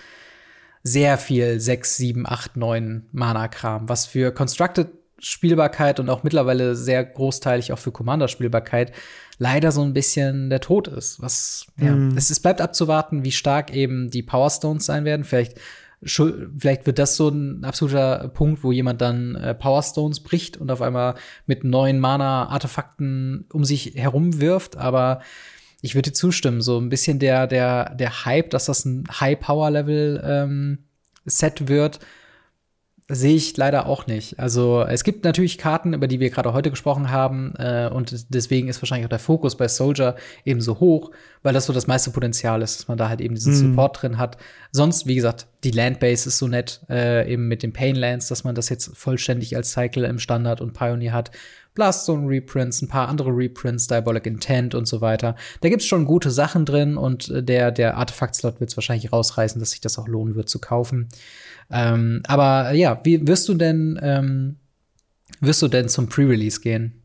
sehr 0.83 1.17
viel 1.17 1.59
6, 1.59 1.97
7, 1.97 2.25
8, 2.27 2.57
9 2.57 3.07
Mana-Kram, 3.11 3.89
was 3.89 4.05
für 4.05 4.31
Constructed 4.31 4.89
Spielbarkeit 5.17 5.99
und 5.99 6.09
auch 6.09 6.23
mittlerweile 6.23 6.75
sehr 6.75 7.03
großteilig 7.03 7.71
auch 7.71 7.79
für 7.79 7.91
Commander-Spielbarkeit 7.91 8.91
leider 9.37 9.71
so 9.71 9.81
ein 9.81 9.93
bisschen 9.93 10.49
der 10.49 10.59
Tod 10.59 10.87
ist. 10.87 11.21
Was, 11.21 11.67
ja, 11.79 11.91
mhm. 11.91 12.15
es, 12.17 12.29
es 12.29 12.39
bleibt 12.39 12.61
abzuwarten, 12.61 13.25
wie 13.25 13.31
stark 13.31 13.73
eben 13.73 14.09
die 14.09 14.23
Power 14.23 14.49
Stones 14.49 14.85
sein 14.85 15.05
werden. 15.05 15.23
Vielleicht, 15.23 15.59
vielleicht 16.03 16.85
wird 16.85 16.99
das 16.99 17.15
so 17.15 17.29
ein 17.29 17.63
absoluter 17.63 18.29
Punkt, 18.29 18.63
wo 18.63 18.71
jemand 18.71 19.01
dann 19.01 19.35
äh, 19.35 19.55
Power 19.55 19.81
Stones 19.81 20.19
bricht 20.19 20.57
und 20.57 20.69
auf 20.69 20.81
einmal 20.81 21.15
mit 21.47 21.63
neuen 21.63 21.99
Mana-Artefakten 21.99 23.45
um 23.51 23.65
sich 23.65 23.95
herum 23.95 24.39
wirft. 24.39 24.77
Aber 24.77 25.21
ich 25.85 25.95
würde 25.95 26.11
zustimmen, 26.11 26.61
so 26.61 26.77
ein 26.79 26.89
bisschen 26.89 27.19
der, 27.19 27.47
der, 27.47 27.95
der 27.95 28.25
Hype, 28.25 28.49
dass 28.49 28.65
das 28.65 28.83
ein 28.85 29.05
High-Power-Level-Set 29.07 31.61
ähm, 31.61 31.67
wird, 31.67 31.99
sehe 33.07 33.35
ich 33.35 33.55
leider 33.55 33.85
auch 33.85 34.07
nicht. 34.07 34.39
Also 34.39 34.81
es 34.81 35.03
gibt 35.03 35.25
natürlich 35.25 35.59
Karten, 35.59 35.93
über 35.93 36.07
die 36.07 36.19
wir 36.19 36.31
gerade 36.31 36.53
heute 36.53 36.71
gesprochen 36.71 37.11
haben, 37.11 37.53
äh, 37.59 37.87
und 37.93 38.33
deswegen 38.33 38.67
ist 38.67 38.81
wahrscheinlich 38.81 39.05
auch 39.05 39.09
der 39.09 39.19
Fokus 39.19 39.55
bei 39.55 39.67
Soldier 39.67 40.15
eben 40.43 40.59
so 40.59 40.79
hoch, 40.79 41.11
weil 41.43 41.53
das 41.53 41.67
so 41.67 41.73
das 41.73 41.85
meiste 41.85 42.09
Potenzial 42.09 42.63
ist, 42.63 42.79
dass 42.79 42.87
man 42.87 42.97
da 42.97 43.07
halt 43.07 43.21
eben 43.21 43.35
diesen 43.35 43.53
mhm. 43.53 43.57
Support 43.57 44.01
drin 44.01 44.17
hat. 44.17 44.37
Sonst, 44.71 45.05
wie 45.05 45.13
gesagt, 45.13 45.45
die 45.63 45.69
Landbase 45.69 46.29
ist 46.29 46.39
so 46.39 46.47
nett, 46.47 46.81
äh, 46.89 47.31
eben 47.31 47.47
mit 47.47 47.61
den 47.61 47.73
Painlands, 47.73 48.27
dass 48.27 48.43
man 48.43 48.55
das 48.55 48.69
jetzt 48.69 48.97
vollständig 48.97 49.55
als 49.55 49.73
Cycle 49.73 50.05
im 50.05 50.17
Standard 50.17 50.61
und 50.61 50.73
Pioneer 50.73 51.13
hat. 51.13 51.29
Blaststone 51.75 52.27
Reprints, 52.27 52.81
ein 52.81 52.87
paar 52.87 53.09
andere 53.09 53.29
Reprints, 53.29 53.87
Diabolic 53.87 54.25
Intent 54.25 54.73
und 54.73 54.87
so 54.87 55.01
weiter. 55.01 55.35
Da 55.61 55.69
gibt's 55.69 55.85
schon 55.85 56.05
gute 56.05 56.31
Sachen 56.31 56.65
drin 56.65 56.97
und 56.97 57.29
äh, 57.29 57.43
der, 57.43 57.71
der 57.71 57.97
Artefakt-Slot 57.97 58.59
wird 58.59 58.71
es 58.71 58.77
wahrscheinlich 58.77 59.11
rausreißen, 59.11 59.59
dass 59.59 59.71
sich 59.71 59.81
das 59.81 59.99
auch 59.99 60.07
lohnen 60.07 60.35
wird 60.35 60.49
zu 60.49 60.59
kaufen. 60.59 61.09
Ähm, 61.69 62.23
aber 62.27 62.71
ja, 62.71 62.99
wie 63.03 63.27
wirst 63.27 63.47
du 63.49 63.53
denn, 63.53 63.99
ähm, 64.01 64.55
wirst 65.41 65.61
du 65.61 65.67
denn 65.67 65.89
zum 65.89 66.07
Pre-Release 66.07 66.61
gehen? 66.61 67.03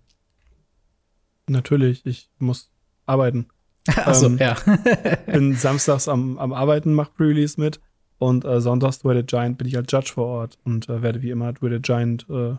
Natürlich, 1.49 2.07
ich 2.07 2.31
muss 2.39 2.71
arbeiten. 3.07 3.49
Achso, 3.97 4.27
ähm, 4.27 4.39
ja. 4.39 4.57
bin 5.27 5.57
samstags 5.57 6.07
am, 6.07 6.39
am 6.39 6.53
Arbeiten, 6.53 6.95
mach 6.95 7.13
Pre-Release 7.13 7.61
mit. 7.61 7.81
Und 8.19 8.45
äh, 8.45 8.61
sonntags 8.61 8.99
Dwayne 8.99 9.25
Giant 9.25 9.57
bin 9.57 9.67
ich 9.67 9.77
als 9.77 9.91
Judge 9.91 10.13
vor 10.13 10.27
Ort 10.27 10.59
und 10.65 10.91
äh, 10.91 11.03
werde 11.03 11.23
wie 11.23 11.31
immer 11.31 11.55
Dwayne 11.55 11.81
Giant 11.81 12.27
äh, 12.29 12.55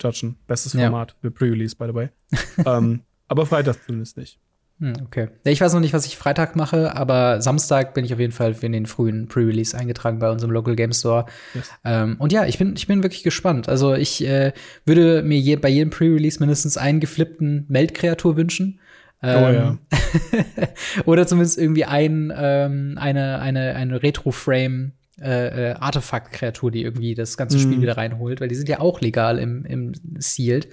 judgen. 0.00 0.36
Bestes 0.46 0.72
Format 0.72 1.10
ja. 1.10 1.16
für 1.20 1.30
Pre-Release, 1.30 1.76
by 1.76 1.86
the 1.86 1.94
way. 1.94 2.08
ähm, 2.66 3.00
aber 3.28 3.46
Freitag 3.46 3.76
zumindest 3.84 4.16
nicht. 4.16 4.38
Hm, 4.80 4.92
okay. 5.04 5.28
Ich 5.44 5.60
weiß 5.60 5.72
noch 5.72 5.80
nicht, 5.80 5.92
was 5.92 6.06
ich 6.06 6.16
Freitag 6.16 6.54
mache, 6.54 6.94
aber 6.94 7.42
Samstag 7.42 7.94
bin 7.94 8.04
ich 8.04 8.14
auf 8.14 8.20
jeden 8.20 8.32
Fall 8.32 8.54
für 8.54 8.70
den 8.70 8.86
frühen 8.86 9.26
Pre-Release 9.26 9.76
eingetragen 9.76 10.20
bei 10.20 10.30
unserem 10.30 10.52
Local 10.52 10.76
Game 10.76 10.92
Store. 10.92 11.26
Yes. 11.54 11.70
Ähm, 11.84 12.16
und 12.18 12.32
ja, 12.32 12.46
ich 12.46 12.58
bin, 12.58 12.74
ich 12.76 12.86
bin 12.86 13.02
wirklich 13.02 13.24
gespannt. 13.24 13.68
Also 13.68 13.94
ich 13.94 14.24
äh, 14.24 14.52
würde 14.84 15.22
mir 15.22 15.38
je, 15.38 15.56
bei 15.56 15.68
jedem 15.68 15.90
Pre-Release 15.90 16.38
mindestens 16.38 16.76
einen 16.76 17.00
geflippten 17.00 17.64
Meldkreatur 17.68 18.36
wünschen. 18.36 18.78
Ähm, 19.20 19.42
oh 19.42 19.50
ja. 19.50 19.78
oder 21.06 21.26
zumindest 21.26 21.58
irgendwie 21.58 21.84
ein, 21.84 22.32
ähm, 22.36 22.98
eine, 23.00 23.40
eine, 23.40 23.74
eine 23.74 24.00
Retro-Frame 24.00 24.92
äh, 25.20 25.70
äh, 25.70 25.74
Artefakt-Kreatur, 25.74 26.70
die 26.70 26.82
irgendwie 26.82 27.14
das 27.14 27.36
ganze 27.36 27.58
Spiel 27.58 27.78
mm. 27.78 27.82
wieder 27.82 27.96
reinholt, 27.96 28.40
weil 28.40 28.48
die 28.48 28.54
sind 28.54 28.68
ja 28.68 28.80
auch 28.80 29.00
legal 29.00 29.38
im, 29.38 29.64
im 29.64 29.92
Sealed. 30.18 30.68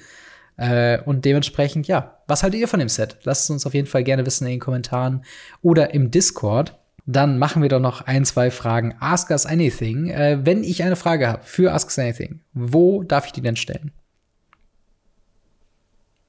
Äh, 0.58 1.02
und 1.02 1.26
dementsprechend, 1.26 1.88
ja, 1.88 2.20
was 2.28 2.44
haltet 2.44 2.60
ihr 2.60 2.68
von 2.68 2.80
dem 2.80 2.90
Set? 2.90 3.18
Lasst 3.24 3.46
es 3.46 3.50
uns 3.50 3.66
auf 3.66 3.74
jeden 3.74 3.88
Fall 3.88 4.04
gerne 4.04 4.26
wissen 4.26 4.46
in 4.46 4.52
den 4.52 4.60
Kommentaren 4.60 5.24
oder 5.62 5.94
im 5.94 6.12
Discord. 6.12 6.78
Dann 7.08 7.38
machen 7.38 7.62
wir 7.62 7.70
doch 7.70 7.80
noch 7.80 8.02
ein, 8.02 8.26
zwei 8.26 8.50
Fragen. 8.50 8.96
Ask 9.00 9.30
Us 9.30 9.46
Anything. 9.46 10.10
Äh, 10.10 10.40
wenn 10.44 10.64
ich 10.64 10.84
eine 10.84 10.96
Frage 10.96 11.28
habe 11.28 11.44
für 11.44 11.72
Ask 11.74 11.88
Us 11.88 12.00
Anything, 12.00 12.42
wo 12.54 13.04
darf 13.04 13.26
ich 13.26 13.32
die 13.32 13.42
denn 13.42 13.56
stellen? 13.56 13.92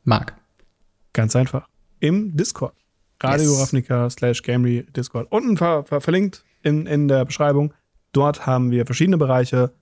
Marc. 0.05 0.35
Ganz 1.13 1.35
einfach. 1.35 1.69
Im 2.01 2.37
Discord. 2.37 2.75
Radio 3.23 3.51
yes. 3.51 3.61
Ravnica 3.61 4.11
slash 4.11 4.43
Gamery 4.43 4.87
Discord. 4.95 5.31
Unten 5.31 5.57
ver 5.57 5.85
ver 5.85 6.01
verlinkt 6.01 6.45
in, 6.63 6.87
in 6.87 7.09
der 7.09 7.25
Beschreibung. 7.25 7.73
Dort 8.17 8.47
haben 8.47 8.71
wir 8.71 8.87
verschiedene 8.87 9.19
Bereiche. 9.19 9.73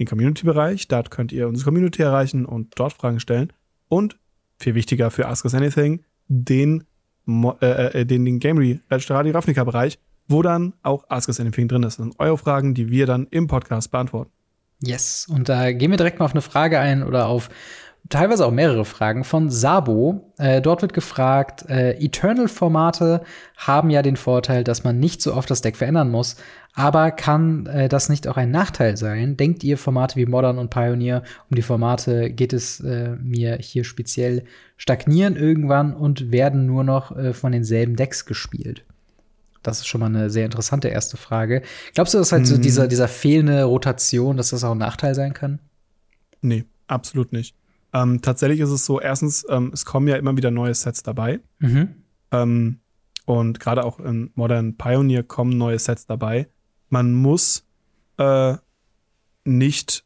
Den 0.00 0.08
Community-Bereich, 0.08 0.88
dort 0.88 1.12
könnt 1.12 1.30
ihr 1.30 1.46
unsere 1.46 1.66
Community 1.66 2.02
erreichen 2.02 2.44
und 2.44 2.72
dort 2.74 2.92
Fragen 2.92 3.20
stellen 3.20 3.52
und 3.88 4.18
viel 4.58 4.74
wichtiger 4.74 5.12
für 5.12 5.28
Ask 5.28 5.44
Us 5.44 5.54
Anything, 5.54 6.02
den, 6.26 6.82
äh, 7.28 8.00
äh, 8.00 8.04
den, 8.04 8.24
den 8.24 8.40
Gamery 8.40 8.80
Radio 8.90 9.32
Ravnica 9.32 9.62
Bereich, 9.62 10.00
wo 10.26 10.42
dann 10.42 10.72
auch 10.82 11.04
Ask 11.08 11.28
Us 11.28 11.38
Anything 11.38 11.68
drin 11.68 11.84
ist. 11.84 12.00
Das 12.00 12.04
sind 12.04 12.18
eure 12.18 12.36
Fragen, 12.36 12.74
die 12.74 12.90
wir 12.90 13.06
dann 13.06 13.28
im 13.30 13.46
Podcast 13.46 13.92
beantworten. 13.92 14.32
Yes, 14.80 15.28
und 15.30 15.48
da 15.48 15.70
gehen 15.70 15.92
wir 15.92 15.96
direkt 15.96 16.18
mal 16.18 16.24
auf 16.24 16.32
eine 16.32 16.42
Frage 16.42 16.80
ein 16.80 17.04
oder 17.04 17.28
auf 17.28 17.48
teilweise 18.08 18.46
auch 18.46 18.50
mehrere 18.50 18.84
Fragen 18.84 19.24
von 19.24 19.50
Sabo. 19.50 20.32
Äh, 20.38 20.60
dort 20.60 20.82
wird 20.82 20.92
gefragt, 20.92 21.68
äh, 21.68 21.92
Eternal-Formate 21.92 23.22
haben 23.56 23.90
ja 23.90 24.02
den 24.02 24.16
Vorteil, 24.16 24.64
dass 24.64 24.84
man 24.84 24.98
nicht 24.98 25.22
so 25.22 25.34
oft 25.34 25.50
das 25.50 25.62
Deck 25.62 25.76
verändern 25.76 26.10
muss. 26.10 26.36
Aber 26.74 27.12
kann 27.12 27.66
äh, 27.66 27.88
das 27.88 28.08
nicht 28.08 28.26
auch 28.26 28.36
ein 28.36 28.50
Nachteil 28.50 28.96
sein? 28.96 29.36
Denkt 29.36 29.62
ihr, 29.64 29.78
Formate 29.78 30.16
wie 30.16 30.26
Modern 30.26 30.58
und 30.58 30.70
Pioneer, 30.70 31.22
um 31.48 31.54
die 31.54 31.62
Formate 31.62 32.30
geht 32.30 32.52
es 32.52 32.80
äh, 32.80 33.16
mir 33.22 33.56
hier 33.60 33.84
speziell, 33.84 34.44
stagnieren 34.76 35.36
irgendwann 35.36 35.94
und 35.94 36.32
werden 36.32 36.66
nur 36.66 36.84
noch 36.84 37.16
äh, 37.16 37.32
von 37.32 37.52
denselben 37.52 37.96
Decks 37.96 38.26
gespielt? 38.26 38.84
Das 39.62 39.78
ist 39.78 39.86
schon 39.86 40.00
mal 40.00 40.06
eine 40.06 40.28
sehr 40.28 40.44
interessante 40.44 40.88
erste 40.88 41.16
Frage. 41.16 41.62
Glaubst 41.94 42.12
du, 42.12 42.18
dass 42.18 42.32
halt 42.32 42.42
hm. 42.42 42.46
so 42.46 42.58
dieser, 42.58 42.86
dieser 42.86 43.08
fehlende 43.08 43.64
Rotation, 43.64 44.36
dass 44.36 44.50
das 44.50 44.62
auch 44.64 44.72
ein 44.72 44.78
Nachteil 44.78 45.14
sein 45.14 45.32
kann? 45.32 45.60
Nee, 46.42 46.64
absolut 46.86 47.32
nicht. 47.32 47.54
Ähm, 47.94 48.20
tatsächlich 48.20 48.60
ist 48.60 48.70
es 48.70 48.84
so, 48.84 49.00
erstens, 49.00 49.46
ähm, 49.48 49.70
es 49.72 49.84
kommen 49.84 50.08
ja 50.08 50.16
immer 50.16 50.36
wieder 50.36 50.50
neue 50.50 50.74
Sets 50.74 51.04
dabei. 51.04 51.40
Mhm. 51.60 51.94
Ähm, 52.32 52.80
und 53.24 53.60
gerade 53.60 53.84
auch 53.84 54.00
in 54.00 54.32
Modern 54.34 54.76
Pioneer 54.76 55.22
kommen 55.22 55.56
neue 55.56 55.78
Sets 55.78 56.04
dabei. 56.04 56.48
Man 56.90 57.14
muss 57.14 57.66
äh, 58.18 58.56
nicht 59.44 60.04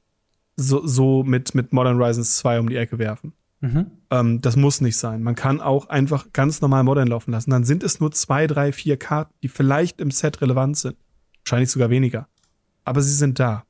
so, 0.56 0.86
so 0.86 1.24
mit, 1.24 1.54
mit 1.54 1.72
Modern 1.72 1.98
Horizons 1.98 2.36
2 2.36 2.60
um 2.60 2.68
die 2.68 2.76
Ecke 2.76 2.98
werfen. 2.98 3.32
Mhm. 3.60 3.90
Ähm, 4.10 4.40
das 4.42 4.56
muss 4.56 4.80
nicht 4.80 4.96
sein. 4.96 5.22
Man 5.22 5.34
kann 5.34 5.60
auch 5.60 5.88
einfach 5.88 6.32
ganz 6.32 6.60
normal 6.60 6.84
Modern 6.84 7.08
laufen 7.08 7.32
lassen. 7.32 7.50
Dann 7.50 7.64
sind 7.64 7.82
es 7.82 8.00
nur 8.00 8.12
zwei, 8.12 8.46
drei, 8.46 8.72
vier 8.72 8.98
Karten, 8.98 9.32
die 9.42 9.48
vielleicht 9.48 10.00
im 10.00 10.10
Set 10.10 10.40
relevant 10.42 10.76
sind. 10.76 10.96
Wahrscheinlich 11.44 11.70
sogar 11.70 11.90
weniger. 11.90 12.28
Aber 12.84 13.00
sie 13.00 13.14
sind 13.14 13.40
da. 13.40 13.64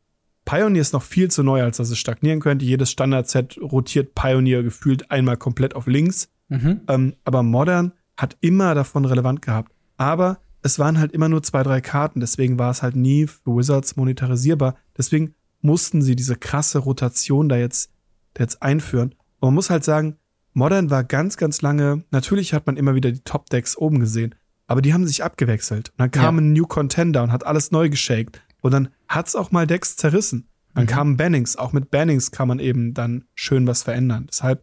Pioneer 0.49 0.81
ist 0.81 0.95
noch 0.95 1.03
viel 1.03 1.31
zu 1.31 1.43
neu, 1.43 1.63
als 1.63 1.77
dass 1.77 1.91
es 1.91 1.99
stagnieren 1.99 2.41
könnte. 2.41 2.65
Jedes 2.65 2.91
Standard-Set 2.91 3.59
rotiert 3.61 4.15
Pioneer 4.15 4.63
gefühlt 4.63 5.11
einmal 5.11 5.37
komplett 5.37 5.77
auf 5.77 5.87
links. 5.87 6.31
Mhm. 6.49 6.81
Ähm, 6.89 7.15
aber 7.25 7.43
Modern 7.43 7.93
hat 8.17 8.39
immer 8.41 8.75
davon 8.75 9.05
relevant 9.05 9.43
gehabt. 9.43 9.73
Aber 9.99 10.39
es 10.63 10.79
waren 10.79 10.99
halt 10.99 11.13
immer 11.13 11.29
nur 11.29 11.43
zwei, 11.43 11.63
drei 11.63 11.83
Karten. 11.83 12.21
Deswegen 12.21 12.59
war 12.59 12.71
es 12.71 12.83
halt 12.83 12.97
nie 12.97 13.27
für 13.27 13.57
Wizards 13.57 13.97
monetarisierbar. 13.97 14.77
Deswegen 14.97 15.35
mussten 15.61 16.01
sie 16.01 16.17
diese 16.17 16.37
krasse 16.37 16.79
Rotation 16.79 17.51
da 17.51 17.59
jetzt, 17.59 17.91
da 18.33 18.45
jetzt 18.45 18.63
einführen. 18.63 19.11
Und 19.41 19.49
man 19.49 19.55
muss 19.55 19.69
halt 19.69 19.85
sagen, 19.85 20.17
Modern 20.55 20.89
war 20.89 21.05
ganz, 21.05 21.37
ganz 21.37 21.61
lange, 21.61 22.05
natürlich 22.11 22.55
hat 22.55 22.67
man 22.67 22.79
immer 22.79 22.95
wieder 22.95 23.13
die 23.13 23.21
Top-Decks 23.21 23.77
oben 23.77 24.01
gesehen, 24.01 24.35
aber 24.67 24.81
die 24.81 24.95
haben 24.95 25.07
sich 25.07 25.23
abgewechselt. 25.23 25.91
Und 25.91 26.01
dann 26.01 26.11
kam 26.11 26.37
ja. 26.37 26.41
ein 26.41 26.53
New 26.55 26.67
Contender 26.67 27.23
und 27.23 27.33
hat 27.33 27.45
alles 27.45 27.71
neu 27.71 27.91
geshaked. 27.91 28.41
Und 28.69 28.73
dann 28.73 28.89
hat's 29.09 29.35
auch 29.35 29.51
mal 29.51 29.67
Decks 29.67 29.97
zerrissen. 29.97 30.47
Dann 30.75 30.85
mhm. 30.85 30.89
kamen 30.89 31.17
Bannings. 31.17 31.57
Auch 31.57 31.73
mit 31.73 31.91
Bannings 31.91 32.31
kann 32.33 32.49
man 32.49 32.59
eben 32.59 32.93
dann 32.93 33.25
schön 33.35 33.67
was 33.67 33.83
verändern. 33.83 34.27
Deshalb, 34.29 34.63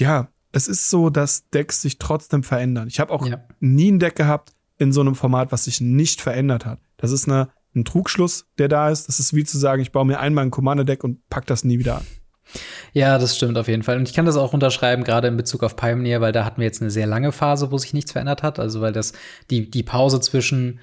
ja, 0.00 0.28
es 0.52 0.68
ist 0.68 0.88
so, 0.88 1.10
dass 1.10 1.50
Decks 1.50 1.82
sich 1.82 1.98
trotzdem 1.98 2.42
verändern. 2.42 2.88
Ich 2.88 2.98
habe 2.98 3.12
auch 3.12 3.26
ja. 3.26 3.44
nie 3.60 3.92
ein 3.92 3.98
Deck 3.98 4.16
gehabt 4.16 4.54
in 4.78 4.90
so 4.90 5.02
einem 5.02 5.14
Format, 5.14 5.52
was 5.52 5.64
sich 5.64 5.82
nicht 5.82 6.22
verändert 6.22 6.64
hat. 6.64 6.80
Das 6.96 7.12
ist 7.12 7.28
eine, 7.28 7.50
ein 7.74 7.84
Trugschluss, 7.84 8.46
der 8.56 8.68
da 8.68 8.88
ist. 8.88 9.08
Das 9.08 9.20
ist 9.20 9.34
wie 9.34 9.44
zu 9.44 9.58
sagen, 9.58 9.82
ich 9.82 9.92
baue 9.92 10.06
mir 10.06 10.18
einmal 10.18 10.46
ein 10.46 10.50
Commander-Deck 10.50 11.04
und 11.04 11.28
pack 11.28 11.44
das 11.44 11.62
nie 11.62 11.78
wieder 11.78 11.98
an. 11.98 12.06
Ja, 12.94 13.18
das 13.18 13.36
stimmt 13.36 13.58
auf 13.58 13.68
jeden 13.68 13.82
Fall. 13.82 13.98
Und 13.98 14.08
ich 14.08 14.14
kann 14.14 14.24
das 14.24 14.38
auch 14.38 14.54
unterschreiben, 14.54 15.04
gerade 15.04 15.28
in 15.28 15.36
Bezug 15.36 15.62
auf 15.62 15.76
Pioneer, 15.76 16.22
weil 16.22 16.32
da 16.32 16.46
hatten 16.46 16.62
wir 16.62 16.66
jetzt 16.66 16.80
eine 16.80 16.90
sehr 16.90 17.06
lange 17.06 17.32
Phase, 17.32 17.70
wo 17.70 17.76
sich 17.76 17.92
nichts 17.92 18.12
verändert 18.12 18.42
hat. 18.42 18.58
Also 18.58 18.80
weil 18.80 18.94
das 18.94 19.12
die, 19.50 19.70
die 19.70 19.82
Pause 19.82 20.20
zwischen 20.20 20.80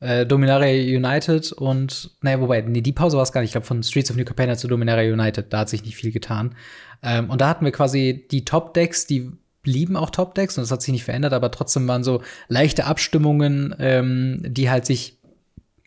äh, 0.00 0.26
Dominaria 0.26 0.96
United 0.96 1.52
und, 1.52 2.10
naja, 2.22 2.40
wobei, 2.40 2.60
nee, 2.60 2.80
die 2.80 2.92
Pause 2.92 3.16
war 3.16 3.24
es 3.24 3.32
gar 3.32 3.40
nicht. 3.40 3.48
Ich 3.48 3.52
glaube, 3.52 3.66
von 3.66 3.82
Streets 3.82 4.10
of 4.10 4.16
New 4.16 4.24
Capenna 4.24 4.56
zu 4.56 4.68
Dominaria 4.68 5.12
United, 5.12 5.52
da 5.52 5.60
hat 5.60 5.68
sich 5.68 5.84
nicht 5.84 5.96
viel 5.96 6.12
getan. 6.12 6.54
Ähm, 7.02 7.30
und 7.30 7.40
da 7.40 7.48
hatten 7.48 7.64
wir 7.64 7.72
quasi 7.72 8.26
die 8.30 8.44
Top-Decks, 8.44 9.06
die 9.06 9.32
blieben 9.62 9.96
auch 9.96 10.10
Top-Decks 10.10 10.56
und 10.56 10.62
das 10.62 10.70
hat 10.70 10.82
sich 10.82 10.92
nicht 10.92 11.04
verändert, 11.04 11.32
aber 11.32 11.50
trotzdem 11.50 11.86
waren 11.88 12.04
so 12.04 12.22
leichte 12.48 12.86
Abstimmungen, 12.86 13.74
ähm, 13.78 14.40
die 14.42 14.70
halt 14.70 14.86
sich 14.86 15.18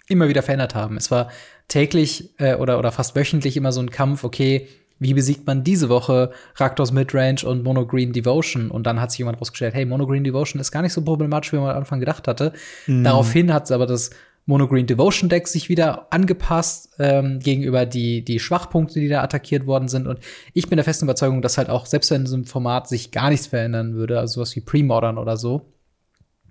immer 0.08 0.28
wieder 0.28 0.44
verändert 0.44 0.76
haben. 0.76 0.98
Es 0.98 1.10
war 1.10 1.32
täglich 1.68 2.38
äh, 2.40 2.56
oder, 2.56 2.78
oder 2.80 2.92
fast 2.92 3.16
wöchentlich 3.16 3.56
immer 3.56 3.72
so 3.72 3.82
ein 3.82 3.90
Kampf, 3.90 4.24
okay, 4.24 4.68
wie 5.02 5.16
besiegt 5.16 5.48
man 5.48 5.64
diese 5.64 5.90
Woche 5.90 6.30
Raktors 6.58 6.92
Midrange 6.92 7.44
und 7.44 7.64
Mono 7.64 7.88
Green 7.88 8.14
Devotion? 8.14 8.70
Und 8.70 8.86
dann 8.86 9.02
hat 9.02 9.10
sich 9.10 9.18
jemand 9.18 9.42
rausgestellt, 9.42 9.74
hey, 9.74 9.84
Mono 9.84 10.06
Green 10.06 10.24
Devotion 10.24 10.62
ist 10.62 10.72
gar 10.72 10.84
nicht 10.84 10.94
so 10.94 11.02
problematisch, 11.02 11.52
wie 11.52 11.58
man 11.58 11.72
am 11.72 11.78
Anfang 11.78 12.00
gedacht 12.00 12.28
hatte. 12.28 12.54
Mhm. 12.86 13.04
Daraufhin 13.04 13.52
hat 13.52 13.72
aber 13.72 13.88
das 13.88 14.12
Mono 14.46 14.68
Green 14.68 14.86
Devotion 14.86 15.28
Deck 15.28 15.48
sich 15.48 15.70
wieder 15.70 16.14
angepasst 16.14 16.92
ähm, 17.00 17.40
gegenüber 17.40 17.88
die, 17.88 18.24
die 18.24 18.40
Schwachpunkte, 18.40 19.00
die 19.00 19.08
da 19.08 19.24
attackiert 19.24 19.66
worden 19.66 19.88
sind. 19.88 20.06
Und 20.06 20.20
ich 20.54 20.70
bin 20.70 20.78
der 20.78 20.86
festen 20.86 21.06
Überzeugung, 21.06 21.42
dass 21.42 21.58
halt 21.58 21.72
auch 21.72 21.88
selbst 21.88 22.12
wenn 22.12 22.18
in 22.18 22.26
diesem 22.26 22.46
Format 22.46 22.88
sich 22.88 23.10
gar 23.10 23.32
nichts 23.32 23.48
verändern 23.48 23.96
würde, 23.96 24.20
also 24.20 24.36
sowas 24.36 24.56
wie 24.56 24.62
Pre-Modern 24.62 25.18
oder 25.18 25.36
so, 25.36 25.74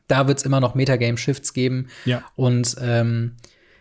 da 0.09 0.27
wird 0.27 0.39
es 0.39 0.45
immer 0.45 0.59
noch 0.59 0.75
Metagame-Shifts 0.75 1.55
geben. 1.55 1.87
Ja. 2.05 2.25
Und 2.35 2.75
ähm, 2.83 3.37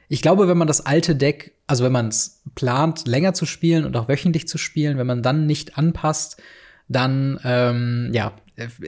ich 0.09 0.21
glaube, 0.21 0.47
wenn 0.47 0.59
man 0.59 0.67
das 0.67 0.85
alte 0.85 1.15
Deck, 1.15 1.55
also 1.69 1.83
wenn 1.83 1.91
man 1.91 2.07
es 2.07 2.41
plant, 2.55 3.07
länger 3.07 3.35
zu 3.35 3.45
spielen 3.45 3.85
und 3.85 3.95
auch 3.95 4.09
wöchentlich 4.09 4.47
zu 4.47 4.57
spielen, 4.57 4.97
wenn 4.97 5.05
man 5.05 5.21
dann 5.21 5.45
nicht 5.45 5.77
anpasst, 5.77 6.41
dann 6.87 7.39
ähm, 7.43 8.09
ja, 8.11 8.33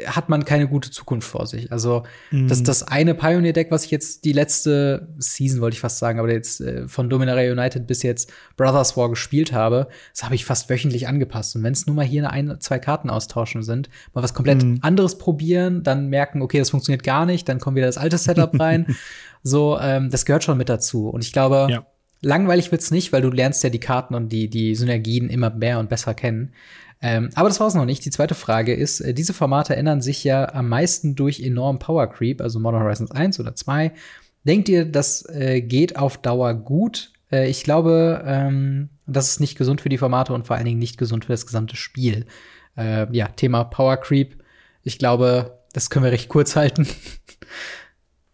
hat 0.07 0.29
man 0.29 0.45
keine 0.45 0.67
gute 0.67 0.89
Zukunft 0.89 1.29
vor 1.29 1.45
sich. 1.45 1.71
Also 1.71 2.01
mhm. 2.31 2.47
das, 2.47 2.63
das 2.63 2.81
eine 2.81 3.13
Pioneer-Deck, 3.13 3.69
was 3.69 3.85
ich 3.85 3.91
jetzt 3.91 4.25
die 4.25 4.33
letzte 4.33 5.09
Season, 5.19 5.61
wollte 5.61 5.75
ich 5.75 5.79
fast 5.79 5.99
sagen, 5.99 6.17
aber 6.17 6.31
jetzt 6.31 6.59
äh, 6.59 6.87
von 6.87 7.07
Dominaria 7.07 7.51
United 7.51 7.85
bis 7.85 8.01
jetzt 8.01 8.33
Brothers 8.57 8.97
War 8.97 9.11
gespielt 9.11 9.53
habe, 9.53 9.87
das 10.11 10.23
habe 10.23 10.33
ich 10.33 10.43
fast 10.43 10.67
wöchentlich 10.67 11.07
angepasst. 11.07 11.55
Und 11.55 11.61
wenn 11.61 11.73
es 11.73 11.85
nur 11.85 11.95
mal 11.95 12.03
hier 12.03 12.27
eine, 12.31 12.57
zwei 12.57 12.79
Karten 12.79 13.11
austauschen 13.11 13.61
sind, 13.61 13.89
mal 14.15 14.23
was 14.23 14.33
komplett 14.33 14.63
mhm. 14.63 14.79
anderes 14.81 15.19
probieren, 15.19 15.83
dann 15.83 16.07
merken, 16.07 16.41
okay, 16.41 16.57
das 16.57 16.71
funktioniert 16.71 17.03
gar 17.03 17.27
nicht, 17.27 17.47
dann 17.47 17.59
kommt 17.59 17.77
wieder 17.77 17.85
das 17.85 17.99
alte 17.99 18.17
Setup 18.17 18.59
rein. 18.59 18.87
So, 19.43 19.79
ähm, 19.79 20.11
das 20.11 20.25
gehört 20.25 20.43
schon 20.43 20.55
mit 20.55 20.69
dazu. 20.69 21.09
Und 21.09 21.23
ich 21.23 21.33
glaube, 21.33 21.65
ja. 21.67 21.83
Langweilig 22.21 22.71
wird's 22.71 22.91
nicht, 22.91 23.11
weil 23.11 23.21
du 23.21 23.29
lernst 23.29 23.63
ja 23.63 23.69
die 23.69 23.79
Karten 23.79 24.15
und 24.15 24.29
die, 24.29 24.49
die 24.49 24.75
Synergien 24.75 25.29
immer 25.29 25.49
mehr 25.49 25.79
und 25.79 25.89
besser 25.89 26.13
kennen. 26.13 26.53
Ähm, 27.01 27.29
aber 27.33 27.49
das 27.49 27.59
war's 27.59 27.73
noch 27.73 27.85
nicht. 27.85 28.05
Die 28.05 28.11
zweite 28.11 28.35
Frage 28.35 28.73
ist, 28.73 29.01
äh, 29.01 29.13
diese 29.13 29.33
Formate 29.33 29.75
ändern 29.75 30.01
sich 30.01 30.23
ja 30.23 30.53
am 30.53 30.69
meisten 30.69 31.15
durch 31.15 31.39
enormen 31.39 31.79
Power 31.79 32.07
Creep, 32.07 32.41
also 32.41 32.59
Modern 32.59 32.83
Horizons 32.83 33.11
1 33.11 33.39
oder 33.39 33.55
2. 33.55 33.91
Denkt 34.43 34.69
ihr, 34.69 34.85
das 34.85 35.27
äh, 35.29 35.61
geht 35.61 35.95
auf 35.97 36.17
Dauer 36.17 36.53
gut? 36.53 37.11
Äh, 37.31 37.49
ich 37.49 37.63
glaube, 37.63 38.23
ähm, 38.25 38.89
das 39.07 39.29
ist 39.29 39.39
nicht 39.39 39.57
gesund 39.57 39.81
für 39.81 39.89
die 39.89 39.97
Formate 39.97 40.33
und 40.33 40.45
vor 40.45 40.55
allen 40.55 40.65
Dingen 40.65 40.79
nicht 40.79 40.97
gesund 40.97 41.25
für 41.25 41.33
das 41.33 41.45
gesamte 41.45 41.75
Spiel. 41.75 42.27
Äh, 42.77 43.07
ja, 43.15 43.27
Thema 43.29 43.63
Power 43.63 43.97
Creep. 43.97 44.43
Ich 44.83 44.99
glaube, 44.99 45.59
das 45.73 45.89
können 45.89 46.05
wir 46.05 46.11
recht 46.11 46.29
kurz 46.29 46.55
halten. 46.55 46.87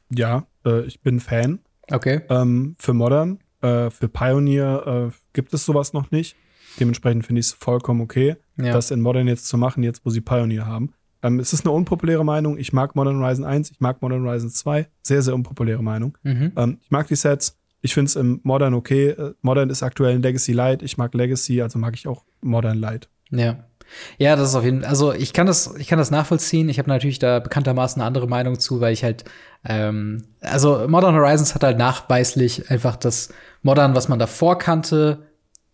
Ja, 0.10 0.48
äh, 0.66 0.86
ich 0.86 1.02
bin 1.02 1.20
Fan. 1.20 1.60
Okay. 1.92 2.22
Ähm, 2.30 2.76
für 2.80 2.94
Modern, 2.94 3.40
äh, 3.68 3.90
für 3.92 4.08
Pioneer 4.08 5.12
äh, 5.12 5.18
gibt 5.34 5.54
es 5.54 5.66
sowas 5.66 5.94
noch 5.94 6.12
nicht. 6.12 6.36
Dementsprechend 6.80 7.26
finde 7.26 7.40
ich 7.40 7.48
es 7.48 7.54
vollkommen 7.54 8.02
okay, 8.02 8.36
ja. 8.58 8.74
das 8.74 8.92
in 8.92 9.02
Modern 9.02 9.28
jetzt 9.28 9.48
zu 9.48 9.58
machen, 9.58 9.84
jetzt 9.84 10.06
wo 10.06 10.10
sie 10.10 10.22
Pioneer 10.22 10.66
haben. 10.66 10.94
Ähm, 11.24 11.40
es 11.40 11.54
ist 11.54 11.66
eine 11.66 11.74
unpopuläre 11.74 12.24
Meinung. 12.24 12.58
Ich 12.58 12.74
mag 12.74 12.96
Modern 12.96 13.20
Horizon 13.20 13.46
1, 13.46 13.72
ich 13.72 13.80
mag 13.80 14.02
Modern 14.02 14.24
Horizon 14.24 14.50
2. 14.50 14.88
Sehr, 15.02 15.22
sehr 15.22 15.34
unpopuläre 15.34 15.84
Meinung. 15.84 16.18
Mhm. 16.24 16.52
Ähm, 16.56 16.78
ich 16.82 16.92
mag 16.92 17.08
die 17.08 17.16
Sets. 17.16 17.58
Ich 17.82 17.94
finde 17.94 18.10
es 18.10 18.16
im 18.16 18.40
Modern 18.44 18.74
okay. 18.74 19.10
Äh, 19.10 19.34
Modern 19.42 19.70
ist 19.70 19.84
aktuell 19.84 20.16
ein 20.16 20.22
Legacy 20.22 20.54
Light. 20.54 20.84
Ich 20.84 20.98
mag 20.98 21.14
Legacy, 21.14 21.62
also 21.62 21.80
mag 21.80 21.96
ich 21.96 22.08
auch 22.08 22.24
Modern 22.42 22.78
Light. 22.78 23.10
Ja. 23.30 23.67
Ja, 24.18 24.36
das 24.36 24.50
ist 24.50 24.56
auf 24.56 24.64
jeden 24.64 24.82
Fall. 24.82 24.90
Also 24.90 25.14
ich 25.14 25.34
kann 25.34 25.48
das, 25.48 25.76
ich 25.78 25.88
kann 25.88 26.00
das 26.00 26.12
nachvollziehen. 26.12 26.70
Ich 26.70 26.80
habe 26.80 26.90
natürlich 26.90 27.20
da 27.20 27.40
bekanntermaßen 27.40 28.02
eine 28.02 28.08
andere 28.08 28.28
Meinung 28.28 28.60
zu, 28.60 28.82
weil 28.82 28.94
ich 28.94 29.04
halt, 29.04 29.24
ähm, 29.66 30.26
also 30.42 30.88
Modern 30.88 31.16
Horizons 31.16 31.56
hat 31.56 31.64
halt 31.64 31.78
nachweislich 31.78 32.70
einfach 32.70 32.96
das 32.96 33.30
Modern, 33.62 33.96
was 33.96 34.08
man 34.08 34.20
davor 34.20 34.58
kannte, 34.58 35.28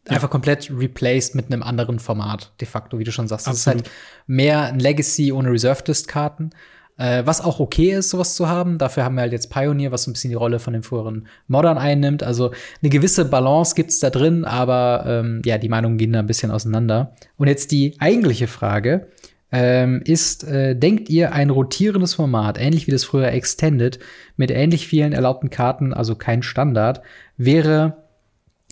ja. 0.08 0.16
einfach 0.16 0.30
komplett 0.30 0.72
replaced 0.72 1.36
mit 1.36 1.52
einem 1.52 1.64
anderen 1.64 2.00
Format, 2.00 2.54
de 2.60 2.68
facto, 2.68 3.00
wie 3.00 3.04
du 3.04 3.12
schon 3.12 3.28
sagst. 3.28 3.48
Das 3.48 3.56
ist 3.56 3.68
halt 3.68 3.90
mehr 4.28 4.64
ein 4.64 4.80
Legacy 4.80 5.32
ohne 5.32 5.52
Reserved-List-Karten. 5.52 6.52
Äh, 6.98 7.24
was 7.26 7.42
auch 7.42 7.60
okay 7.60 7.92
ist, 7.92 8.12
sowas 8.12 8.36
zu 8.36 8.48
haben. 8.48 8.78
Dafür 8.78 9.04
haben 9.04 9.16
wir 9.16 9.22
halt 9.22 9.32
jetzt 9.32 9.50
Pioneer, 9.50 9.92
was 9.92 10.04
so 10.04 10.12
ein 10.12 10.14
bisschen 10.14 10.30
die 10.30 10.36
Rolle 10.36 10.60
von 10.60 10.74
den 10.74 10.84
früheren 10.84 11.28
Modern 11.48 11.78
einnimmt. 11.78 12.22
Also 12.22 12.52
eine 12.82 12.90
gewisse 12.90 13.26
Balance 13.26 13.74
gibt's 13.74 14.00
da 14.00 14.12
drin, 14.12 14.46
aber 14.46 15.04
ähm, 15.08 15.42
ja, 15.44 15.58
die 15.58 15.70
Meinungen 15.70 15.98
gehen 15.98 16.14
da 16.14 16.20
ein 16.20 16.28
bisschen 16.28 16.52
auseinander. 16.52 17.16
Und 17.38 17.48
jetzt 17.48 17.72
die 17.72 17.96
eigentliche 18.00 18.48
Frage 18.48 19.08
ähm, 19.52 20.02
ist, 20.06 20.44
äh, 20.44 20.76
denkt 20.76 21.10
ihr, 21.10 21.32
ein 21.34 21.50
rotierendes 21.50 22.14
Format, 22.14 22.60
ähnlich 22.60 22.86
wie 22.86 22.92
das 22.92 23.04
früher 23.04 23.32
Extended, 23.32 23.98
mit 24.38 24.52
ähnlich 24.52 24.88
vielen 24.88 25.14
erlaubten 25.14 25.50
Karten, 25.50 25.94
also 25.94 26.16
kein 26.16 26.44
Standard, 26.44 27.02
wäre 27.38 28.03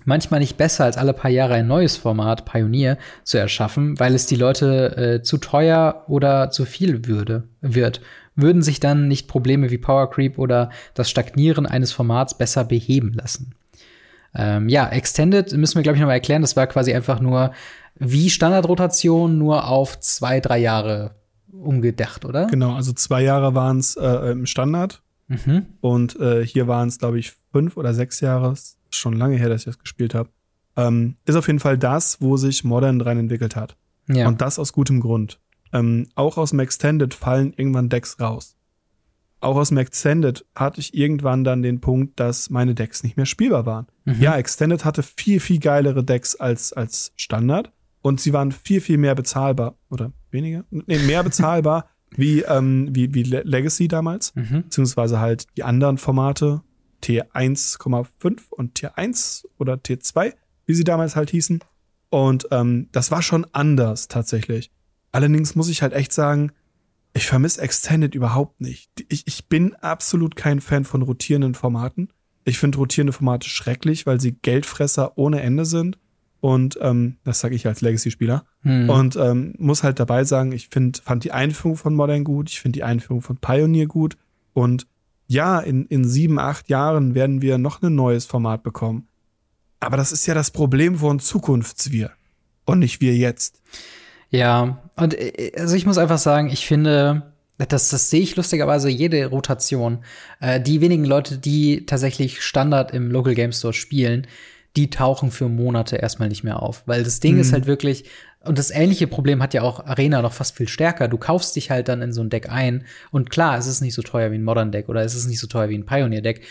manchmal 0.06 0.40
nicht 0.40 0.58
besser, 0.58 0.86
als 0.86 0.98
alle 0.98 1.14
paar 1.14 1.32
Jahre 1.32 1.56
ein 1.56 1.68
neues 1.68 1.98
Format, 1.98 2.46
Pioneer, 2.46 2.98
zu 3.24 3.38
erschaffen, 3.38 4.00
weil 4.00 4.16
es 4.16 4.26
die 4.26 4.36
Leute 4.36 4.98
äh, 4.98 5.22
zu 5.22 5.38
teuer 5.38 6.04
oder 6.08 6.50
zu 6.52 6.66
viel 6.66 7.06
würde, 7.06 7.44
wird. 7.62 8.02
Würden 8.36 8.62
sich 8.62 8.80
dann 8.80 9.08
nicht 9.08 9.28
Probleme 9.28 9.72
wie 9.72 9.78
Power 9.78 10.10
Creep 10.10 10.38
oder 10.38 10.70
das 10.94 11.10
Stagnieren 11.10 11.66
eines 11.66 11.92
Formats 11.92 12.38
besser 12.38 12.64
beheben 12.64 13.14
lassen? 13.14 13.54
Ähm, 14.34 14.70
ja, 14.70 14.88
Extended 14.88 15.52
müssen 15.58 15.76
wir, 15.76 15.84
glaube 15.84 15.98
ich, 15.98 16.02
noch 16.02 16.08
mal 16.08 16.14
erklären. 16.14 16.42
Das 16.42 16.56
war 16.56 16.68
quasi 16.68 16.94
einfach 16.94 17.20
nur 17.20 17.52
wie 18.00 18.30
Standardrotation, 18.30 19.38
nur 19.38 19.68
auf 19.68 20.00
zwei, 20.00 20.40
drei 20.40 20.60
Jahre 20.60 21.16
umgedacht, 21.52 22.26
oder? 22.26 22.48
Genau, 22.48 22.76
also 22.76 22.94
zwei 22.94 23.22
Jahre 23.22 23.54
waren 23.54 23.80
es 23.80 23.96
äh, 23.98 24.32
im 24.32 24.46
Standard. 24.46 25.02
Mhm. 25.28 25.66
Und 25.82 26.20
äh, 26.20 26.46
hier 26.46 26.68
waren 26.68 26.88
es, 26.88 27.00
glaube 27.00 27.20
ich, 27.20 27.34
fünf 27.52 27.78
oder 27.78 27.94
sechs 27.94 28.20
Jahre 28.22 28.56
schon 28.92 29.14
lange 29.14 29.38
her, 29.38 29.50
dass 29.50 29.62
ich 29.62 29.66
das 29.66 29.80
gespielt 29.80 30.14
habe, 30.14 30.30
ähm, 30.78 31.16
ist 31.26 31.36
auf 31.36 31.48
jeden 31.48 31.60
Fall 31.60 31.78
das, 31.78 32.22
wo 32.22 32.38
sich 32.38 32.64
Modern 32.64 33.00
dran 33.00 33.18
entwickelt 33.18 33.56
hat. 33.56 33.76
Ja. 34.08 34.28
Und 34.28 34.42
das 34.42 34.60
aus 34.60 34.74
gutem 34.74 35.00
Grund. 35.00 35.40
Ähm, 35.74 36.08
auch 36.16 36.38
aus 36.38 36.52
dem 36.52 36.60
Extended 36.60 37.14
fallen 37.14 37.54
irgendwann 37.56 37.90
Decks 37.90 38.20
raus. 38.20 38.58
Auch 39.40 39.56
aus 39.56 39.70
dem 39.70 39.78
Extended 39.78 40.46
hatte 40.56 40.80
ich 40.80 40.94
irgendwann 40.94 41.44
dann 41.44 41.64
den 41.64 41.82
Punkt, 41.82 42.20
dass 42.20 42.50
meine 42.50 42.76
Decks 42.76 43.04
nicht 43.04 43.18
mehr 43.18 43.26
spielbar 43.26 43.66
waren. 43.66 43.88
Mhm. 44.06 44.18
Ja, 44.20 44.36
Extended 44.38 44.86
hatte 44.86 45.02
viel, 45.02 45.40
viel 45.40 45.60
geilere 45.60 46.04
Decks 46.04 46.36
als, 46.36 46.74
als 46.74 47.12
Standard 47.16 47.72
und 48.02 48.22
sie 48.22 48.34
waren 48.34 48.52
viel, 48.52 48.82
viel 48.82 48.98
mehr 48.98 49.16
bezahlbar. 49.16 49.76
Oder 49.90 50.12
weniger? 50.30 50.66
Nee, 50.70 51.00
mehr 51.00 51.24
bezahlbar 51.24 51.88
wie, 52.16 52.42
ähm, 52.42 52.90
wie, 52.92 53.14
wie 53.14 53.24
Legacy 53.24 53.88
damals. 53.88 54.36
Mhm. 54.36 54.64
Beziehungsweise 54.64 55.20
halt 55.20 55.46
die 55.58 55.64
anderen 55.64 55.98
Formate, 55.98 56.62
T1,5 57.04 58.40
und 58.50 58.80
T1 58.80 59.46
oder 59.58 59.76
T2, 59.76 60.34
wie 60.66 60.74
sie 60.74 60.84
damals 60.84 61.16
halt 61.16 61.30
hießen. 61.30 61.60
Und 62.10 62.48
ähm, 62.52 62.90
das 62.92 63.12
war 63.12 63.22
schon 63.22 63.46
anders 63.54 64.08
tatsächlich. 64.08 64.72
Allerdings 65.12 65.56
muss 65.56 65.70
ich 65.70 65.82
halt 65.82 65.94
echt 65.94 66.14
sagen, 66.14 66.52
ich 67.14 67.28
vermisse 67.28 67.62
Extended 67.62 68.16
überhaupt 68.16 68.62
nicht. 68.62 68.90
Ich, 69.10 69.28
ich 69.28 69.48
bin 69.48 69.76
absolut 69.76 70.36
kein 70.36 70.62
Fan 70.62 70.86
von 70.86 71.02
rotierenden 71.02 71.56
Formaten. 71.56 72.10
Ich 72.46 72.58
finde 72.58 72.78
rotierende 72.78 73.14
Formate 73.14 73.48
schrecklich, 73.48 74.06
weil 74.06 74.20
sie 74.20 74.34
Geldfresser 74.34 75.18
ohne 75.18 75.42
Ende 75.42 75.66
sind. 75.66 75.98
Und 76.40 76.80
ähm, 76.82 77.18
das 77.24 77.40
sage 77.40 77.56
ich 77.56 77.68
als 77.68 77.82
Legacy-Spieler. 77.82 78.46
Hm. 78.62 78.90
Und 78.90 79.16
ähm, 79.16 79.54
muss 79.60 79.84
halt 79.84 80.00
dabei 80.00 80.24
sagen, 80.24 80.52
ich 80.54 80.70
find, 80.70 80.98
fand 80.98 81.24
die 81.24 81.32
Einführung 81.32 81.78
von 81.78 81.94
Modern 81.94 82.24
gut, 82.24 82.50
ich 82.50 82.60
finde 82.60 82.78
die 82.78 82.84
Einführung 82.84 83.22
von 83.22 83.38
Pioneer 83.38 83.86
gut. 83.86 84.18
Und 84.54 84.88
ja, 85.32 85.62
in, 85.62 85.86
in 85.86 86.04
sieben, 86.04 86.40
acht 86.40 86.68
Jahren 86.68 87.16
werden 87.16 87.42
wir 87.42 87.58
noch 87.58 87.82
ein 87.82 87.96
neues 87.96 88.26
Format 88.26 88.64
bekommen. 88.64 89.08
Aber 89.80 89.96
das 89.96 90.12
ist 90.12 90.26
ja 90.26 90.34
das 90.34 90.52
Problem 90.52 90.98
von 90.98 91.22
Zukunftswir 91.22 92.12
und 92.66 92.80
nicht 92.80 93.00
wir 93.00 93.16
jetzt. 93.16 93.62
Ja, 94.30 94.82
und 94.98 95.14
äh, 95.18 95.54
also 95.58 95.76
ich 95.76 95.86
muss 95.86 95.98
einfach 95.98 96.18
sagen, 96.18 96.50
ich 96.50 96.68
finde, 96.68 97.32
das, 97.58 97.88
das 97.88 98.10
sehe 98.10 98.20
ich 98.20 98.36
lustigerweise 98.36 98.90
jede 98.90 99.26
Rotation. 99.28 100.04
Äh, 100.42 100.60
die 100.60 100.82
wenigen 100.82 101.06
Leute, 101.06 101.38
die 101.38 101.86
tatsächlich 101.86 102.42
Standard 102.42 102.92
im 102.92 103.10
Local 103.10 103.34
Game 103.34 103.54
Store 103.54 103.74
spielen, 103.74 104.28
die 104.76 104.90
tauchen 104.90 105.32
für 105.32 105.48
Monate 105.48 105.96
erstmal 105.96 106.28
nicht 106.28 106.44
mehr 106.44 106.62
auf. 106.62 106.84
Weil 106.88 107.06
das 107.06 107.22
Ding 107.22 107.36
mhm. 107.36 107.42
ist 107.42 107.54
halt 107.54 107.68
wirklich, 107.68 108.04
und 108.44 108.58
das 108.58 108.72
ähnliche 108.72 109.08
Problem 109.08 109.42
hat 109.42 109.54
ja 109.54 109.62
auch 109.62 109.86
Arena 109.86 110.22
noch 110.22 110.34
fast 110.34 110.58
viel 110.58 110.68
stärker. 110.68 111.08
Du 111.08 111.18
kaufst 111.18 111.56
dich 111.56 111.70
halt 111.70 111.88
dann 111.88 112.02
in 112.02 112.12
so 112.12 112.22
ein 112.22 112.30
Deck 112.30 112.50
ein 112.50 112.86
und 113.12 113.30
klar, 113.30 113.58
es 113.58 113.68
ist 113.68 113.82
nicht 113.82 113.94
so 113.94 114.02
teuer 114.02 114.32
wie 114.32 114.36
ein 114.36 114.44
Modern 114.44 114.72
Deck 114.72 114.90
oder 114.90 115.04
es 115.04 115.16
ist 115.16 115.28
nicht 115.28 115.40
so 115.40 115.48
teuer 115.48 115.70
wie 115.70 115.78
ein 115.78 115.86
Pioneer 115.86 116.22
Deck. 116.22 116.42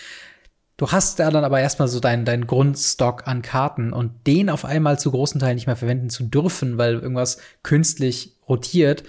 Du 0.76 0.90
hast 0.90 1.18
da 1.18 1.30
dann 1.30 1.44
aber 1.44 1.60
erstmal 1.60 1.88
so 1.88 2.00
deinen 2.00 2.24
dein 2.24 2.46
Grundstock 2.46 3.26
an 3.26 3.42
Karten 3.42 3.92
und 3.92 4.26
den 4.26 4.48
auf 4.48 4.64
einmal 4.64 4.98
zu 4.98 5.10
großen 5.10 5.40
Teilen 5.40 5.56
nicht 5.56 5.66
mehr 5.66 5.76
verwenden 5.76 6.10
zu 6.10 6.24
dürfen, 6.24 6.78
weil 6.78 6.94
irgendwas 6.94 7.38
künstlich 7.62 8.36
rotiert. 8.48 9.02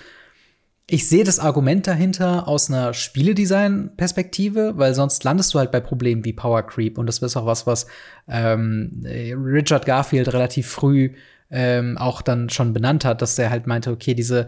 Ich 0.87 1.07
sehe 1.07 1.23
das 1.23 1.39
Argument 1.39 1.87
dahinter 1.87 2.49
aus 2.49 2.69
einer 2.69 2.93
Spieledesign-Perspektive, 2.93 4.73
weil 4.75 4.93
sonst 4.93 5.23
landest 5.23 5.53
du 5.53 5.59
halt 5.59 5.71
bei 5.71 5.79
Problemen 5.79 6.25
wie 6.25 6.33
Power 6.33 6.63
Creep 6.63 6.97
und 6.97 7.05
das 7.05 7.19
ist 7.19 7.37
auch 7.37 7.45
was, 7.45 7.65
was 7.65 7.87
ähm, 8.27 9.01
Richard 9.05 9.85
Garfield 9.85 10.33
relativ 10.33 10.67
früh 10.67 11.11
ähm, 11.51 11.97
auch 11.97 12.21
dann 12.21 12.49
schon 12.49 12.73
benannt 12.73 13.05
hat, 13.05 13.21
dass 13.21 13.37
er 13.37 13.49
halt 13.49 13.67
meinte, 13.67 13.91
okay, 13.91 14.13
diese, 14.13 14.47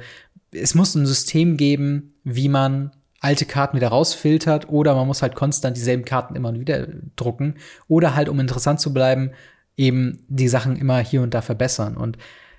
es 0.51 0.73
muss 0.73 0.95
ein 0.95 1.05
System 1.05 1.57
geben, 1.57 2.13
wie 2.23 2.49
man 2.49 2.91
alte 3.19 3.45
Karten 3.45 3.77
wieder 3.77 3.89
rausfiltert 3.89 4.69
oder 4.69 4.95
man 4.95 5.07
muss 5.07 5.21
halt 5.21 5.35
konstant 5.35 5.77
dieselben 5.77 6.05
Karten 6.05 6.35
immer 6.35 6.53
wieder 6.59 6.87
drucken 7.15 7.55
oder 7.87 8.15
halt, 8.15 8.27
um 8.27 8.39
interessant 8.39 8.79
zu 8.79 8.93
bleiben, 8.93 9.31
eben 9.77 10.23
die 10.27 10.47
Sachen 10.47 10.75
immer 10.75 10.99
hier 10.99 11.21
und 11.21 11.33
da 11.33 11.41
verbessern. 11.41 11.95
Und 11.95 12.17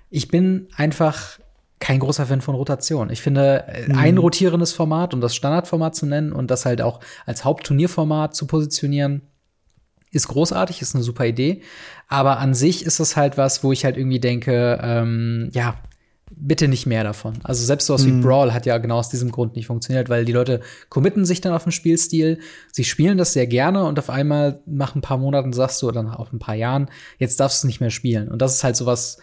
ich 0.09 0.27
bin 0.27 0.67
einfach 0.75 1.39
kein 1.79 1.99
großer 1.99 2.25
Fan 2.25 2.41
von 2.41 2.55
Rotation. 2.55 3.09
Ich 3.09 3.21
finde, 3.21 3.65
äh, 3.67 3.87
mhm. 3.87 3.97
ein 3.97 4.17
rotierendes 4.17 4.73
Format, 4.73 5.13
um 5.13 5.21
das 5.21 5.35
Standardformat 5.35 5.95
zu 5.95 6.05
nennen 6.05 6.33
und 6.33 6.49
das 6.49 6.65
halt 6.65 6.81
auch 6.81 6.99
als 7.25 7.45
Hauptturnierformat 7.45 8.35
zu 8.35 8.47
positionieren, 8.47 9.21
ist 10.15 10.29
großartig, 10.29 10.81
ist 10.81 10.95
eine 10.95 11.03
super 11.03 11.25
Idee. 11.25 11.61
Aber 12.07 12.39
an 12.39 12.53
sich 12.53 12.85
ist 12.85 12.99
es 12.99 13.15
halt 13.15 13.37
was, 13.37 13.63
wo 13.63 13.71
ich 13.71 13.85
halt 13.85 13.97
irgendwie 13.97 14.19
denke, 14.19 14.79
ähm, 14.81 15.49
ja, 15.53 15.75
bitte 16.31 16.67
nicht 16.67 16.85
mehr 16.85 17.03
davon. 17.03 17.35
Also 17.43 17.65
selbst 17.65 17.85
sowas 17.85 18.03
mhm. 18.03 18.19
wie 18.19 18.23
Brawl 18.23 18.53
hat 18.53 18.65
ja 18.65 18.77
genau 18.77 18.97
aus 18.97 19.09
diesem 19.09 19.31
Grund 19.31 19.55
nicht 19.55 19.67
funktioniert, 19.67 20.09
weil 20.09 20.25
die 20.25 20.31
Leute 20.31 20.61
committen 20.89 21.25
sich 21.25 21.41
dann 21.41 21.53
auf 21.53 21.63
den 21.63 21.71
Spielstil, 21.71 22.39
sie 22.71 22.83
spielen 22.83 23.17
das 23.17 23.33
sehr 23.33 23.47
gerne 23.47 23.85
und 23.85 23.99
auf 23.99 24.09
einmal 24.09 24.61
nach 24.65 24.95
ein 24.95 25.01
paar 25.01 25.17
Monaten 25.17 25.53
sagst 25.53 25.81
du, 25.81 25.87
oder 25.87 26.03
nach 26.03 26.31
ein 26.31 26.39
paar 26.39 26.55
Jahren, 26.55 26.89
jetzt 27.19 27.39
darfst 27.39 27.61
du 27.61 27.65
es 27.65 27.67
nicht 27.67 27.81
mehr 27.81 27.91
spielen. 27.91 28.29
Und 28.29 28.41
das 28.41 28.55
ist 28.55 28.63
halt 28.63 28.75
sowas, 28.75 29.17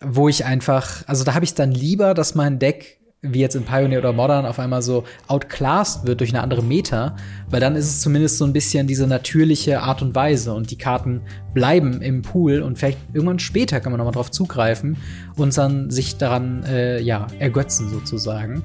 wo 0.00 0.28
ich 0.28 0.44
einfach, 0.44 1.06
also 1.06 1.24
da 1.24 1.34
habe 1.34 1.44
ich 1.44 1.54
dann 1.54 1.72
lieber, 1.72 2.14
dass 2.14 2.34
mein 2.34 2.58
Deck 2.58 3.00
wie 3.24 3.40
jetzt 3.40 3.56
in 3.56 3.64
Pioneer 3.64 3.98
oder 3.98 4.12
Modern 4.12 4.46
auf 4.46 4.58
einmal 4.58 4.82
so 4.82 5.04
outclassed 5.26 6.06
wird 6.06 6.20
durch 6.20 6.30
eine 6.30 6.42
andere 6.42 6.62
Meta, 6.62 7.16
weil 7.48 7.60
dann 7.60 7.74
ist 7.74 7.86
es 7.86 8.00
zumindest 8.00 8.38
so 8.38 8.44
ein 8.44 8.52
bisschen 8.52 8.86
diese 8.86 9.06
natürliche 9.06 9.80
Art 9.80 10.02
und 10.02 10.14
Weise 10.14 10.52
und 10.52 10.70
die 10.70 10.78
Karten 10.78 11.22
bleiben 11.54 12.02
im 12.02 12.22
Pool 12.22 12.60
und 12.60 12.78
vielleicht 12.78 12.98
irgendwann 13.12 13.38
später 13.38 13.80
kann 13.80 13.92
man 13.92 13.98
nochmal 13.98 14.14
drauf 14.14 14.30
zugreifen 14.30 14.96
und 15.36 15.56
dann 15.56 15.90
sich 15.90 16.16
daran 16.16 16.64
äh, 16.64 17.00
ja 17.00 17.26
ergötzen 17.38 17.88
sozusagen. 17.88 18.62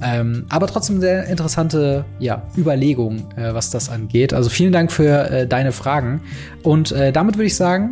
Ähm, 0.00 0.46
aber 0.48 0.68
trotzdem 0.68 1.00
sehr 1.00 1.26
interessante 1.26 2.04
ja, 2.20 2.46
Überlegung, 2.56 3.32
äh, 3.36 3.52
was 3.52 3.70
das 3.70 3.88
angeht. 3.88 4.32
Also 4.32 4.48
vielen 4.48 4.72
Dank 4.72 4.92
für 4.92 5.30
äh, 5.30 5.46
deine 5.46 5.72
Fragen 5.72 6.20
und 6.62 6.92
äh, 6.92 7.12
damit 7.12 7.36
würde 7.36 7.46
ich 7.46 7.56
sagen, 7.56 7.90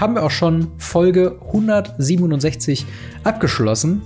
haben 0.00 0.14
wir 0.14 0.22
auch 0.22 0.30
schon 0.30 0.68
Folge 0.78 1.38
167 1.46 2.86
abgeschlossen. 3.22 4.00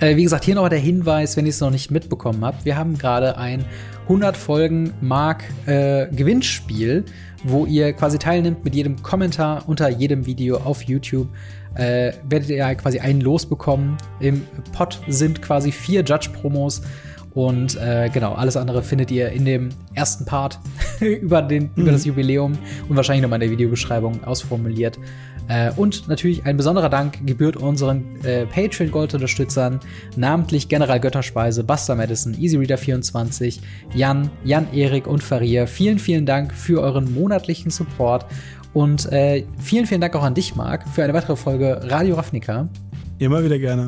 Äh, 0.00 0.16
wie 0.16 0.22
gesagt, 0.22 0.44
hier 0.44 0.54
noch 0.54 0.68
der 0.70 0.78
Hinweis, 0.78 1.36
wenn 1.36 1.44
ihr 1.44 1.50
es 1.50 1.60
noch 1.60 1.70
nicht 1.70 1.90
mitbekommen 1.90 2.42
habt. 2.42 2.64
Wir 2.64 2.76
haben 2.76 2.96
gerade 2.96 3.36
ein 3.36 3.66
100 4.04 4.34
Folgen 4.34 4.94
Mark 5.02 5.44
äh, 5.66 6.06
Gewinnspiel, 6.06 7.04
wo 7.44 7.66
ihr 7.66 7.92
quasi 7.92 8.18
teilnimmt 8.18 8.64
mit 8.64 8.74
jedem 8.74 9.02
Kommentar 9.02 9.68
unter 9.68 9.90
jedem 9.90 10.24
Video 10.24 10.56
auf 10.56 10.82
YouTube. 10.82 11.28
Äh, 11.74 12.12
werdet 12.28 12.48
ihr 12.48 12.74
quasi 12.76 12.98
einen 12.98 13.20
losbekommen. 13.20 13.98
Im 14.20 14.42
Pot 14.72 15.00
sind 15.06 15.42
quasi 15.42 15.70
vier 15.70 16.02
Judge-Promos 16.02 16.80
Und 17.32 17.76
äh, 17.76 18.08
genau, 18.12 18.32
alles 18.32 18.56
andere 18.56 18.82
findet 18.82 19.10
ihr 19.10 19.28
in 19.30 19.44
dem 19.44 19.68
ersten 19.94 20.24
Part 20.24 20.58
über, 21.00 21.42
den, 21.42 21.64
mhm. 21.74 21.82
über 21.82 21.92
das 21.92 22.04
Jubiläum 22.04 22.58
und 22.88 22.96
wahrscheinlich 22.96 23.22
nochmal 23.22 23.36
in 23.42 23.48
der 23.48 23.50
Videobeschreibung 23.50 24.24
ausformuliert. 24.24 24.98
Äh, 25.50 25.72
und 25.76 26.06
natürlich 26.06 26.46
ein 26.46 26.56
besonderer 26.56 26.88
Dank 26.88 27.26
gebührt 27.26 27.56
unseren 27.56 28.04
äh, 28.24 28.46
Patreon-Gold-Unterstützern, 28.46 29.80
namentlich 30.16 30.68
General 30.68 31.00
Götterspeise, 31.00 31.64
Buster 31.64 31.96
Madison, 31.96 32.34
EasyReader24, 32.34 33.58
Jan, 33.92 34.30
Jan-Erik 34.44 35.08
und 35.08 35.24
Faria. 35.24 35.66
Vielen, 35.66 35.98
vielen 35.98 36.24
Dank 36.24 36.54
für 36.54 36.80
euren 36.80 37.12
monatlichen 37.12 37.72
Support 37.72 38.26
und 38.74 39.10
äh, 39.10 39.44
vielen, 39.58 39.86
vielen 39.86 40.00
Dank 40.00 40.14
auch 40.14 40.22
an 40.22 40.34
dich, 40.34 40.54
Marc, 40.54 40.86
für 40.88 41.02
eine 41.02 41.14
weitere 41.14 41.34
Folge 41.34 41.80
Radio 41.82 42.14
Ravnica. 42.14 42.68
Immer 43.18 43.42
wieder 43.42 43.58
gerne. 43.58 43.86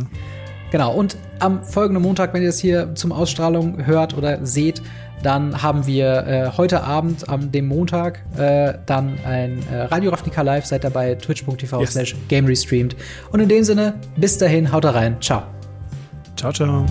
Genau, 0.72 0.94
und 0.94 1.16
am 1.38 1.62
folgenden 1.62 2.02
Montag, 2.02 2.34
wenn 2.34 2.42
ihr 2.42 2.48
das 2.48 2.58
hier 2.58 2.94
zum 2.94 3.12
Ausstrahlung 3.12 3.86
hört 3.86 4.16
oder 4.16 4.44
seht, 4.44 4.82
dann 5.22 5.62
haben 5.62 5.86
wir 5.86 6.26
äh, 6.26 6.50
heute 6.56 6.82
Abend, 6.82 7.28
am 7.28 7.52
dem 7.52 7.66
Montag, 7.66 8.22
äh, 8.36 8.74
dann 8.86 9.18
ein 9.24 9.62
äh, 9.70 9.82
Radio 9.82 10.10
Ravnica 10.10 10.42
Live. 10.42 10.66
Seid 10.66 10.84
dabei, 10.84 11.14
twitch.tv 11.14 11.80
yes. 11.80 11.92
slash 11.92 12.16
game 12.28 12.46
restreamed. 12.46 12.96
Und 13.30 13.40
in 13.40 13.48
dem 13.48 13.64
Sinne, 13.64 13.94
bis 14.16 14.38
dahin, 14.38 14.72
haut 14.72 14.84
rein. 14.84 15.16
Ciao. 15.20 15.42
Ciao, 16.36 16.52
ciao. 16.52 16.86